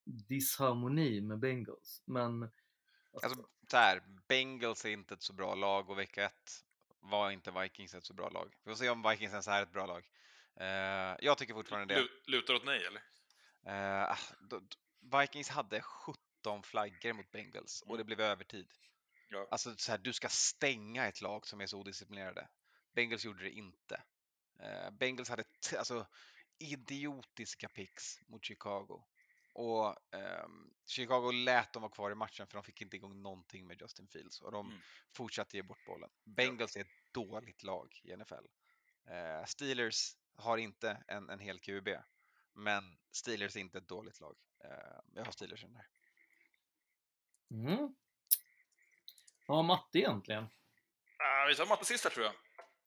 disharmoni 0.04 1.22
med 1.22 1.40
Bengals. 1.40 2.02
Men 2.06 2.50
Alltså, 3.24 3.48
så 3.72 3.78
här, 3.78 4.02
Bengals 4.28 4.86
är 4.86 4.90
inte 4.90 5.14
ett 5.14 5.24
så 5.24 5.34
bra 5.34 5.56
lag 5.56 5.90
och 5.90 5.98
vecka 6.00 6.26
ett 6.26 6.66
var 7.00 7.32
inte 7.32 7.52
Vikings 7.52 7.94
ett 7.94 8.06
så 8.06 8.14
bra 8.14 8.30
lag. 8.30 8.54
Vi 8.64 8.72
får 8.72 8.76
se 8.78 8.90
om 8.90 9.02
Vikings 9.10 9.32
ens 9.32 9.48
är 9.48 9.64
ett 9.64 9.72
bra 9.74 9.86
lag. 9.86 10.10
Eh, 10.56 11.16
jag 11.20 11.38
tycker 11.38 11.54
fortfarande 11.54 11.94
det. 11.94 12.02
Lu- 12.02 12.08
Lutar 12.28 12.54
åt 12.54 12.66
nej, 12.66 12.82
eller? 12.86 13.02
Då- 14.50 14.60
då- 14.60 14.66
Vikings 15.02 15.50
hade 15.50 15.82
17 15.82 16.64
flaggor 16.64 17.14
mot 17.14 17.32
Bengals 17.32 17.82
och 17.82 17.98
det 17.98 18.04
blev 18.04 18.22
övertid. 18.22 18.72
Ja. 19.30 19.48
Alltså 19.52 19.76
så 19.78 19.92
här, 19.92 19.98
du 20.00 20.14
ska 20.14 20.30
stänga 20.30 21.08
ett 21.08 21.22
lag 21.22 21.48
som 21.48 21.62
är 21.62 21.68
så 21.68 21.80
odisciplinerade. 21.80 22.50
Bengals 22.96 23.26
gjorde 23.26 23.44
det 23.44 23.52
inte. 23.52 24.04
Eh, 24.60 24.92
Bengals 24.92 25.30
hade 25.30 25.44
alltså, 25.78 26.08
idiotiska 26.58 27.70
picks 27.70 28.20
mot 28.28 28.46
Chicago. 28.46 29.04
Och 29.54 30.16
ehm, 30.16 30.74
Chicago 30.88 31.32
lät 31.32 31.74
dem 31.74 31.82
vara 31.82 31.92
kvar 31.92 32.12
i 32.12 32.16
matchen 32.16 32.48
för 32.48 32.54
de 32.58 32.64
fick 32.64 32.82
inte 32.82 32.96
igång 32.96 33.22
någonting 33.22 33.68
med 33.68 33.82
Justin 33.82 34.08
Fields 34.08 34.42
och 34.42 34.52
de 34.52 34.68
Mm. 34.70 34.82
fortsatte 35.14 35.58
ge 35.58 35.64
bort 35.64 35.86
bollen. 35.86 36.10
Bengals 36.24 36.76
är 36.76 36.82
ett 36.82 37.12
dåligt 37.12 37.64
lag 37.64 38.00
i 38.04 38.12
NFL. 38.18 38.46
Eh, 39.10 39.46
Steelers 39.46 40.16
har 40.36 40.58
inte 40.58 41.04
en, 41.08 41.30
en 41.30 41.40
hel 41.40 41.60
QB, 41.60 41.88
men 42.60 42.98
Steelers 43.12 43.56
är 43.56 43.60
inte 43.60 43.78
ett 43.78 43.88
dåligt 43.88 44.20
lag. 44.20 44.36
Eh, 44.64 45.00
jag 45.14 45.26
har 45.26 45.32
Steelers 45.32 45.64
i 45.64 45.68
den 45.68 45.76
här. 45.76 45.88
Mm. 47.52 47.96
Ja, 49.48 49.62
matte 49.62 50.00
egentligen. 50.00 50.44
Ah, 51.18 51.48
vi 51.48 51.56
tar 51.56 51.66
matte 51.66 51.86
sist 51.86 52.04
här, 52.04 52.12
tror 52.12 52.26
jag. 52.26 52.36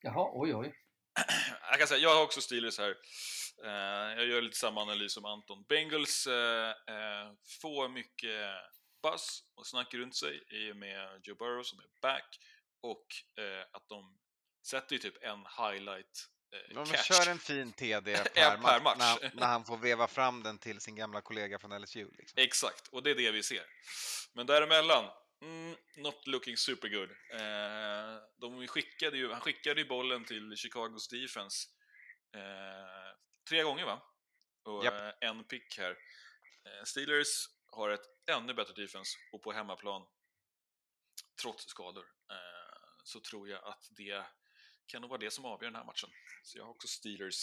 Jaha, 0.00 0.30
oj 0.32 0.54
oj. 0.54 0.74
Jag 1.70 1.78
kan 1.78 1.88
säga, 1.88 2.00
jag 2.00 2.14
har 2.14 2.24
också 2.24 2.40
Steelers 2.40 2.78
här. 2.78 2.96
Eh, 3.64 4.16
jag 4.16 4.26
gör 4.26 4.42
lite 4.42 4.56
samma 4.56 4.82
analys 4.82 5.14
som 5.14 5.24
Anton. 5.24 5.64
Bengals 5.68 6.26
eh, 6.26 6.70
eh, 6.70 7.32
får 7.62 7.88
mycket 7.88 8.54
buzz 9.02 9.44
och 9.54 9.66
snack 9.66 9.94
runt 9.94 10.16
sig 10.16 10.42
i 10.50 10.72
och 10.72 10.76
med 10.76 11.20
Joe 11.22 11.34
Burrow 11.34 11.62
som 11.62 11.78
är 11.78 11.86
back 12.02 12.38
och 12.80 13.06
att 13.72 13.88
de 13.88 14.18
sätter 14.66 14.92
ju 14.92 14.98
typ 14.98 15.22
en 15.22 15.46
highlight 15.58 16.28
Ja, 16.52 16.58
men 16.74 16.84
catch. 16.86 17.06
kör 17.06 17.30
en 17.30 17.38
fin 17.38 17.72
TD 17.72 18.10
Ja, 18.12 18.24
per, 18.24 18.56
per 18.56 18.58
match, 18.58 18.82
match. 18.82 18.98
När, 18.98 19.06
han- 19.28 19.30
när 19.34 19.46
han 19.46 19.64
får 19.64 19.76
veva 19.78 20.06
fram 20.08 20.42
den 20.42 20.58
till 20.58 20.80
sin 20.80 20.94
gamla 20.96 21.20
kollega 21.20 21.58
från 21.58 21.82
LSU. 21.82 22.10
Liksom. 22.18 22.42
Exakt, 22.42 22.88
och 22.88 23.02
det 23.02 23.10
är 23.10 23.14
det 23.14 23.30
vi 23.30 23.42
ser. 23.42 23.64
Men 24.32 24.46
däremellan, 24.46 25.10
mm, 25.42 25.76
not 25.96 26.26
looking 26.26 26.56
super 26.56 26.88
good. 26.88 27.10
Eh, 27.10 28.22
de 28.40 28.66
skickade 28.68 29.16
ju, 29.18 29.32
han 29.32 29.40
skickade 29.40 29.80
ju 29.80 29.86
bollen 29.88 30.24
till 30.24 30.56
Chicagos 30.56 31.08
defense 31.08 31.68
eh, 32.36 33.16
tre 33.48 33.62
gånger 33.62 33.84
va? 33.84 34.02
Och 34.64 34.84
Japp. 34.84 35.22
eh, 35.22 35.28
en 35.28 35.44
pick 35.44 35.78
här. 35.78 35.90
Eh, 35.90 36.84
Steelers 36.84 37.46
har 37.66 37.90
ett 37.90 38.04
ännu 38.30 38.54
bättre 38.54 38.82
defense 38.82 39.18
och 39.32 39.42
på 39.42 39.52
hemmaplan, 39.52 40.02
trots 41.42 41.64
skador, 41.64 42.04
eh, 42.30 42.78
så 43.04 43.20
tror 43.20 43.48
jag 43.48 43.64
att 43.64 43.82
det 43.96 44.24
kan 44.92 45.00
nog 45.00 45.10
vara 45.10 45.20
det 45.20 45.30
som 45.30 45.44
avgör 45.44 45.70
den 45.70 45.80
här 45.80 45.84
matchen. 45.84 46.10
Så 46.42 46.58
jag 46.58 46.64
har 46.64 46.70
också 46.70 46.88
Steelers. 46.88 47.40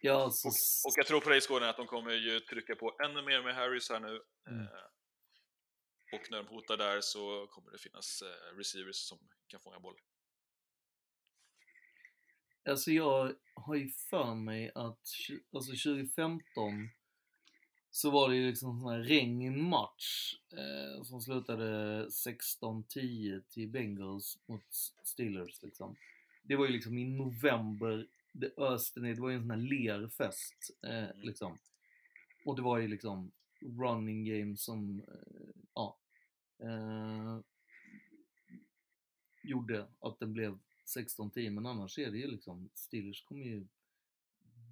Ja, 0.00 0.30
så... 0.30 0.48
Och 0.88 0.94
jag 0.96 1.06
tror 1.06 1.20
på 1.20 1.30
dig 1.30 1.40
Skåne 1.40 1.68
att 1.68 1.76
de 1.76 1.86
kommer 1.86 2.12
ju 2.12 2.40
trycka 2.40 2.76
på 2.76 2.96
ännu 3.04 3.22
mer 3.22 3.42
med 3.42 3.54
Harris 3.54 3.90
här 3.90 4.00
nu. 4.00 4.22
Mm. 4.48 4.62
Eh, 4.62 4.88
och 6.12 6.30
när 6.30 6.38
de 6.42 6.46
hotar 6.46 6.76
där 6.76 7.00
så 7.00 7.46
kommer 7.46 7.70
det 7.72 7.78
finnas 7.78 8.22
eh, 8.22 8.56
receivers 8.56 8.96
som 8.96 9.18
kan 9.46 9.60
fånga 9.60 9.80
boll. 9.80 9.98
Alltså 12.68 12.90
jag 12.90 13.34
har 13.54 13.74
ju 13.74 13.90
för 14.10 14.34
mig 14.34 14.70
att 14.74 15.04
alltså 15.52 15.72
2015 15.72 16.90
så 17.98 18.10
var 18.10 18.28
det 18.28 18.36
ju 18.36 18.46
liksom 18.46 18.80
sån 18.80 18.92
här 18.92 19.00
regnmatch 19.00 20.34
eh, 20.52 21.02
som 21.02 21.20
slutade 21.20 22.06
16-10 22.06 23.42
till 23.48 23.68
Bengals 23.68 24.38
mot 24.46 24.62
Steelers 25.02 25.62
liksom. 25.62 25.96
Det 26.42 26.56
var 26.56 26.66
ju 26.66 26.72
liksom 26.72 26.98
i 26.98 27.04
november, 27.04 28.06
det 28.32 28.58
öste 28.58 29.00
ner, 29.00 29.14
det 29.14 29.20
var 29.20 29.30
ju 29.30 29.36
en 29.36 29.42
sån 29.42 29.50
här 29.50 29.58
lerfest 29.58 30.70
eh, 30.82 31.16
liksom. 31.22 31.58
Och 32.46 32.56
det 32.56 32.62
var 32.62 32.78
ju 32.78 32.88
liksom 32.88 33.30
running 33.60 34.24
game 34.24 34.56
som, 34.56 35.00
eh, 35.08 35.62
ja, 35.74 35.98
eh, 36.58 37.38
gjorde 39.42 39.86
att 40.00 40.18
den 40.18 40.32
blev 40.32 40.58
16-10 40.96 41.50
men 41.50 41.66
annars 41.66 41.98
är 41.98 42.10
det 42.10 42.18
ju 42.18 42.30
liksom 42.30 42.68
Steelers 42.74 43.24
kommer 43.24 43.44
ju 43.44 43.66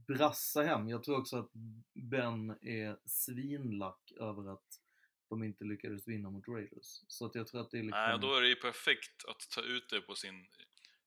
brassa 0.07 0.63
hem. 0.63 0.89
Jag 0.89 1.03
tror 1.03 1.19
också 1.19 1.37
att 1.37 1.51
Ben 1.95 2.51
är 2.51 2.99
svinlack 3.07 4.13
över 4.21 4.53
att 4.53 4.81
de 5.29 5.45
inte 5.45 5.65
lyckades 5.65 6.09
vinna 6.09 6.31
mot 6.31 6.49
Raiders. 6.49 7.03
Så 7.09 7.27
att 7.27 7.35
jag 7.35 7.47
tror 7.47 7.61
att 7.61 7.71
det 7.71 7.79
är 7.79 7.83
liksom... 7.83 8.01
Nej, 8.01 8.19
då 8.21 8.35
är 8.35 8.41
det 8.41 8.49
ju 8.49 8.57
perfekt 8.57 9.25
att 9.29 9.51
ta 9.55 9.61
ut 9.61 9.91
det 9.91 10.01
på 10.01 10.15
sin 10.15 10.47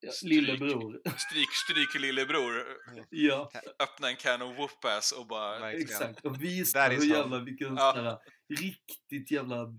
Ja, 0.02 0.12
lillebror. 0.24 1.02
Stryk, 1.18 1.50
stryk 1.52 2.02
lillebror. 2.02 2.66
Ja. 3.10 3.52
Öppna 3.80 4.10
en 4.10 4.16
can 4.16 4.42
of 4.42 4.58
whoop-ass 4.58 5.12
och 5.12 5.28
bara... 5.28 5.72
Exakt, 5.72 6.26
och 6.26 6.44
visa 6.44 6.84
hur 6.84 7.06
jävla, 7.06 7.40
vilken 7.40 7.76
Ja. 7.76 7.94
sån 7.96 8.06
här 8.06 8.18
riktigt 8.50 9.32
jävla 9.32 9.76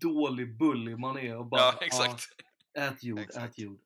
dålig 0.00 0.58
bully 0.58 0.96
man 0.96 1.18
är 1.18 1.36
och 1.36 1.46
bara... 1.46 1.60
Ja, 1.60 1.78
exakt. 1.80 2.26
Ja, 2.72 2.82
ät 2.82 3.04
jord, 3.04 3.18
Exakt. 3.18 3.52
ät 3.52 3.58
jord. 3.58 3.80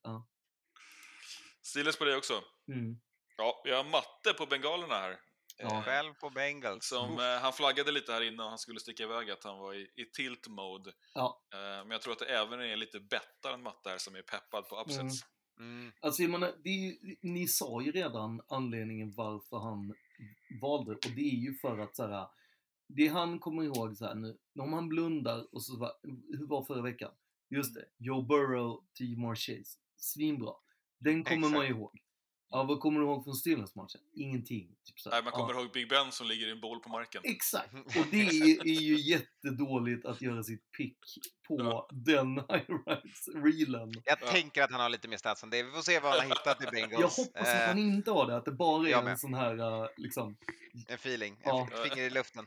Steelers 1.62 1.96
på 1.96 2.04
det 2.04 2.16
också. 2.16 2.42
Mm. 2.68 3.00
Ja, 3.36 3.62
vi 3.64 3.70
har 3.70 3.84
matte 3.84 4.32
på 4.38 4.46
bengalerna 4.46 4.94
här. 4.94 5.18
Ja. 5.58 5.82
Själv 5.82 6.14
på 6.14 6.30
Bengals. 6.30 6.88
Som, 6.88 7.18
eh, 7.18 7.42
han 7.42 7.52
flaggade 7.52 7.92
lite 7.92 8.12
här 8.12 8.20
innan 8.20 8.48
han 8.48 8.58
skulle 8.58 8.80
sticka 8.80 9.02
iväg 9.02 9.30
att 9.30 9.44
han 9.44 9.58
var 9.58 9.74
i, 9.74 9.82
i 9.96 10.04
tilt 10.16 10.48
mode. 10.48 10.92
Ja. 11.14 11.42
Eh, 11.54 11.58
men 11.58 11.90
jag 11.90 12.02
tror 12.02 12.12
att 12.12 12.18
det 12.18 12.38
även 12.38 12.60
är 12.60 12.76
lite 12.76 13.00
bettaren 13.00 13.62
matte 13.62 13.90
här 13.90 13.98
som 13.98 14.14
är 14.14 14.22
peppad 14.22 14.68
på 14.68 14.80
upsets. 14.80 15.24
Mm. 15.58 15.92
Alltså 16.00 16.22
jag 16.22 16.30
menar, 16.30 16.52
det 16.64 16.68
är 16.68 16.78
ju, 16.78 17.16
ni 17.22 17.48
sa 17.48 17.82
ju 17.82 17.92
redan 17.92 18.40
anledningen 18.48 19.12
varför 19.14 19.58
han 19.58 19.94
valde 20.60 20.92
och 20.92 21.10
det 21.16 21.22
är 21.22 21.38
ju 21.38 21.54
för 21.54 21.78
att 21.78 21.96
så 21.96 22.06
här, 22.06 22.28
det 22.88 23.06
han 23.06 23.38
kommer 23.38 23.62
ihåg 23.62 23.96
så 23.96 24.06
här 24.06 24.14
nu, 24.14 24.38
om 24.58 24.72
han 24.72 24.88
blundar 24.88 25.54
och 25.54 25.62
så 25.62 25.78
var, 25.78 25.92
hur 26.38 26.46
var 26.46 26.64
förra 26.64 26.82
veckan? 26.82 27.10
Just 27.50 27.74
det, 27.74 27.84
Joe 27.98 28.22
Burrow, 28.22 28.84
Timor 28.94 29.34
Chase, 29.34 29.78
svinbra. 29.96 30.52
Den 30.98 31.24
kommer 31.24 31.48
man 31.48 31.62
Exakt. 31.62 31.70
ihåg. 31.70 32.03
Ja, 32.54 32.62
vad 32.62 32.80
kommer 32.80 33.00
du 33.00 33.06
ihåg 33.06 33.24
från 33.24 33.34
Steelers-matchen? 33.34 34.00
Ingenting. 34.16 34.68
Typ 34.86 35.00
så 35.00 35.10
här. 35.10 35.16
Nej, 35.16 35.24
man 35.24 35.32
kommer 35.32 35.54
ja. 35.54 35.60
ihåg 35.60 35.72
Big 35.72 35.88
Ben 35.88 36.12
som 36.12 36.26
ligger 36.26 36.46
i 36.46 36.50
en 36.50 36.60
boll 36.60 36.80
på 36.80 36.88
marken. 36.88 37.20
Exakt! 37.24 37.74
Och 37.74 38.06
det 38.10 38.20
är, 38.20 38.60
är 38.66 38.80
ju 38.80 38.96
jättedåligt 39.00 40.06
att 40.06 40.22
göra 40.22 40.42
sitt 40.42 40.72
pick 40.78 40.98
på 41.48 41.56
Ja. 41.60 41.88
den 41.92 42.36
high-rise-reelen. 42.48 43.92
Jag 44.04 44.18
Ja. 44.20 44.26
tänker 44.30 44.62
att 44.62 44.70
han 44.70 44.80
har 44.80 44.88
lite 44.88 45.08
mer 45.08 45.16
stats 45.16 45.42
än 45.42 45.50
det. 45.50 45.62
Vi 45.62 45.70
får 45.70 45.82
se 45.82 46.00
vad 46.00 46.10
han 46.12 46.20
har 46.20 46.28
hittat 46.28 46.62
i 46.62 46.66
Bengals. 46.72 47.18
Jag 47.18 47.24
hoppas 47.24 47.48
att 47.48 47.60
Eh, 47.62 47.66
han 47.66 47.78
inte 47.78 48.10
har 48.10 48.26
det, 48.26 48.36
att 48.36 48.44
det 48.44 48.52
bara 48.52 48.88
är 48.88 49.08
en 49.08 49.18
sån 49.18 49.34
här, 49.34 49.82
eh, 49.82 49.88
liksom, 49.96 50.36
En 50.88 50.94
feeling, 50.94 51.36
Ja. 51.44 51.68
en 51.72 51.88
finger 51.90 52.02
i 52.02 52.10
luften. 52.10 52.46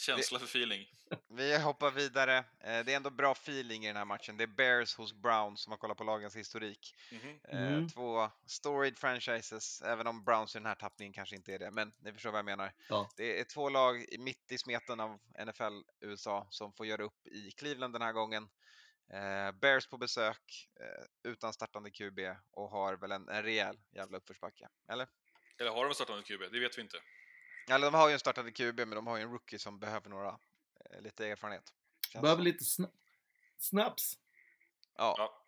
Känsla 0.00 0.38
för 0.38 0.46
feeling. 0.46 0.86
Vi 1.28 1.58
hoppar 1.58 1.90
vidare. 1.90 2.36
Eh, 2.38 2.44
Det 2.84 2.92
är 2.92 2.96
ändå 2.96 3.10
bra 3.10 3.32
feeling 3.32 3.84
i 3.84 3.86
den 3.86 3.96
här 3.96 4.04
matchen. 4.04 4.36
Det 4.36 4.44
är 4.44 4.46
Bears 4.46 4.94
hos 4.96 5.12
Browns 5.12 5.60
som 5.62 5.70
har 5.70 5.78
kollat 5.78 5.96
på 5.98 6.04
lagens 6.04 6.36
historik. 6.36 6.94
Mhm. 7.12 7.40
Eh, 7.48 7.60
Mm. 7.72 7.88
Två 7.88 8.30
storied 8.46 8.98
franchises, 8.98 9.82
även 9.82 10.06
om 10.06 10.24
Browns 10.24 10.56
i 10.56 10.58
den 10.58 10.66
här 10.66 10.74
tappningen 10.74 11.12
kanske 11.12 11.36
inte 11.36 11.52
är 11.54 11.58
det, 11.58 11.70
men 11.70 11.92
ni 11.98 12.12
förstår 12.12 12.30
vad 12.30 12.38
jag 12.38 12.44
menar. 12.44 12.72
Ja. 12.88 13.10
Det 13.16 13.40
är 13.40 13.44
två 13.44 13.68
lag 13.68 14.02
i- 14.08 14.18
mitt 14.18 14.52
i 14.52 14.58
smeten 14.58 15.00
av 15.00 15.18
NFL 15.38 15.82
USA 16.00 16.46
som 16.50 16.72
får 16.72 16.86
göra 16.86 17.02
upp 17.02 17.26
i 17.26 17.50
Cleveland 17.50 17.92
den 17.94 18.02
här 18.02 18.12
gången. 18.12 18.48
Eh, 19.12 19.52
Bears 19.52 19.86
på 19.86 19.98
besök 19.98 20.68
utan 21.22 21.52
startande 21.52 21.90
QB 21.90 22.18
och 22.50 22.70
har 22.70 22.96
väl 22.96 23.12
en, 23.12 23.28
en 23.28 23.42
rejäl 23.42 23.76
jävla 23.90 24.16
uppförsbacke, 24.18 24.68
eller? 24.92 25.08
Eller 25.58 25.70
har 25.70 25.84
de 25.84 25.94
startat 25.94 26.24
QB? 26.24 26.40
Det 26.52 26.60
vet 26.60 26.78
vi 26.78 26.82
inte. 26.82 26.96
Eller 27.70 27.86
de 27.90 27.94
har 27.94 28.08
ju 28.08 28.12
en 28.12 28.20
startande 28.20 28.52
QB, 28.52 28.78
men 28.78 28.90
de 28.90 29.06
har 29.06 29.16
ju 29.16 29.22
en 29.22 29.30
rookie 29.32 29.58
som 29.58 29.78
behöver 29.78 30.10
några, 30.10 30.28
eh, 30.90 31.00
lite 31.00 31.26
erfarenhet. 31.26 31.72
Känns 32.12 32.22
behöver 32.22 32.38
som. 32.40 32.44
lite 32.44 32.64
sna- 32.64 32.92
snaps. 33.58 34.14
Ja. 34.96 35.14
Ja. 35.18 35.44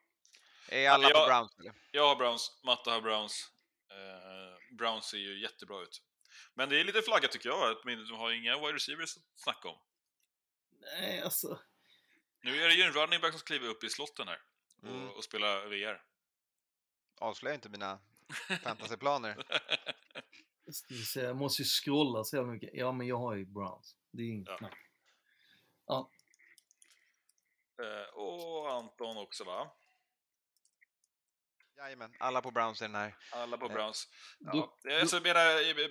Är 0.68 0.90
alla 0.90 1.08
Ja, 1.08 1.14
på 1.14 1.18
jag- 1.20 1.28
Browns 1.28 1.58
eller? 1.58 1.72
Jag 1.90 2.08
har 2.08 2.16
Browns, 2.16 2.60
Matta 2.64 2.90
har 2.90 3.00
Browns. 3.00 3.52
Eh, 3.90 4.76
Browns 4.76 5.04
ser 5.04 5.18
ju 5.18 5.40
jättebra 5.42 5.82
ut. 5.82 6.02
Men 6.54 6.68
det 6.68 6.80
är 6.80 6.84
lite 6.84 7.02
flaggat 7.02 7.30
tycker 7.32 7.48
jag, 7.48 7.70
att 7.70 7.82
de 7.84 8.10
har 8.14 8.30
inga 8.32 8.58
wide 8.58 8.72
receivers 8.72 9.16
att 9.16 9.22
snacka 9.36 9.68
om. 9.68 9.78
Nej, 10.80 11.20
alltså. 11.22 11.60
Nu 12.40 12.62
är 12.62 12.68
det 12.68 12.74
ju 12.74 12.82
en 12.82 12.92
running 12.92 13.20
back 13.20 13.32
som 13.32 13.40
kliver 13.40 13.68
upp 13.68 13.84
i 13.84 13.90
slotten 13.90 14.28
här 14.28 14.42
och, 14.82 14.88
Mm. 14.88 15.08
och 15.10 15.24
spelar 15.24 15.66
VR. 15.66 16.02
Avslöja 17.20 17.54
inte 17.54 17.68
mina 17.68 18.00
fantasyplaner. 18.62 19.36
Se, 21.06 21.20
jag 21.20 21.36
måste 21.36 21.62
ju 21.62 21.66
scrolla 21.66 22.24
så 22.24 22.36
jävla 22.36 22.52
mycket. 22.52 22.70
Ja, 22.72 22.92
men 22.92 23.06
jag 23.06 23.18
har 23.18 23.34
ju 23.34 23.44
Browns. 23.44 23.96
Det 24.12 24.22
är 24.22 24.26
inget 24.26 24.48
Ja. 24.48 24.58
snack. 24.58 24.78
Ja. 25.86 26.10
Eh, 27.82 28.14
och 28.14 28.72
Anton 28.72 29.16
också 29.16 29.44
va? 29.44 29.70
Jajamän, 31.76 32.12
alla 32.18 32.40
på 32.42 32.50
Browns 32.50 32.82
i 32.82 32.84
den 32.84 32.94
här. 32.94 33.14
Alla 33.32 33.58
på 33.58 33.66
Eh, 33.66 33.72
Browns. 33.72 34.08
Ja. 34.38 34.76
Alltså, 35.00 35.16
jag 35.16 35.22
menar, 35.22 35.80
eh, 35.80 35.86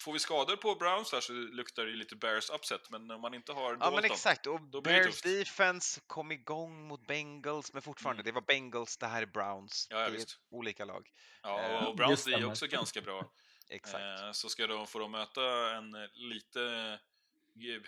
får 0.00 0.12
vi 0.12 0.18
skador 0.18 0.56
på 0.56 0.74
Browns 0.74 1.12
här 1.12 1.20
så 1.20 1.32
luktar 1.32 1.84
det 1.84 1.90
ju 1.90 1.96
lite 1.96 2.16
Bears 2.16 2.50
upset, 2.50 2.90
men 2.90 3.10
om 3.10 3.20
man 3.20 3.34
inte 3.34 3.52
har 3.52 3.76
Ja 3.80 3.90
men 3.90 4.04
exakt, 4.04 4.46
och 4.46 4.60
då 4.60 4.80
det 4.80 4.90
Bears 4.90 5.22
defense 5.22 6.00
kom 6.06 6.32
igång 6.32 6.88
mot 6.88 7.06
Bengals, 7.06 7.72
men 7.72 7.82
fortfarande, 7.82 8.20
Mm. 8.22 8.24
det 8.24 8.32
var 8.40 8.46
Bengals, 8.46 8.96
det 8.96 9.06
här 9.06 9.22
är 9.22 9.26
Browns. 9.26 9.86
Ja, 9.90 9.96
ja, 9.96 10.02
det 10.02 10.08
är 10.08 10.18
visst. 10.18 10.38
olika 10.50 10.84
lag. 10.84 11.10
Ja, 11.42 11.60
Eh, 11.60 11.84
och 11.86 11.96
Browns 11.96 12.24
det 12.24 12.32
är 12.32 12.44
också 12.44 12.66
ganska 12.66 13.00
bra. 13.00 13.32
Exakt. 13.70 14.20
Eh, 14.20 14.32
så 14.32 14.48
ska 14.48 14.66
de, 14.66 14.86
får 14.86 15.00
de 15.00 15.10
möta 15.10 15.76
en 15.76 16.08
lite 16.14 16.62
eh, 17.54 17.82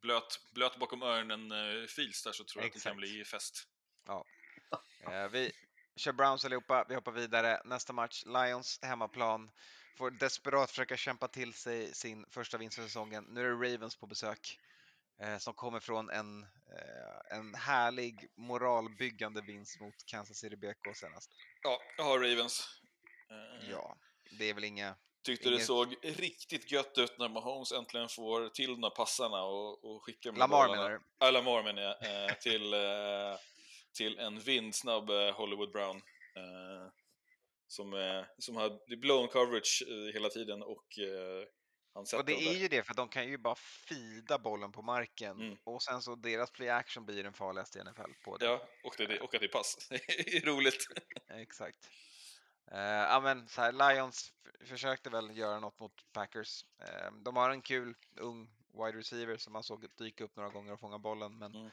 blöt, 0.00 0.40
blöt 0.52 0.76
bakom 0.76 1.02
öronen 1.02 1.52
eh, 1.52 1.56
där 1.56 2.32
så 2.32 2.44
tror 2.44 2.62
jag 2.62 2.68
att 2.68 2.74
det 2.74 2.80
kan 2.80 2.92
Exakt. 2.92 2.96
bli 2.96 3.24
fest. 3.24 3.68
Eh, 5.06 5.28
vi 5.28 5.52
kör 5.96 6.12
Browns 6.12 6.44
allihopa, 6.44 6.86
vi 6.88 6.94
hoppar 6.94 7.12
vidare. 7.12 7.62
Nästa 7.64 7.92
match, 7.92 8.24
Lions 8.26 8.78
hemmaplan. 8.82 9.50
Får 9.96 10.10
desperat 10.10 10.70
försöka 10.70 10.96
kämpa 10.96 11.28
till 11.28 11.54
sig 11.54 11.94
sin 11.94 12.26
första 12.30 12.58
vinst 12.58 12.76
för 12.76 12.82
säsongen. 12.82 13.24
Nu 13.24 13.40
är 13.40 13.44
det 13.44 13.72
Ravens 13.72 13.96
på 13.96 14.06
besök. 14.06 14.58
Som 15.38 15.54
kommer 15.54 15.80
från 15.80 16.10
en, 16.10 16.46
en 17.30 17.54
härlig 17.54 18.28
moralbyggande 18.34 19.40
vinst 19.40 19.80
mot 19.80 20.06
Kansas 20.06 20.36
City 20.36 20.56
BK 20.56 20.96
senast. 20.96 21.30
Ja, 21.62 21.80
jag 21.96 22.04
har 22.04 22.18
Ravens. 22.18 22.80
Ja, 23.70 23.96
det 24.38 24.50
är 24.50 24.54
väl 24.54 24.64
inga... 24.64 24.94
Tyckte 25.24 25.48
det 25.48 25.54
inget- 25.54 25.66
såg 25.66 25.96
riktigt 26.02 26.70
gött 26.72 26.98
ut 26.98 27.18
när 27.18 27.28
Mahomes 27.28 27.72
äntligen 27.72 28.08
får 28.08 28.48
till 28.48 28.80
de 28.80 28.90
passarna 28.90 29.42
och, 29.42 29.84
och 29.84 30.04
skickar 30.04 30.32
där 30.32 30.38
Lamar 30.38 30.66
bollarna. 30.66 30.82
menar 30.82 30.90
du? 30.90 31.00
Ja, 31.18 31.30
Lamar 31.30 31.62
menar 31.62 31.82
jag. 31.82 32.26
Eh, 32.26 32.34
till, 32.40 32.74
eh, 32.74 33.38
till 33.96 34.18
en 34.18 34.40
vindsnabb 34.40 35.10
eh, 35.10 35.32
Hollywood 35.32 35.72
Brown. 35.72 35.96
Eh, 36.36 36.92
som, 37.72 37.94
eh, 37.94 38.24
som 38.38 38.56
hade 38.56 38.96
blown 38.96 39.28
coverage 39.28 39.84
eh, 39.88 40.12
hela 40.14 40.28
tiden 40.28 40.62
och 40.62 40.98
Och 41.94 42.24
det 42.24 42.32
är 42.32 42.52
ju 42.52 42.68
det, 42.68 42.82
för 42.82 42.94
de 42.94 43.08
kan 43.08 43.28
ju 43.28 43.38
bara 43.38 43.54
fida 43.88 44.38
bollen 44.38 44.72
på 44.72 44.82
marken. 44.82 45.40
Mm. 45.40 45.58
Och 45.64 45.82
sen 45.82 46.02
så 46.02 46.14
deras 46.14 46.50
play 46.50 46.68
action 46.68 47.06
blir 47.06 47.22
den 47.22 47.32
farligaste 47.32 47.78
i 47.78 47.82
NFL 47.82 48.12
på 48.24 48.36
det. 48.36 48.44
Ja, 48.44 48.68
och, 48.84 48.94
det, 48.98 49.20
och 49.20 49.34
att 49.34 49.40
det 49.40 49.46
är 49.46 49.48
pass. 49.48 49.76
Det 49.90 50.36
är 50.36 50.46
roligt. 50.46 50.86
Exakt. 51.28 51.88
Uh, 52.74 52.78
ja 52.80 53.20
men 53.20 53.48
så 53.48 53.60
här, 53.60 53.72
Lions 53.72 54.32
försökte 54.64 55.10
väl 55.10 55.36
göra 55.38 55.60
något 55.60 55.78
mot 55.78 56.12
Packers. 56.12 56.64
Eh, 56.78 57.12
de 57.12 57.36
har 57.36 57.50
en 57.50 57.62
kul 57.62 57.94
ung 58.16 58.50
wide 58.72 58.98
receiver 58.98 59.36
som 59.36 59.52
man 59.52 59.62
såg 59.62 59.86
dyka 59.96 60.24
upp 60.24 60.36
några 60.36 60.48
gånger 60.50 60.72
och 60.72 60.80
fånga 60.80 60.98
bollen, 60.98 61.38
men 61.38 61.54
Mm. 61.54 61.70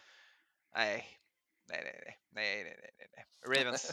nej. 0.76 1.20
Nej, 1.66 1.82
nej, 1.84 2.02
nej, 2.06 2.20
nej, 2.30 2.64
nej, 2.64 2.76
nej, 2.82 2.91
nej, 2.97 3.26
nej. 3.45 3.58
Ravens. 3.58 3.91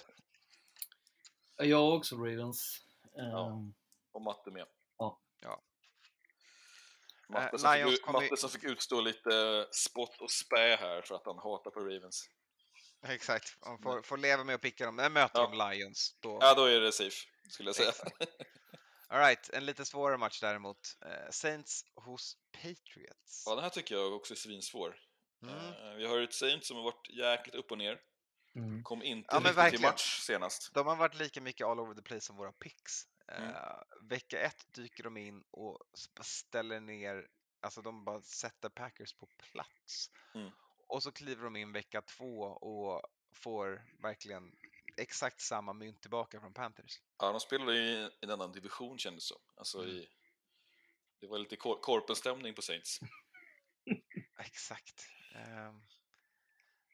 Jag 1.57 1.77
har 1.79 1.93
också 1.97 2.17
Ravens. 2.17 2.83
Ja. 3.13 3.51
Ehm, 3.51 3.75
Och 4.13 4.23
Matte 4.23 4.51
med. 4.51 4.67
Ja. 4.99 5.21
Ja. 5.41 5.63
Matte, 7.29 7.51
Eh, 7.57 7.59
som 7.59 7.75
Lions 7.75 7.91
fick, 7.97 8.07
Matte 8.09 8.37
som 8.37 8.51
fick 8.51 8.65
utstå 8.65 9.01
lite 9.01 9.67
spott 9.73 10.21
och 10.21 10.31
spä 10.31 10.77
här 10.77 11.03
för 11.03 11.15
att 11.15 11.27
han 11.27 11.39
hatar 11.39 11.71
på 11.71 11.81
Ravens. 11.81 12.31
Exakt. 13.07 13.57
De 13.61 13.79
får, 13.83 14.03
får 14.03 14.17
leva 14.17 14.45
med 14.45 14.55
att 14.55 14.61
picka 14.61 14.87
dem. 14.87 14.97
Men 14.97 15.13
möter 15.13 15.41
Ja. 15.41 15.47
de 15.51 15.71
Lions, 15.77 16.17
då... 16.21 16.39
Ja, 16.41 16.55
då 16.55 16.65
är 16.65 16.81
det 16.81 16.93
safe, 16.93 17.17
skulle 17.51 17.69
jag 17.69 17.77
säga. 17.77 17.93
All 19.09 19.19
right, 19.21 19.51
en 19.51 19.67
lite 19.67 19.85
svårare 19.85 20.19
match 20.19 20.41
däremot. 20.41 20.79
Eh, 21.05 21.31
Saints 21.31 21.85
hos 21.95 22.37
Patriots. 22.53 23.43
Ja, 23.47 23.55
den 23.55 23.63
här 23.65 23.71
tycker 23.71 23.95
jag 23.95 24.13
också 24.13 24.35
är 24.35 24.37
svinsvår. 24.39 24.97
Mm. 25.43 25.55
Eh, 25.57 25.95
Vi 25.97 26.07
har 26.07 26.21
ett 26.21 26.35
Saints 26.35 26.69
som 26.69 26.77
har 26.77 26.85
varit 26.85 27.09
jäkligt 27.11 27.55
upp 27.55 27.71
och 27.71 27.79
ner. 27.79 28.01
mm. 28.55 28.83
Kom 28.83 29.03
inte 29.03 29.29
Ja, 29.35 29.39
riktigt 29.41 29.71
till 29.71 29.81
match 29.81 30.21
senast. 30.21 30.75
De 30.75 30.87
har 30.87 30.97
varit 30.97 31.15
lika 31.15 31.41
mycket 31.41 31.67
all 31.67 31.81
over 31.81 31.95
the 31.95 32.03
place 32.03 32.21
som 32.21 32.37
våra 32.37 32.53
picks. 32.53 33.03
Mm. 33.29 33.49
Eh, 33.51 33.83
vecka 34.03 34.41
ett 34.41 34.65
dyker 34.75 35.03
de 35.05 35.17
in 35.17 35.45
och 35.51 35.79
ställer 36.23 36.81
ner, 36.81 37.27
alltså 37.61 37.83
de 37.83 38.05
bara 38.05 38.23
sätter 38.23 38.69
Packers 38.69 39.13
på 39.15 39.27
plats. 39.27 40.11
Mm. 40.35 40.51
Och 40.87 41.03
så 41.03 41.13
kliver 41.13 41.45
de 41.45 41.57
in 41.57 41.73
vecka 41.73 42.03
två 42.03 42.41
och 42.43 43.03
får 43.35 43.85
verkligen 44.03 44.53
exakt 44.97 45.41
samma 45.41 45.73
mynt 45.73 46.01
tillbaka 46.01 46.41
från 46.41 46.53
Panthers. 46.55 47.01
Ja, 47.19 47.31
de 47.31 47.41
spelade 47.41 47.77
i 47.79 47.93
i 47.93 48.11
en 48.21 48.31
annan 48.31 48.53
division 48.53 48.99
kändes 48.99 49.25
det 49.25 49.35
som. 49.35 49.43
Alltså 49.57 49.79
Mm. 49.83 49.91
i... 49.97 50.09
Det 51.21 51.27
var 51.27 51.39
lite 51.39 51.57
kor- 51.57 51.81
korpenstämning 51.81 52.55
på 52.55 52.63
Saints. 52.63 53.01
Exakt. 54.41 55.07
Ehm, 55.35 55.83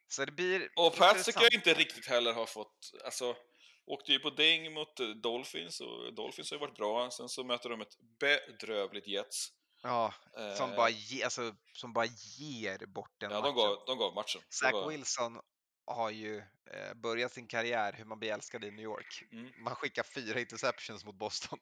så 0.08 0.24
det 0.24 0.32
blir 0.32 0.68
Och 0.76 0.96
Pats 0.96 1.24
tycker 1.24 1.40
jag 1.42 1.54
inte 1.54 1.74
riktigt 1.74 2.06
heller 2.06 2.32
har 2.32 2.46
fått... 2.46 2.92
Alltså, 3.04 3.36
åkte 3.84 4.12
ju 4.12 4.18
på 4.18 4.30
däng 4.30 4.72
mot 4.72 4.96
Dolphins 5.22 5.80
och 5.80 6.14
Dolphins 6.14 6.50
har 6.50 6.56
ju 6.56 6.60
varit 6.60 6.76
bra. 6.76 7.10
Sen 7.10 7.28
så 7.28 7.44
möter 7.44 7.68
de 7.70 7.80
ett 7.80 7.96
bedrövligt 8.18 9.06
Jets. 9.06 9.48
Ja, 9.82 10.14
som 10.56 10.70
Eh, 10.70 10.76
bara, 10.76 10.90
ge, 10.90 11.22
alltså, 11.22 11.54
som 11.72 11.92
bara 11.92 12.06
ger 12.38 12.86
bort 12.86 13.20
den 13.20 13.30
Ja, 13.30 13.36
de 13.36 13.42
matchen. 13.42 13.54
gav, 13.56 13.84
de 13.86 13.98
gav 13.98 14.14
matchen. 14.14 14.42
Zach 14.48 14.72
var- 14.72 14.88
Wilson 14.88 15.40
har 15.86 16.10
ju 16.10 16.38
eh, 16.70 16.94
börjat 16.94 17.32
sin 17.32 17.46
karriär 17.46 17.92
hur 17.92 18.04
man 18.04 18.18
blir 18.18 18.32
älskad 18.32 18.64
i 18.64 18.70
New 18.70 18.84
York. 18.84 19.22
Mm. 19.32 19.52
Man 19.64 19.74
skickar 19.74 20.02
fyra 20.02 20.40
interceptions 20.40 21.04
mot 21.04 21.14
Boston. 21.14 21.58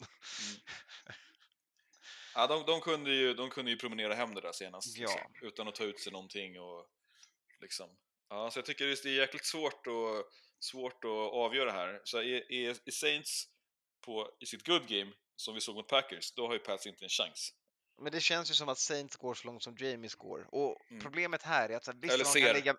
Ja, 2.35 2.47
de, 2.47 2.67
de, 2.67 2.81
kunde 2.81 3.11
ju, 3.11 3.35
de 3.35 3.51
kunde 3.51 3.71
ju 3.71 3.77
promenera 3.77 4.15
hem 4.15 4.35
det 4.35 4.41
där 4.41 4.53
senast. 4.53 4.97
Ja. 4.97 5.09
Liksom, 5.11 5.49
utan 5.49 5.69
att 5.69 5.75
ta 5.75 5.85
ut 5.85 6.01
sig 6.01 6.13
någonting 6.13 6.61
och 6.61 6.87
liksom. 7.61 7.97
Ja, 8.29 8.51
så 8.51 8.59
jag 8.59 8.67
tycker 8.67 8.87
det 8.87 9.05
är 9.05 9.09
jäkligt 9.09 9.47
svårt, 9.47 9.87
och, 9.87 10.25
svårt 10.61 11.05
att 11.05 11.33
avgöra 11.33 11.73
här. 11.73 12.01
Så 12.05 12.19
är, 12.19 12.53
är, 12.53 12.71
är 12.71 12.91
Saints 12.91 13.45
på, 14.01 14.31
i 14.41 14.47
sitt 14.47 14.67
good 14.67 14.87
game, 14.89 15.13
som 15.37 15.55
vi 15.55 15.61
såg 15.61 15.75
mot 15.75 15.89
Packers, 15.89 16.33
då 16.35 16.47
har 16.47 16.53
ju 16.53 16.59
Pats 16.59 16.87
inte 16.87 17.05
en 17.05 17.09
chans. 17.09 17.55
Men 18.01 18.13
det 18.13 18.21
känns 18.21 18.51
ju 18.51 18.55
som 18.55 18.69
att 18.69 18.79
Saints 18.79 19.17
går 19.17 19.35
så 19.35 19.47
långt 19.47 19.63
som 19.63 19.77
Jamies 19.79 20.15
går. 20.15 20.55
Och 20.55 20.91
Mm. 20.91 21.03
problemet 21.03 21.43
här 21.43 21.69
är 21.69 21.77
att 21.77 21.85
så 21.85 21.93
här, 21.93 21.99
visst, 21.99 22.15
Eller 22.15 22.25
man 22.25 22.33
ser. 22.33 22.41
kan, 22.47 22.53
lägga, 22.55 22.75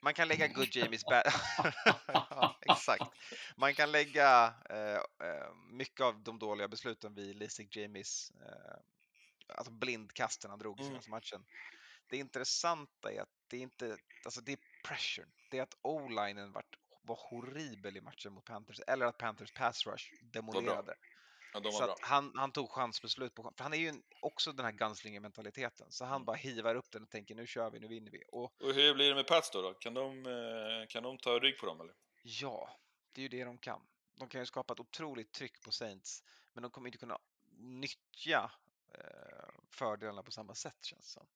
man 0.00 0.14
kan 0.14 0.28
lägga 0.28 0.46
good 0.48 0.76
Jamies 0.76 1.04
bad... 1.04 1.22
ja, 2.06 2.58
exakt. 2.66 3.04
Man 3.56 3.74
kan 3.74 3.92
lägga 3.92 4.54
eh, 4.70 5.26
eh, 5.28 5.54
mycket 5.72 6.00
av 6.00 6.22
de 6.22 6.38
dåliga 6.38 6.68
besluten 6.68 7.14
vid 7.14 7.36
Lisik 7.36 7.76
Jamies 7.76 8.30
eh, 8.30 8.76
alltså 9.56 9.72
blindkasten 9.72 10.50
han 10.50 10.58
drog 10.58 10.78
i 10.80 10.82
Mm. 10.82 10.92
senaste 10.92 11.10
matchen. 11.10 11.44
Det 12.06 12.16
intressanta 12.16 13.12
är 13.12 13.20
att 13.20 13.28
det 13.48 13.56
är 13.56 13.60
inte, 13.60 13.96
alltså 14.24 14.40
det 14.40 14.52
är 14.52 14.58
pressure. 14.84 15.26
Det 15.50 15.58
är 15.58 15.62
att 15.62 15.74
o-linen 15.82 16.52
vart, 16.52 16.76
var 17.02 17.18
horribel 17.30 17.96
i 17.96 18.00
matchen 18.00 18.32
mot 18.32 18.44
Panthers, 18.44 18.80
eller 18.86 19.06
att 19.06 19.18
Panthers 19.18 19.52
pass 19.52 19.86
rush 19.86 20.04
demolerade. 20.22 20.94
Ja, 21.52 21.60
de 21.60 21.72
Så 21.72 21.96
han, 22.00 22.32
han 22.36 22.52
tog 22.52 22.70
chansbeslut 22.70 23.34
på 23.34 23.42
för 23.56 23.62
han 23.64 23.72
är 23.72 23.76
ju 23.76 23.92
också 24.22 24.52
den 24.52 24.64
här 24.64 24.72
gunslinger-mentaliteten. 24.72 25.90
Så 25.92 26.04
Mm. 26.04 26.12
han 26.12 26.24
bara 26.24 26.36
hivar 26.36 26.74
upp 26.74 26.90
den 26.90 27.02
och 27.02 27.10
tänker 27.10 27.34
nu 27.34 27.46
kör 27.46 27.70
vi, 27.70 27.78
nu 27.80 27.88
vinner 27.88 28.10
vi. 28.10 28.24
Och 28.28 28.42
Och 28.62 28.74
hur 28.74 28.94
blir 28.94 29.08
det 29.08 29.14
med 29.14 29.26
Pats 29.26 29.50
då? 29.50 29.62
då? 29.62 29.74
Kan, 29.74 29.94
de, 29.94 30.26
eh, 30.26 30.86
kan 30.88 31.02
de 31.02 31.18
ta 31.18 31.38
rygg 31.38 31.58
på 31.58 31.66
dem 31.66 31.80
eller? 31.80 31.94
ja, 32.22 32.70
det 33.12 33.20
är 33.20 33.22
ju 33.22 33.28
det 33.28 33.44
de 33.44 33.58
kan. 33.58 33.80
De 34.18 34.28
kan 34.28 34.40
ju 34.40 34.46
skapa 34.46 34.72
ett 34.74 34.80
otroligt 34.80 35.32
tryck 35.32 35.60
på 35.64 35.72
Saints, 35.72 36.24
men 36.52 36.62
de 36.62 36.70
kommer 36.70 36.88
inte 36.88 36.98
kunna 36.98 37.18
nyttja 37.58 38.50
eh, 38.94 39.48
fördelarna 39.70 40.22
på 40.22 40.30
samma 40.32 40.54
sätt 40.54 40.84
känns 40.84 41.00
det 41.06 41.10
som. 41.20 41.26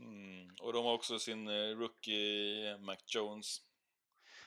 Mm. 0.00 0.48
Och 0.60 0.72
de 0.72 0.84
har 0.84 0.92
också 0.92 1.18
sin 1.18 1.48
eh, 1.48 1.76
rookie 1.76 2.78
Mac 2.78 2.96
Jones. 3.06 3.60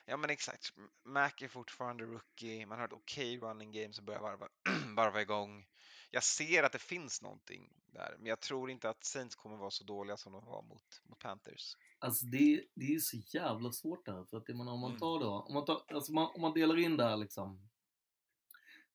Ja 0.05 0.17
men 0.17 0.29
exakt, 0.29 0.73
Mac 1.03 1.31
är 1.41 1.47
fortfarande 1.47 2.03
rookie, 2.05 2.65
man 2.65 2.79
har 2.79 2.85
ett 2.85 2.93
okej 2.93 3.39
running 3.39 3.71
game 3.71 3.93
som 3.93 4.05
börjar 4.05 4.21
varva, 4.21 4.47
varva 4.95 5.21
igång. 5.21 5.67
Jag 6.11 6.23
ser 6.23 6.63
att 6.63 6.71
det 6.71 6.79
finns 6.79 7.21
någonting 7.21 7.73
där, 7.85 8.15
men 8.17 8.25
jag 8.25 8.39
tror 8.39 8.69
inte 8.71 8.89
att 8.89 9.03
Saints 9.03 9.35
kommer 9.35 9.57
vara 9.57 9.71
så 9.71 9.83
dåliga 9.83 10.17
som 10.17 10.33
de 10.33 10.45
var 10.45 10.61
mot, 10.61 11.01
mot 11.03 11.19
Panthers. 11.19 11.77
Alltså 11.99 12.25
det, 12.25 12.65
det 12.73 12.85
är 12.85 12.89
ju 12.89 12.99
så 12.99 13.17
jävla 13.17 13.71
svårt 13.71 14.05
där. 14.05 14.23
För 14.25 14.37
att 14.37 14.43
jag 14.47 14.57
menar, 14.57 14.71
om 14.71 14.79
man 14.79 14.89
Mm. 14.91 14.99
tar 14.99 15.19
då, 15.19 15.31
om 15.31 15.53
man, 15.53 15.65
tar, 15.65 15.83
alltså 15.87 16.13
man, 16.13 16.31
om 16.35 16.41
man 16.41 16.53
delar 16.53 16.77
in 16.77 16.97
det 16.97 17.03
här 17.03 17.17
liksom. 17.17 17.69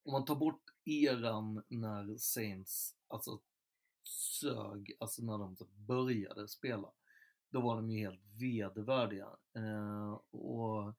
Om 0.03 0.12
man 0.12 0.24
tar 0.24 0.35
bort 0.37 0.62
eran 0.85 1.65
när 1.69 2.16
Saints 2.19 2.97
alltså 3.09 3.41
sög, 4.03 4.97
alltså 5.01 5.23
när 5.23 5.39
de 5.39 5.57
började 5.87 6.49
spela. 6.49 6.93
Då 7.51 7.60
var 7.60 7.77
de 7.77 7.90
ju 7.90 7.98
helt 7.98 8.20
vedervärdiga. 8.40 9.28
Eh, 9.56 10.12
och 10.31 10.94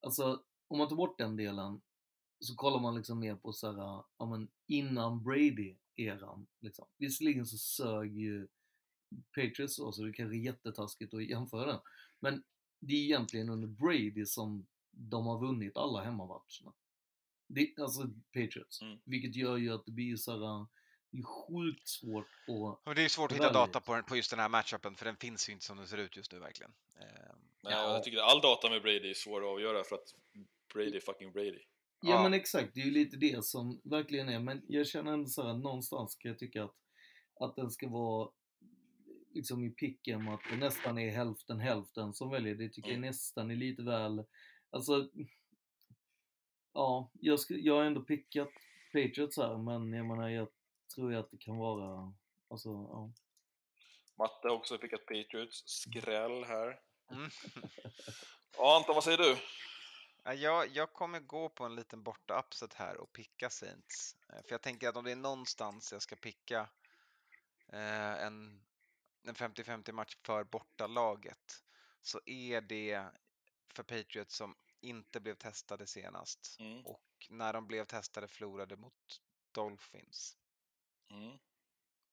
alltså 0.00 0.42
om 0.68 0.78
man 0.78 0.88
tar 0.88 0.96
bort 0.96 1.18
den 1.18 1.36
delen 1.36 1.80
så 2.40 2.54
kollar 2.54 2.80
man 2.80 2.94
liksom 2.94 3.18
mer 3.18 3.36
på 3.36 3.52
så 3.52 3.72
här, 3.72 4.04
ja 4.18 4.26
men 4.26 4.48
innan 4.66 5.22
Brady-eran 5.24 6.46
liksom. 6.60 6.86
Visserligen 6.98 7.46
så 7.46 7.58
sög 7.58 8.16
ju 8.16 8.48
Patriots 9.34 9.76
så, 9.76 9.92
så 9.92 10.02
det 10.02 10.12
kanske 10.12 10.36
är 10.36 10.40
jättetaskigt 10.40 11.14
att 11.14 11.24
jämföra 11.24 11.66
den. 11.66 11.80
Men 12.20 12.42
det 12.80 12.94
är 12.94 13.04
egentligen 13.04 13.48
under 13.48 13.68
Brady 13.68 14.26
som 14.26 14.66
de 14.90 15.26
har 15.26 15.40
vunnit 15.40 15.76
alla 15.76 16.04
hemmamatcherna. 16.04 16.72
Det, 17.46 17.74
alltså 17.78 18.10
Patriots. 18.32 18.82
Mm. 18.82 18.98
Vilket 19.04 19.36
gör 19.36 19.56
ju 19.56 19.70
att 19.70 19.86
det 19.86 19.92
blir 19.92 20.16
så 20.16 20.32
här, 20.32 20.66
det 21.16 21.20
är 21.20 21.24
sjukt 21.24 21.88
svårt 21.88 22.26
att... 22.48 22.86
Men 22.86 22.96
det 22.96 23.04
är 23.04 23.08
svårt 23.08 23.30
att 23.32 23.36
hitta 23.38 23.52
data 23.52 23.80
på, 23.80 23.94
den- 23.94 24.04
på 24.04 24.16
just 24.16 24.30
den 24.30 24.38
här 24.40 24.48
matchupen 24.48 24.94
för 24.96 25.04
den 25.04 25.16
finns 25.16 25.48
ju 25.48 25.52
inte 25.52 25.64
som 25.64 25.76
den 25.76 25.86
ser 25.88 25.98
ut 25.98 26.16
just 26.16 26.32
nu 26.32 26.38
verkligen. 26.38 26.72
Eh, 27.00 27.06
Men 27.62 27.72
Ja. 27.72 27.92
jag 27.94 28.04
tycker 28.04 28.18
all 28.18 28.40
data 28.40 28.70
med 28.70 28.82
Brady 28.82 29.10
är 29.10 29.14
svår 29.14 29.40
att 29.40 29.48
avgöra 29.48 29.84
för 29.84 29.94
att 29.96 30.14
Brady 30.74 30.96
är 30.96 31.00
fucking 31.00 31.32
Brady. 31.32 31.62
Ja, 32.00 32.10
Ja. 32.10 32.22
men 32.22 32.34
exakt, 32.34 32.74
det 32.74 32.80
är 32.80 32.84
ju 32.84 32.90
lite 32.90 33.16
det 33.16 33.44
som 33.44 33.80
verkligen 33.84 34.28
är. 34.28 34.38
Men 34.38 34.62
jag 34.68 34.86
känner 34.86 35.12
ändå 35.12 35.28
så 35.28 35.42
här, 35.46 35.54
någonstans 35.54 36.14
kan 36.14 36.28
jag 36.28 36.38
tycka 36.38 36.64
att, 36.64 36.74
att 37.40 37.56
den 37.56 37.70
ska 37.70 37.88
vara 37.88 38.30
liksom 39.34 39.64
i 39.64 39.70
picken 39.70 40.28
att 40.28 40.40
det 40.50 40.56
nästan 40.56 40.98
är 40.98 41.10
hälften 41.10 41.60
hälften 41.60 42.14
som 42.14 42.30
väljer. 42.30 42.54
Det 42.54 42.68
tycker 42.68 42.90
jag 42.90 43.00
nästan 43.00 43.50
är 43.50 43.56
lite 43.56 43.82
väl, 43.82 44.24
alltså 44.70 45.08
ja, 46.72 47.10
jag, 47.20 47.40
ska, 47.40 47.54
jag 47.54 47.74
har 47.74 47.84
ändå 47.84 48.00
pickat 48.00 48.48
Patriots 48.92 49.36
här 49.36 49.56
men 49.58 49.92
jag 49.92 50.06
menar 50.06 50.28
jag 50.28 50.48
tror 50.94 51.12
ju 51.12 51.18
att 51.18 51.30
det 51.30 51.38
kan 51.38 51.56
vara, 51.56 52.14
alltså 52.50 52.68
ja. 52.68 53.12
Matte 54.18 54.48
har 54.48 54.54
också 54.56 54.78
pickat 54.78 55.06
Patriots. 55.06 55.62
Skräll 55.66 56.44
här. 56.44 56.80
Mm. 57.10 57.30
Ja, 58.56 58.76
Anton, 58.76 58.94
vad 58.94 59.04
säger 59.04 59.18
du? 59.18 59.36
Ja, 60.24 60.34
jag, 60.34 60.68
jag 60.68 60.92
kommer 60.92 61.20
gå 61.20 61.48
på 61.48 61.64
en 61.64 61.76
liten 61.76 62.02
borta 62.02 62.38
upset 62.38 62.74
här 62.74 62.96
och 62.96 63.12
picka 63.12 63.50
Saints. 63.50 64.16
Eh, 64.28 64.42
För 64.42 64.50
jag 64.50 64.62
tänker 64.62 64.88
att 64.88 64.96
om 64.96 65.04
det 65.04 65.12
är 65.12 65.16
någonstans 65.16 65.92
jag 65.92 66.02
ska 66.02 66.16
picka 66.16 66.68
eh, 67.72 68.12
en, 68.22 68.64
en 69.24 69.34
50-50 69.34 69.92
match 69.92 70.16
för 70.26 70.44
bortalaget 70.44 71.62
så 72.02 72.20
är 72.26 72.60
det 72.60 73.04
för 73.74 73.82
Patriots 73.82 74.36
som 74.36 74.56
inte 74.80 75.20
blev 75.20 75.34
testade 75.34 75.86
senast 75.86 76.56
Mm. 76.60 76.86
och 76.86 77.04
när 77.30 77.52
de 77.52 77.66
blev 77.66 77.84
testade 77.84 78.28
förlorade 78.28 78.76
mot 78.76 79.20
Dolphins. 79.52 80.36
Mm. 81.10 81.38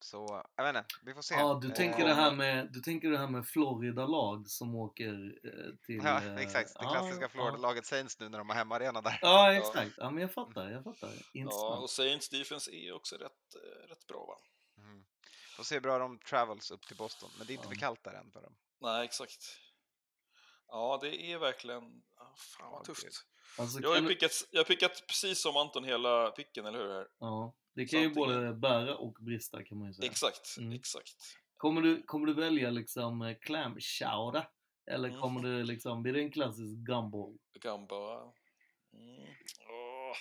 Så 0.04 0.44
jag 0.56 0.64
vet 0.64 0.76
inte, 0.76 0.96
vi 1.06 1.14
får 1.14 1.22
se. 1.22 1.36
Ja, 1.36 1.60
du 1.62 1.70
tänker 1.70 2.00
Eh, 2.00 2.06
det 2.08 2.14
här 2.14 2.32
med, 2.32 2.72
du 2.74 2.80
tänker 2.80 3.10
det 3.12 3.18
här 3.18 3.28
med 3.28 3.48
Florida-lag 3.48 4.48
som 4.50 4.76
åker 4.76 5.14
eh, 5.44 5.76
till... 5.86 6.02
Ja, 6.04 6.24
eh, 6.24 6.36
exakt. 6.36 6.74
Det 6.74 6.84
ja, 6.86 6.92
klassiska 6.92 7.22
ja. 7.22 7.30
Florida-laget 7.30 7.86
Saints 7.86 8.20
nu 8.20 8.30
när 8.30 8.38
de 8.38 8.50
har 8.50 8.56
hemmaarena 8.56 9.02
där. 9.02 9.20
Ja, 9.22 9.54
exakt. 9.54 9.92
Ja, 9.98 10.10
men 10.10 10.22
jag 10.22 10.34
fattar, 10.34 10.70
jag 10.70 10.84
fattar. 10.84 11.10
Ja, 11.34 11.78
och 11.78 11.90
Saints 11.90 12.30
defense 12.30 12.72
är 12.72 12.92
också 12.96 13.16
rätt, 13.16 13.56
eh, 13.56 13.88
rätt 13.90 14.08
bra 14.08 14.26
va? 14.26 14.38
Mm. 14.84 15.06
Får 15.58 15.64
se 15.64 15.76
hur 15.76 15.82
bra 15.82 15.98
de 15.98 16.20
travels 16.20 16.72
upp 16.72 16.82
till 16.88 16.98
Boston, 16.98 17.30
men 17.38 17.48
det 17.48 17.54
är 17.54 17.56
inte 17.56 17.68
för 17.68 17.76
kallt 17.76 18.04
där 18.04 18.14
än 18.14 18.32
för 18.32 18.42
dem. 18.42 18.56
Nej, 18.82 19.06
exakt. 19.06 19.44
Ja, 20.68 21.00
det 21.02 21.22
är 21.32 21.38
verkligen... 21.38 21.84
ah, 22.18 22.36
Fan 22.38 22.72
vad 22.72 22.80
Ja, 22.80 22.84
tufft. 22.84 23.06
Alltså, 23.58 23.80
Jag 23.80 23.90
har, 23.90 23.96
ju 23.96 24.02
du- 24.02 24.08
pickat, 24.08 24.32
jag 24.52 24.60
har 24.60 24.66
pickat 24.66 25.04
precis 25.08 25.42
som 25.42 25.58
Anton 25.58 25.84
hela 25.84 26.32
picken, 26.32 26.66
eller 26.66 26.80
hur? 26.80 26.90
Här? 26.94 27.08
Ja, 27.20 27.54
det 27.74 27.86
kan 27.86 28.02
ju 28.02 28.10
både 28.10 28.54
bära 28.54 28.96
och 28.98 29.14
brista 29.22 29.64
kan 29.64 29.78
man 29.78 29.88
ju 29.88 29.94
säga. 29.94 30.12
Exakt, 30.12 30.58
Mm. 30.58 30.72
exakt. 30.72 31.16
Kommer 31.58 31.82
du, 31.82 32.04
kommer 32.04 32.28
du 32.28 32.34
välja 32.34 32.70
liksom 32.70 33.22
eh, 33.22 33.38
clam 33.42 33.80
chowder? 33.80 34.48
Eller 34.92 35.10
Mm. 35.10 35.22
kommer 35.22 35.42
du 35.42 35.64
liksom, 35.64 36.04
blir 36.04 36.14
det 36.14 36.22
en 36.22 36.32
klassisk 36.32 36.76
gumball? 36.76 37.38
Gamba. 37.62 38.22
Mm. 38.94 39.28
Ja, 39.60 40.16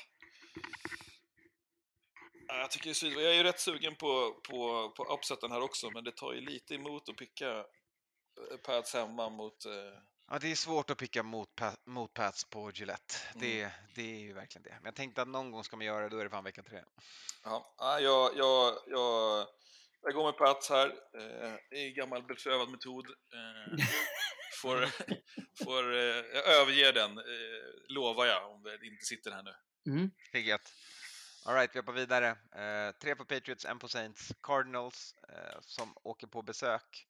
Jag 2.48 2.70
tycker 2.70 2.86
det 3.06 3.14
är. 3.16 3.22
Jag 3.22 3.32
är 3.32 3.36
ju 3.36 3.42
rätt 3.42 3.60
sugen 3.60 3.96
på, 3.96 4.40
på, 4.50 4.90
på 4.96 5.04
upseten 5.04 5.50
här 5.52 5.60
också, 5.60 5.90
men 5.90 6.04
det 6.04 6.16
tar 6.16 6.32
ju 6.32 6.40
lite 6.40 6.74
emot 6.74 7.08
att 7.08 7.16
picka 7.16 7.50
eh, 7.58 8.56
Pats 8.66 8.94
hemma 8.94 9.28
mot... 9.28 9.64
Eh, 9.64 9.98
Ja, 10.32 10.38
det 10.38 10.50
är 10.50 10.54
svårt 10.54 10.90
att 10.90 10.98
picka 10.98 11.22
mot, 11.22 11.54
pa- 11.56 11.76
mot 11.86 12.14
Pats 12.14 12.44
på 12.44 12.70
Gillette. 12.74 13.14
Mm. 13.34 13.40
Det, 13.40 13.72
det 13.94 14.02
är 14.02 14.18
ju 14.20 14.32
verkligen 14.32 14.62
det. 14.62 14.70
Men 14.74 14.84
jag 14.84 14.94
tänkte 14.94 15.22
att 15.22 15.28
någon 15.28 15.50
gång 15.50 15.64
ska 15.64 15.76
man 15.76 15.86
göra 15.86 16.02
det, 16.02 16.08
då 16.08 16.18
är 16.18 16.24
det 16.24 16.30
fan 16.30 16.44
vecka 16.44 16.62
tre. 16.62 16.82
ja, 17.44 17.74
ja, 17.78 18.00
jag, 18.00 18.36
jag, 18.36 18.74
jag, 18.86 19.46
jag 20.02 20.14
går 20.14 20.24
med 20.24 20.36
Pats 20.38 20.70
här. 20.70 20.86
Eh, 20.88 21.54
det 21.70 21.76
är 21.76 21.86
en 21.88 21.94
gammal 21.94 22.22
beprövad 22.22 22.70
metod. 22.70 23.06
Eh, 23.08 23.84
får, 24.62 24.76
får, 25.64 25.92
eh, 25.94 26.24
jag 26.34 26.46
överger 26.60 26.92
den, 26.92 27.20
lovar 27.88 28.26
jag, 28.26 28.50
om 28.50 28.62
det 28.62 28.86
inte 28.86 29.04
sitter 29.04 29.30
här 29.30 29.42
nu. 29.42 29.54
Mm. 29.92 30.10
Piggat. 30.32 30.72
Alright, 31.46 31.74
vi 31.74 31.78
hoppar 31.78 31.92
vidare. 31.92 32.28
Eh, 32.28 32.92
tre 33.02 33.16
på 33.16 33.24
Patriots, 33.24 33.64
en 33.64 33.78
på 33.78 33.88
Saints. 33.88 34.32
Cardinals 34.42 35.14
eh, 35.28 35.58
som 35.60 35.96
åker 36.02 36.26
på 36.26 36.42
besök. 36.42 37.06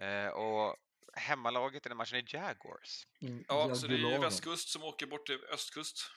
Eh, 0.00 0.28
och 0.28 0.76
hemmalaget 1.12 1.86
i 1.86 1.88
den 1.88 1.98
matchen 1.98 2.18
är 2.18 2.34
Jaguars. 2.34 3.06
Mm. 3.22 3.44
Ja, 3.48 3.74
så 3.74 3.86
det 3.86 3.94
är 3.94 3.98
ju 3.98 4.18
västkust 4.18 4.68
som 4.68 4.84
åker 4.84 5.06
bort 5.06 5.26
till 5.26 5.44
östkust. 5.52 6.10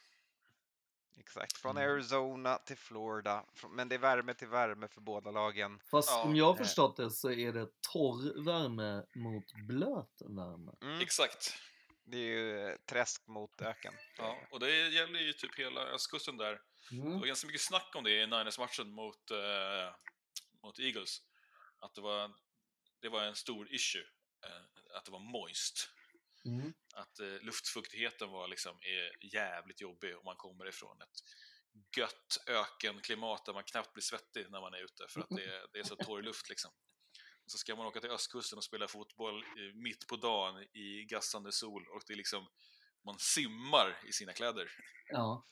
Exakt, 1.19 1.57
från 1.57 1.77
Mm. 1.77 1.91
Arizona 1.91 2.57
till 2.57 2.77
Florida. 2.77 3.45
Men 3.69 3.89
det 3.89 3.95
är 3.95 3.99
värme 3.99 4.33
till 4.33 4.47
värme 4.47 4.87
för 4.87 5.01
båda 5.01 5.31
lagen. 5.31 5.79
Fast 5.91 6.09
Ja, 6.09 6.23
om 6.23 6.35
jag 6.35 6.45
har 6.45 6.53
eh. 6.53 6.57
förstått 6.57 6.97
det 6.97 7.11
så 7.11 7.31
är 7.31 7.53
det 7.53 7.67
torr 7.81 8.43
värme 8.45 9.03
mot 9.15 9.53
blöt 9.67 10.21
värme. 10.21 10.71
Mm. 10.81 11.01
Exakt. 11.01 11.55
Det 12.03 12.17
är 12.17 12.21
ju 12.21 12.67
eh, 12.69 12.75
träsk 12.85 13.27
mot 13.27 13.61
öken. 13.61 13.93
Ja, 14.17 14.37
och 14.51 14.59
det 14.59 14.89
gäller 14.89 15.19
ju 15.19 15.33
typ 15.33 15.59
hela 15.59 15.81
östkusten 15.81 16.37
där. 16.37 16.61
Mm. 16.91 17.09
Det 17.11 17.17
var 17.19 17.27
ganska 17.27 17.47
mycket 17.47 17.61
snack 17.61 17.91
om 17.95 18.03
det 18.03 18.11
i 18.11 18.27
Niners-matchen 18.27 18.89
mot, 18.91 19.31
eh, 19.31 19.95
mot 20.63 20.79
Eagles. 20.79 21.21
Att 21.79 21.93
det 21.95 22.01
var, 22.01 22.31
det 23.01 23.09
var 23.09 23.23
en 23.23 23.35
stor 23.35 23.73
issue, 23.73 24.03
att 24.95 25.05
det 25.05 25.11
var 25.11 25.19
moist. 25.19 25.89
Mm. 26.45 26.73
Att 26.93 27.19
eh, 27.19 27.27
luftfuktigheten 27.41 28.29
var 28.29 28.47
liksom 28.47 28.77
är 28.81 29.33
jävligt 29.33 29.81
jobbig 29.81 30.17
om 30.17 30.25
man 30.25 30.35
kommer 30.35 30.67
ifrån 30.67 31.01
ett 31.01 31.19
gött 31.97 32.37
ökenklimat 32.47 33.45
där 33.45 33.53
man 33.53 33.63
knappt 33.63 33.93
blir 33.93 34.01
svettig 34.01 34.45
när 34.49 34.61
man 34.61 34.73
är 34.73 34.83
ute 34.83 35.07
för 35.09 35.21
att 35.21 35.29
det 35.29 35.43
är, 35.43 35.67
det 35.73 35.79
är 35.79 35.83
så 35.83 35.95
torr 35.95 36.21
luft 36.21 36.49
liksom. 36.49 36.71
Och 37.43 37.51
så 37.51 37.57
ska 37.57 37.75
man 37.75 37.85
åka 37.85 37.99
till 37.99 38.09
östkusten 38.09 38.57
och 38.57 38.63
spela 38.63 38.87
fotboll 38.87 39.43
eh, 39.43 39.73
mitt 39.73 40.07
på 40.07 40.15
dagen 40.15 40.63
i 40.73 41.05
gassande 41.05 41.51
sol 41.51 41.87
och 41.87 42.01
det 42.07 42.13
är 42.13 42.17
liksom 42.17 42.47
man 43.05 43.19
simmar 43.19 43.99
i 44.07 44.13
sina 44.13 44.33
kläder. 44.33 44.71
Ja. 45.07 45.47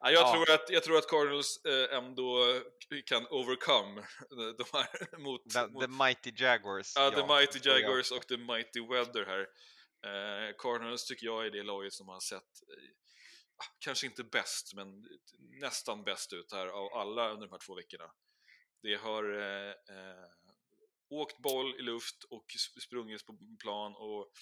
Ja, 0.00 0.10
jag, 0.10 0.22
Ja. 0.22 0.32
Tror 0.32 0.54
att, 0.54 0.70
jag 0.70 0.82
tror 0.84 0.98
att 0.98 1.08
Cardinals 1.08 1.64
eh, 1.64 1.96
ändå 1.98 2.60
kan 3.06 3.26
overcome 3.26 4.06
de 4.58 4.64
här 4.72 5.18
mot, 5.18 5.50
The, 5.50 5.66
mot 5.66 5.82
the 5.84 5.88
Mighty 6.04 6.32
Jaguars. 6.36 6.92
Ja, 6.96 7.10
The 7.10 7.26
Mighty 7.26 7.58
tror 7.60 7.74
jag 7.74 7.82
Jaguars 7.82 8.12
och 8.12 8.26
The 8.26 8.36
Mighty 8.36 8.80
Weather 8.80 9.24
här. 9.26 9.40
Eh, 10.06 10.54
Cardinals 10.58 11.04
tycker 11.06 11.26
jag 11.26 11.46
är 11.46 11.50
det 11.50 11.62
laget 11.62 11.92
som 11.92 12.08
har 12.08 12.20
sett, 12.20 12.42
eh, 12.42 13.64
kanske 13.78 14.06
inte 14.06 14.24
bäst, 14.24 14.74
men 14.74 15.08
nästan 15.60 16.04
bäst 16.04 16.32
ut 16.32 16.52
här 16.52 16.66
av 16.66 16.92
alla 16.94 17.30
under 17.30 17.46
de 17.46 17.52
här 17.52 17.58
två 17.66 17.74
veckorna. 17.74 18.10
Det 18.82 18.94
har 18.94 19.38
eh, 19.40 19.70
eh, 19.70 20.28
åkt 21.10 21.38
boll 21.38 21.74
i 21.80 21.82
luft 21.82 22.24
och 22.30 22.44
sp- 22.46 22.80
sprungit 22.80 23.26
på 23.26 23.38
plan 23.62 23.94
och 23.96 24.32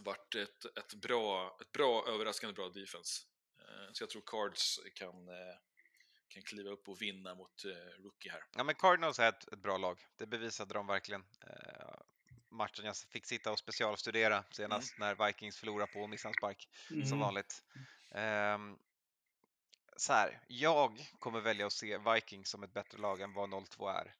varit 0.00 0.34
ett, 0.34 0.64
ett, 0.78 0.94
bra, 0.94 1.58
ett 1.60 1.72
bra, 1.72 2.08
överraskande 2.08 2.54
bra 2.54 2.68
defense. 2.68 3.22
Eh, 3.68 3.92
så 3.92 4.02
jag 4.02 4.10
tror 4.10 4.22
Cards 4.26 4.80
kan, 4.94 5.28
eh, 5.28 5.56
kan 6.28 6.42
kliva 6.42 6.70
upp 6.70 6.88
och 6.88 7.02
vinna 7.02 7.34
mot 7.34 7.64
eh, 7.64 8.02
Rookie 8.02 8.32
här. 8.32 8.44
Ja, 8.56 8.64
men 8.64 8.74
Cardinals 8.74 9.18
är 9.18 9.28
ett, 9.28 9.52
ett 9.52 9.58
bra 9.58 9.76
lag. 9.78 9.98
Det 10.16 10.26
bevisade 10.26 10.74
de 10.74 10.86
verkligen. 10.86 11.24
Eh, 11.40 11.96
matchen 12.48 12.84
jag 12.84 12.96
fick 12.96 13.26
sitta 13.26 13.52
och 13.52 13.58
specialstudera 13.58 14.44
senast 14.50 14.98
när 14.98 15.26
Vikings 15.26 15.58
förlorade 15.58 15.92
på 15.92 16.06
missanspark, 16.06 16.68
som 16.88 16.98
Mm. 17.02 17.18
vanligt. 17.18 17.62
Ehm, 18.10 18.78
så 19.96 20.12
här, 20.12 20.40
jag 20.48 21.10
kommer 21.18 21.40
välja 21.40 21.66
att 21.66 21.72
se 21.72 21.98
Vikings 21.98 22.48
som 22.48 22.62
ett 22.62 22.72
bättre 22.72 22.98
lag 22.98 23.20
än 23.20 23.32
vad 23.32 23.48
0-2 23.48 23.88
är. 23.88 24.14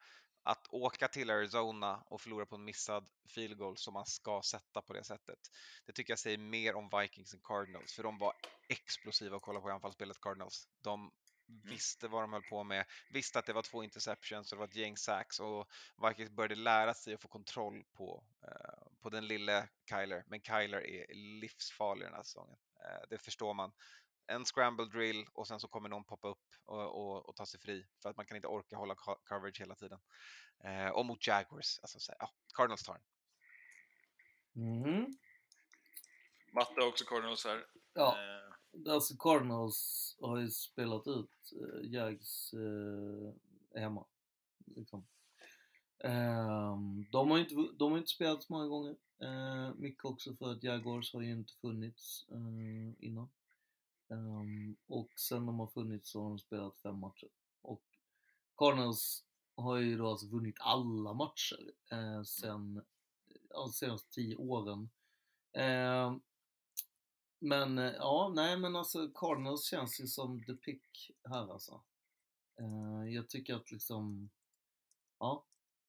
Att 0.46 0.66
åka 0.70 1.08
till 1.08 1.30
Arizona 1.30 2.04
och 2.08 2.20
förlora 2.20 2.46
på 2.46 2.54
en 2.56 2.64
missad 2.64 3.08
field 3.28 3.58
goal 3.58 3.76
som 3.76 3.94
man 3.94 4.06
ska 4.06 4.42
sätta 4.42 4.82
på 4.82 4.92
det 4.92 5.04
sättet. 5.04 5.38
Det 5.86 5.92
tycker 5.92 6.12
jag 6.12 6.18
säger 6.18 6.38
mer 6.38 6.74
om 6.74 6.90
Vikings 7.00 7.34
än 7.34 7.40
Cardinals, 7.40 7.92
för 7.94 8.02
de 8.02 8.18
var 8.18 8.32
explosiva 8.68 9.36
att 9.36 9.42
kolla 9.42 9.60
på 9.60 9.68
i 9.68 9.72
anfallsspelet 9.72 10.20
Cardinals. 10.20 10.68
De 10.80 11.12
visste 11.46 12.08
vad 12.08 12.22
de 12.22 12.32
höll 12.32 12.42
på 12.42 12.64
med, 12.64 12.86
visste 13.10 13.38
att 13.38 13.46
det 13.46 13.52
var 13.52 13.62
två 13.62 13.84
interceptions 13.84 14.52
och 14.52 14.56
det 14.56 14.60
var 14.60 14.68
ett 14.68 14.76
gäng 14.76 14.96
sacks 14.96 15.40
och 15.40 15.68
Vikings 16.08 16.30
började 16.30 16.54
lära 16.54 16.94
sig 16.94 17.14
att 17.14 17.22
få 17.22 17.28
kontroll 17.28 17.84
på, 17.96 18.24
eh, 18.42 18.92
på 19.02 19.10
den 19.10 19.26
lille 19.26 19.68
Kyler. 19.90 20.24
Men 20.26 20.40
Kyler 20.40 20.86
är 20.86 21.14
livsfarlig 21.14 22.06
den 22.06 22.14
här 22.14 22.22
säsongen. 22.22 22.58
Eh, 22.84 23.08
det 23.10 23.18
förstår 23.18 23.54
man. 23.54 23.72
En 24.26 24.44
scramble 24.44 24.84
drill 24.86 25.26
och 25.32 25.48
sen 25.48 25.60
så 25.60 25.68
kommer 25.68 25.88
någon 25.88 26.04
poppa 26.04 26.28
upp 26.28 26.44
och, 26.64 26.94
och, 26.94 27.28
och 27.28 27.36
ta 27.36 27.46
sig 27.46 27.60
fri 27.60 27.86
för 28.02 28.10
att 28.10 28.16
man 28.16 28.26
kan 28.26 28.36
inte 28.36 28.48
orka 28.48 28.76
hålla 28.76 28.94
co- 28.94 29.20
coverage 29.24 29.60
hela 29.60 29.74
tiden. 29.74 30.00
Eh, 30.64 30.88
och 30.88 31.06
mot 31.06 31.26
Jaguars, 31.26 31.78
alltså 31.82 32.00
så 32.00 32.12
här, 32.12 32.16
ja, 32.20 32.30
Cardinals 32.54 32.82
tar 32.82 32.94
den. 32.94 33.02
Mhm. 34.64 35.16
Matte 36.52 36.80
har 36.80 36.88
också 36.88 37.04
Cardinals 37.04 37.44
här. 37.44 37.66
Ja. 37.94 38.16
Eh, 38.18 38.54
Alltså 38.88 39.16
Cardinals 39.16 40.16
har 40.20 40.38
ju 40.38 40.50
spelat 40.50 41.06
ut 41.06 41.52
eh, 41.52 41.90
Jags 41.92 42.52
eh, 42.54 43.80
hemma. 43.80 44.06
Liksom. 44.76 45.06
Ehm, 46.04 47.04
de, 47.10 47.30
har 47.30 47.36
ju 47.38 47.42
inte, 47.42 47.54
de 47.78 47.90
har 47.92 47.98
inte 47.98 48.10
spelat 48.10 48.42
så 48.42 48.52
många 48.52 48.66
gånger. 48.66 48.96
Eh, 49.22 49.74
mycket 49.74 50.04
också 50.04 50.36
för 50.36 50.52
att 50.52 50.62
Jaguars 50.62 51.12
har 51.14 51.20
ju 51.22 51.32
inte 51.32 51.52
funnits 51.60 52.26
eh, 52.30 53.04
innan. 53.06 53.30
Ehm, 54.10 54.76
och 54.86 55.08
sen 55.16 55.46
de 55.46 55.58
har 55.58 55.66
funnits 55.66 56.10
så 56.10 56.22
har 56.22 56.28
de 56.28 56.38
spelat 56.38 56.78
fem 56.78 56.98
matcher. 56.98 57.28
Och 57.62 57.82
Cardinals 58.56 59.24
har 59.54 59.76
ju 59.76 59.96
då 59.98 60.10
alltså 60.10 60.26
vunnit 60.28 60.56
alla 60.60 61.12
matcher 61.14 61.72
eh, 61.90 62.22
sen 62.22 62.82
ja, 63.50 63.60
de 63.60 63.72
senaste 63.72 64.10
tio 64.10 64.36
åren. 64.36 64.90
Ehm, 65.52 66.20
men 67.38 67.78
eh, 67.78 67.92
ja, 67.92 68.32
nej 68.34 68.56
men 68.56 68.76
alltså 68.76 69.08
Cardinals 69.14 69.64
känns 69.64 70.00
ju 70.00 70.06
som 70.06 70.44
the 70.44 70.54
pick 70.54 71.10
här 71.28 71.52
alltså. 71.52 71.82
Eh, 72.60 73.14
jag 73.14 73.28
tycker 73.28 73.54
att 73.54 73.70
liksom, 73.70 74.30
ja. 75.18 75.44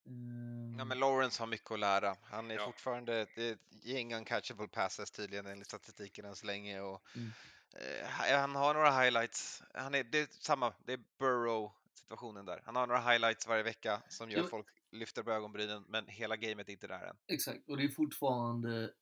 eh, 0.06 0.78
Ja, 0.78 0.86
men 0.86 1.00
Lawrence 1.00 1.42
har 1.42 1.48
mycket 1.48 1.72
att 1.72 1.80
lära. 1.80 2.16
Han 2.22 2.52
är 2.52 2.56
Ja. 2.56 2.66
fortfarande 2.66 3.28
det 3.36 3.44
är 3.50 3.54
ett 3.54 3.86
gäng 3.86 4.14
uncatchable 4.14 4.68
passes 4.68 5.12
tydligen 5.12 5.46
enligt 5.46 5.68
statistiken 5.68 6.26
än 6.26 6.36
så 6.36 6.46
länge. 6.46 6.82
Och, 6.82 7.02
Mm. 7.16 7.32
Eh, 7.76 8.08
han 8.40 8.56
har 8.56 8.74
några 8.74 9.02
highlights. 9.02 9.64
Han 9.74 9.96
är, 9.96 10.04
det 10.04 10.20
är 10.20 10.28
samma, 10.32 10.74
det 10.86 10.94
är 10.94 11.04
Burrow 11.20 11.72
situationen 12.06 12.46
där. 12.46 12.62
Han 12.66 12.76
har 12.76 12.88
några 12.88 13.12
highlights 13.12 13.48
varje 13.48 13.64
vecka 13.64 14.02
som 14.10 14.30
gör 14.30 14.38
Jo. 14.38 14.44
att 14.44 14.50
folk 14.50 14.68
lyfter 14.92 15.24
på 15.24 15.32
ögonbrynen, 15.32 15.86
men 15.88 16.08
hela 16.08 16.36
gamet 16.36 16.70
är 16.70 16.74
inte 16.74 16.88
där 16.88 17.06
än. 17.06 17.18
Exakt, 17.28 17.70
och 17.70 17.78
det 17.78 17.84
är 17.84 17.90
fortfarande 17.90 18.94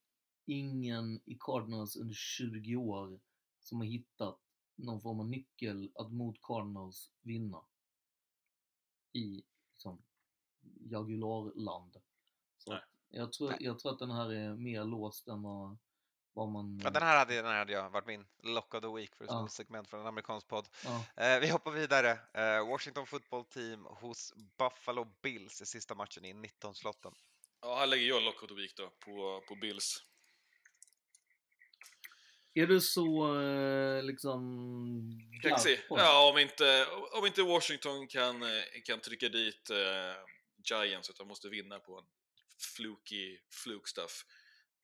ingen 0.46 1.20
i 1.24 1.36
Cardinals 1.40 1.96
under 1.96 2.14
20 2.14 2.76
år 2.76 3.20
som 3.60 3.78
har 3.78 3.86
hittat 3.86 4.38
någon 4.76 5.00
form 5.00 5.20
av 5.20 5.28
nyckel 5.28 5.92
att 5.94 6.12
mot 6.12 6.42
Cardinals 6.42 7.10
vinna 7.22 7.64
i 9.12 9.42
liksom, 9.72 10.02
Jagularland. 10.80 11.96
Så 12.58 12.72
Nej. 12.72 12.82
jag, 13.08 13.32
tror, 13.32 13.54
jag 13.60 13.78
tror 13.78 13.92
att 13.92 13.98
den 13.98 14.10
här 14.10 14.32
är 14.32 14.54
mer 14.54 14.84
låst 14.84 15.28
än 15.28 15.42
vad, 15.42 15.76
vad 16.34 16.48
man... 16.48 16.80
Ja, 16.84 16.90
den, 16.90 17.02
här 17.02 17.16
hade, 17.18 17.34
den 17.34 17.44
här 17.46 17.58
hade 17.58 17.72
jag 17.72 17.90
varit 17.90 18.06
min 18.06 18.26
lock 18.42 18.74
of 18.74 18.80
the 18.80 18.88
week 18.94 19.14
för 19.16 19.24
ett 19.24 19.30
Ja. 19.30 19.48
segment 19.50 19.88
från 19.90 20.00
en 20.00 20.06
amerikansk 20.06 20.48
podd. 20.48 20.68
Ja, 20.84 21.04
Eh, 21.24 21.40
vi 21.40 21.48
hoppar 21.48 21.70
vidare. 21.70 22.10
Eh, 22.34 22.68
Washington 22.68 23.06
football 23.06 23.44
team 23.44 23.84
hos 23.84 24.32
Buffalo 24.58 25.04
Bills 25.22 25.62
i 25.62 25.66
sista 25.66 25.94
matchen 25.94 26.24
i 26.24 26.32
19-slotten. 26.32 27.12
ja, 27.60 27.76
här 27.78 27.86
lägger 27.86 28.06
jag 28.06 28.22
lock 28.22 28.42
of 28.42 28.48
the 28.48 28.54
week 28.54 28.76
då, 28.76 28.90
på, 28.90 29.44
på 29.48 29.54
Bills. 29.54 30.02
Är 32.56 32.66
du 32.66 32.80
så 32.80 33.40
eh, 33.40 34.02
liksom... 34.02 35.20
Kaxig. 35.42 35.80
Ja, 35.88 36.30
om 36.32 36.38
inte, 36.38 36.86
om 37.12 37.26
inte 37.26 37.42
Washington 37.42 38.06
kan, 38.08 38.42
eh, 38.42 38.48
kan 38.84 39.00
trycka 39.00 39.28
dit 39.28 39.70
eh, 39.70 40.14
Giants 40.70 41.10
utan 41.10 41.26
måste 41.26 41.48
vinna 41.48 41.78
på 41.78 41.98
en 41.98 42.04
fluky 42.76 43.38
fluke 43.50 43.88
stuff. 43.88 44.24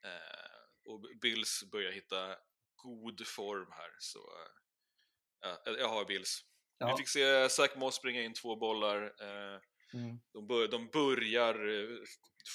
Eh, 0.05 0.50
och 0.91 1.01
Bills 1.21 1.65
börjar 1.73 1.93
hitta 1.93 2.37
god 2.77 3.27
form 3.27 3.69
här, 3.71 3.91
så 3.99 4.19
eh, 4.19 5.57
ja, 5.65 5.77
jag 5.79 5.89
har 5.89 6.05
Bills. 6.05 6.45
Ja. 6.79 6.87
Vi 6.91 6.97
fick 6.97 7.09
se 7.09 7.49
Zach 7.49 7.77
Moss 7.77 7.95
springa 7.95 8.23
in 8.23 8.33
två 8.35 8.57
bollar. 8.57 9.03
Eh, 9.05 9.61
Mm. 9.95 10.21
de, 10.33 10.47
bör, 10.47 10.69
de 10.69 10.87
börjar 10.93 11.55
eh, 11.69 11.99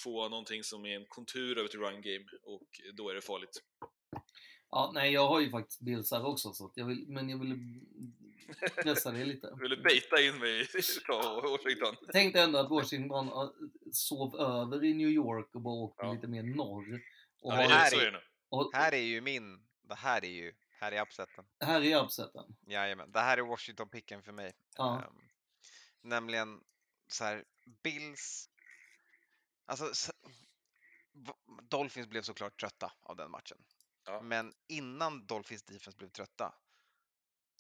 få 0.04 0.30
någonting 0.30 0.64
som 0.64 0.86
är 0.86 0.96
en 0.96 1.06
kontur 1.10 1.58
över 1.58 1.70
till 1.70 1.80
run 1.80 2.02
game 2.02 2.26
och 2.44 2.68
då 2.94 3.10
är 3.10 3.14
det 3.16 3.22
farligt. 3.22 3.62
Ja, 4.70 4.92
nej, 4.94 5.14
jag 5.14 5.28
har 5.28 5.40
ju 5.40 5.50
faktiskt 5.50 5.82
Bills 5.82 6.12
här 6.12 6.26
också, 6.26 6.54
så 6.54 6.72
jag 6.76 6.86
vill, 6.86 7.06
men 7.08 7.30
jag 7.30 7.40
ville 7.40 7.56
pressa 8.84 9.12
det 9.12 9.26
lite. 9.26 9.48
Du 9.70 9.84
baita 9.84 10.22
in 10.22 10.38
mig 10.40 10.62
i 10.62 10.66
Washington? 11.44 11.96
Tänkte 12.12 12.42
ändå 12.42 12.60
att 12.60 12.70
Washington 12.70 13.28
eh, 13.28 13.50
sov 13.92 14.36
över 14.36 14.84
i 14.84 14.94
New 14.94 15.10
York 15.10 15.56
och 15.56 15.62
bara 15.62 15.74
åkte 15.76 16.06
Ja. 16.06 16.14
lite 16.14 16.28
mer 16.28 16.44
norr. 16.44 17.02
Och 17.40 17.54
Ja, 17.54 17.56
här 17.56 17.90
så 17.90 18.00
är 18.00 18.24
och, 18.50 18.72
Här 18.74 18.94
är 18.94 18.98
ju 19.02 19.22
min, 19.22 19.68
det 19.82 19.96
här 19.96 20.26
är 20.26 20.30
ju, 20.30 20.54
här 20.80 20.92
är 20.92 21.02
upseten. 21.02 21.46
här 21.60 21.82
är 21.82 22.04
upseten. 22.04 22.56
Jajamän, 22.68 23.12
det 23.12 23.20
här 23.20 23.38
är 23.38 23.42
Washington-picken 23.42 24.24
för 24.24 24.32
mig. 24.32 24.54
Ja. 24.78 25.04
Ehm, 25.04 25.22
nämligen 26.02 26.64
så 27.08 27.24
här, 27.24 27.46
Bills... 27.84 28.50
Alltså, 29.66 29.92
s- 29.92 30.12
v- 31.14 31.62
Dolphins 31.70 32.08
blev 32.08 32.22
såklart 32.22 32.60
trötta 32.60 32.94
av 33.02 33.16
den 33.16 33.32
matchen. 33.32 33.58
Ja. 34.06 34.22
Men 34.22 34.54
innan 34.68 35.26
Dolphins 35.26 35.64
defense 35.64 35.98
blev 35.98 36.10
trötta 36.10 36.56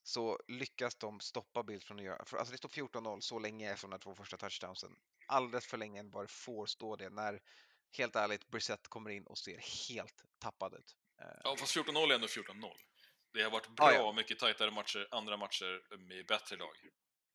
så 0.03 0.39
lyckas 0.47 0.95
de 0.95 1.19
stoppa 1.19 1.63
Bills 1.63 1.85
från 1.85 1.97
att 1.99 2.05
göra... 2.05 2.25
För, 2.25 2.37
alltså 2.37 2.51
det 2.51 2.57
står 2.57 2.69
14-0 2.69 3.19
så 3.19 3.39
länge 3.39 3.71
efter 3.73 3.87
de 3.87 3.99
två 3.99 4.15
första 4.15 4.37
touchdownsen. 4.37 4.95
Alldeles 5.27 5.65
för 5.67 5.77
länge 5.77 5.99
än 5.99 6.11
vad 6.11 6.23
det 6.23 6.31
får 6.31 6.65
stå 6.65 6.95
det 6.95 7.09
när, 7.09 7.41
helt 7.97 8.15
ärligt, 8.15 8.47
Brissett 8.47 8.87
kommer 8.87 9.09
in 9.09 9.23
och 9.23 9.37
ser 9.37 9.89
helt 9.89 10.23
tappad 10.39 10.73
ut. 10.73 10.95
Ehm, 11.21 11.41
Ja, 11.43 11.55
fast 11.59 11.77
14-0 11.77 12.11
är 12.11 12.15
ändå 12.15 12.27
14-0. 12.27 12.71
Det 13.33 13.43
har 13.43 13.51
varit 13.51 13.67
bra 13.69 13.85
Ah, 13.85 13.91
ja. 13.93 14.11
mycket 14.13 14.39
tajtare 14.39 14.71
matcher, 14.71 15.07
andra 15.11 15.37
matcher 15.37 15.97
med 15.97 16.25
bättre 16.25 16.55
lag. 16.55 16.75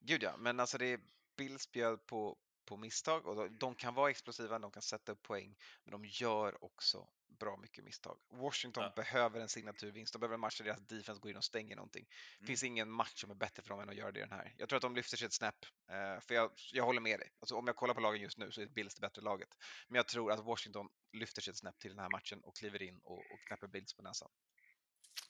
Gud 0.00 0.22
ja, 0.22 0.36
men 0.36 0.60
alltså 0.60 0.78
det 0.78 0.86
är 0.86 1.00
Bills 1.36 1.72
bjöd 1.72 2.06
på, 2.06 2.38
på 2.64 2.76
misstag 2.76 3.26
och 3.26 3.36
de, 3.36 3.58
de 3.58 3.74
kan 3.74 3.94
vara 3.94 4.10
explosiva, 4.10 4.58
de 4.58 4.70
kan 4.70 4.82
sätta 4.82 5.12
upp 5.12 5.22
poäng, 5.22 5.56
men 5.84 5.92
de 5.92 6.04
gör 6.04 6.64
också 6.64 7.08
bra 7.40 7.56
mycket 7.56 7.84
misstag. 7.84 8.18
Washington 8.30 8.92
behöver 8.96 9.40
en 9.40 9.48
signaturvinst. 9.48 10.12
De 10.12 10.18
behöver 10.18 10.34
en 10.34 10.40
match 10.40 10.58
där 10.58 10.64
deras 10.64 10.80
defense 10.86 11.20
går 11.20 11.30
in 11.30 11.36
och 11.36 11.44
stänger 11.44 11.76
någonting. 11.76 12.06
Det 12.08 12.36
Mm. 12.42 12.46
finns 12.46 12.62
ingen 12.62 12.90
match 12.90 13.20
som 13.20 13.30
är 13.30 13.34
bättre 13.34 13.62
för 13.62 13.68
dem 13.70 13.80
än 13.80 13.88
att 13.88 13.96
göra 13.96 14.12
det 14.12 14.18
i 14.18 14.22
den 14.22 14.32
här. 14.32 14.54
Jag 14.56 14.68
tror 14.68 14.76
att 14.76 14.82
de 14.82 14.96
lyfter 14.96 15.16
sig 15.16 15.26
ett 15.26 15.32
snäpp. 15.32 15.64
eh, 15.90 16.20
för 16.20 16.34
jag, 16.34 16.50
jag 16.72 16.84
håller 16.84 17.00
med 17.00 17.20
dig. 17.20 17.32
Alltså, 17.40 17.54
om 17.56 17.66
jag 17.66 17.76
kollar 17.76 17.94
på 17.94 18.00
lagen 18.00 18.20
just 18.22 18.38
nu 18.38 18.50
så 18.50 18.60
är 18.60 18.66
Bills 18.66 18.94
det 18.94 19.00
bättre 19.00 19.22
laget. 19.22 19.48
Men 19.88 19.96
jag 19.96 20.08
tror 20.08 20.32
att 20.32 20.40
Washington 20.44 20.88
lyfter 21.12 21.42
sig 21.42 21.50
ett 21.50 21.56
snäpp 21.58 21.78
till 21.78 21.90
den 21.90 21.98
här 21.98 22.10
matchen 22.10 22.40
och 22.40 22.56
kliver 22.56 22.82
in 22.82 23.00
och, 23.04 23.18
och 23.18 23.40
knäpper 23.46 23.66
Bills 23.66 23.94
på 23.94 24.02
näsan. 24.02 24.30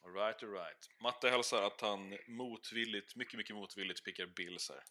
All 0.03 0.13
right, 0.13 0.43
all 0.43 0.51
right. 0.53 0.89
Matte 1.03 1.31
hälsar 1.31 1.63
att 1.63 1.81
han 1.81 2.19
motvilligt, 2.29 3.17
mycket, 3.17 3.39
mycket 3.39 3.57
motvilligt 3.57 4.05
pickar 4.05 4.27
Bills 4.27 4.69
här. 4.71 4.83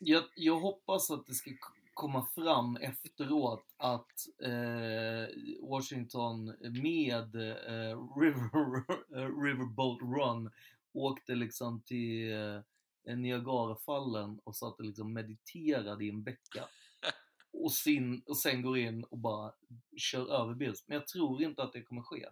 Jag, 0.00 0.24
jag 0.34 0.60
hoppas 0.60 1.10
att 1.10 1.26
det 1.26 1.34
ska 1.34 1.50
komma 1.94 2.26
fram 2.34 2.76
efteråt 2.76 3.74
att 3.76 4.12
eh, 4.42 5.28
Washington 5.68 6.44
med 6.82 7.34
eh, 7.34 7.98
River, 8.20 8.84
eh, 9.16 9.42
Riverboat 9.42 9.98
Run 10.00 10.50
åkte 10.92 11.34
liksom 11.34 11.80
till 11.80 12.32
eh, 12.32 13.16
Niagarafallen 13.16 14.40
och 14.44 14.56
satt 14.56 14.78
och 14.78 14.84
liksom 14.84 15.12
mediterade 15.12 16.04
i 16.04 16.08
en 16.08 16.22
vecka. 16.22 16.64
Och, 17.52 17.72
sin, 17.72 18.22
och 18.26 18.38
sen 18.38 18.62
går 18.62 18.78
in 18.78 19.04
och 19.04 19.18
bara 19.18 19.52
kör 19.96 20.42
över 20.42 20.54
Bills. 20.54 20.84
Men 20.86 20.94
jag 20.94 21.06
tror 21.06 21.42
inte 21.42 21.62
att 21.62 21.72
det 21.72 21.82
kommer 21.82 22.02
ske. 22.02 22.26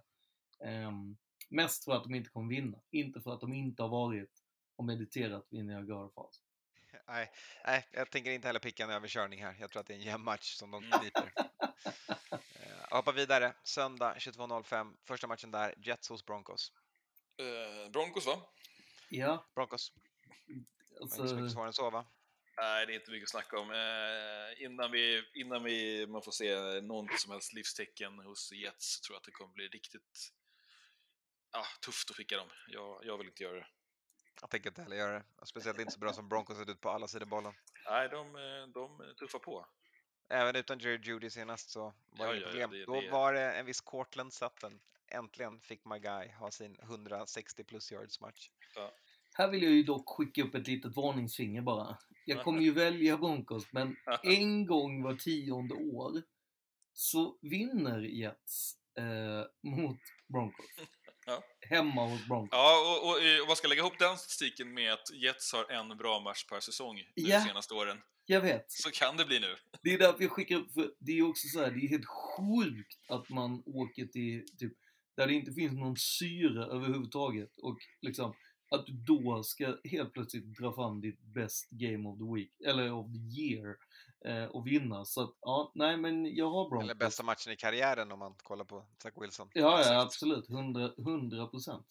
Ehm, 0.64 1.16
mest 1.48 1.84
för 1.84 1.92
att 1.92 2.04
de 2.04 2.14
inte 2.14 2.30
kommer 2.30 2.48
vinna. 2.48 2.78
Inte 2.90 3.20
för 3.20 3.34
att 3.34 3.40
de 3.40 3.52
inte 3.52 3.82
har 3.82 3.88
varit 3.88 4.42
och 4.76 4.84
mediterat 4.84 5.46
vid 5.50 5.64
Niagara 5.64 6.08
Falls. 6.14 6.42
Nej, 7.08 7.30
nej, 7.64 7.88
jag 7.92 8.10
tänker 8.10 8.30
inte 8.30 8.46
heller 8.46 8.60
picka 8.60 8.84
en 8.84 8.90
överkörning 8.90 9.44
här. 9.44 9.56
Jag 9.60 9.70
tror 9.70 9.80
att 9.80 9.86
det 9.86 9.92
är 9.94 9.98
en 9.98 10.02
jämn 10.02 10.24
match 10.24 10.54
som 10.54 10.70
de 10.70 10.90
kniper. 10.90 11.32
Eh, 12.32 12.96
hoppa 12.96 13.12
vidare. 13.12 13.54
Söndag 13.64 14.16
22.05. 14.18 14.96
Första 15.04 15.26
matchen 15.26 15.50
där. 15.50 15.74
Jets 15.76 16.08
hos 16.08 16.26
Broncos. 16.26 16.72
Eh, 17.36 17.90
Broncos 17.90 18.26
va? 18.26 18.42
Ja, 19.08 19.50
Broncos. 19.54 19.92
Alltså, 21.00 21.20
inte 21.20 21.28
så 21.28 21.36
mycket 21.36 21.52
svårare 21.52 21.68
än 21.68 21.72
så 21.72 21.90
va? 21.90 22.06
Nej, 22.56 22.86
det 22.86 22.92
är 22.92 22.94
inte 22.94 23.10
mycket 23.10 23.26
att 23.26 23.30
snacka 23.30 23.58
om. 23.58 23.70
Eh, 23.70 24.64
innan 24.64 24.90
vi, 24.90 25.22
innan 25.34 25.64
vi, 25.64 26.06
man 26.06 26.22
får 26.22 26.32
se 26.32 26.80
något 26.80 27.20
som 27.20 27.32
helst 27.32 27.52
livstecken 27.52 28.18
hos 28.18 28.52
Jets 28.52 28.94
så 28.94 29.00
tror 29.00 29.14
jag 29.14 29.18
att 29.18 29.24
det 29.24 29.30
kommer 29.30 29.52
bli 29.52 29.68
riktigt 29.68 30.32
ah, 31.50 31.66
tufft 31.84 32.10
att 32.10 32.16
skicka 32.16 32.36
dem. 32.36 32.48
Jag, 32.68 33.00
jag 33.04 33.18
vill 33.18 33.26
inte 33.26 33.42
göra 33.42 33.56
det. 33.56 33.66
Jag 34.40 34.50
tänker 34.50 34.70
inte 34.70 34.82
heller 34.82 34.96
göra 34.96 35.12
det. 35.12 35.24
Speciellt 35.46 35.78
inte 35.80 35.92
så 35.92 35.98
bra 35.98 36.12
som 36.12 36.28
Broncos 36.28 36.58
sett 36.58 36.68
ut 36.68 36.80
på 36.80 36.90
alla 36.90 37.08
sidor 37.08 37.26
bollen. 37.26 37.52
Nej, 37.90 38.08
de, 38.08 38.36
eh, 38.36 38.68
de 38.74 39.14
tuffar 39.18 39.38
på. 39.38 39.66
Även 40.28 40.56
utan 40.56 40.78
Jerry 40.78 41.00
Judy 41.02 41.30
senast 41.30 41.70
så 41.70 41.80
var 42.10 42.26
Ja, 42.26 42.32
det 42.32 42.38
ja, 42.38 42.46
ja, 42.46 42.50
problem. 42.50 42.70
det- 42.70 42.84
Då 42.86 43.00
det- 43.00 43.10
var 43.10 43.32
det 43.32 43.52
en 43.52 43.66
viss 43.66 43.80
Cortland 43.80 44.32
Sutton. 44.32 44.80
Äntligen 45.08 45.60
fick 45.60 45.84
my 45.84 45.98
guy 45.98 46.28
ha 46.32 46.50
sin 46.50 46.76
160 46.82 47.64
plus 47.64 47.92
yards 47.92 48.20
match. 48.20 48.50
här 49.34 49.48
vill 49.50 49.62
jag 49.62 49.72
ju 49.72 49.82
dock 49.82 50.08
skicka 50.08 50.42
upp 50.42 50.54
ett 50.54 50.66
litet 50.66 50.96
varningsfinger 50.96 51.62
bara. 51.62 51.98
Jag 52.24 52.44
kommer 52.44 52.60
ju 52.60 52.72
välja 52.72 53.16
Broncos, 53.16 53.72
men 53.72 53.96
en 54.22 54.66
gång 54.66 55.02
var 55.02 55.14
tionde 55.14 55.74
år 55.74 56.22
så 56.92 57.38
vinner 57.42 58.00
Jets 58.00 58.76
eh, 58.98 59.44
mot 59.62 59.98
Broncos. 60.28 60.66
Ja. 61.26 61.42
Hemma 61.68 62.06
hos 62.06 62.26
Broncos. 62.28 62.48
Ja, 62.52 63.00
och, 63.02 63.08
och, 63.10 63.22
eh, 63.22 63.40
om 63.40 63.46
man 63.46 63.56
ska 63.56 63.68
lägga 63.68 63.80
ihop 63.80 63.98
den 63.98 64.18
statistiken 64.18 64.74
med 64.74 64.92
att 64.92 65.10
Jets 65.14 65.52
har 65.52 65.70
en 65.70 65.96
bra 65.96 66.20
match 66.20 66.44
per 66.46 66.60
säsong 66.60 66.96
nu 66.96 67.04
Ja. 67.14 67.38
de 67.38 67.44
senaste 67.48 67.74
åren, 67.74 67.98
Jag 68.26 68.40
vet. 68.40 68.64
så 68.72 68.90
kan 68.90 69.16
det 69.16 69.24
bli 69.24 69.40
nu. 69.40 69.54
Det 69.82 69.94
är 69.94 69.98
därför 69.98 70.22
jag 70.22 70.30
skickar 70.32 70.56
upp, 70.56 70.72
för 70.72 70.90
det 70.98 71.12
är 71.18 71.22
också 71.28 71.48
så 71.48 71.60
här, 71.60 71.70
det 71.70 71.80
är 71.86 71.88
helt 71.88 72.06
sjukt 72.06 72.98
att 73.08 73.28
man 73.28 73.62
åker 73.66 74.06
till, 74.06 74.44
typ, 74.58 74.72
där 75.16 75.26
det 75.26 75.34
inte 75.34 75.52
finns 75.52 75.72
någon 75.72 75.96
syre 75.96 76.64
överhuvudtaget 76.64 77.50
och 77.62 77.78
liksom 78.02 78.34
att 78.74 78.86
du 78.86 78.92
då 78.92 79.42
ska 79.42 79.76
helt 79.84 80.12
plötsligt 80.12 80.56
dra 80.58 80.74
fram 80.74 81.00
ditt 81.00 81.20
best 81.34 81.68
game 81.70 82.08
of 82.08 82.18
the 82.18 82.34
week, 82.34 82.52
eller 82.66 82.92
of 82.92 83.06
the 83.12 83.40
year, 83.42 83.76
eh, 84.24 84.44
och 84.44 84.66
vinna. 84.66 85.04
Så 85.04 85.22
att, 85.22 85.34
ja, 85.40 85.72
nej 85.74 85.96
men 85.96 86.34
jag 86.36 86.50
har 86.50 86.68
Broncos. 86.70 86.84
Eller 86.84 86.94
bästa 86.94 87.22
matchen 87.22 87.52
i 87.52 87.56
karriären 87.56 88.12
om 88.12 88.18
man 88.18 88.34
kollar 88.42 88.64
på 88.64 88.86
Zach 89.02 89.12
Wilson. 89.16 89.50
Ja, 89.54 89.80
ja, 89.84 90.00
absolut. 90.02 90.50
100, 90.50 90.92
100 90.98 91.46
procent. 91.46 91.86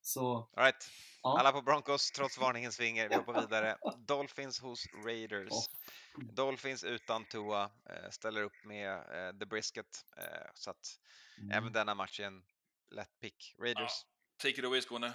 Så, 0.00 0.48
All 0.56 0.64
right. 0.64 0.90
Ja. 1.22 1.38
Alla 1.40 1.52
på 1.52 1.62
Broncos 1.62 2.10
trots 2.10 2.38
varningens 2.38 2.76
finger. 2.76 3.08
Vi 3.08 3.14
hoppar 3.14 3.40
vidare. 3.40 3.76
Dolphins 3.98 4.60
hos 4.60 4.84
Raiders. 5.06 5.52
Dolphins 6.32 6.84
utan 6.84 7.24
Tua 7.24 7.62
eh, 7.64 8.10
ställer 8.10 8.42
upp 8.42 8.64
med 8.64 8.92
eh, 8.92 9.38
The 9.38 9.46
Brisket. 9.46 10.04
Eh, 10.16 10.50
så 10.54 10.70
att 10.70 10.98
Mm. 11.40 11.50
även 11.50 11.72
denna 11.72 11.94
match 11.94 12.20
är 12.20 12.24
en 12.24 12.42
lätt 12.90 13.18
pick. 13.20 13.54
Raiders. 13.62 13.92
Take 14.36 14.58
it 14.58 14.64
away 14.64 14.80
Skåne. 14.80 15.12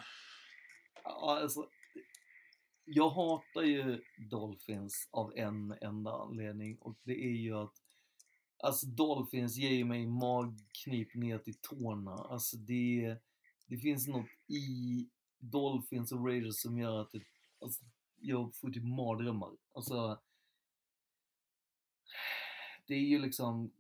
ja, 1.04 1.40
alltså, 1.42 1.70
jag 2.86 3.10
hatar 3.10 3.62
ju 3.62 4.02
Dolphins 4.30 5.10
av 5.12 5.38
en 5.38 5.76
enda 5.82 6.12
anledning 6.12 6.78
och 6.78 6.96
det 7.04 7.26
är 7.26 7.38
ju 7.38 7.54
att 7.54 7.74
Alltså 8.64 8.86
Dolphins 8.86 9.58
ger 9.58 9.72
ju 9.72 9.86
mig 9.86 10.08
magknip 10.08 11.16
ner 11.16 11.38
till 11.38 11.58
tårna. 11.62 12.12
Alltså 12.12 12.58
det, 12.58 13.18
det 13.68 13.78
finns 13.78 14.08
något 14.08 14.30
i 14.48 15.10
Dolphins 15.40 16.12
och 16.12 16.28
Raiders 16.28 16.56
som 16.56 16.78
gör 16.78 17.02
att 17.02 17.12
det, 17.12 17.22
alltså, 17.60 17.84
jag 18.20 18.56
får 18.56 18.70
typ 18.70 18.84
mardrömmar. 18.84 19.52
Alltså, 19.74 20.22
det 22.88 22.94
är 22.94 23.00
ju 23.00 23.20
liksom, 23.20 23.72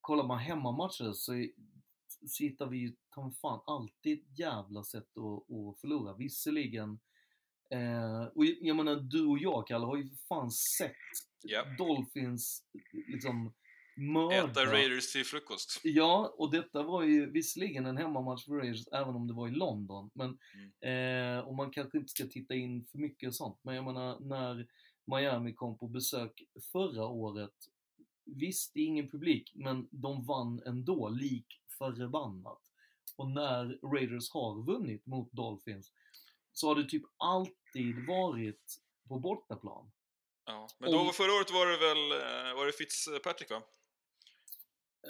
kollar 0.00 0.24
man 0.26 0.38
hemmamatcher 0.38 1.12
så 1.12 1.46
så 2.26 2.44
hittar 2.44 2.66
vi 2.66 2.78
ju 2.78 2.96
ta 3.10 3.30
fan 3.30 3.60
alltid 3.66 4.18
ett 4.18 4.38
jävla 4.38 4.84
sätt 4.84 5.18
att, 5.18 5.56
att 5.56 5.80
förlora. 5.80 6.14
Visserligen, 6.14 7.00
eh, 7.72 8.24
och 8.34 8.44
jag- 8.44 8.76
menar 8.76 8.96
du 8.96 9.26
och 9.26 9.38
jag 9.38 9.66
Kalle 9.66 9.86
har 9.86 9.96
ju 9.96 10.08
för 10.08 10.16
fan 10.28 10.50
sett 10.50 10.92
Ja. 11.44 11.64
Dolphins 11.78 12.62
liksom 13.08 13.52
mörda. 13.96 14.50
Äta 14.50 14.64
Raiders 14.66 15.12
till 15.12 15.24
frukost. 15.24 15.80
Ja, 15.84 16.34
och 16.38 16.52
detta 16.52 16.82
var 16.82 17.02
ju 17.02 17.30
visserligen 17.30 17.86
en 17.86 17.96
hemmamatch 17.96 18.44
för 18.44 18.52
Raiders, 18.52 18.88
även 18.92 19.14
om 19.14 19.26
det 19.26 19.34
var 19.34 19.48
i 19.48 19.50
London. 19.50 20.10
Men, 20.14 20.38
Mm. 20.82 21.38
eh, 21.38 21.44
och 21.44 21.54
man 21.54 21.70
kanske 21.70 21.98
inte 21.98 22.08
ska 22.10 22.26
titta 22.26 22.54
in 22.54 22.84
för 22.84 22.98
mycket 22.98 23.26
och 23.26 23.34
sånt. 23.34 23.58
Men 23.62 23.74
jag 23.74 23.84
menar, 23.84 24.20
när 24.20 24.66
Miami 25.06 25.54
kom 25.54 25.78
på 25.78 25.88
besök 25.88 26.42
förra 26.72 27.06
året, 27.06 27.54
visst, 28.24 28.74
det 28.74 28.80
är 28.80 28.84
ingen 28.86 29.10
publik, 29.10 29.52
men 29.54 29.88
de 29.90 30.24
vann 30.26 30.62
ändå, 30.66 31.08
lik 31.08 31.46
förbannat. 31.78 32.58
Och 33.16 33.30
när 33.30 33.78
Raiders 33.94 34.30
har 34.32 34.62
vunnit 34.66 35.06
mot 35.06 35.32
Dolphins, 35.32 35.92
så 36.52 36.68
har 36.68 36.74
det 36.74 36.88
typ 36.88 37.02
alltid 37.16 38.06
varit 38.06 38.76
på 39.08 39.18
bortaplan. 39.18 39.90
Ja. 40.46 40.68
Men 40.78 40.90
då, 40.92 40.98
Om- 41.00 41.12
förra 41.12 41.32
året 41.32 41.50
var 41.50 41.66
det 41.66 41.76
väl 41.78 42.12
eh, 42.12 42.54
var 42.56 42.66
det 42.66 42.72
Fitzpatrick 42.72 43.50
va? 43.50 43.62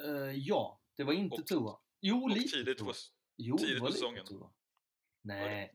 Eh, 0.05 0.37
ja, 0.37 0.81
det 0.97 1.05
var 1.05 1.13
inte 1.13 1.41
Och- 1.41 1.47
Tua. 1.47 1.79
Jo, 2.01 2.23
Och 2.23 2.31
lite 2.31 2.49
tidigt 2.57 2.79
Tua. 2.79 2.87
på, 2.87 2.93
Jo, 3.37 3.59
tidigt 3.59 3.75
det 3.75 3.81
var 3.81 3.87
på 3.89 3.93
säsongen. 3.93 4.27
Tua. 4.27 4.51
Nej. 5.23 5.73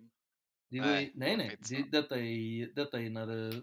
det? 0.69 0.79
Var, 0.79 0.87
Nej, 0.87 1.11
nej, 1.15 1.37
nej. 1.37 1.57
det 1.69 1.91
detta, 1.91 2.19
är, 2.19 2.75
detta 2.75 2.99
är 3.01 3.09
när 3.09 3.27
det... 3.27 3.61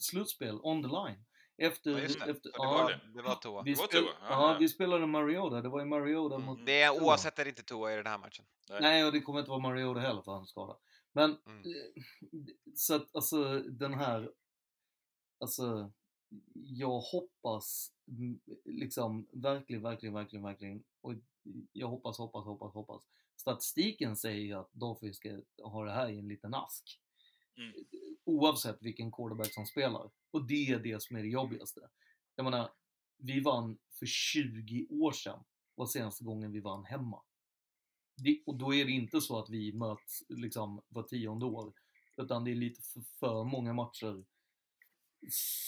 Slutspel, 0.00 0.58
on 0.62 0.82
the 0.82 0.88
line. 0.88 1.24
Efter... 1.58 1.90
Ja, 1.90 1.98
just 1.98 2.20
det. 2.20 2.30
efter 2.30 2.50
det 2.52 2.58
var 2.58 2.90
det. 2.90 3.00
Det 3.14 3.22
var 3.22 3.34
Tua. 3.34 3.62
Vi, 3.62 3.72
Det 3.72 3.78
var 3.80 3.86
spel, 3.86 4.02
Tua, 4.02 4.10
ja, 4.20 4.26
ja, 4.30 4.52
ja. 4.52 4.58
vi 4.58 4.68
spelade 4.68 5.06
Mariota. 5.06 5.60
Det 5.62 5.68
var 5.68 5.80
ju 5.80 5.86
Mariota 5.86 6.34
Mm. 6.34 6.46
mot... 6.46 6.66
Det 6.66 6.82
är 6.82 7.02
oavsett 7.02 7.38
är 7.38 7.44
det 7.44 7.48
inte 7.48 7.62
Tua 7.62 7.92
i 7.92 7.96
den 7.96 8.06
här 8.06 8.18
matchen. 8.18 8.44
Nej. 8.68 8.78
Nej, 8.80 9.04
och 9.04 9.12
det 9.12 9.20
kommer 9.20 9.38
inte 9.40 9.50
vara 9.50 9.60
Mariota 9.60 10.00
heller 10.00 10.22
för 10.22 10.32
han 10.32 10.42
är 10.42 10.46
skadad. 10.46 10.76
Men, 11.14 11.36
Mm. 11.46 11.62
eh, 11.62 12.02
så 12.74 12.94
att 12.94 13.14
alltså 13.16 13.60
den 13.60 13.94
här... 13.94 14.32
Alltså, 15.38 15.92
jag 16.54 17.00
hoppas 17.00 17.92
mm, 18.08 18.40
liksom 18.64 19.26
verkligen, 19.32 19.82
verkligen, 19.82 20.14
verkligen, 20.14 20.42
verkligen. 20.44 20.84
Och 21.00 21.14
jag 21.72 21.88
hoppas, 21.88 22.18
hoppas, 22.18 22.44
hoppas, 22.44 22.74
hoppas. 22.74 23.02
Statistiken 23.36 24.16
säger 24.16 24.40
ju 24.40 24.52
att 24.52 24.72
Dolphins 24.72 25.16
ska 25.16 25.40
ha 25.62 25.84
det 25.84 25.92
här 25.92 26.08
i 26.08 26.18
en 26.18 26.28
liten 26.28 26.54
ask. 26.54 27.00
Mm. 27.56 27.72
Oavsett 28.24 28.82
vilken 28.82 29.12
quarterback 29.12 29.54
som 29.54 29.66
spelar. 29.66 30.10
Och 30.30 30.46
det 30.46 30.66
är 30.68 30.78
det 30.78 31.02
som 31.02 31.16
är 31.16 31.22
det 31.22 31.28
jobbigaste. 31.28 31.88
Jag 32.34 32.44
menar, 32.44 32.72
vi 33.16 33.40
vann 33.40 33.78
för 33.98 34.06
20 34.06 34.86
år 34.90 35.12
sedan. 35.12 35.44
var 35.74 35.86
senaste 35.86 36.24
gången 36.24 36.52
vi 36.52 36.60
vann 36.60 36.84
hemma. 36.84 37.22
Det, 38.16 38.42
och 38.46 38.58
då 38.58 38.74
är 38.74 38.84
det 38.84 38.92
inte 38.92 39.20
så 39.20 39.38
att 39.38 39.50
vi 39.50 39.72
möts 39.72 40.22
liksom 40.28 40.82
var 40.88 41.02
tionde 41.02 41.46
år. 41.46 41.72
Utan 42.16 42.44
det 42.44 42.50
är 42.50 42.54
lite 42.54 42.82
för, 42.82 43.02
för 43.20 43.44
många 43.44 43.72
matcher 43.72 44.24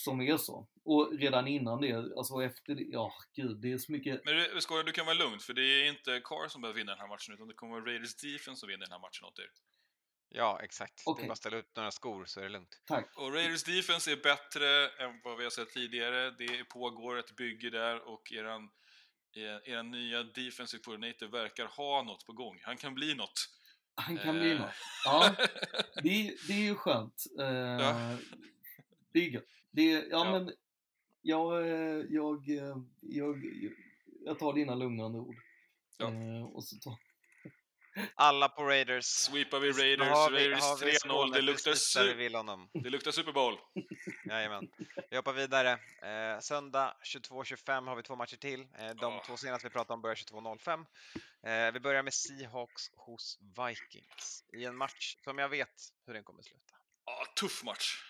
som 0.05 0.21
är 0.21 0.37
så. 0.37 0.69
Och 0.85 1.19
redan 1.19 1.49
innan 1.49 1.81
det, 1.81 1.93
alltså 1.93 2.43
efter 2.43 2.75
det, 2.75 2.83
ja 2.83 3.13
gud, 3.35 3.57
det 3.57 3.73
är 3.73 3.79
så 3.79 3.93
mycket... 3.93 4.21
Men 4.25 4.35
du, 4.35 4.61
Skåne, 4.61 4.83
du 4.83 4.93
kan 4.93 5.07
vara 5.07 5.17
lugn, 5.17 5.39
för 5.39 5.55
det 5.55 5.63
är 5.63 5.89
inte 5.89 6.21
Carr 6.25 6.49
som 6.49 6.61
behöver 6.61 6.79
vinna 6.79 6.93
den 6.93 7.01
här 7.01 7.09
matchen, 7.09 7.35
utan 7.35 7.49
det 7.49 7.55
kommer 7.55 7.73
vara 7.81 7.85
Raiders 7.85 8.17
defense 8.17 8.61
som 8.61 8.69
vinner 8.69 8.87
den 8.87 8.93
här 8.93 8.99
matchen 8.99 9.25
åt 9.25 9.39
er. 9.39 9.51
Ja, 10.29 10.61
exakt. 10.63 11.05
Det 11.05 11.11
Okej. 11.11 11.25
är 11.25 11.29
bara 11.29 11.33
att 11.33 11.39
ställa 11.39 11.57
upp 11.57 11.77
några 11.77 11.91
skor 11.91 12.25
så 12.25 12.41
är 12.41 12.45
det 12.45 12.51
lugnt. 12.51 12.81
Tack. 12.85 13.17
Och 13.17 13.33
Raiders 13.33 13.65
defense 13.65 14.13
är 14.13 14.17
bättre 14.17 14.89
än 14.89 15.21
vad 15.25 15.39
vi 15.39 15.45
har 15.45 15.51
sett 15.51 15.71
tidigare. 15.71 16.31
Det 16.31 16.65
pågår 16.65 17.19
ett 17.19 17.37
bygge 17.37 17.71
där 17.71 18.09
och 18.09 18.33
eran 18.33 18.71
er, 19.37 19.61
er 19.69 19.83
nya 19.83 20.23
defensive 20.23 20.83
coordinator 20.83 21.27
verkar 21.27 21.67
ha 21.67 22.03
något 22.03 22.27
på 22.27 22.33
gång. 22.33 22.61
Han 22.63 22.77
kan 22.77 22.95
bli 22.95 23.15
något. 23.15 23.49
Han 23.95 24.19
kan 24.19 24.39
bli 24.39 24.51
Eh. 24.53 24.61
något. 24.61 24.71
Ja, 25.05 25.35
det, 26.03 26.09
är- 26.29 26.47
det 26.49 26.53
är 26.53 26.65
ju 26.65 26.75
skönt. 26.75 27.25
Eh, 27.39 27.47
Ja. 27.47 28.17
Det 29.13 29.19
är 29.27 29.31
gött. 29.31 29.45
Det 29.71 29.83
ja, 29.93 30.03
Ja. 30.11 30.31
men 30.33 30.53
jag, 31.23 31.69
eh, 31.69 32.05
jag, 32.09 32.49
eh, 32.51 32.77
jag, 33.01 33.45
jag 34.25 34.39
tar 34.39 34.53
dina 34.53 34.75
lugnande 34.75 35.19
ord. 35.19 35.37
Ja. 35.99 36.07
Eh, 36.13 36.43
och 36.45 36.65
så 36.65 36.77
tar, 36.77 36.97
Alla 38.15 38.49
på 38.49 38.63
Raiders. 38.65 39.05
Sweepar 39.07 39.61
vi 39.61 39.73
Nu 39.73 39.73
Raiders, 39.83 40.09
har 40.09 40.31
vi- 40.31 40.37
Raiders 40.37 40.61
har 40.65 40.77
vi 40.77 40.85
3-0. 40.93 40.97
Skåne 40.99 41.37
Det 41.37 41.43
luktar, 41.43 41.71
su- 41.73 42.69
det 42.83 42.91
luktar 42.91 43.11
Super 43.11 43.33
Bowl. 43.33 43.59
Jajamän. 44.25 44.71
Vi 45.11 45.17
hoppar 45.17 45.33
vidare. 45.33 45.71
Eh, 46.03 46.41
söndag 46.41 46.97
22.25 47.03 47.87
har 47.89 47.97
vi 47.97 48.03
två 48.03 48.17
matcher 48.17 48.37
till. 48.37 48.61
Eh, 48.61 48.87
de 48.89 49.13
Ja. 49.15 49.23
två 49.27 49.37
senaste 49.37 49.69
vi 49.69 49.73
pratade 49.73 49.95
om 49.95 50.01
börjar 50.03 50.15
22.05. 50.15 50.87
Eh, 51.47 51.73
vi 51.73 51.81
börjar 51.81 52.03
med 52.03 52.15
Seahawks 52.15 52.91
hos 52.97 53.39
Vikings 53.41 54.45
i 54.53 54.65
en 54.65 54.77
match 54.77 55.17
som 55.25 55.39
jag 55.39 55.49
vet 55.49 55.93
hur 56.07 56.15
den 56.15 56.25
kommer 56.25 56.43
sluta. 56.43 56.75
Ja, 57.05 57.25
tuff 57.41 57.65
match. 57.65 58.03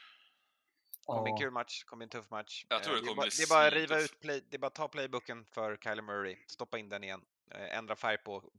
kommer 1.07 1.23
bli 1.23 1.33
en 1.33 1.39
kul 1.39 1.51
match, 1.51 1.85
kommer 1.85 2.05
en 2.05 2.09
tuff 2.09 2.31
match. 2.31 2.65
Jag 2.69 2.83
tror 2.83 2.95
Eh, 2.97 3.01
det 3.01 3.05
är 3.05 3.09
kommer 3.09 3.17
bara, 3.23 3.31
det 3.37 3.43
är 3.43 3.49
bara 3.49 3.67
att 3.67 3.73
riva 3.73 4.01
ut 4.01 4.21
play, 4.21 4.45
det 4.51 4.57
är 4.57 4.59
bara 4.59 4.67
att 4.67 4.75
ta 4.75 4.89
playbooken 4.89 5.45
för 5.45 5.77
Kyler 5.77 6.03
Murray, 6.03 6.37
stoppa 6.47 6.79
in 6.79 6.89
den 6.89 7.05
igen, 7.05 7.21
eh, 7.55 7.77
ändra 7.79 7.97
färg 7.97 8.19
på 8.19 8.51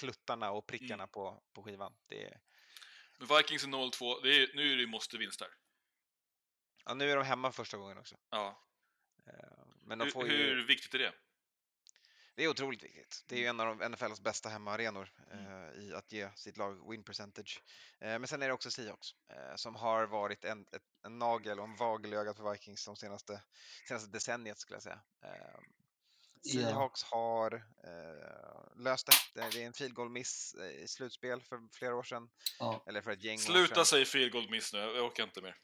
kluttarna 0.00 0.50
och 0.50 0.66
prickarna 0.66 0.94
Mm. 1.02 1.08
på, 1.08 1.42
på 1.52 1.62
skivan. 1.62 1.96
Det 2.06 2.24
är, 2.24 2.40
Men 3.18 3.28
Vikings 3.36 3.64
är 3.64 3.68
0-2. 3.68 4.22
Det 4.22 4.28
är, 4.42 4.50
nu 4.54 4.72
är 4.72 4.76
det 4.76 4.86
måste-vinst 4.86 5.38
där. 5.38 5.48
ja, 6.84 6.94
nu 6.94 7.10
är 7.10 7.16
de 7.16 7.24
hemma 7.24 7.52
första 7.52 7.76
gången 7.76 7.98
också. 7.98 8.16
Ja. 8.30 8.62
Eh, 9.26 9.64
Men 9.82 9.98
de 9.98 10.04
Hur, 10.04 10.10
får 10.12 10.26
ju, 10.28 10.36
hur 10.36 10.66
viktigt 10.66 10.94
är 10.94 10.98
det? 10.98 11.12
det 12.34 12.44
är 12.44 12.48
otroligt 12.48 12.82
viktigt. 12.82 13.24
Det 13.26 13.34
är 13.34 13.38
ju 13.38 13.46
en 13.46 13.60
av 13.60 13.90
NFLs 13.90 14.20
bästa 14.20 14.48
hemmaarenor 14.48 15.12
Mm. 15.30 15.46
eh, 15.46 15.74
i 15.84 15.94
att 15.94 16.12
ge 16.12 16.30
sitt 16.36 16.56
lag 16.56 16.90
win 16.90 17.04
percentage. 17.04 17.62
Eh, 18.00 18.18
men 18.18 18.26
sen 18.28 18.42
är 18.42 18.46
det 18.48 18.52
också 18.54 18.70
Seahawks 18.70 19.08
eh, 19.28 19.54
som 19.56 19.74
har 19.74 20.06
varit 20.06 20.44
en, 20.44 20.66
ett, 20.72 20.82
en 21.04 21.18
nagel 21.18 21.58
och 21.58 21.64
en 21.64 21.76
vagel 21.76 22.12
i 22.12 22.16
ögat 22.16 22.36
för 22.36 22.52
Vikings 22.52 22.84
de 22.86 22.96
senaste, 22.96 23.42
senaste 23.88 24.10
decenniet 24.10 24.58
skulle 24.58 24.76
jag 24.76 24.82
säga. 24.82 25.00
Seahawks 26.42 27.02
har 27.02 27.54
eh, 27.54 28.82
löst 28.84 29.06
det. 29.06 29.40
Det 29.52 29.62
är 29.62 29.66
en 29.66 29.72
field 29.72 29.94
goal 29.94 30.10
miss 30.10 30.54
eh, 30.54 30.82
i 30.82 30.88
slutspel 30.88 31.42
för 31.42 31.60
flera 31.72 31.96
år 31.96 32.02
sedan. 32.02 32.28
Ja. 32.58 32.84
Eller 32.86 33.00
för 33.00 33.10
ett 33.10 33.24
gäng 33.24 33.38
Sluta 33.38 33.84
säga 33.84 34.04
field 34.04 34.32
goal 34.32 34.50
miss 34.50 34.72
nu, 34.72 34.78
jag 34.78 35.04
orkar 35.04 35.24
inte 35.24 35.42
mer. 35.42 35.56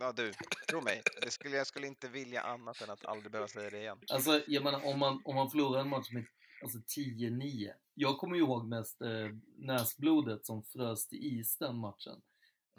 Ja 0.00 0.12
du, 0.12 0.32
tro 0.68 0.80
mig. 0.80 1.02
Det 1.22 1.30
skulle, 1.30 1.56
jag 1.56 1.66
skulle 1.66 1.86
inte 1.86 2.08
vilja 2.08 2.42
annat 2.42 2.80
än 2.80 2.90
att 2.90 3.04
aldrig 3.04 3.32
behöva 3.32 3.48
säga 3.48 3.70
det 3.70 3.78
igen. 3.78 3.98
Alltså, 4.12 4.42
jag 4.46 4.64
menar, 4.64 4.86
om 4.86 4.98
man, 4.98 5.22
om 5.24 5.34
man 5.34 5.50
förlorar 5.50 5.80
en 5.80 5.88
match 5.88 6.10
med 6.10 6.24
alltså 6.62 6.78
10-9. 6.78 7.72
Jag 7.94 8.18
kommer 8.18 8.36
ju 8.36 8.42
ihåg 8.42 8.68
mest 8.68 9.00
eh, 9.00 9.28
näsblodet 9.58 10.46
som 10.46 10.64
frös 10.64 11.08
till 11.08 11.38
is 11.38 11.58
den 11.58 11.76
matchen. 11.76 12.22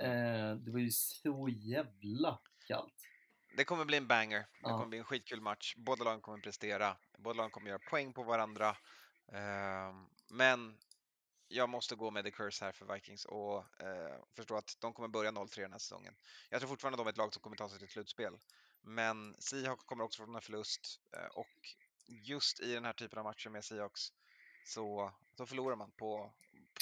Eh, 0.01 0.55
det 0.55 0.71
var 0.71 0.79
ju 0.79 0.91
så 0.91 1.49
jävla 1.49 2.39
kallt. 2.67 2.93
Det 3.57 3.65
kommer 3.65 3.85
bli 3.85 3.97
en 3.97 4.07
banger. 4.07 4.39
Det 4.39 4.47
Ja. 4.61 4.69
kommer 4.69 4.85
bli 4.85 4.97
en 4.97 5.03
skitkul 5.05 5.41
match. 5.41 5.75
Båda 5.77 6.03
lagen 6.03 6.21
kommer 6.21 6.37
prestera. 6.39 6.97
Båda 7.17 7.37
lagen 7.37 7.51
kommer 7.51 7.69
göra 7.69 7.79
poäng 7.89 8.13
på 8.13 8.23
varandra. 8.23 8.77
Ehm, 9.31 10.09
men 10.29 10.77
jag 11.47 11.69
måste 11.69 11.95
gå 11.95 12.11
med 12.11 12.25
the 12.25 12.31
curse 12.31 12.65
här 12.65 12.71
för 12.71 12.93
Vikings 12.93 13.25
och 13.25 13.81
eh, 13.81 14.23
förstå 14.35 14.55
att 14.57 14.77
de 14.79 14.93
kommer 14.93 15.07
börja 15.09 15.31
0-3 15.31 15.61
den 15.61 15.71
här 15.71 15.79
säsongen. 15.79 16.15
Jag 16.49 16.61
tror 16.61 16.69
fortfarande 16.69 16.95
att 16.95 16.99
de 16.99 17.07
är 17.07 17.11
ett 17.11 17.17
lag 17.17 17.33
som 17.33 17.41
kommer 17.43 17.55
ta 17.57 17.69
sig 17.69 17.79
till 17.79 17.87
slutspel. 17.89 18.37
Men 18.81 19.35
Seahawks 19.39 19.83
kommer 19.83 20.03
också 20.03 20.25
från 20.25 20.35
en 20.35 20.41
förlust 20.41 20.99
eh, 21.17 21.25
och 21.25 21.75
just 22.07 22.59
i 22.59 22.73
den 22.73 22.85
här 22.85 22.93
typen 22.93 23.19
av 23.19 23.25
matcher 23.25 23.49
med 23.49 23.65
Seahawks 23.65 24.13
så, 24.65 25.11
så 25.37 25.45
förlorar 25.45 25.75
man 25.75 25.91
på, 25.91 26.33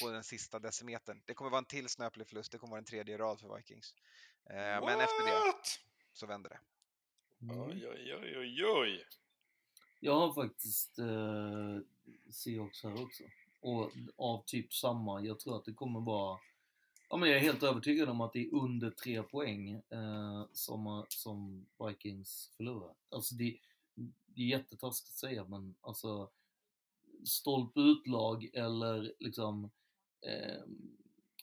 på 0.02 0.10
den 0.10 0.24
sista 0.24 0.60
decimetern. 0.60 1.22
Det 1.26 1.34
kommer 1.34 1.52
vara 1.52 1.60
en 1.60 1.66
till 1.66 1.90
snöplig 1.90 2.28
förlust. 2.28 2.52
Det 2.52 2.58
kommer 2.58 2.72
vara 2.72 2.80
en 2.80 2.86
tredje 2.86 3.18
rad 3.18 3.40
för 3.40 3.56
Vikings. 3.58 3.96
Eh, 4.50 4.56
men 4.56 5.00
efter 5.02 5.26
det? 5.26 5.54
Så 6.14 6.26
vänder 6.26 6.50
det. 6.50 6.60
Mm. 7.46 7.62
Oj, 7.62 7.88
oj, 7.88 8.16
oj, 8.16 8.38
oj, 8.38 8.66
oj. 8.66 9.06
Jag 10.00 10.16
har 10.16 10.34
faktiskt 10.34 11.00
eh, 11.00 11.78
Seahawks 12.30 12.84
här 12.84 13.04
också. 13.04 13.24
Och 13.60 13.92
av 14.16 14.44
typ 14.46 14.74
samma. 14.74 15.22
Jag 15.22 15.40
tror 15.40 15.58
att 15.58 15.66
det 15.66 15.74
kommer 15.74 16.00
vara... 16.00 16.40
Ja, 17.10 17.18
men 17.18 17.30
jag 17.30 17.38
är 17.38 17.42
helt 17.42 17.64
övertygad 17.64 18.10
om 18.10 18.22
att 18.22 18.34
det 18.34 18.40
är 18.40 18.54
under 18.54 18.90
tre 18.90 19.24
poäng 19.24 19.70
eh, 19.72 20.46
som, 20.54 21.06
som 21.10 21.66
Vikings 21.88 22.52
förlorar. 22.58 22.94
Alltså 23.10 23.36
det, 23.36 23.58
det 24.26 24.42
är 24.42 24.48
jättetaskigt 24.48 25.14
att 25.14 25.20
säga, 25.20 25.46
men 25.46 25.76
alltså 25.82 26.30
stolp 27.26 27.78
ut-lag 27.78 28.50
eller 28.54 29.14
liksom 29.20 29.72
eh, 30.22 30.64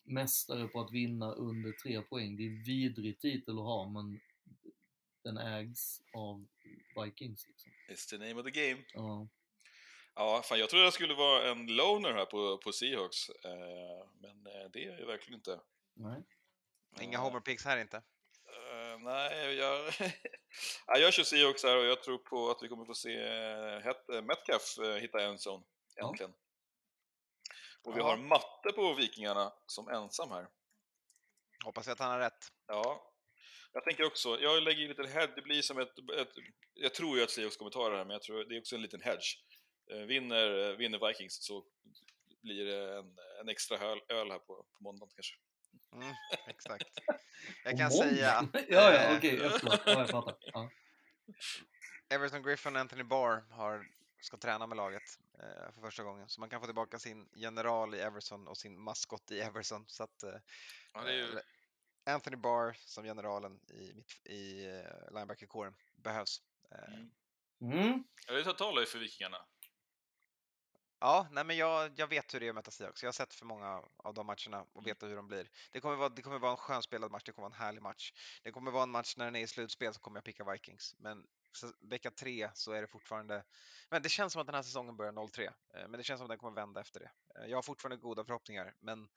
mästare 0.04 0.68
på 0.68 0.80
att 0.80 0.92
vinna 0.92 1.32
under 1.32 1.72
tre 1.72 2.02
poäng. 2.02 2.36
Det 2.36 2.46
är 2.46 2.64
vidrig 2.64 3.18
titel 3.18 3.58
att 3.58 3.64
ha, 3.64 3.88
men 3.88 4.20
den 5.22 5.36
ägs 5.38 6.00
av 6.14 6.46
Vikings. 7.04 7.46
Liksom. 7.48 7.70
It's 7.88 8.10
the 8.10 8.18
name 8.18 8.34
of 8.34 8.44
the 8.44 8.50
game. 8.68 8.84
Ja. 8.94 9.28
Ja, 10.14 10.42
fan, 10.44 10.58
jag 10.58 10.70
trodde 10.70 10.84
det 10.84 10.92
skulle 10.92 11.14
vara 11.14 11.50
en 11.50 11.66
loner 11.76 12.12
här 12.12 12.24
på, 12.26 12.58
på 12.58 12.72
Seahawks, 12.72 13.28
eh, 13.28 14.08
men 14.20 14.46
eh, 14.46 14.70
det 14.72 14.84
är 14.84 14.96
det 14.96 15.04
verkligen 15.06 15.38
inte. 15.38 15.60
Nej. 15.94 16.22
Inga 17.00 17.18
Ja. 17.18 17.22
homer 17.22 17.40
picks 17.40 17.64
här 17.64 17.76
inte. 17.78 17.96
Eh, 17.96 18.98
nej, 18.98 19.54
jag, 19.54 19.92
ja, 20.86 20.98
jag 20.98 21.12
kör 21.14 21.22
Seahawks 21.22 21.62
här 21.62 21.76
och 21.76 21.84
jag 21.84 22.02
tror 22.02 22.18
på 22.18 22.50
att 22.50 22.62
vi 22.62 22.68
kommer 22.68 22.84
få 22.84 22.94
se 22.94 23.18
uh, 23.18 23.80
Het, 23.80 24.24
Metcalf 24.24 24.78
uh, 24.78 24.94
hitta 24.94 25.20
en 25.22 25.38
zon, 25.38 25.64
Ja. 25.96 26.08
äntligen. 26.08 26.34
Och 27.82 27.96
vi 27.96 28.00
Ja. 28.00 28.04
har 28.04 28.16
Matte 28.16 28.72
på 28.74 28.94
Vikingarna 28.94 29.52
som 29.66 29.88
ensam 29.88 30.30
här. 30.30 30.48
Hoppas 31.64 31.86
jag 31.86 31.92
att 31.92 31.98
han 31.98 32.10
har 32.10 32.18
rätt. 32.18 32.52
Ja, 32.66 33.09
jag 33.72 33.84
tänker 33.84 34.04
också, 34.04 34.40
jag 34.40 34.62
lägger 34.62 34.88
lite 34.88 35.06
head, 35.06 35.26
det 35.36 35.42
blir 35.42 35.62
som 35.62 35.78
ett, 35.78 35.98
ett 36.18 36.32
jag 36.74 36.94
tror 36.94 37.16
ju 37.16 37.24
att 37.24 37.30
Seahawks 37.30 37.56
kommer 37.56 37.70
ta 37.70 37.88
det 37.88 37.96
här, 37.96 38.04
men 38.04 38.12
jag 38.12 38.22
tror 38.22 38.44
det 38.44 38.56
är 38.56 38.60
också 38.60 38.76
en 38.76 38.82
liten 38.82 39.00
hedge. 39.00 39.36
Eh, 39.90 39.98
vinner, 39.98 40.76
vinner 40.76 41.08
Vikings 41.08 41.44
så 41.44 41.64
blir 42.42 42.64
det 42.64 42.98
en, 42.98 43.18
en 43.40 43.48
extra 43.48 43.78
öl, 43.78 44.00
öl 44.08 44.30
här 44.30 44.38
på, 44.38 44.66
på 44.72 44.82
måndagen 44.84 45.10
kanske. 45.14 45.36
Mm, 45.92 46.14
exakt. 46.46 46.88
Jag 47.64 47.78
kan 47.78 47.90
säga 47.90 48.32
att 48.32 48.54
ja, 48.54 48.62
ja, 48.68 48.92
eh, 48.92 49.16
okej. 49.16 49.36
Ja, 49.36 49.78
jag 49.86 50.08
fattar. 50.08 50.36
Ja. 50.40 50.70
Everton 52.08 52.42
Griffin 52.42 52.76
och 52.76 52.80
Anthony 52.80 53.02
Barr 53.02 53.44
har, 53.50 53.86
ska 54.20 54.36
träna 54.36 54.66
med 54.66 54.76
laget 54.76 55.02
eh, 55.38 55.74
för 55.74 55.80
första 55.80 56.02
gången. 56.02 56.28
Så 56.28 56.40
man 56.40 56.50
kan 56.50 56.60
få 56.60 56.66
tillbaka 56.66 56.98
sin 56.98 57.28
general 57.34 57.94
i 57.94 58.00
Everson 58.00 58.48
och 58.48 58.58
sin 58.58 58.80
maskott 58.80 59.30
i 59.30 59.40
Everson. 59.40 59.84
Så 59.86 60.02
att, 60.04 60.22
eh, 60.22 60.34
Ja, 60.92 61.02
det 61.02 61.10
är 61.10 61.16
ju, 61.16 61.22
eh, 61.22 61.42
Anthony 62.14 62.36
Barr 62.36 62.76
som 62.80 63.04
generalen 63.04 63.60
i, 63.70 63.92
mitt, 63.94 64.26
i 64.26 64.66
eh, 64.66 65.14
linebackerkåren 65.14 65.74
behövs. 65.96 66.42
Eh, 66.70 66.94
mm. 66.94 67.10
Mm. 67.78 68.04
Ja, 68.26 68.34
det 68.34 68.54
talar 68.54 68.80
ju 68.80 68.86
för 68.86 68.98
Vikingarna. 68.98 69.46
Ja, 71.02 71.28
nej 71.30 71.44
men 71.44 71.56
jag, 71.56 71.92
jag 71.96 72.06
vet 72.06 72.34
hur 72.34 72.40
det 72.40 72.46
är 72.46 72.48
att 72.48 72.54
möta 72.54 72.70
Seahawks. 72.70 73.02
Jag 73.02 73.08
har 73.08 73.12
sett 73.12 73.34
för 73.34 73.46
många 73.46 73.82
av 73.96 74.14
de 74.14 74.26
matcherna 74.26 74.66
och 74.72 74.86
vet 74.86 75.02
hur 75.02 75.16
de 75.16 75.26
blir. 75.26 75.48
Det 75.72 75.80
kommer, 75.80 75.96
vara, 75.96 76.08
det 76.08 76.22
kommer 76.22 76.38
vara 76.38 76.50
en 76.50 76.56
skönspelad 76.56 77.10
match, 77.10 77.22
det 77.24 77.32
kommer 77.32 77.48
vara 77.48 77.56
en 77.56 77.62
härlig 77.62 77.82
match. 77.82 78.12
Det 78.42 78.50
kommer 78.52 78.70
vara 78.70 78.82
en 78.82 78.90
match 78.90 79.16
när 79.16 79.24
den 79.24 79.36
är 79.36 79.40
i 79.40 79.46
slutspel 79.46 79.94
så 79.94 80.00
kommer 80.00 80.16
jag 80.16 80.24
picka 80.24 80.52
Vikings. 80.52 80.94
Men 80.98 81.26
så, 81.52 81.72
vecka 81.80 82.10
tre 82.10 82.50
så 82.54 82.72
är 82.72 82.80
det 82.80 82.86
fortfarande... 82.86 83.44
Men 83.90 84.02
det 84.02 84.08
känns 84.08 84.32
som 84.32 84.40
att 84.40 84.46
den 84.46 84.54
här 84.54 84.62
säsongen 84.62 84.96
börjar 84.96 85.12
0-3. 85.12 85.44
eh, 85.44 85.52
Men 85.74 85.92
det 85.92 86.02
känns 86.02 86.18
som 86.18 86.24
att 86.24 86.30
den 86.30 86.38
kommer 86.38 86.54
vända 86.54 86.80
efter 86.80 87.00
det. 87.00 87.10
Jag 87.46 87.56
har 87.56 87.62
fortfarande 87.62 87.96
goda 87.96 88.24
förhoppningar, 88.24 88.74
men 88.80 89.08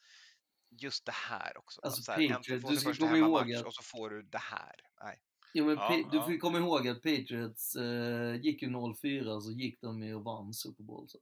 just 0.78 1.06
det 1.06 1.12
här 1.12 1.58
också. 1.58 1.82
Alltså, 1.82 2.12
här, 2.12 2.30
Patriots, 2.30 2.70
du 2.70 2.78
ska 2.78 2.94
komma 2.94 3.18
ihåg 3.18 3.54
att- 3.54 3.66
och 3.66 3.74
så 3.74 3.84
får 3.84 4.10
du 4.10 4.22
det 4.22 4.38
här. 4.38 4.76
Nej. 5.04 5.20
Jo, 5.54 5.66
men 5.66 5.76
Ja, 5.78 6.10
du 6.12 6.22
får 6.22 6.32
ju 6.32 6.38
komma 6.38 6.58
ihåg 6.58 6.88
att 6.88 6.98
Patriots 7.04 7.76
eh, 7.76 8.36
gick 8.36 8.62
ju 8.62 8.70
0-4 8.70 9.42
så 9.42 9.52
gick 9.52 9.82
de 9.82 10.00
med 10.00 10.16
och 10.16 10.24
vann 10.24 10.54
Super 10.54 10.84
Bowl. 10.84 11.10
Så. 11.10 11.18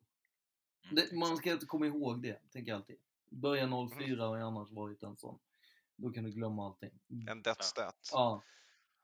Mm, 0.83 0.95
Det, 0.95 1.15
man 1.15 1.37
ska 1.37 1.51
inte 1.51 1.65
komma 1.65 1.85
ihåg 1.85 2.21
det, 2.23 2.39
tänker 2.51 2.71
jag 2.71 2.75
alltid. 2.77 2.97
Börja 3.29 3.65
0-4 3.65 4.03
Mm. 4.03 4.19
och 4.21 4.37
annars 4.47 4.71
varit 4.71 5.03
en 5.03 5.17
sån. 5.17 5.39
Då 5.95 6.09
kan 6.11 6.23
du 6.23 6.31
glömma 6.31 6.65
allting. 6.65 6.99
En 7.29 7.41
dödsstöt. 7.41 8.09
Ja. 8.11 8.41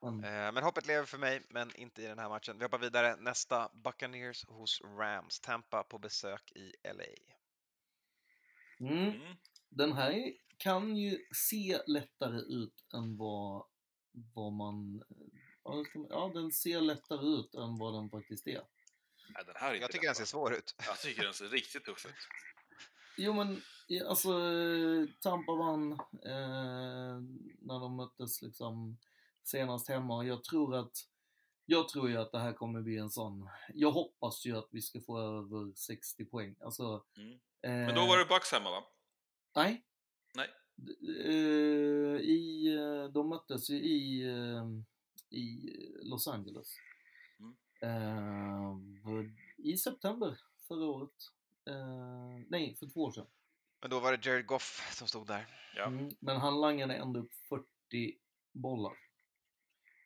Men, 0.02 0.24
Eh, 0.24 0.52
Men 0.52 0.62
hoppet 0.64 0.86
lever 0.86 1.06
för 1.06 1.18
mig, 1.18 1.42
men 1.50 1.76
inte 1.76 2.02
i 2.02 2.06
den 2.06 2.18
här 2.18 2.28
matchen. 2.28 2.58
Vi 2.58 2.64
hoppar 2.64 2.78
vidare. 2.78 3.16
Nästa, 3.16 3.70
Buccaneers 3.74 4.44
hos 4.46 4.80
Rams. 4.80 5.40
Tampa 5.40 5.82
på 5.82 5.98
besök 5.98 6.52
i 6.52 6.72
LA. 6.82 7.04
mm, 8.80 8.92
Mm. 9.08 9.36
Den 9.68 9.92
här 9.92 10.32
kan 10.56 10.96
ju 10.96 11.18
se 11.34 11.80
lättare 11.86 12.38
ut 12.38 12.84
än 12.94 13.16
vad, 13.16 13.64
vad 14.34 14.52
man... 14.52 15.02
Ja, 16.10 16.30
den 16.34 16.52
ser 16.52 16.80
lättare 16.80 17.26
ut 17.26 17.54
än 17.54 17.78
vad 17.78 17.94
den 17.94 18.10
faktiskt 18.10 18.46
är. 18.46 18.62
Nej, 19.34 19.44
den 19.46 19.54
här 19.56 19.70
är 19.70 19.74
inte 19.74 19.84
Jag 19.84 19.92
tycker 19.92 20.06
den 20.06 20.14
ser 20.14 20.24
svår 20.24 20.54
ut. 20.54 20.74
Jag 20.86 20.98
tycker 21.00 21.22
den 21.24 21.34
ser 21.34 21.48
riktigt 21.48 21.84
tuff 21.84 22.06
ut. 22.06 22.14
Jo 23.16 23.32
men, 23.32 23.62
alltså 24.06 24.28
eh, 24.28 25.06
Tampa 25.22 25.52
vann 25.52 25.92
eh, 26.24 27.20
när 27.58 27.80
de 27.80 27.96
möttes 27.96 28.42
liksom 28.42 28.98
senast 29.44 29.88
hemma. 29.88 30.24
Jag 30.24 30.44
tror 30.44 30.74
att 30.76 30.92
Jag 31.66 31.88
tror 31.88 32.10
ju 32.10 32.16
att 32.16 32.32
det 32.32 32.38
här 32.38 32.52
kommer 32.52 32.80
bli 32.80 32.98
en 32.98 33.10
sån, 33.10 33.48
jag 33.74 33.90
hoppas 33.90 34.46
ju 34.46 34.56
att 34.56 34.68
vi 34.70 34.82
ska 34.82 35.00
få 35.00 35.18
över 35.18 35.74
60 35.74 36.24
poäng. 36.24 36.56
Alltså, 36.60 37.04
Mm. 37.16 37.38
Men 37.86 37.94
då 37.94 38.00
eh, 38.00 38.08
var 38.08 38.18
det 38.18 38.24
Bucks 38.24 38.52
hemma 38.52 38.70
va? 38.70 38.84
Nej. 39.58 39.84
Nej. 40.34 40.48
Eh, 41.24 42.20
i, 42.20 42.74
eh, 42.76 43.12
de 43.12 43.28
möttes 43.28 43.70
ju 43.70 43.76
i, 43.76 44.22
eh, 44.28 44.66
i 45.38 45.72
Los 46.02 46.28
Angeles. 46.28 46.76
Mm. 47.40 49.36
I 49.56 49.76
september 49.76 50.40
förra 50.68 50.86
året. 50.86 51.10
Nej, 52.48 52.76
för 52.76 52.86
två 52.86 53.00
år 53.00 53.12
sedan. 53.12 53.26
Men 53.80 53.90
då 53.90 54.00
var 54.00 54.16
det 54.16 54.26
Jared 54.26 54.46
Goff 54.46 54.94
som 54.94 55.08
stod 55.08 55.26
där. 55.26 55.46
Ja. 55.76 55.86
Mm, 55.86 56.10
men 56.20 56.36
han 56.36 56.60
langade 56.60 56.94
ändå 56.94 57.20
upp 57.20 57.32
40 57.48 58.18
bollar. 58.52 58.96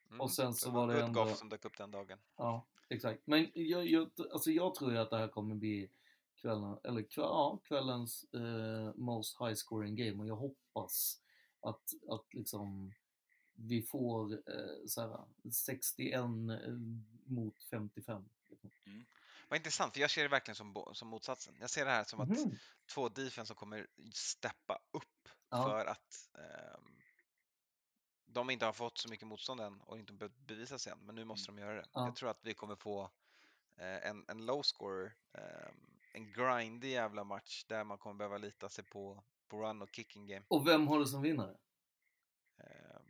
Mm. 0.08 0.20
Och 0.20 0.30
sen 0.32 0.54
så 0.54 0.68
det 0.68 0.74
var 0.74 0.86
det 0.86 0.94
Good 0.94 1.04
ändå... 1.04 1.24
Goff 1.24 1.38
som 1.38 1.48
dök 1.48 1.64
upp 1.64 1.78
den 1.78 1.90
dagen. 1.90 2.18
Ja, 2.36 2.66
exakt. 2.88 3.26
Men 3.26 3.50
jag, 3.54 3.86
jag, 3.86 4.10
alltså 4.32 4.50
jag 4.50 4.74
tror 4.74 4.92
ju 4.92 4.98
att 4.98 5.10
det 5.10 5.18
här 5.18 5.28
kommer 5.28 5.54
bli 5.54 5.90
kvällen, 6.42 6.78
eller 6.84 7.02
kväll, 7.02 7.24
ja, 7.24 7.60
kvällens 7.64 8.24
eh, 8.34 8.94
most 8.94 9.40
high 9.40 9.54
scoring 9.54 9.96
game 9.96 10.18
och 10.18 10.26
jag 10.26 10.36
hoppas 10.36 11.20
att, 11.60 11.82
att 12.08 12.34
liksom 12.34 12.92
vi 13.54 13.82
får 13.82 14.32
eh, 14.32 14.86
så 14.86 15.00
här, 15.00 15.24
61 15.52 16.14
eh, 16.14 16.26
mot 17.26 17.64
55. 17.70 18.24
liksom. 18.48 18.70
Vad 19.48 19.56
intressant, 19.56 19.92
för 19.94 20.00
jag 20.00 20.10
ser 20.10 20.22
det 20.22 20.28
verkligen 20.28 20.56
som, 20.56 20.90
som 20.92 21.08
motsatsen. 21.08 21.54
Jag 21.60 21.70
ser 21.70 21.84
det 21.84 21.90
här 21.90 22.04
som 22.04 22.20
att 22.20 22.28
Mhm. 22.28 22.56
två 22.94 23.08
defense 23.08 23.46
som 23.46 23.56
kommer 23.56 23.86
steppa 24.12 24.78
upp 24.90 25.28
Ja. 25.50 25.62
för 25.64 25.86
att 25.86 26.30
ehm, 26.34 26.96
de 28.26 28.50
inte 28.50 28.64
har 28.66 28.72
fått 28.72 28.98
så 28.98 29.08
mycket 29.08 29.26
motstånd 29.28 29.60
än 29.60 29.80
och 29.80 29.98
inte 29.98 30.12
behövt 30.12 30.36
bevisa 30.38 30.78
sig 30.78 30.92
än, 30.92 30.98
men 30.98 31.14
nu 31.14 31.24
måste 31.24 31.52
de 31.52 31.58
göra 31.58 31.74
det. 31.74 31.84
Ja. 31.92 32.06
Jag 32.06 32.16
tror 32.16 32.30
att 32.30 32.40
vi 32.44 32.54
kommer 32.54 32.76
få 32.76 33.02
eh, 33.76 34.06
en, 34.06 34.24
en 34.28 34.46
low 34.46 34.62
scorer, 34.62 35.14
ehm, 35.32 35.91
en 36.12 36.32
grindig 36.32 36.90
jävla 36.90 37.24
match 37.24 37.64
där 37.64 37.84
man 37.84 37.98
kommer 37.98 38.14
behöva 38.16 38.38
lita 38.38 38.68
sig 38.68 38.84
på, 38.84 39.24
på 39.48 39.62
run 39.62 39.82
och 39.82 39.88
kicking 39.92 40.26
game. 40.26 40.44
Och 40.48 40.68
vem 40.68 40.88
har 40.88 40.98
du 40.98 41.06
som 41.06 41.22
vinnare? 41.22 41.56
Ehm, 42.58 43.06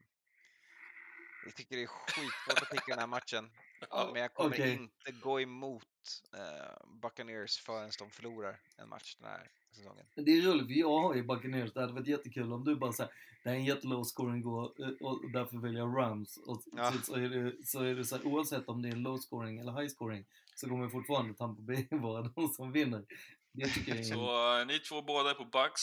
jag 1.44 1.54
tycker 1.56 1.76
det 1.76 1.82
är 1.82 1.86
skitsvårt 1.86 2.62
att 2.62 2.70
picka 2.70 2.84
den 2.86 2.98
här 2.98 3.06
matchen, 3.06 3.50
men 4.12 4.22
jag 4.22 4.34
kommer 4.34 4.50
okej. 4.50 4.72
inte 4.72 5.12
gå 5.12 5.40
emot 5.40 6.22
eh, 6.36 6.86
Buccaneers 7.02 7.58
förrän 7.58 7.90
de 7.98 8.10
förlorar 8.10 8.60
en 8.76 8.88
match 8.88 9.16
den 9.16 9.28
här 9.28 9.50
säsongen. 9.72 10.06
Det 10.14 10.30
är 10.32 10.42
roligt 10.42 10.66
för 10.66 10.74
jag 10.74 11.00
har 11.00 11.14
ju 11.14 11.22
Buccaneers, 11.22 11.72
det 11.72 11.80
hade 11.80 11.92
varit 11.92 12.06
jättekul 12.06 12.52
om 12.52 12.64
du 12.64 12.76
bara 12.76 12.92
säger 12.92 13.12
det 13.44 13.50
är 13.50 13.54
en 13.54 13.64
jättelow 13.64 14.04
scoring 14.04 14.42
gå 14.42 14.74
eh, 14.78 15.06
och 15.06 15.30
därför 15.30 15.58
väljer 15.58 15.78
jag 15.80 15.96
Rams. 15.96 16.36
Och 16.36 16.62
Ja. 16.72 16.92
så, 17.04 17.14
är 17.14 17.28
det, 17.28 17.66
så 17.66 17.82
är 17.82 17.94
det 17.94 18.04
så 18.04 18.16
här, 18.16 18.26
oavsett 18.26 18.68
om 18.68 18.82
det 18.82 18.88
är 18.88 18.96
low 18.96 19.18
scoring 19.18 19.58
eller 19.58 19.72
high 19.72 19.88
scoring 19.88 20.24
så 20.54 20.68
kommer 20.68 20.88
fortfarande 20.88 21.34
Tampa 21.34 21.62
Bay 21.62 21.86
vara 21.90 22.22
de 22.36 22.48
som 22.48 22.72
vinner. 22.72 23.04
Det 23.52 23.66
tycker 23.66 23.94
jag 23.94 24.06
Så 24.06 24.58
eh, 24.60 24.66
ni 24.66 24.78
två 24.78 25.02
båda 25.02 25.30
är 25.30 25.34
på 25.34 25.44
Bucks. 25.44 25.80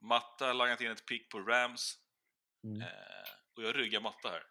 Matta 0.00 0.46
har 0.46 0.54
langat 0.54 0.80
in 0.80 0.90
ett 0.90 1.06
pick 1.06 1.30
på 1.30 1.38
Rams. 1.40 1.98
Mm. 2.64 2.80
Eh, 2.80 2.86
och 3.56 3.62
jag 3.62 3.76
ryggar 3.76 4.00
Matta 4.00 4.28
här. 4.28 4.42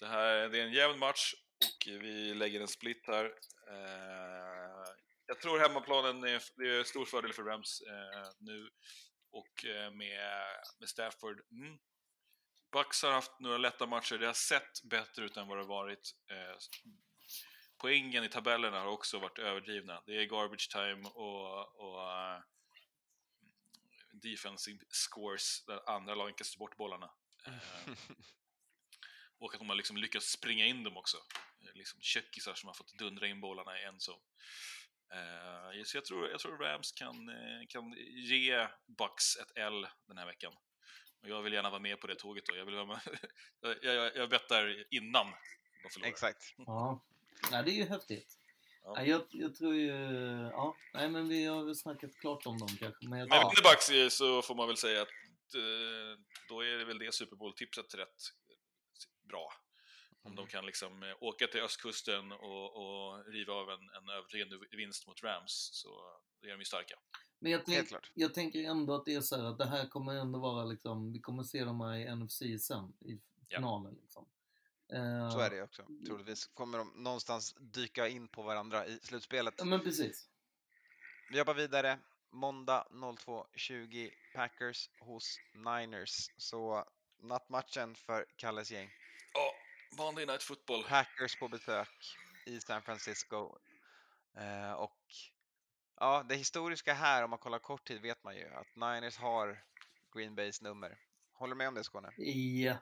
Det 0.00 0.06
här 0.06 0.48
det 0.48 0.58
är 0.60 0.66
en 0.66 0.72
jämn 0.72 0.98
match 0.98 1.34
och 1.64 1.86
vi 2.02 2.34
lägger 2.34 2.60
en 2.60 2.68
split 2.68 3.04
här. 3.06 3.24
Eh, 3.70 4.81
jag 5.26 5.40
tror 5.40 5.58
hemmaplanen 5.58 6.24
är, 6.24 6.42
det 6.56 6.68
är 6.68 6.84
stor 6.84 7.04
fördel 7.04 7.32
för 7.32 7.42
Rams 7.42 7.80
eh, 7.80 8.30
nu 8.38 8.70
och 9.30 9.64
eh, 9.64 9.90
med, 9.90 10.44
med 10.78 10.88
Stafford. 10.88 11.40
Mm. 11.50 11.78
Bucks 12.72 13.02
har 13.02 13.12
haft 13.12 13.40
några 13.40 13.58
lätta 13.58 13.86
matcher, 13.86 14.18
det 14.18 14.26
har 14.26 14.34
sett 14.34 14.82
bättre 14.84 15.24
ut 15.24 15.36
än 15.36 15.48
vad 15.48 15.56
det 15.56 15.62
har 15.62 15.68
varit. 15.68 16.14
Eh, 16.30 16.56
poängen 17.78 18.24
i 18.24 18.28
tabellerna 18.28 18.80
har 18.80 18.86
också 18.86 19.18
varit 19.18 19.38
överdrivna. 19.38 20.02
Det 20.06 20.12
är 20.12 20.24
garbage 20.24 20.70
time 20.70 21.08
och, 21.08 21.80
och 21.80 22.10
eh, 22.10 22.40
defensive 24.12 24.78
scores 24.90 25.64
där 25.64 25.90
andra 25.90 26.14
lagen 26.14 26.34
kastar 26.34 26.58
bort 26.58 26.76
bollarna. 26.76 27.10
Eh, 27.46 27.92
och 29.38 29.54
att 29.54 29.60
de 29.60 29.68
har 29.68 29.76
liksom 29.76 29.96
lyckats 29.96 30.26
springa 30.26 30.66
in 30.66 30.84
dem 30.84 30.96
också. 30.96 31.16
Eh, 31.60 31.74
Liksom 31.74 32.00
kökisar 32.00 32.54
som 32.54 32.66
har 32.66 32.74
fått 32.74 32.98
dundra 32.98 33.26
in 33.26 33.40
bollarna 33.40 33.80
i 33.80 33.84
en 33.84 34.00
zon. 34.00 34.20
Eh, 35.12 35.82
så 35.84 35.96
jag 35.96 36.04
tror, 36.04 36.30
jag 36.30 36.40
tror 36.40 36.56
Rams 36.56 36.92
kan, 36.92 37.28
eh, 37.28 37.66
kan 37.68 37.94
ge 38.08 38.68
Bucks 38.86 39.36
ett 39.36 39.52
L 39.56 39.86
den 40.06 40.18
här 40.18 40.26
veckan. 40.26 40.52
Och 41.22 41.28
jag 41.28 41.42
vill 41.42 41.52
gärna 41.52 41.70
vara 41.70 41.80
med 41.80 42.00
på 42.00 42.06
det 42.06 42.14
tåget 42.14 42.46
då. 42.46 42.56
Jag, 42.56 42.64
vill 42.64 42.74
vara 42.74 42.86
med, 42.86 43.00
jag, 43.60 43.84
jag, 43.96 44.16
jag 44.16 44.30
bettar 44.30 44.84
innan 44.90 45.26
de 45.82 45.88
förlorar. 45.90 46.10
Exakt. 46.10 46.54
Ja, 46.56 47.04
nej, 47.50 47.64
det 47.64 47.70
är 47.70 47.74
ju 47.74 47.84
häftigt. 47.84 48.38
Ja. 48.84 49.02
Jag, 49.02 49.22
jag 49.30 49.54
tror 49.54 49.74
ju, 49.74 49.90
ja, 50.52 50.76
nej 50.94 51.08
men 51.08 51.28
vi 51.28 51.44
har 51.44 51.64
väl 51.64 51.76
snackat 51.76 52.16
klart 52.20 52.46
om 52.46 52.58
dem 52.58 52.68
kanske. 52.68 53.08
Men 53.08 53.18
jag, 53.18 53.28
Men 53.28 53.38
ja. 53.38 53.52
vinner 53.56 53.70
Bucks 53.70 53.90
eh, 53.90 54.08
så 54.08 54.42
får 54.42 54.54
man 54.54 54.68
väl 54.68 54.76
säga 54.76 55.02
att 55.02 55.54
eh, 55.54 56.20
då 56.48 56.60
är 56.60 56.76
det 56.78 56.84
väl 56.84 56.98
det 56.98 57.14
Super 57.14 57.36
Bowl-tipset 57.36 57.94
rätt 57.94 58.22
bra. 59.28 59.52
Om 60.24 60.34
de 60.36 60.46
kan 60.46 60.66
liksom 60.66 61.02
eh, 61.02 61.14
åka 61.20 61.46
till 61.46 61.60
östkusten 61.60 62.32
och, 62.32 62.76
och 62.76 63.26
riva 63.26 63.52
av 63.52 63.70
en, 63.70 63.80
en 64.02 64.08
övertygande 64.08 64.56
vinst 64.76 65.06
mot 65.06 65.22
Rams 65.22 65.70
så 65.72 65.88
är 66.42 66.48
de 66.48 66.58
ju 66.58 66.64
starka. 66.64 66.94
Men 67.38 67.52
jag, 67.52 67.64
tänk, 67.66 67.88
jag 68.14 68.34
tänker 68.34 68.62
ändå 68.64 68.94
att 68.94 69.04
det 69.04 69.14
är 69.14 69.20
så 69.20 69.36
här 69.36 69.44
att 69.44 69.58
det 69.58 69.66
här 69.66 69.88
kommer 69.88 70.14
ändå 70.14 70.38
vara 70.38 70.64
liksom, 70.64 71.12
vi 71.12 71.20
kommer 71.20 71.42
se 71.42 71.64
dem 71.64 71.80
här 71.80 71.94
i 71.96 72.14
NFC 72.16 72.38
sen, 72.66 72.92
i 73.00 73.20
Ja. 73.48 73.58
finalen 73.58 73.94
liksom. 74.02 74.28
Eh, 74.92 75.30
Så 75.30 75.38
är 75.40 75.50
det 75.50 75.62
också. 75.62 75.86
Troligtvis 76.06 76.46
kommer 76.46 76.78
de 76.78 76.88
någonstans 76.96 77.54
dyka 77.60 78.08
in 78.08 78.28
på 78.28 78.42
varandra 78.42 78.86
i 78.86 78.98
slutspelet. 79.02 79.54
Ja 79.58 79.64
men 79.64 79.80
precis. 79.80 80.28
Vi 81.30 81.38
jobbar 81.38 81.54
vidare. 81.54 81.98
Måndag 82.30 82.86
02.20 82.90 84.10
Packers 84.34 84.90
hos 85.00 85.38
Niners. 85.54 86.30
Så 86.36 86.84
nattmatchen 87.22 87.94
för 87.94 88.26
Kalles 88.36 88.70
gäng. 88.70 88.90
Monday 89.98 90.26
Night 90.26 90.42
Football. 90.42 90.82
Packers 90.82 91.36
på 91.38 91.48
besök 91.48 91.88
i 92.46 92.60
San 92.60 92.82
Francisco. 92.82 93.58
Eh, 94.36 94.72
och 94.72 94.98
ja, 96.00 96.26
det 96.28 96.34
historiska 96.34 96.94
här 96.94 97.24
om 97.24 97.30
man 97.30 97.38
kollar 97.38 97.58
kort 97.58 97.88
tid 97.88 98.02
vet 98.02 98.24
man 98.24 98.36
ju 98.36 98.48
att 98.48 98.76
Niners 98.76 99.16
har 99.16 99.64
Green 100.14 100.34
Bays 100.34 100.62
nummer. 100.62 100.98
Håller 101.32 101.54
du 101.54 101.58
med 101.58 101.68
om 101.68 101.74
det 101.74 101.84
Skåne? 101.84 102.10
Ja. 102.16 102.76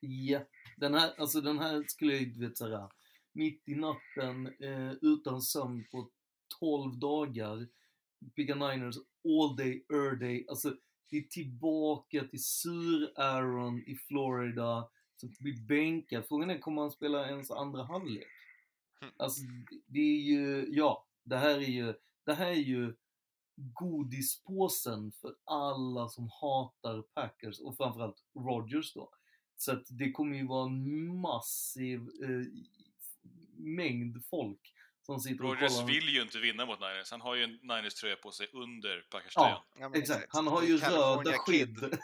Ja. 0.00 0.40
Den 0.76 0.94
här, 0.94 1.14
alltså 1.18 1.40
den 1.40 1.58
här 1.58 1.84
skulle 1.86 2.16
jag 2.16 2.38
vet 2.38 2.58
såhär, 2.58 2.88
mitt 3.32 3.68
i 3.68 3.74
natten, 3.74 4.46
eh, 4.60 4.92
utan 5.02 5.42
sömn 5.42 5.84
på 5.90 6.10
12 6.60 6.98
dagar, 6.98 7.68
Pigga 8.36 8.54
Niners 8.54 8.96
all 9.24 9.56
day, 9.56 9.86
er 9.88 10.16
day, 10.16 10.46
alltså 10.48 10.76
det 11.10 11.16
är 11.16 11.22
tillbaka 11.22 12.24
till 12.24 12.44
sur-Aaron 12.44 13.82
i 13.86 13.96
Florida, 13.96 14.90
som 15.32 15.44
blir 15.44 15.60
bänkad. 15.60 16.24
Frågan 16.28 16.50
är, 16.50 16.58
kommer 16.58 16.82
han 16.82 16.90
spela 16.90 17.28
ens 17.28 17.50
andra 17.50 17.84
halvlek? 17.84 18.26
Alltså, 19.16 19.40
det- 19.86 19.98
är 19.98 20.22
ju, 20.22 20.66
ja, 20.70 21.06
det 21.24 21.36
här 21.36 21.54
är 21.54 21.60
ju, 21.68 21.94
det 22.26 22.34
här 22.34 22.46
är 22.46 22.54
ju 22.54 22.94
godispåsen 23.56 25.12
för 25.12 25.34
alla 25.44 26.08
som 26.08 26.28
hatar 26.40 27.02
Packers 27.02 27.60
och 27.60 27.76
framförallt 27.76 28.16
Rodgers 28.34 28.92
då. 28.94 29.10
Så 29.56 29.72
att 29.72 29.84
det 29.90 30.10
kommer 30.12 30.36
ju 30.36 30.46
vara 30.46 30.66
en 30.66 31.20
massiv 31.20 32.00
eh, 32.00 32.46
mängd 33.56 34.24
folk 34.30 34.60
som 35.02 35.20
sitter 35.20 35.44
och 35.44 35.50
Rodgers 35.50 35.72
kollar. 35.76 35.86
vill 35.86 36.08
ju 36.08 36.22
inte 36.22 36.38
vinna 36.38 36.66
mot 36.66 36.80
Niners. 36.80 37.10
Han 37.10 37.20
har 37.20 37.34
ju 37.34 37.44
en 37.44 37.58
Niners-tröja 37.62 38.16
på 38.16 38.30
sig 38.30 38.48
under 38.52 39.06
Packers-tröjan. 39.10 39.60
Ja, 39.78 39.90
exakt. 39.94 40.26
Han 40.28 40.46
har 40.46 40.62
ju 40.62 40.76
röda 40.78 41.32
skydd. 41.38 41.98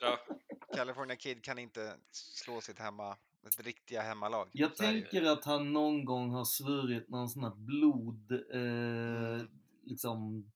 Ja. 0.00 0.18
California 0.74 1.16
Kid 1.16 1.44
kan 1.44 1.58
inte 1.58 1.96
slå 2.10 2.60
sitt 2.60 2.78
hemma, 2.78 3.16
ett 3.46 3.60
riktiga 3.60 4.02
hemmalag. 4.02 4.48
Jag 4.52 4.70
Så 4.70 4.82
tänker 4.82 5.22
att 5.22 5.44
han 5.44 5.72
någon 5.72 6.04
gång 6.04 6.30
har 6.30 6.44
svurit 6.44 7.08
någon 7.08 7.28
sån 7.28 7.44
här 7.44 7.54
blod, 7.54 8.32
eh, 8.32 9.46
liksom, 9.82 10.50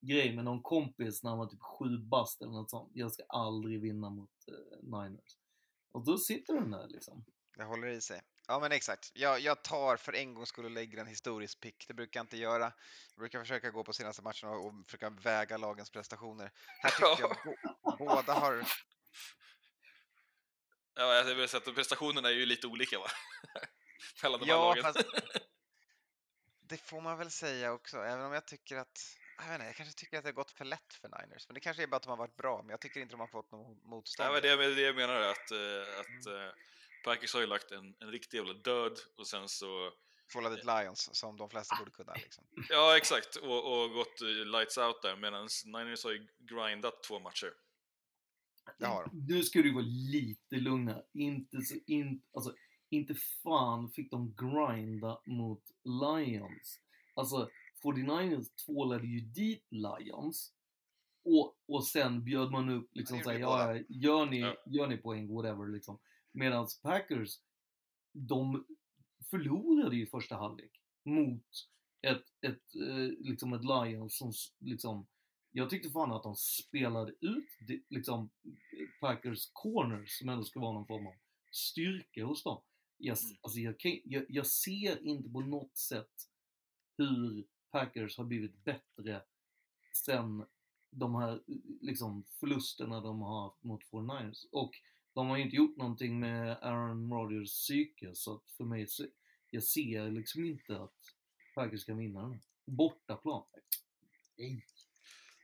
grej 0.00 0.34
med 0.36 0.44
någon 0.44 0.62
kompis 0.62 1.22
när 1.22 1.30
han 1.30 1.38
var 1.38 1.46
typ 1.46 1.62
sju 1.62 1.98
bast 1.98 2.42
eller 2.42 2.52
något 2.52 2.70
sånt. 2.70 2.90
Jag 2.94 3.12
ska 3.12 3.22
aldrig 3.28 3.80
vinna 3.80 4.10
mot 4.10 4.30
eh, 4.48 4.78
Niners. 4.82 5.36
Och 5.92 6.04
då 6.04 6.18
sitter 6.18 6.54
den 6.54 6.70
där 6.70 6.88
liksom. 6.88 7.24
Det 7.56 7.64
håller 7.64 7.88
i 7.88 8.00
sig. 8.00 8.20
Ja 8.46 8.58
men 8.58 8.72
exakt. 8.72 9.12
Jag, 9.14 9.40
jag 9.40 9.62
tar 9.62 9.96
för 9.96 10.12
en 10.12 10.34
gångs 10.34 10.48
skull 10.48 10.64
och 10.64 10.70
lägger 10.70 10.98
en 10.98 11.06
historisk 11.06 11.60
pick. 11.60 11.84
Det 11.88 11.94
brukar 11.94 12.20
jag 12.20 12.24
inte 12.24 12.36
göra. 12.36 12.64
Jag 13.14 13.18
brukar 13.18 13.40
försöka 13.40 13.70
gå 13.70 13.84
på 13.84 13.92
senaste 13.92 14.22
matcherna 14.22 14.50
och 14.50 14.72
försöka 14.86 15.10
väga 15.10 15.56
lagens 15.56 15.90
prestationer. 15.90 16.52
Här 16.82 16.90
tycker 16.90 17.20
jag 17.20 17.36
bo, 17.44 18.04
båda 18.04 18.32
har... 18.32 18.64
Ja, 20.98 21.14
jag 21.14 21.34
vill 21.34 21.48
säga 21.48 21.62
att 21.66 21.74
prestationerna 21.74 22.28
är 22.28 22.32
ju 22.32 22.46
lite 22.46 22.66
olika 22.66 22.98
va? 22.98 23.06
Mellan 24.22 24.40
de 24.40 24.46
här 24.46 24.52
Ja, 24.52 24.64
lagen. 24.74 24.82
fast 24.82 24.98
det 26.60 26.76
får 26.76 27.00
man 27.00 27.18
väl 27.18 27.30
säga 27.30 27.72
också, 27.72 27.96
även 27.96 28.24
om 28.24 28.32
jag 28.32 28.46
tycker 28.46 28.76
att 28.76 29.16
jag, 29.38 29.54
inte, 29.54 29.66
jag 29.66 29.76
kanske 29.76 29.94
tycker 29.94 30.18
att 30.18 30.24
det 30.24 30.28
har 30.28 30.34
gått 30.34 30.50
för 30.50 30.64
lätt 30.64 30.94
för 30.94 31.08
Niners, 31.08 31.48
men 31.48 31.54
det 31.54 31.60
kanske 31.60 31.82
är 31.82 31.86
bara 31.86 31.96
att 31.96 32.02
de 32.02 32.08
har 32.08 32.16
varit 32.16 32.36
bra, 32.36 32.62
men 32.62 32.70
jag 32.70 32.80
tycker 32.80 33.00
inte 33.00 33.12
de 33.12 33.20
har 33.20 33.26
fått 33.26 33.50
något 33.52 33.84
motstånd. 33.84 34.32
Nej, 34.32 34.40
det 34.42 34.48
är 34.48 34.56
det 34.56 34.80
jag 34.80 34.96
menar, 34.96 35.20
att, 35.20 35.50
eh, 35.50 36.00
att 36.00 36.26
Mm. 36.26 36.46
eh, 36.46 36.52
Packers 37.04 37.34
har 37.34 37.40
ju 37.40 37.46
lagt 37.46 37.70
en, 37.70 37.94
en 38.00 38.10
riktig 38.10 38.38
jävla 38.38 38.52
död 38.52 38.98
och 39.16 39.26
sen 39.26 39.48
så... 39.48 39.92
Fålla 40.32 40.50
dit 40.50 40.64
Lions, 40.64 41.14
som 41.18 41.36
de 41.36 41.50
flesta 41.50 41.76
borde 41.78 41.90
kunna. 41.90 42.14
Liksom. 42.14 42.44
Ja, 42.68 42.96
exakt. 42.96 43.36
Och, 43.36 43.82
och 43.82 43.90
gått 43.90 44.20
eh, 44.20 44.26
lights 44.28 44.78
out 44.78 45.02
där, 45.02 45.16
medan 45.16 45.48
Niners 45.64 46.04
har 46.04 46.10
ju 46.10 46.26
grindat 46.38 47.02
två 47.02 47.18
matcher. 47.18 47.52
Det 48.78 48.86
har 48.86 49.04
de. 49.04 49.26
Nu 49.34 49.42
ska 49.42 49.62
du 49.62 49.72
vara 49.74 49.84
lite 50.12 50.56
lugnare. 50.56 51.02
Inte 51.14 51.60
så, 51.62 51.74
in, 51.86 52.22
alltså, 52.32 52.54
inte 52.90 53.14
fan 53.42 53.90
fick 53.90 54.10
de 54.10 54.34
grinda 54.34 55.20
mot 55.26 55.62
Lions. 55.84 56.80
Alltså, 57.14 57.50
49ers 57.84 58.46
tvålade 58.66 59.06
ju 59.06 59.20
dit 59.20 59.66
Lions. 59.70 60.52
Och, 61.24 61.56
och 61.68 61.86
sen 61.86 62.24
bjöd 62.24 62.50
man 62.50 62.68
upp 62.68 62.90
liksom 62.92 63.16
Ja, 63.18 63.24
såhär, 63.24 63.38
ja, 63.38 63.78
gör 63.88 64.26
ni, 64.26 64.40
Ja. 64.40 64.56
gör 64.66 64.86
ni 64.86 64.96
poäng, 64.96 65.34
whatever 65.34 65.66
liksom. 65.66 65.98
Medan 66.32 66.66
Packers, 66.82 67.30
de 68.12 68.66
förlorade 69.30 69.96
ju 69.96 70.06
första 70.06 70.36
halvlek 70.36 70.70
mot 71.04 71.44
ett, 72.02 72.24
ett, 72.46 72.74
eh, 72.74 73.08
liksom 73.18 73.52
ett 73.52 73.64
Lions 73.64 74.18
som 74.18 74.32
liksom, 74.58 75.06
jag 75.52 75.70
tyckte 75.70 75.90
fan 75.90 76.12
att 76.12 76.22
de 76.22 76.36
spelade 76.36 77.12
ut 77.20 77.48
liksom 77.88 78.30
Packers 79.00 79.50
corners 79.52 80.18
som 80.18 80.28
ändå 80.28 80.44
ska 80.44 80.60
vara 80.60 80.72
någon 80.72 80.86
form 80.86 81.06
av 81.06 81.14
styrka 81.50 82.24
hos 82.24 82.42
dem. 82.42 82.62
Jag, 82.96 83.18
Mm. 83.18 83.36
alltså 83.42 83.58
jag, 83.58 83.80
kan, 83.80 84.00
jag, 84.04 84.24
jag 84.28 84.46
ser 84.46 85.06
inte 85.06 85.30
på 85.30 85.40
något 85.40 85.76
sätt 85.76 86.28
hur 86.96 87.44
Packers 87.70 88.18
har 88.18 88.24
blivit 88.24 88.64
bättre 88.64 89.22
sen 90.04 90.44
de 90.90 91.14
här 91.14 91.42
liksom, 91.80 92.24
förlusterna 92.40 93.00
de 93.00 93.20
har 93.22 93.42
haft 93.44 93.64
mot 93.64 93.82
49ers. 93.90 94.46
Och 94.52 94.72
de 95.12 95.28
har 95.28 95.36
ju 95.36 95.42
inte 95.44 95.56
gjort 95.56 95.76
någonting 95.76 96.20
med 96.20 96.58
Aaron 96.62 97.12
Rodgers 97.12 97.48
psyke, 97.50 98.14
så 98.14 98.34
att 98.34 98.50
för 98.56 98.64
mig, 98.64 98.86
se- 98.86 99.10
jag 99.50 99.62
ser 99.62 100.10
liksom 100.10 100.44
inte 100.44 100.80
att 100.82 100.94
Packers 101.54 101.84
kan 101.84 101.98
vinna 101.98 102.22
den 102.22 102.32
här. 102.32 102.40
Bortaplan. 102.66 103.44
Nej. 104.36 104.64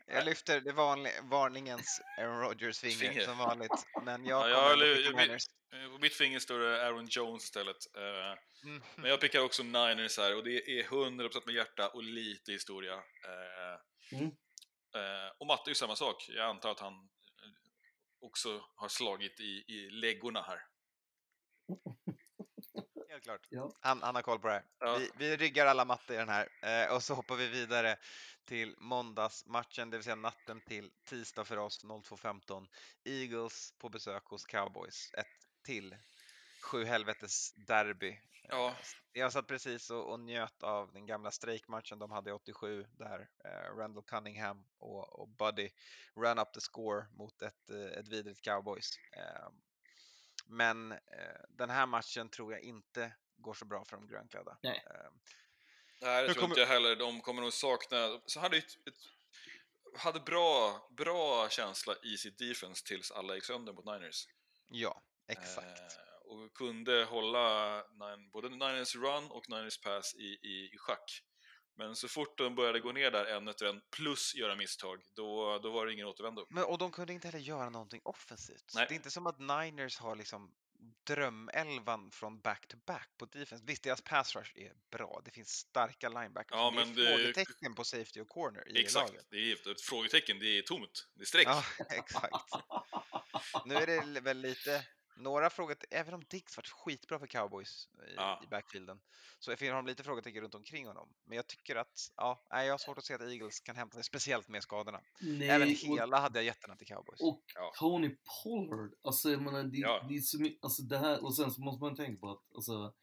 Jag 0.07 0.25
lyfter 0.25 0.61
det 0.61 0.73
vanlig, 0.73 1.13
varningens 1.23 2.01
Aaron 2.19 2.41
Rodgers 2.41 2.79
finger, 2.81 2.97
Finger. 2.97 3.25
som 3.25 3.39
vanligt. 3.39 3.87
Men 4.05 4.25
Ja, 4.27 4.49
jag 4.49 4.51
jag, 4.51 4.71
kommer 4.73 4.85
eller- 4.85 4.97
ändå 5.09 5.23
jag, 5.23 5.41
på. 5.89 5.95
Eh, 5.95 6.01
mitt 6.01 6.15
finger 6.15 6.39
står 6.39 6.59
det 6.59 6.87
Aaron 6.87 7.07
Jones 7.11 7.45
istället. 7.45 7.77
Eh, 7.97 8.39
Mm. 8.65 8.83
Men 8.97 9.11
jag 9.11 9.21
pickar 9.21 9.41
också 9.41 9.63
Niners 9.63 10.19
här 10.19 10.37
och 10.37 10.45
det 10.45 10.79
är 10.79 10.83
100% 10.83 11.47
med 11.47 11.55
hjärta 11.55 11.89
och 11.89 12.03
lite 12.03 12.53
historia. 12.53 12.95
Eh, 12.95 14.19
Mm. 14.19 14.27
eh, 14.95 15.31
Och 15.39 15.47
Matte 15.47 15.69
är 15.69 15.71
ju 15.71 15.75
samma 15.75 15.97
sak. 15.97 16.25
Jag 16.29 16.47
antar 16.47 16.71
att 16.71 16.81
han 16.81 16.93
eh, 16.93 17.51
också 18.21 18.65
har 18.77 18.89
slagit 18.89 19.41
i, 19.41 19.65
i 19.69 19.91
läggorna 19.91 20.43
här. 20.43 20.59
Helt 23.27 23.49
klart. 23.49 23.49
Ja. 23.51 23.73
Han, 23.81 24.03
han 24.03 24.15
har 24.15 24.23
koll 24.23 24.39
på 24.39 24.49
det 24.49 24.55
här. 24.55 24.65
Ja. 24.79 24.97
Vi, 24.99 25.11
vi 25.17 25.37
ryggar 25.37 25.67
alla 25.67 25.85
matte 25.85 26.15
i 26.15 26.17
den 26.17 26.29
här 26.29 26.49
eh, 26.63 26.95
och 26.95 27.03
så 27.03 27.15
hoppar 27.15 27.37
vi 27.37 27.49
vidare 27.49 27.97
till 28.45 28.75
måndagsmatchen, 28.79 29.91
det 29.91 29.97
vill 29.97 30.05
säga 30.05 30.17
natten 30.17 30.61
till 30.61 30.91
tisdag 31.05 31.45
för 31.45 31.57
oss 31.57 31.85
02.15. 31.85 32.67
Eagles 33.05 33.73
på 33.79 33.89
besök 33.89 34.25
hos 34.25 34.45
Cowboys. 34.45 35.11
Ett 35.15 35.27
till 35.65 35.97
sju 36.63 36.85
helvetes 36.85 37.55
derby. 37.55 38.21
Ja. 38.49 38.75
Jag 39.13 39.33
satt 39.33 39.47
precis 39.47 39.91
och, 39.91 40.13
och 40.13 40.21
njöt 40.21 40.63
av 40.63 40.93
den 40.93 41.07
gamla 41.07 41.31
strejkmatchen 41.31 41.99
de 41.99 42.11
hade 42.11 42.33
87 42.33 42.87
där 42.99 43.29
eh, 43.45 43.77
Randall 43.77 44.05
Cunningham 44.05 44.65
och, 44.79 45.21
och 45.21 45.29
Buddy 45.29 45.71
ran 46.17 46.39
up 46.39 46.53
the 46.53 46.61
score 46.61 47.07
mot 47.11 47.43
ett, 47.43 47.71
eh, 47.71 47.99
ett 47.99 48.09
vidrigt 48.09 48.43
Cowboys. 48.43 48.91
Eh, 49.17 49.49
men 50.47 50.93
eh, 50.93 50.99
den 51.49 51.71
här 51.71 51.87
matchen 51.87 52.29
tror 52.29 52.53
jag 52.53 52.63
inte 52.63 53.13
går 53.37 53.55
så 53.55 53.65
bra 53.65 53.85
för 53.85 53.97
de 53.97 54.07
grönklädda. 54.07 54.59
Nej. 54.63 54.85
Eh, 54.87 55.11
Nej, 56.01 56.23
det 56.23 56.29
tror 56.35 56.41
kommer- 56.41 56.53
inte 56.55 56.61
jag 56.61 56.69
heller. 56.69 56.97
De 56.97 57.21
kommer 57.21 57.43
nog 57.43 57.53
sakna... 57.53 58.21
Så 58.27 58.41
hade 58.41 58.57
ett, 58.57 58.65
ett, 58.89 58.95
hade 59.99 60.21
bra, 60.21 60.81
bra 60.97 61.49
känsla 61.49 61.95
i 62.03 62.17
sitt 62.17 62.39
defense 62.39 62.85
tills 62.87 63.11
alla 63.11 63.35
gick 63.35 63.45
sönder 63.45 63.73
mot 63.73 63.85
Niners. 63.85 64.27
ja, 64.69 65.03
exakt. 65.29 65.81
Eh, 65.81 66.33
och 66.33 66.55
kunde 66.55 67.05
hålla 67.05 67.77
nine, 67.91 68.31
både 68.31 68.49
Niners 68.49 68.95
run 68.97 69.31
och 69.31 69.49
Niners 69.51 69.81
pass 69.81 70.15
i, 70.15 70.27
i, 70.43 70.71
i 70.75 70.79
schack. 70.79 71.23
Men 71.77 71.97
så 71.97 72.09
fort 72.09 72.39
de 72.39 72.55
började 72.55 72.81
gå 72.81 72.93
ner 72.93 73.11
där 73.11 73.25
en 73.25 73.49
efter 73.49 73.67
en 73.67 73.81
plus 73.91 74.35
göra 74.35 74.57
misstag, 74.57 75.03
då, 75.15 75.59
då 75.59 75.71
var 75.71 75.87
det 75.87 75.93
ingen 75.93 76.07
återvändo. 76.07 76.47
Men, 76.51 76.65
och 76.65 76.79
de 76.79 76.91
kunde 76.93 77.13
inte 77.13 77.29
heller 77.29 77.39
göra 77.39 77.71
någonting 77.71 78.01
offensivt. 78.05 78.73
Nej. 78.75 78.87
Det 78.89 78.95
är 78.95 78.97
inte 78.97 79.11
som 79.11 79.27
att 79.27 79.39
Niners 79.39 79.99
har 79.99 80.17
liksom 80.17 80.55
drömelvan 81.07 82.11
från 82.11 82.41
back-to-back 82.41 83.11
på 83.19 83.27
defense. 83.27 83.65
Visst, 83.67 83.83
deras 83.83 84.01
pass 84.03 84.37
rush 84.37 84.53
är 84.55 84.73
bra. 84.91 85.23
Det 85.25 85.31
finns 85.31 85.49
starka 85.51 86.09
linebackers. 86.09 86.51
Ja, 86.57 86.71
men 86.71 86.95
det 86.95 87.03
är 87.03 87.19
det- 87.19 87.33
frågetecken 87.35 87.75
på 87.75 87.85
safety 87.85 88.21
och 88.21 88.29
corner 88.29 88.69
i 88.69 88.73
det 88.73 88.81
Exakt, 88.81 89.09
laget. 89.11 89.27
det 89.31 89.37
är 89.37 89.71
ett 89.71 89.81
frågetecken, 89.81 90.39
det 90.39 90.59
är 90.59 90.63
tomt, 90.63 91.09
det 91.15 91.23
är 91.23 91.27
streck. 91.27 91.47
Ja, 91.47 91.65
exakt. 91.91 92.51
Nu 93.65 93.75
är 93.75 93.87
det 94.15 94.21
väl 94.21 94.39
lite 94.39 94.87
några 95.17 95.51
frågetecken, 95.51 95.99
även 96.01 96.15
om 96.15 96.25
Diggs 96.31 96.57
varit 96.57 96.69
skitbra 96.69 97.19
för 97.19 97.27
cowboys 97.27 97.89
i, 98.09 98.15
Ja. 98.17 98.41
i 98.45 98.47
backfielden, 98.47 99.01
så 99.39 99.51
har 99.51 99.73
de 99.73 99.87
lite 99.87 100.03
frågetecken 100.03 100.43
runt 100.43 100.55
omkring 100.55 100.87
honom. 100.87 101.09
Men 101.25 101.37
jag 101.37 101.47
tycker 101.47 101.77
att, 101.77 102.13
ja, 102.17 102.47
nej, 102.51 102.67
jag 102.67 102.73
har 102.73 102.79
svårt 102.79 102.99
att 102.99 103.05
se 103.05 103.15
att 103.15 103.21
Eagles 103.21 103.61
kan 103.61 103.77
hämta 103.77 103.97
det, 103.99 104.05
speciellt 104.05 104.49
med 104.49 104.63
skadorna. 104.63 105.01
Nej, 105.21 105.49
Även 105.49 105.69
och- 105.69 105.75
hela 105.75 106.21
hade 106.21 106.39
jag 106.39 106.45
gett 106.47 106.63
den 106.67 106.77
till 106.77 106.87
cowboys. 106.87 107.21
Och 107.21 107.43
Ja. 107.55 107.73
Tony 107.79 108.17
Pollard, 108.45 108.95
alltså 109.03 109.31
jag 109.31 109.43
menar, 109.43 109.63
det, 109.65 109.79
Ja. 109.79 110.07
det 110.09 110.15
är 110.17 110.21
så 110.21 110.41
mycket, 110.43 110.65
alltså 110.65 110.83
det 110.83 110.99
här, 110.99 111.25
och 111.25 111.37
sen 111.37 111.51
så 111.51 111.61
måste 111.61 111.85
man 111.85 111.97
tänka 111.97 112.21
på 112.21 112.31
att, 112.31 112.43
alltså 112.55 112.95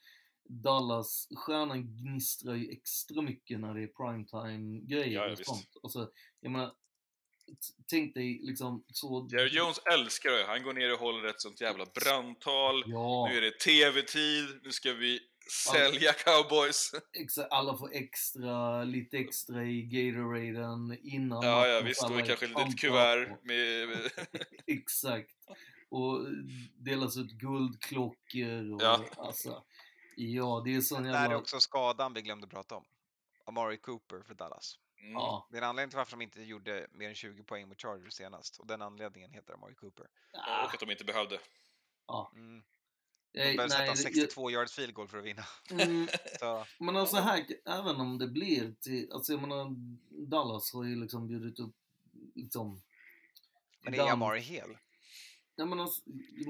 Dallas, 0.44 1.28
stjärnan 1.36 1.98
gnistrar 1.98 2.56
ju 2.56 2.72
extra 2.72 3.22
mycket 3.22 3.60
när 3.60 3.74
det 3.74 3.84
är 3.84 3.88
primetime-grejer 3.88 5.08
Ja, 5.22 5.26
ja, 5.26 5.32
och 5.32 5.38
sånt. 5.46 5.68
Alltså, 5.84 6.12
jag 6.40 6.52
menar, 6.52 6.76
tänk 7.90 8.14
dig 8.14 8.40
liksom 8.44 8.84
så... 8.91 9.28
Jerry 9.32 9.57
Jones 9.57 9.80
älskar 9.94 10.32
det, 10.32 10.45
han 10.48 10.64
går 10.64 10.73
ner 10.73 10.94
och 10.94 10.99
håller 10.99 11.30
ett 11.30 11.41
sånt 11.41 11.61
jävla 11.61 11.86
brandtal. 11.86 12.84
Ja, 12.88 13.28
Nu 13.32 13.38
är 13.38 13.41
det 13.41 13.60
TV-tid, 13.60 14.60
nu 14.64 14.72
ska 14.72 14.94
vi 14.94 15.19
sälja 15.73 16.14
cowboys. 16.14 16.91
exakt, 17.14 17.52
alla 17.52 17.78
får 17.78 17.94
extra, 17.94 18.84
lite 18.84 19.18
extra 19.18 19.64
i 19.65 19.82
Gatoraden 19.82 20.98
innan 21.03 21.44
Ja, 21.44 21.68
ja 21.68 21.82
visst, 21.82 22.03
och 22.03 22.10
kanske 22.10 22.45
ett 22.45 22.57
litet 22.57 22.80
kuvert 22.80 23.38
med... 23.44 24.11
Exakt. 24.68 25.36
Och 25.90 26.26
delas 26.78 27.18
ut 27.18 27.32
guldklockor 27.32 28.73
och 28.73 28.82
Ja. 28.82 29.06
alltså. 29.18 29.64
Ja, 30.15 30.61
det 30.65 30.76
är 30.76 30.82
sån 30.82 31.03
Där 31.03 31.14
är 31.14 31.22
jävla... 31.22 31.38
också 31.38 31.60
skadan 31.60 32.14
vi 32.14 32.22
glömde 32.22 32.48
prata 32.48 32.76
om. 32.76 32.86
Amari 33.45 33.78
Cooper 33.78 34.22
för 34.28 34.34
Dallas. 34.34 34.80
Mm. 35.02 35.14
Ja. 35.14 35.48
Det 35.52 35.57
är 35.57 35.61
en 35.61 35.68
anledning 35.69 35.90
till 35.90 35.98
varför 35.98 36.11
de 36.18 36.22
inte 36.23 36.41
gjorde 36.44 36.88
mer 36.91 37.10
än 37.10 37.15
20 37.15 37.44
poäng 37.44 37.68
mot 37.68 37.82
Chargers 37.82 38.14
senast 38.14 38.60
och 38.60 38.68
den 38.68 38.82
anledningen 38.82 39.32
heter 39.32 39.53
Amari 39.53 39.76
Cooper. 39.76 40.07
Ja, 40.34 40.65
Och 40.65 40.73
att 40.73 40.80
de 40.80 40.91
inte 40.91 41.03
behövde. 41.06 41.40
Mm. 42.36 42.64
De 43.34 43.40
Nej, 43.40 43.56
behöver 43.56 43.69
sätta 43.69 43.82
nej, 43.82 43.90
en 43.90 43.95
det- 43.95 44.02
62 44.02 44.52
yards 44.52 44.73
field 44.76 44.94
goal 44.94 45.07
för 45.07 45.18
att 45.18 45.23
vinna. 45.26 45.44
Mm, 45.72 46.07
men 46.80 46.98
alltså 46.98 47.18
här, 47.18 47.45
även 47.65 47.95
om 47.95 48.18
det 48.18 48.28
blir 48.28 48.73
till, 48.82 49.11
alltså 49.11 49.32
jag 49.34 49.41
menar, 49.41 49.76
Dallas 50.10 50.73
har 50.73 50.84
ju 50.84 50.95
liksom 50.95 51.28
bjudit 51.28 51.60
upp, 51.60 51.76
liksom... 52.36 52.82
men 53.82 53.94
är 53.94 54.11
Amari 54.11 54.40
hel? 54.40 54.78
Nej 55.56 55.68
men 55.68 55.80
alltså, 55.80 56.02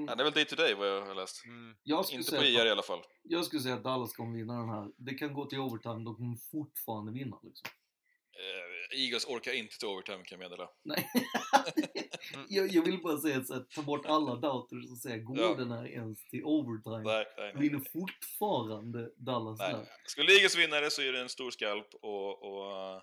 Han 0.08 0.20
är 0.20 0.24
väl 0.24 0.32
day 0.32 0.44
to 0.44 0.56
day 0.56 0.74
vad 0.74 0.88
jag 0.88 1.06
har 1.06 1.14
läst. 1.14 1.44
Mm. 1.44 1.76
jag 1.82 2.10
Inte 2.10 2.36
på 2.36 2.44
IR 2.44 2.66
i 2.66 2.70
alla 2.70 2.82
fall. 2.82 3.00
jag 3.22 3.44
skulle 3.44 3.62
säga 3.62 3.74
att 3.74 3.84
Dallas 3.84 4.12
kommer 4.12 4.38
vinna 4.38 4.58
den 4.60 4.68
här. 4.68 4.90
Det 4.96 5.14
kan 5.14 5.34
gå 5.34 5.46
till 5.46 5.58
overtime, 5.58 6.04
de 6.04 6.14
kommer 6.16 6.36
fortfarande 6.36 7.12
vinna 7.12 7.38
liksom. 7.42 7.70
Eh, 8.34 9.00
Eagles 9.00 9.24
orkar 9.26 9.52
inte 9.52 9.78
till 9.78 9.88
overtime 9.88 10.24
kan 10.24 10.40
jag 10.40 10.50
meddela. 10.50 10.70
Nej. 10.82 11.08
jag, 12.48 12.68
jag 12.68 12.84
vill 12.84 13.02
bara 13.02 13.18
säga 13.18 13.44
så 13.44 13.54
här, 13.54 13.64
ta 13.74 13.82
bort 13.82 14.06
alla 14.06 14.34
doubters 14.36 14.90
och 14.90 14.98
säga, 14.98 15.16
går 15.16 15.38
Ja. 15.40 15.54
den 15.54 15.70
här 15.72 15.86
ens 15.86 16.26
till 16.30 16.44
overtime? 16.44 17.02
Nej, 17.02 17.26
nej, 17.36 17.52
nej. 17.54 17.62
Vinner 17.62 17.82
fortfarande 17.92 19.10
Dallas 19.16 19.58
nej. 19.58 19.72
där. 19.72 19.86
Skulle 20.06 20.32
Eagles 20.32 20.56
vinna 20.56 20.80
det 20.80 20.90
så 20.90 21.02
är 21.02 21.12
det 21.12 21.20
en 21.20 21.28
stor 21.28 21.50
skalp 21.50 21.94
och... 21.94 22.42
och 22.42 23.02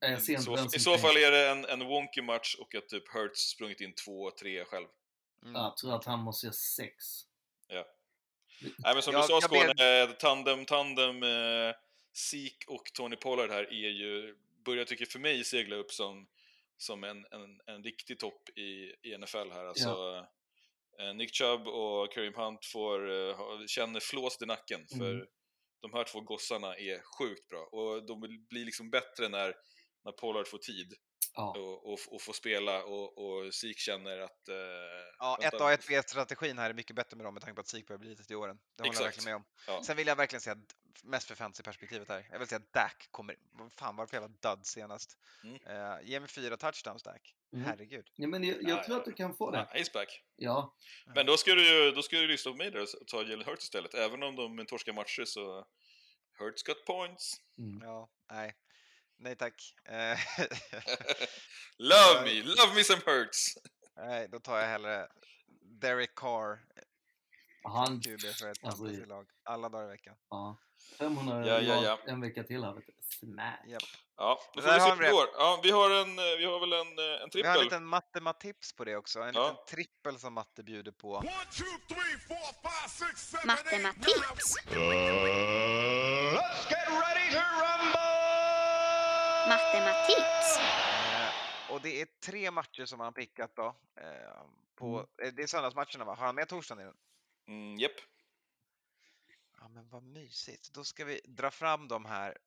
Nej, 0.00 0.10
jag 0.10 0.22
ser 0.22 0.32
i, 0.32 0.36
inte 0.36 0.70
så, 0.70 0.76
I 0.76 0.80
så 0.80 0.98
fall 0.98 1.16
är 1.16 1.30
det 1.30 1.48
en, 1.50 1.64
en 1.64 1.86
wonky 1.88 2.22
match 2.22 2.54
och 2.54 2.74
att 2.74 2.88
typ 2.88 3.08
Hurts 3.14 3.40
sprungit 3.40 3.80
in 3.80 3.94
två, 3.94 4.30
tre 4.30 4.64
själv. 4.64 4.86
Mm. 5.42 5.54
Jag 5.54 5.76
tror 5.76 5.94
att 5.94 6.04
han 6.04 6.18
måste 6.18 6.46
göra 6.46 6.52
sex. 6.54 6.94
Ja. 7.68 7.84
Nej 8.78 8.94
men 8.94 9.02
som 9.02 9.12
Jag- 9.12 9.22
du 9.22 9.26
sa 9.28 9.40
Skåne, 9.40 10.02
eh, 10.02 10.10
tandem, 10.10 10.64
tandem, 10.64 11.22
eh, 11.22 11.74
Zeke 12.14 12.66
och 12.66 12.92
Tony 12.94 13.16
Pollard 13.16 13.50
här 13.50 13.64
är 13.64 13.90
ju, 13.90 14.36
börjar 14.64 14.84
tycker 14.84 15.06
för 15.06 15.18
mig 15.18 15.44
segla 15.44 15.76
upp 15.76 15.92
som, 15.92 16.26
som 16.76 17.04
en, 17.04 17.24
en, 17.30 17.60
en 17.66 17.84
riktig 17.84 18.18
topp 18.18 18.48
i, 18.58 18.94
i 19.02 19.18
NFL 19.18 19.50
här. 19.52 19.64
Alltså, 19.64 20.26
eh, 20.98 21.14
Nick 21.14 21.34
Chubb 21.34 21.68
och 21.68 22.12
Kareem 22.12 22.34
Hunt 22.34 22.64
får, 22.66 23.10
eh, 23.10 23.66
känner 23.66 24.00
flåset 24.00 24.42
i 24.42 24.46
nacken 24.46 24.86
för 24.86 25.10
Mm. 25.14 25.26
de 25.80 25.92
här 25.92 26.04
två 26.04 26.20
gossarna 26.20 26.76
är 26.76 27.02
sjukt 27.18 27.48
bra 27.48 27.60
och 27.60 28.06
de 28.06 28.20
blir 28.48 28.64
liksom 28.64 28.90
bättre 28.90 29.28
när, 29.28 29.54
när 30.04 30.12
Pollard 30.12 30.48
får 30.48 30.58
tid. 30.58 30.94
Och, 31.42 31.92
och, 31.92 31.98
och 32.10 32.22
få 32.22 32.32
spela 32.32 32.84
och, 32.84 33.18
och 33.18 33.54
SIK 33.54 33.78
känner 33.78 34.18
att... 34.18 34.48
Eh, 34.48 34.54
Ja, 35.18 35.38
vänta, 35.40 35.56
1A 35.58 35.76
1B-strategin 35.76 36.58
här 36.58 36.70
är 36.70 36.74
mycket 36.74 36.96
bättre 36.96 37.16
med 37.16 37.26
dem 37.26 37.34
med 37.34 37.42
tanke 37.42 37.54
på 37.54 37.60
att 37.60 37.68
SIK 37.68 37.86
börjar 37.86 37.98
bli 37.98 38.08
litet 38.08 38.30
i 38.30 38.34
åren. 38.34 38.58
Det 38.76 38.82
håller 38.82 38.86
jag 38.86 38.92
Exakt. 38.92 39.06
verkligen 39.06 39.24
med 39.24 39.36
om. 39.36 39.44
Ja. 39.66 39.82
Sen 39.84 39.96
vill 39.96 40.06
jag 40.06 40.16
verkligen 40.16 40.40
säga, 40.40 40.56
mest 41.02 41.28
för 41.28 41.34
fantasy-perspektivet 41.34 42.08
här, 42.08 42.28
jag 42.30 42.38
vill 42.38 42.48
säga 42.48 42.56
att 42.58 42.72
Dak 42.72 43.08
kommer, 43.10 43.36
vad 43.52 43.72
fan 43.72 43.96
var 43.96 44.04
det 44.04 44.10
för 44.10 44.16
jävla 44.16 44.54
dud 44.56 44.66
senast? 44.66 45.18
Mm. 45.44 45.54
Eh, 45.66 45.98
ge 46.02 46.20
mig 46.20 46.28
fyra 46.28 46.56
touchdowns 46.56 47.02
Dak, 47.02 47.34
Mm. 47.52 47.64
herregud. 47.66 48.10
Ja, 48.14 48.28
men 48.28 48.44
jag, 48.44 48.62
jag 48.62 48.84
tror 48.84 48.96
att 48.96 49.04
du 49.04 49.12
kan 49.12 49.34
få 49.36 49.50
det. 49.50 49.68
Ja, 49.72 49.80
Aceback. 49.80 50.22
Ja. 50.36 50.76
Men 51.14 51.26
då 51.26 51.36
ska 51.36 51.54
du 51.54 51.68
ju 51.84 51.90
då 51.90 52.02
ska 52.02 52.16
du 52.16 52.26
lyssna 52.26 52.50
på 52.52 52.58
mig 52.58 52.70
där 52.70 52.80
och 52.82 52.88
ta 53.06 53.22
Jalen 53.22 53.44
Hurts 53.46 53.64
istället. 53.64 53.94
Även 53.94 54.22
om 54.22 54.36
de 54.36 54.66
torskar 54.66 54.92
matcher 54.92 55.24
så 55.24 55.66
Hurts 56.38 56.62
got 56.62 56.84
points. 56.84 57.36
Mm. 57.58 57.80
Ja, 57.82 58.10
nej. 58.30 58.54
Nej 59.18 59.36
tack. 59.36 59.54
Eh, 59.88 60.18
love 61.78 62.22
me, 62.24 62.42
love 62.42 62.74
me 62.74 62.84
some 62.84 63.02
Hurts! 63.06 63.54
nej, 63.96 64.28
då 64.28 64.38
tar 64.40 64.58
jag 64.58 64.66
hellre 64.66 65.08
Derek 65.80 66.14
Carr 66.14 66.58
Han, 67.62 68.00
QB 68.00 68.20
för 68.20 68.26
ett 68.50 68.64
alltså, 68.64 68.84
fantasylag. 68.84 69.26
Alla 69.44 69.68
dagar 69.68 69.84
i 69.84 69.88
veckan. 69.88 70.14
ja. 70.30 70.58
500 70.98 71.46
Ja, 71.46 71.60
ja, 71.60 71.82
ja. 71.84 71.98
en 72.06 72.20
vecka 72.20 72.42
till 72.44 72.64
här 72.64 72.72
vet 72.74 72.86
du. 72.86 72.92
Smash. 73.02 73.66
Japp. 73.66 73.82
Ja, 74.16 74.40
då 74.54 74.60
Det 74.60 74.66
får 74.66 74.72
vi 74.74 74.80
se 74.80 74.84
har 74.90 74.96
hur 74.96 75.02
det 75.02 75.10
går. 75.10 75.26
Ja, 75.38 75.60
vi 75.62 75.70
har 75.70 75.90
en, 75.90 76.18
eh, 76.18 76.24
vi 76.38 76.44
har 76.44 76.60
väl 76.60 76.72
en, 76.72 76.78
eh, 76.80 76.86
en 76.88 76.96
Vi 76.98 77.20
har 77.22 77.28
trippel. 77.30 77.56
en 77.58 77.64
liten 77.64 77.84
matematips 77.86 78.72
på 78.76 78.84
det 78.84 78.96
också. 78.96 79.20
En 79.20 79.34
Ja. 79.34 79.48
liten 79.50 79.64
trippel 79.76 80.18
som 80.18 80.34
matte 80.34 80.62
bjuder 80.62 80.92
på. 80.92 81.12
One, 81.16 81.28
two, 81.28 81.64
three, 81.94 82.18
four, 82.28 82.52
five, 82.62 82.88
six, 82.88 83.20
seven, 83.30 83.46
Matematips. 83.46 84.54
Let's 86.34 86.70
get 86.70 86.88
ready 86.88 87.30
to 87.32 87.40
rumble! 87.62 88.03
Matematips. 89.48 90.58
Eh, 90.58 91.72
och 91.74 91.80
det 91.82 92.00
är 92.00 92.06
tre 92.26 92.50
matcher 92.50 92.84
som 92.84 93.00
han 93.00 93.06
har 93.06 93.12
pickat 93.12 93.56
då. 93.56 93.76
Eh, 94.00 94.42
på, 94.74 95.06
eh, 95.22 95.32
Det 95.34 95.42
är 95.42 95.46
söndagsmatcherna 95.46 96.04
va? 96.04 96.14
Har 96.14 96.26
han 96.26 96.34
med 96.34 96.48
torsdagen 96.48 96.82
i 96.82 96.84
den? 96.84 96.96
Mm, 97.48 97.78
Japp. 97.78 97.92
Ja 99.60 99.68
men 99.68 99.88
vad 99.88 100.02
mysigt. 100.02 100.74
Då 100.74 100.84
ska 100.84 101.04
vi 101.04 101.20
dra 101.24 101.50
fram 101.50 101.88
de 101.88 102.04
här. 102.04 102.38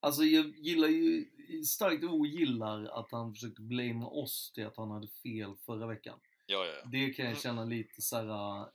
Alltså 0.00 0.22
jag 0.22 0.46
gillar 0.46 0.88
ju, 0.88 1.24
starkt 1.64 2.04
ogillar 2.04 2.84
att 2.84 3.12
han 3.12 3.34
försökte 3.34 3.62
blamea 3.62 4.06
oss 4.08 4.52
till 4.54 4.66
att 4.66 4.76
han 4.76 4.90
hade 4.90 5.08
fel 5.08 5.56
förra 5.66 5.86
veckan. 5.86 6.20
Ja, 6.46 6.66
ja, 6.66 6.72
ja. 6.72 6.88
Det 6.90 7.10
kan 7.10 7.26
jag 7.26 7.38
känna 7.38 7.64
lite 7.64 8.02
såhär, 8.02 8.24
äh, 8.24 8.66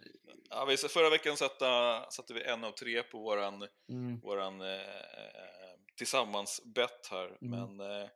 ja 0.49 0.65
vi, 0.65 0.77
förra 0.77 1.09
veckan 1.09 1.37
satte, 1.37 1.65
satte 2.09 2.33
vi 2.33 2.43
en 2.43 2.63
av 2.63 2.71
tre 2.71 3.03
på 3.03 3.19
våran, 3.19 3.67
mm, 3.89 4.19
våran 4.19 4.61
eh, 4.61 4.79
tillsammans 5.99 6.61
bett 6.63 7.07
här. 7.11 7.37
Mm. 7.41 7.75
Men 7.75 7.91
eh, 7.91 8.09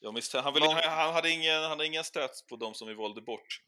jag 0.00 0.14
misstänker, 0.14 0.44
han, 0.44 0.54
ville, 0.54 0.66
han, 0.66 0.98
han, 0.98 1.14
hade 1.14 1.30
ingen, 1.30 1.62
han 1.62 1.70
hade 1.70 1.86
inga 1.86 2.04
stats 2.04 2.46
på 2.46 2.56
de 2.56 2.74
som 2.74 2.88
vi 2.88 2.94
valde 2.94 3.20
bort. 3.20 3.60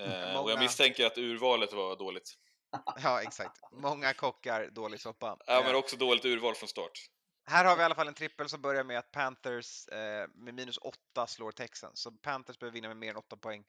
Eh, 0.00 0.40
och 0.40 0.50
jag 0.50 0.58
misstänker 0.58 1.06
att 1.06 1.18
urvalet 1.18 1.72
var 1.72 1.96
dåligt. 1.96 2.34
Ja 3.02 3.22
exakt. 3.22 3.60
Många 3.72 4.14
kockar, 4.14 4.70
dålig 4.70 5.00
soppa. 5.00 5.36
Ja, 5.46 5.58
Eh, 5.60 5.64
men 5.66 5.74
också 5.74 5.96
dåligt 5.96 6.24
urval 6.24 6.54
från 6.54 6.68
start. 6.68 7.10
Här 7.46 7.64
har 7.64 7.76
vi 7.76 7.82
i 7.82 7.84
alla 7.84 7.94
fall 7.94 8.08
en 8.08 8.14
trippel 8.14 8.48
som 8.48 8.60
börjar 8.62 8.84
med 8.84 8.98
att 8.98 9.10
Panthers 9.10 9.88
eh, 9.88 10.28
med 10.34 10.54
minus 10.54 10.78
8 10.78 11.26
slår 11.26 11.52
Texans. 11.52 12.00
Så 12.00 12.10
Panthers 12.12 12.58
behöver 12.58 12.74
vinna 12.74 12.88
med 12.88 12.96
mer 12.96 13.10
än 13.10 13.16
8 13.16 13.36
poäng. 13.36 13.64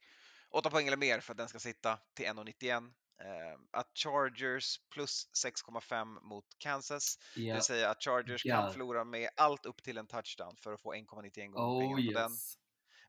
8 0.50 0.70
poäng 0.70 0.86
eller 0.86 0.96
mer 0.96 1.20
för 1.20 1.32
att 1.32 1.38
den 1.38 1.48
ska 1.48 1.58
sitta 1.58 1.98
till 2.14 2.26
1,91. 2.26 2.92
Eh, 3.20 3.58
att 3.70 3.90
Chargers 3.94 4.80
plus 4.90 5.30
6,5 5.44 6.20
mot 6.22 6.44
Kansas. 6.58 7.18
Det 7.34 7.40
ja. 7.42 7.54
vill 7.54 7.62
säga 7.62 7.90
att 7.90 8.04
Chargers 8.04 8.44
Ja. 8.44 8.56
kan 8.56 8.72
förlora 8.72 9.04
med 9.04 9.28
allt 9.36 9.66
upp 9.66 9.82
till 9.82 9.98
en 9.98 10.06
touchdown 10.06 10.56
för 10.56 10.72
att 10.72 10.80
få 10.80 10.94
1,91 10.94 11.50
gånger 11.50 11.76
Oh 11.76 11.80
pengarna 11.96 12.12
på 12.12 12.18
den. 12.20 12.32
yes. 12.32 12.58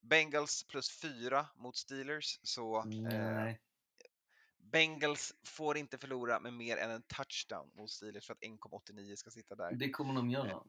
Bengals 0.02 0.64
plus 0.68 1.00
4 1.02 1.48
mot 1.56 1.78
Steelers. 1.78 2.40
Så 2.44 2.78
eh. 3.12 3.54
Bengals 4.58 5.34
får 5.48 5.78
inte 5.78 5.98
förlora 5.98 6.40
med 6.40 6.54
mer 6.54 6.78
än 6.78 6.92
en 6.92 7.04
touchdown 7.04 7.72
mot 7.76 7.92
Steelers 7.92 8.26
för 8.26 8.34
att 8.34 8.42
1,89 8.42 9.16
ska 9.16 9.30
sitta 9.32 9.56
där. 9.56 9.72
Det 9.76 9.90
kommer 9.90 10.14
de 10.14 10.30
göra. 10.30 10.64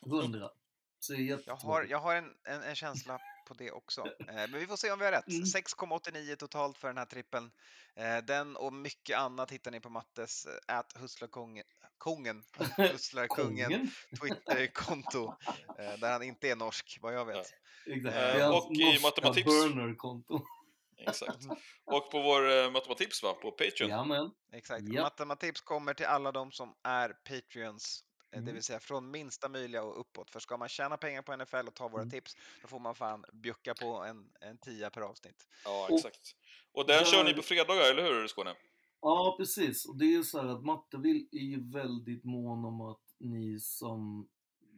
Hundra. 0.00 0.50
Så 0.98 1.12
det 1.12 1.18
är 1.30 1.42
Jag 1.46 1.56
har, 1.56 1.82
jag 1.84 1.98
har 1.98 2.14
en, 2.14 2.34
en, 2.44 2.62
en 2.62 2.74
känsla 2.74 3.20
på 3.46 3.54
det 3.54 3.70
också. 3.70 4.06
Eh, 4.06 4.34
men 4.34 4.52
vi 4.52 4.66
får 4.66 4.76
se 4.76 4.90
om 4.92 4.98
vi 4.98 5.04
har 5.04 5.12
rätt. 5.12 5.28
Mm. 5.28 5.42
6,89 5.44 6.36
totalt 6.36 6.78
för 6.78 6.88
den 6.88 6.98
här 6.98 7.04
trippeln. 7.04 7.50
Eh, 7.96 8.16
den 8.18 8.56
och 8.56 8.72
mycket 8.72 9.18
annat 9.18 9.50
hittar 9.50 9.70
ni 9.70 9.80
på 9.80 9.88
Mattes 9.90 10.46
äh, 10.68 10.82
Hustlarkungen, 11.00 11.64
kongen, 11.98 12.42
Hustlarkungen? 12.76 13.90
Twitterkonto. 14.20 15.34
Eh, 15.78 15.98
där 16.00 16.12
han 16.12 16.22
inte 16.22 16.48
är 16.50 16.56
norsk, 16.56 16.98
vad 17.02 17.14
jag 17.14 17.24
vet. 17.24 17.46
Eh, 17.86 18.42
hans 18.42 18.64
och 18.64 18.72
i 18.72 18.98
matematips- 19.02 19.44
burner-konto. 19.44 20.40
Exakt. 20.98 21.38
Och 21.84 22.10
på 22.10 22.22
vår 22.22 22.50
eh, 22.50 22.70
matematips 22.70 23.22
va, 23.22 23.32
på 23.32 23.50
Patreon. 23.50 23.90
Jajamän. 23.90 24.30
Exakt. 24.52 24.88
Japp. 24.88 25.02
Matematips 25.02 25.60
kommer 25.60 25.94
till 25.94 26.06
alla 26.06 26.32
de 26.32 26.52
som 26.52 26.74
är 26.82 27.08
Patreons. 27.08 28.04
Eh, 28.36 28.42
Det 28.42 28.42
Mm. 28.42 28.54
vill 28.54 28.62
säga 28.62 28.80
från 28.80 29.10
minsta 29.10 29.48
möjliga 29.48 29.82
och 29.82 30.00
uppåt. 30.00 30.30
För 30.30 30.40
ska 30.40 30.56
man 30.56 30.68
tjäna 30.68 30.96
pengar 30.96 31.22
på 31.22 31.32
NFL 31.36 31.68
och 31.68 31.74
ta 31.74 31.88
våra 31.88 32.02
Mm. 32.02 32.10
tips, 32.10 32.36
då 32.62 32.68
får 32.68 32.78
man 32.78 32.94
fan 32.94 33.24
bjucka 33.32 33.74
på 33.74 33.86
en, 34.04 34.30
en 34.40 34.58
tia 34.58 34.90
per 34.90 35.00
avsnitt. 35.00 35.48
Ja, 35.64 35.88
exakt. 35.90 36.36
Och 36.72 36.86
den 36.86 37.04
kör 37.04 37.24
ni 37.24 37.34
på 37.34 37.42
fredagar, 37.42 37.90
eller 37.90 38.02
hur 38.02 38.26
Skåne? 38.28 38.54
Ja, 39.00 39.34
precis. 39.38 39.86
Och 39.86 39.96
det 39.98 40.04
är 40.04 40.16
ju 40.16 40.24
så 40.24 40.40
här 40.42 40.48
att 40.48 40.64
Matte 40.64 40.96
vill, 40.96 41.28
är 41.32 41.38
ju 41.44 41.70
väldigt 41.72 42.24
mån 42.24 42.64
om 42.64 42.80
att 42.80 43.14
ni 43.18 43.60
som 43.60 44.28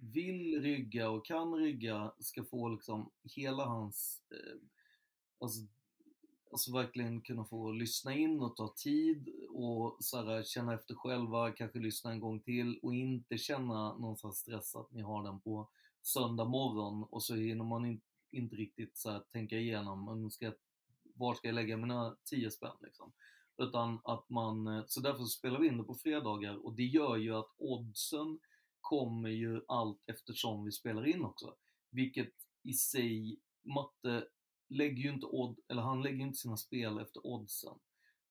vill 0.01 0.63
rygga 0.63 1.11
och 1.11 1.27
kan 1.27 1.55
rygga 1.55 2.13
ska 2.21 2.45
få 2.45 2.69
liksom 2.69 3.11
hela 3.23 3.65
hans, 3.65 4.21
eh, 4.31 4.61
alltså, 5.41 5.61
alltså 6.51 6.73
verkligen 6.73 7.21
kunna 7.21 7.45
få 7.45 7.73
lyssna 7.73 8.15
in 8.15 8.41
och 8.41 8.57
ta 8.57 8.75
tid 8.77 9.29
och 9.51 9.97
så 10.01 10.25
här, 10.25 10.43
känna 10.43 10.75
efter 10.75 10.95
själva, 10.95 11.53
kanske 11.53 11.79
lyssna 11.79 12.11
en 12.11 12.21
gång 12.21 12.41
till 12.41 12.79
och 12.83 12.95
inte 12.95 13.39
känna 13.39 13.99
någon 13.99 14.17
sån 14.17 14.33
stress 14.33 14.77
att 14.77 14.93
ni 14.93 15.03
har 15.03 15.25
den 15.25 15.41
på 15.41 15.69
söndag 16.03 16.45
morgon 16.45 17.05
och 17.11 17.23
så 17.23 17.35
hinner 17.35 17.65
man 17.65 17.85
in, 17.85 18.01
inte 18.31 18.57
riktigt 18.57 18.99
så 18.99 19.11
här, 19.11 19.21
tänka 19.33 19.57
igenom, 19.59 20.31
ska 20.31 20.45
jag, 20.45 20.55
var 21.15 21.35
ska 21.35 21.49
jag 21.49 21.55
lägga 21.55 21.77
mina 21.77 22.17
10 22.25 22.51
spänn 22.51 22.77
liksom? 22.81 23.13
Utan 23.57 24.01
att 24.05 24.29
man, 24.29 24.85
så 24.87 25.01
därför 25.01 25.25
spelar 25.25 25.61
vi 25.61 25.69
in 25.69 25.79
det 25.79 25.85
på 25.85 25.95
fredagar 25.95 26.67
och 26.67 26.73
det 26.73 26.85
gör 26.85 27.17
ju 27.17 27.35
att 27.35 27.55
oddsen 27.59 28.39
kommer 28.81 29.29
ju 29.29 29.63
allt 29.69 30.03
eftersom 30.07 30.65
vi 30.65 30.73
spelar 30.73 31.07
in 31.07 31.25
också. 31.25 31.55
Vilket 31.91 32.33
i 32.63 32.73
sig, 32.73 33.39
matte 33.63 34.27
lägger 34.69 35.03
ju 35.03 35.11
inte 35.11 35.27
odd, 35.27 35.59
eller 35.69 35.83
han 35.83 36.03
lägger 36.03 36.21
inte 36.21 36.39
sina 36.39 36.57
spel 36.57 36.99
efter 36.99 37.27
oddsen. 37.27 37.75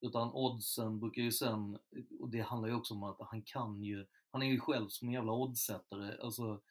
Utan 0.02 0.32
oddsen 0.34 1.00
brukar 1.00 1.22
ju 1.22 1.32
sen, 1.32 1.78
och 2.20 2.30
det 2.30 2.42
handlar 2.42 2.70
ju 2.70 2.76
också 2.76 2.94
om 2.94 3.04
att 3.04 3.18
han 3.20 3.42
kan 3.42 3.84
ju, 3.84 4.06
han 4.32 4.42
är 4.42 4.48
ju 4.48 4.60
själv 4.60 4.88
som 4.90 5.08
en 5.08 5.14
jävla 5.14 5.32
oddsättare. 5.34 6.18
Alltså, 6.22 6.62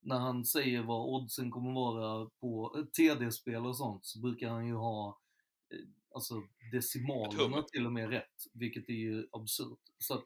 när 0.00 0.18
han 0.18 0.44
säger 0.44 0.82
vad 0.82 1.08
oddsen 1.08 1.50
kommer 1.50 1.72
vara 1.72 2.30
på 2.40 2.86
TD-spel 2.96 3.66
och 3.66 3.76
sånt 3.76 4.04
så 4.04 4.20
brukar 4.20 4.50
han 4.50 4.66
ju 4.66 4.74
ha 4.74 5.20
eh, 5.70 5.88
alltså 6.14 6.42
decimalerna 6.72 7.62
till 7.62 7.86
och 7.86 7.92
med 7.92 8.10
rätt, 8.10 8.44
vilket 8.52 8.88
är 8.88 8.94
ju 8.94 9.26
absurt. 9.32 9.80
Så 9.98 10.14
att, 10.14 10.24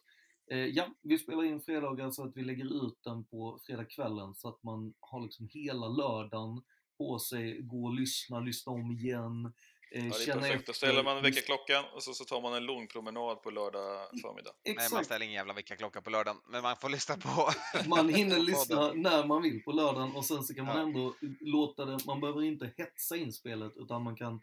eh, 0.50 0.58
ja, 0.58 0.94
vi 1.02 1.18
spelar 1.18 1.44
in 1.44 1.60
fredagar 1.60 2.10
så 2.10 2.24
att 2.24 2.36
vi 2.36 2.42
lägger 2.42 2.86
ut 2.86 2.98
den 3.04 3.24
på 3.24 3.58
fredagskvällen 3.62 4.34
så 4.34 4.48
att 4.48 4.62
man 4.62 4.94
har 5.00 5.20
liksom 5.20 5.48
hela 5.52 5.88
lördagen 5.88 6.62
på 7.00 7.18
sig, 7.18 7.60
gå 7.62 7.84
och 7.84 7.94
lyssna, 7.94 8.40
lyssna 8.40 8.72
om 8.72 8.90
igen. 8.92 9.52
Eh, 9.92 10.06
Ja, 10.06 10.12
det 10.16 10.22
är 10.22 10.26
känna 10.26 10.40
perfekt. 10.40 10.66
Då 10.66 10.70
efter- 10.72 10.72
ställer 10.86 11.02
man 11.02 11.22
väckarklockan 11.22 11.84
och 11.94 12.02
så, 12.02 12.12
så 12.14 12.24
tar 12.24 12.40
man 12.42 12.54
en 12.54 12.64
lugn 12.66 12.86
promenad 12.88 13.42
på 13.42 13.50
lördag 13.50 14.08
förmiddag. 14.22 14.50
Nej, 14.64 14.74
man 14.74 14.84
Exakt. 14.84 15.06
ställer 15.06 15.24
ingen 15.24 15.34
jävla 15.36 15.52
väckarklocka 15.54 16.00
på 16.02 16.10
lördagen, 16.10 16.40
men 16.48 16.62
man 16.62 16.76
får 16.76 16.88
lyssna 16.88 17.16
på 17.16 17.50
Man 17.88 18.08
hinner 18.08 18.38
lyssna 18.38 18.92
när 18.92 19.24
man 19.26 19.42
vill 19.42 19.62
på 19.62 19.72
lördagen 19.72 20.16
och 20.16 20.24
sen 20.24 20.42
så 20.44 20.54
kan 20.54 20.64
man 20.64 20.76
Ja. 20.76 20.82
ändå 20.82 21.14
låta 21.40 21.84
det, 21.84 21.98
man 22.06 22.20
behöver 22.20 22.42
inte 22.42 22.72
hetsa 22.76 23.16
in 23.16 23.32
spelet 23.32 23.72
utan 23.76 24.02
man 24.02 24.16
kan 24.16 24.40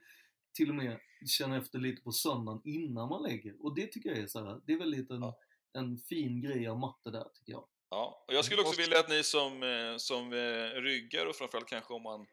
till 0.54 0.70
och 0.70 0.76
med 0.76 1.00
känna 1.26 1.58
efter 1.58 1.80
lite 1.80 2.02
på 2.02 2.12
söndagen 2.12 2.62
innan 2.66 3.10
man 3.10 3.24
lägger. 3.24 3.54
Och 3.66 3.76
det 3.76 3.88
tycker 3.88 4.10
jag 4.10 4.18
är 4.20 4.28
så 4.28 4.46
här, 4.46 4.62
det 4.66 4.74
är 4.74 4.78
väldigt 4.78 5.12
en, 5.12 5.22
Ja. 5.22 5.38
en 5.74 5.98
fin 6.10 6.42
grej 6.42 6.68
av 6.68 6.78
matte 6.80 7.12
där 7.12 7.24
tycker 7.34 7.52
jag. 7.52 7.66
Ja, 7.90 8.26
och 8.28 8.34
jag 8.34 8.46
skulle 8.46 8.62
också 8.62 8.74
Och- 8.74 8.80
vilja 8.80 9.00
att 9.00 9.10
ni 9.10 9.24
som, 9.24 9.64
eh, 9.64 9.98
som 9.98 10.34
eh, 10.34 10.82
ryggar 10.82 11.26
och 11.26 11.36
framförallt 11.36 11.68
kanske 11.70 11.94
om 11.94 12.04
man 12.04 12.26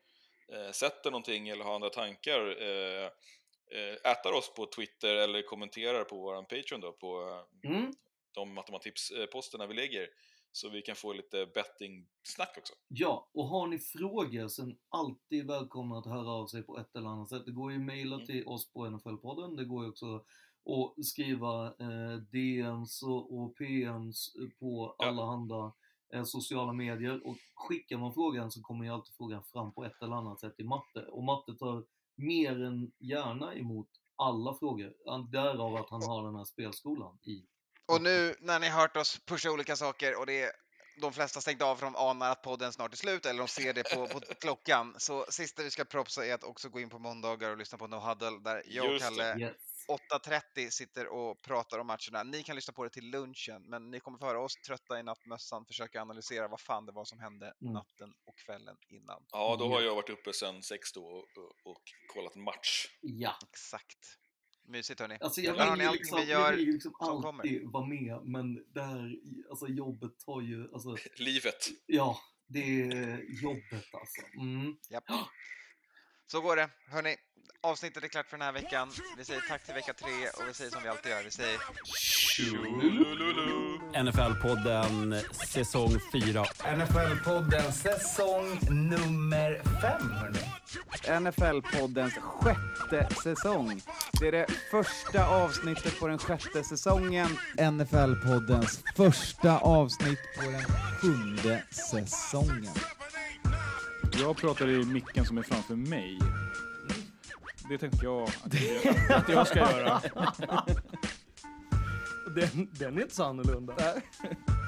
eh, 0.52 0.70
sätter 0.72 1.10
någonting 1.10 1.48
eller 1.48 1.64
har 1.64 1.74
andra 1.74 1.90
tankar 1.90 2.62
eh, 2.62 3.04
eh, 3.78 4.10
ätar 4.12 4.32
oss 4.32 4.54
på 4.54 4.66
Twitter 4.66 5.14
eller 5.14 5.42
kommenterar 5.42 6.04
på 6.04 6.16
våran 6.16 6.44
Patreon 6.46 6.80
då 6.80 6.92
på 6.92 7.28
eh, 7.64 7.70
Mm. 7.70 7.92
de 8.34 8.54
matematips-posterna 8.54 9.66
vi 9.66 9.74
lägger 9.74 10.08
så 10.52 10.68
vi 10.68 10.82
kan 10.82 10.96
få 10.96 11.12
lite 11.12 11.46
betting-snack 11.46 12.54
också. 12.58 12.74
Ja, 12.88 13.30
och 13.34 13.44
har 13.48 13.66
ni 13.66 13.78
frågor 13.78 14.48
så 14.48 14.62
är 14.62 14.66
ni 14.66 14.76
alltid 14.88 15.46
välkomna 15.46 15.98
att 15.98 16.06
höra 16.06 16.30
av 16.30 16.46
sig 16.46 16.62
på 16.62 16.78
ett 16.78 16.96
eller 16.96 17.08
annat 17.08 17.28
sätt. 17.28 17.42
Det 17.46 17.52
går 17.52 17.72
ju 17.72 17.78
att 17.78 17.84
mejla 17.84 18.14
Mm. 18.14 18.26
till 18.26 18.46
oss 18.46 18.72
på 18.72 18.86
NFL-podden. 18.86 19.56
Det 19.56 19.64
går 19.64 19.84
ju 19.84 19.90
också 19.90 20.14
att 20.96 21.04
skriva 21.06 21.66
eh, 21.66 22.16
DMs 22.32 23.02
och, 23.02 23.38
och 23.38 23.56
PMs 23.56 24.32
på 24.60 24.94
Ja. 24.98 25.06
alla 25.06 25.22
andra 25.22 25.72
sociala 26.24 26.72
medier 26.72 27.26
och 27.26 27.36
skickar 27.55 27.98
man 27.98 28.14
frågan 28.14 28.51
så 28.51 28.62
kommer 28.62 28.85
ju 28.85 28.90
alltid 28.90 29.14
frågan 29.16 29.43
fram 29.52 29.72
på 29.72 29.85
ett 29.85 30.02
eller 30.02 30.16
annat 30.16 30.40
sätt 30.40 30.55
i 30.59 30.64
matte. 30.64 31.01
Och 31.09 31.22
matte 31.22 31.55
tar 31.59 31.85
mer 32.16 32.62
än 32.62 32.93
gärna 32.98 33.55
emot 33.55 33.89
alla 34.16 34.55
frågor. 34.59 34.93
Därav 35.32 35.76
att 35.76 35.90
han 35.90 36.02
har 36.02 36.24
den 36.24 36.36
här 36.36 36.44
spelskolan 36.44 37.18
i. 37.22 37.47
Och 37.86 38.02
nu 38.02 38.35
när 38.40 38.60
ni 38.60 38.68
har 38.68 38.81
hört 38.81 38.97
oss 38.97 39.20
pusha 39.26 39.51
olika 39.51 39.76
saker 39.76 40.18
och 40.18 40.26
det 40.26 40.43
är 40.43 40.51
de 41.01 41.12
flesta 41.12 41.40
stängt 41.40 41.62
av 41.62 41.76
för 41.76 41.86
de 41.86 41.97
anar 41.97 42.31
att 42.31 42.43
podden 42.43 42.72
snart 42.72 42.93
är 42.93 42.97
slut 42.97 43.26
eller 43.26 43.39
de 43.39 43.48
ser 43.48 43.72
det 43.72 43.94
på, 43.94 44.06
på 44.06 44.20
klockan. 44.40 44.94
Så 44.98 45.26
sista 45.28 45.62
vi 45.62 45.70
ska 45.70 45.85
propsa 45.85 46.26
är 46.26 46.35
att 46.35 46.44
också 46.44 46.68
gå 46.68 46.81
in 46.81 46.90
på 46.90 46.98
måndagar 46.98 47.51
och 47.51 47.56
lyssna 47.56 47.78
på 47.78 47.86
No 47.86 47.97
Huddle 47.97 48.40
där 48.44 48.62
jag 48.66 48.94
och. 48.94 49.01
Kalle 49.01 49.39
Yes. 49.39 49.73
8.30 49.89 50.70
sitter 50.70 51.06
och 51.06 51.43
pratar 51.43 51.78
om 51.78 51.86
matcherna. 51.86 52.23
Ni 52.23 52.43
kan 52.43 52.56
lyssna 52.56 52.73
på 52.73 52.85
det 52.85 52.90
till 52.90 53.11
lunchen, 53.11 53.62
men 53.62 53.90
ni 53.90 54.01
kommer 54.01 54.19
få 54.19 54.27
höra 54.27 54.40
oss 54.40 54.56
trötta 54.56 54.98
i 54.98 55.02
nattmössan 55.02 55.66
försöka 55.66 56.02
analysera 56.02 56.48
vad 56.48 56.61
fan 56.61 56.86
det 56.86 56.93
var 56.93 57.05
som 57.05 57.19
hände 57.20 57.55
Mm. 57.62 57.73
natten 57.73 58.15
och 58.24 58.39
kvällen 58.39 58.77
innan. 58.89 59.23
Ja, 59.32 59.56
då 59.59 59.69
har 59.69 59.81
jag 59.81 59.94
varit 59.94 60.11
uppe 60.11 60.32
sedan 60.32 60.62
sex 60.62 60.93
då 60.93 61.05
och, 61.05 61.16
och, 61.39 61.73
och 61.73 61.82
kollat 62.15 62.35
match. 62.35 62.86
Ja. 63.01 63.36
Exakt. 63.51 63.98
Mysigt 64.66 65.01
hörni. 65.01 65.19
Alltså 65.20 65.40
jag 65.40 65.52
vill 65.70 65.78
ni 65.78 65.85
ju 65.85 65.90
liksom, 65.93 66.20
vi 66.20 66.31
jag 66.31 66.40
gör 66.40 66.56
vill 66.56 66.66
ju 66.66 66.73
liksom 66.73 66.94
alltid 66.98 67.62
vara 67.70 67.86
med, 67.86 68.20
men 68.24 68.55
det 68.74 68.82
här, 68.82 69.16
alltså 69.51 69.66
jobbet 69.69 70.19
tar 70.19 70.40
ju, 70.40 70.73
alltså, 70.73 70.97
Livet. 71.16 71.69
ja, 71.86 72.19
det 72.47 72.82
är 72.82 73.43
jobbet 73.43 73.94
alltså. 73.94 74.23
Mm. 74.40 74.77
Japp. 74.90 75.05
Så 76.26 76.40
går 76.40 76.56
det. 76.56 76.68
Hörni, 76.90 77.16
avsnittet 77.60 78.05
är 78.05 78.09
klart 78.09 78.26
för 78.26 78.36
den 78.38 78.44
här 78.46 78.52
veckan. 78.52 78.90
Vi 79.18 79.24
säger 79.24 79.40
tack 79.48 79.64
till 79.64 79.74
vecka 79.74 79.92
tre 79.94 80.28
och 80.34 80.48
vi 80.48 80.55
säger 80.55 80.70
som 80.70 80.82
vi 80.82 80.88
alltid 80.88 81.12
gör. 81.12 81.22
Vi 81.22 81.30
säger. 81.30 81.59
NFL-podden 84.02 85.20
säsong 85.32 86.01
4. 86.12 86.44
NFL-podden 86.76 87.70
säsong 87.72 88.59
nummer 88.70 89.62
fem, 89.80 90.10
hörni. 90.12 90.38
NFL-poddens 91.20 92.14
sjätte 92.20 93.14
säsong. 93.22 93.82
Det 94.20 94.28
är 94.28 94.32
det 94.32 94.46
första 94.70 95.26
avsnittet 95.26 96.01
på 96.01 96.06
den 96.09 96.18
sjätte 96.18 96.64
säsongen. 96.64 97.28
NFL-poddens 97.59 98.82
första 98.96 99.59
avsnitt 99.59 100.18
på 100.36 100.42
den 100.51 100.64
sjunde 101.01 101.62
säsongen. 101.70 102.74
Jag 104.20 104.36
pratar 104.36 104.69
i 104.69 104.85
micken 104.85 105.24
som 105.24 105.39
är 105.39 105.43
framför 105.43 105.74
mig. 105.77 106.19
Det 107.69 107.78
tänkte 107.78 108.05
jag 108.05 108.23
att 108.23 108.55
jag, 108.85 109.16
att 109.16 109.28
jag 109.28 109.47
ska 109.47 109.59
göra. 109.59 110.01
Den, 112.35 112.69
den 112.73 112.99
är 112.99 113.03
inte 113.03 113.15
så 113.15 113.24
annorlunda. 113.24 113.74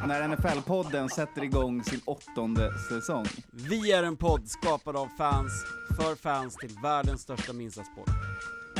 När 0.06 0.28
NFL-podden 0.28 1.08
sätter 1.08 1.44
igång 1.44 1.84
sin 1.84 2.00
åttonde 2.04 2.78
säsong. 2.88 3.26
Vi 3.50 3.92
är 3.92 4.02
en 4.02 4.16
podd 4.16 4.48
skapad 4.48 4.96
av 4.96 5.08
fans, 5.18 5.52
för 5.96 6.14
fans 6.14 6.56
till 6.56 6.76
världens 6.82 7.20
största 7.20 7.52
minsta 7.52 7.84
sport, 7.84 8.10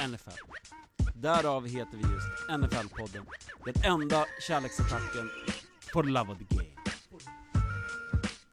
NFL. 0.09 0.31
Därav 1.15 1.67
heter 1.67 1.97
vi 1.97 2.03
just 2.03 2.49
NFL-podden, 2.49 3.27
den 3.65 3.93
enda 3.93 4.25
kärleksattacken 4.49 5.31
for 5.93 6.03
the 6.03 6.09
love 6.09 6.33
of 6.33 6.39
the 6.39 6.55
game. 6.55 6.76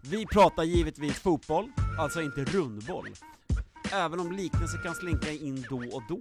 Vi 0.06 0.26
pratar 0.26 0.64
givetvis 0.64 1.20
fotboll, 1.20 1.72
alltså 2.00 2.22
inte 2.22 2.44
rundboll, 2.44 3.10
även 3.92 4.20
om 4.20 4.32
liknelser 4.32 4.84
kan 4.84 4.96
slinka 4.96 5.32
in 5.32 5.66
då 5.70 5.78
och 5.78 6.04
då. 6.10 6.20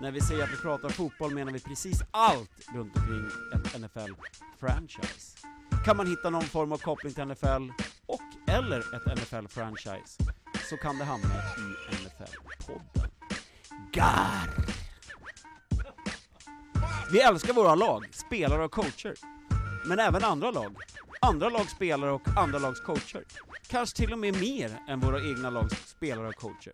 När 0.00 0.10
vi 0.10 0.20
säger 0.20 0.44
att 0.44 0.52
vi 0.52 0.56
pratar 0.56 0.88
fotboll 0.88 1.34
menar 1.34 1.52
vi 1.52 1.60
precis 1.60 2.02
allt 2.10 2.50
runt 2.74 2.96
omkring 2.96 3.26
ett 3.54 3.80
NFL-franchise. 3.80 5.46
Kan 5.84 5.96
man 5.96 6.06
hitta 6.06 6.30
någon 6.30 6.42
form 6.42 6.72
av 6.72 6.78
koppling 6.78 7.12
till 7.12 7.24
NFL 7.24 7.70
och 8.06 8.22
eller 8.48 8.78
ett 8.78 9.18
NFL-franchise 9.18 10.22
så 10.70 10.76
kan 10.76 10.98
det 10.98 11.04
hamna 11.04 11.34
i 11.34 11.94
NFL-podden. 11.94 13.10
Gar! 13.92 14.66
Vi 17.12 17.20
älskar 17.20 17.52
våra 17.52 17.74
lag, 17.74 18.08
spelare 18.12 18.64
och 18.64 18.72
coacher. 18.72 19.14
Men 19.86 19.98
även 19.98 20.24
andra 20.24 20.50
lag. 20.50 20.76
Andra 21.28 21.48
lags 21.48 21.70
spelare 21.72 22.10
och 22.10 22.28
andra 22.36 22.58
lags 22.58 22.80
coacher. 22.80 23.24
Kanske 23.68 23.96
till 23.96 24.12
och 24.12 24.18
med 24.18 24.40
mer 24.40 24.78
än 24.88 25.00
våra 25.00 25.20
egna 25.20 25.50
lags 25.50 25.88
spelare 25.88 26.28
och 26.28 26.34
coacher. 26.34 26.72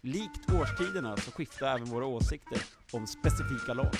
Likt 0.00 0.52
årstiderna 0.52 1.16
så 1.16 1.30
skiftar 1.30 1.66
även 1.66 1.84
våra 1.84 2.06
åsikter 2.06 2.58
om 2.92 3.06
specifika 3.06 3.74
lag. 3.74 3.94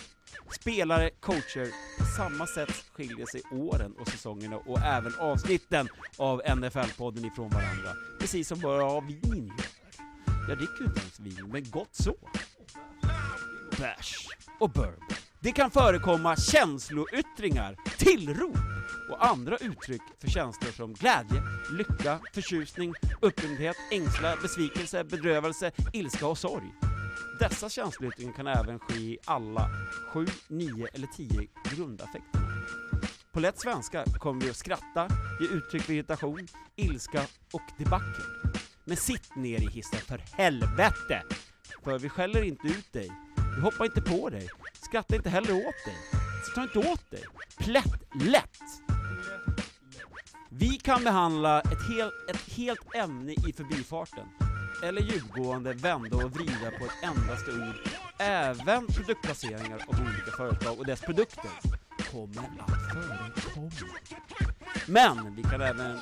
Spelare, 0.60 1.10
coacher, 1.10 1.68
på 1.98 2.04
samma 2.04 2.46
sätt 2.46 2.70
skiljer 2.92 3.26
sig 3.26 3.42
åren 3.52 3.94
och 3.98 4.08
säsongerna 4.08 4.56
och 4.56 4.78
även 4.78 5.14
avsnitten 5.18 5.88
av 6.16 6.42
NFL-podden 6.42 7.26
ifrån 7.26 7.50
varandra. 7.50 7.90
Precis 8.20 8.48
som 8.48 8.60
bara 8.60 9.00
vin. 9.00 9.52
Jag 10.48 10.58
dricker 10.58 10.80
ju 10.80 10.84
inte 10.84 11.00
ens 11.00 11.20
vin, 11.20 11.48
men 11.52 11.70
gott 11.70 11.94
så. 11.94 12.16
Bärs 13.78 14.28
och 14.60 14.70
bourbon. 14.70 15.16
Det 15.44 15.52
kan 15.52 15.70
förekomma 15.70 16.36
känsloyttringar, 16.36 17.76
tillrop 17.98 18.56
och 19.10 19.26
andra 19.26 19.56
uttryck 19.56 20.02
för 20.18 20.28
känslor 20.28 20.70
som 20.70 20.92
glädje, 20.92 21.42
lycka, 21.72 22.20
förtjusning, 22.34 22.94
upprymdhet, 23.22 23.76
ängslan, 23.90 24.38
besvikelse, 24.42 25.04
bedrövelse, 25.04 25.70
ilska 25.92 26.26
och 26.26 26.38
sorg. 26.38 26.74
Dessa 27.40 27.68
känsloyttringar 27.68 28.32
kan 28.32 28.46
även 28.46 28.78
ske 28.78 28.94
i 28.94 29.18
alla 29.24 29.70
sju, 30.12 30.26
nio 30.48 30.88
eller 30.92 31.06
tio 31.06 31.48
grundaffekterna. 31.64 32.48
På 33.32 33.40
lätt 33.40 33.60
svenska 33.60 34.04
kommer 34.04 34.42
vi 34.42 34.50
att 34.50 34.56
skratta, 34.56 35.08
ge 35.40 35.46
uttryck 35.46 35.82
för 35.82 35.92
irritation, 35.92 36.48
ilska 36.76 37.20
och 37.52 37.62
debacle. 37.78 38.24
Men 38.84 38.96
sitt 38.96 39.36
ner 39.36 39.62
i 39.62 39.70
hissen 39.70 40.00
för 40.00 40.18
helvete! 40.18 41.22
För 41.84 41.98
vi 41.98 42.08
skäller 42.08 42.42
inte 42.42 42.66
ut 42.66 42.92
dig, 42.92 43.10
vi 43.54 43.60
hoppar 43.60 43.84
inte 43.84 44.00
på 44.00 44.30
dig, 44.30 44.48
skrattar 44.82 45.16
inte 45.16 45.30
heller 45.30 45.52
åt 45.52 45.84
dig, 45.84 45.96
så 46.44 46.52
ta 46.54 46.62
inte 46.62 46.78
åt 46.78 47.10
dig. 47.10 47.24
Plätt 47.58 48.02
lätt! 48.20 48.60
Vi 50.48 50.78
kan 50.78 51.04
behandla 51.04 51.60
ett, 51.60 51.88
hel, 51.88 52.10
ett 52.30 52.56
helt 52.56 52.94
ämne 52.94 53.32
i 53.32 53.52
förbifarten, 53.56 54.26
eller 54.82 55.02
djupgående 55.02 55.72
vända 55.72 56.16
och 56.16 56.30
vrida 56.30 56.70
på 56.78 56.84
ett 56.84 57.02
endaste 57.02 57.50
ord. 57.50 57.74
Även 58.18 58.86
produktplaceringar 58.86 59.84
av 59.88 60.00
olika 60.00 60.30
företag 60.36 60.78
och 60.78 60.86
dess 60.86 61.00
produkter 61.00 61.50
kommer 62.10 62.42
att 62.58 62.92
förekomma. 62.92 63.70
Men 64.86 65.34
vi 65.36 65.42
kan 65.42 65.60
även 65.60 65.98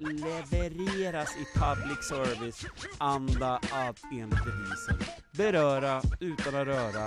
levereras 0.00 1.36
i 1.36 1.58
public 1.58 2.02
service 2.02 2.66
anda 2.98 3.54
att 3.56 4.02
enligt 4.12 4.44
devisen 4.44 4.98
beröra 5.32 6.02
utan 6.20 6.54
att 6.54 6.66
röra 6.66 7.06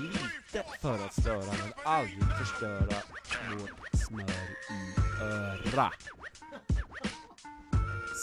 lite 0.00 0.66
för 0.80 0.94
att 0.94 1.20
störa 1.20 1.44
men 1.44 1.72
aldrig 1.84 2.24
förstöra 2.38 3.02
vårt 3.50 4.00
smör 4.06 4.48
i 4.70 5.22
öra. 5.22 5.92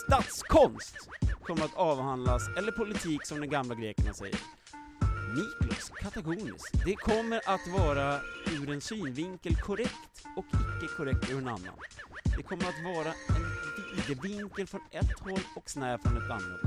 Statskonst 0.06 0.96
kommer 1.44 1.66
att 1.66 1.76
avhandlas, 1.76 2.50
eller 2.58 2.72
politik 2.72 3.26
som 3.26 3.42
de 3.42 3.48
gamla 3.48 3.76
grekerna 3.76 4.14
säger. 4.14 4.40
Niklos 5.36 5.92
Katagonis. 5.96 6.72
Det 6.86 6.96
kommer 6.96 7.42
att 7.46 7.68
vara 7.68 8.20
ur 8.52 8.70
en 8.70 8.82
synvinkel 8.82 9.56
korrekt 9.56 10.26
och 10.36 10.46
icke 10.46 10.94
korrekt 10.98 11.32
ur 11.32 11.38
en 11.38 11.48
annan. 11.48 11.76
Det 12.38 12.44
kommer 12.44 12.64
att 12.64 12.84
vara 12.84 13.08
en 13.08 13.46
videvinkel 13.96 14.68
från 14.68 14.82
ett 14.92 15.20
håll 15.20 15.40
och 15.56 15.70
snäv 15.70 15.98
från 15.98 16.18
ett 16.18 16.32
annat. 16.32 16.62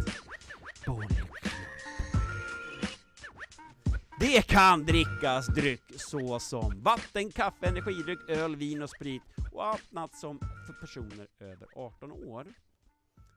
Det 4.20 4.48
kan 4.48 4.84
drickas 4.84 5.46
dryck 5.46 5.82
såsom 5.96 6.82
vatten, 6.82 7.32
kaffe, 7.32 7.66
energidryck, 7.66 8.18
öl, 8.28 8.56
vin 8.56 8.82
och 8.82 8.90
sprit 8.90 9.22
och 9.52 9.64
annat 9.66 10.14
som 10.14 10.38
för 10.38 10.80
personer 10.80 11.28
över 11.38 11.68
18 11.76 12.12
år. 12.12 12.46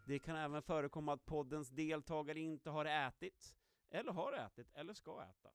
Det 0.07 0.19
kan 0.19 0.35
även 0.35 0.61
förekomma 0.61 1.13
att 1.13 1.26
poddens 1.26 1.69
deltagare 1.69 2.39
inte 2.39 2.69
har 2.69 2.85
ätit, 2.85 3.55
eller 3.91 4.11
har 4.11 4.34
ätit, 4.34 4.68
eller 4.73 4.93
ska 4.93 5.22
äta. 5.22 5.49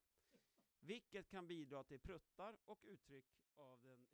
Vilket 0.81 1.31
kan 1.31 1.47
bidra 1.47 1.85
till 1.85 2.01
pruttar 2.01 2.57
och 2.67 2.79
uttryck 2.85 3.25
av 3.57 3.79
den 3.83 4.07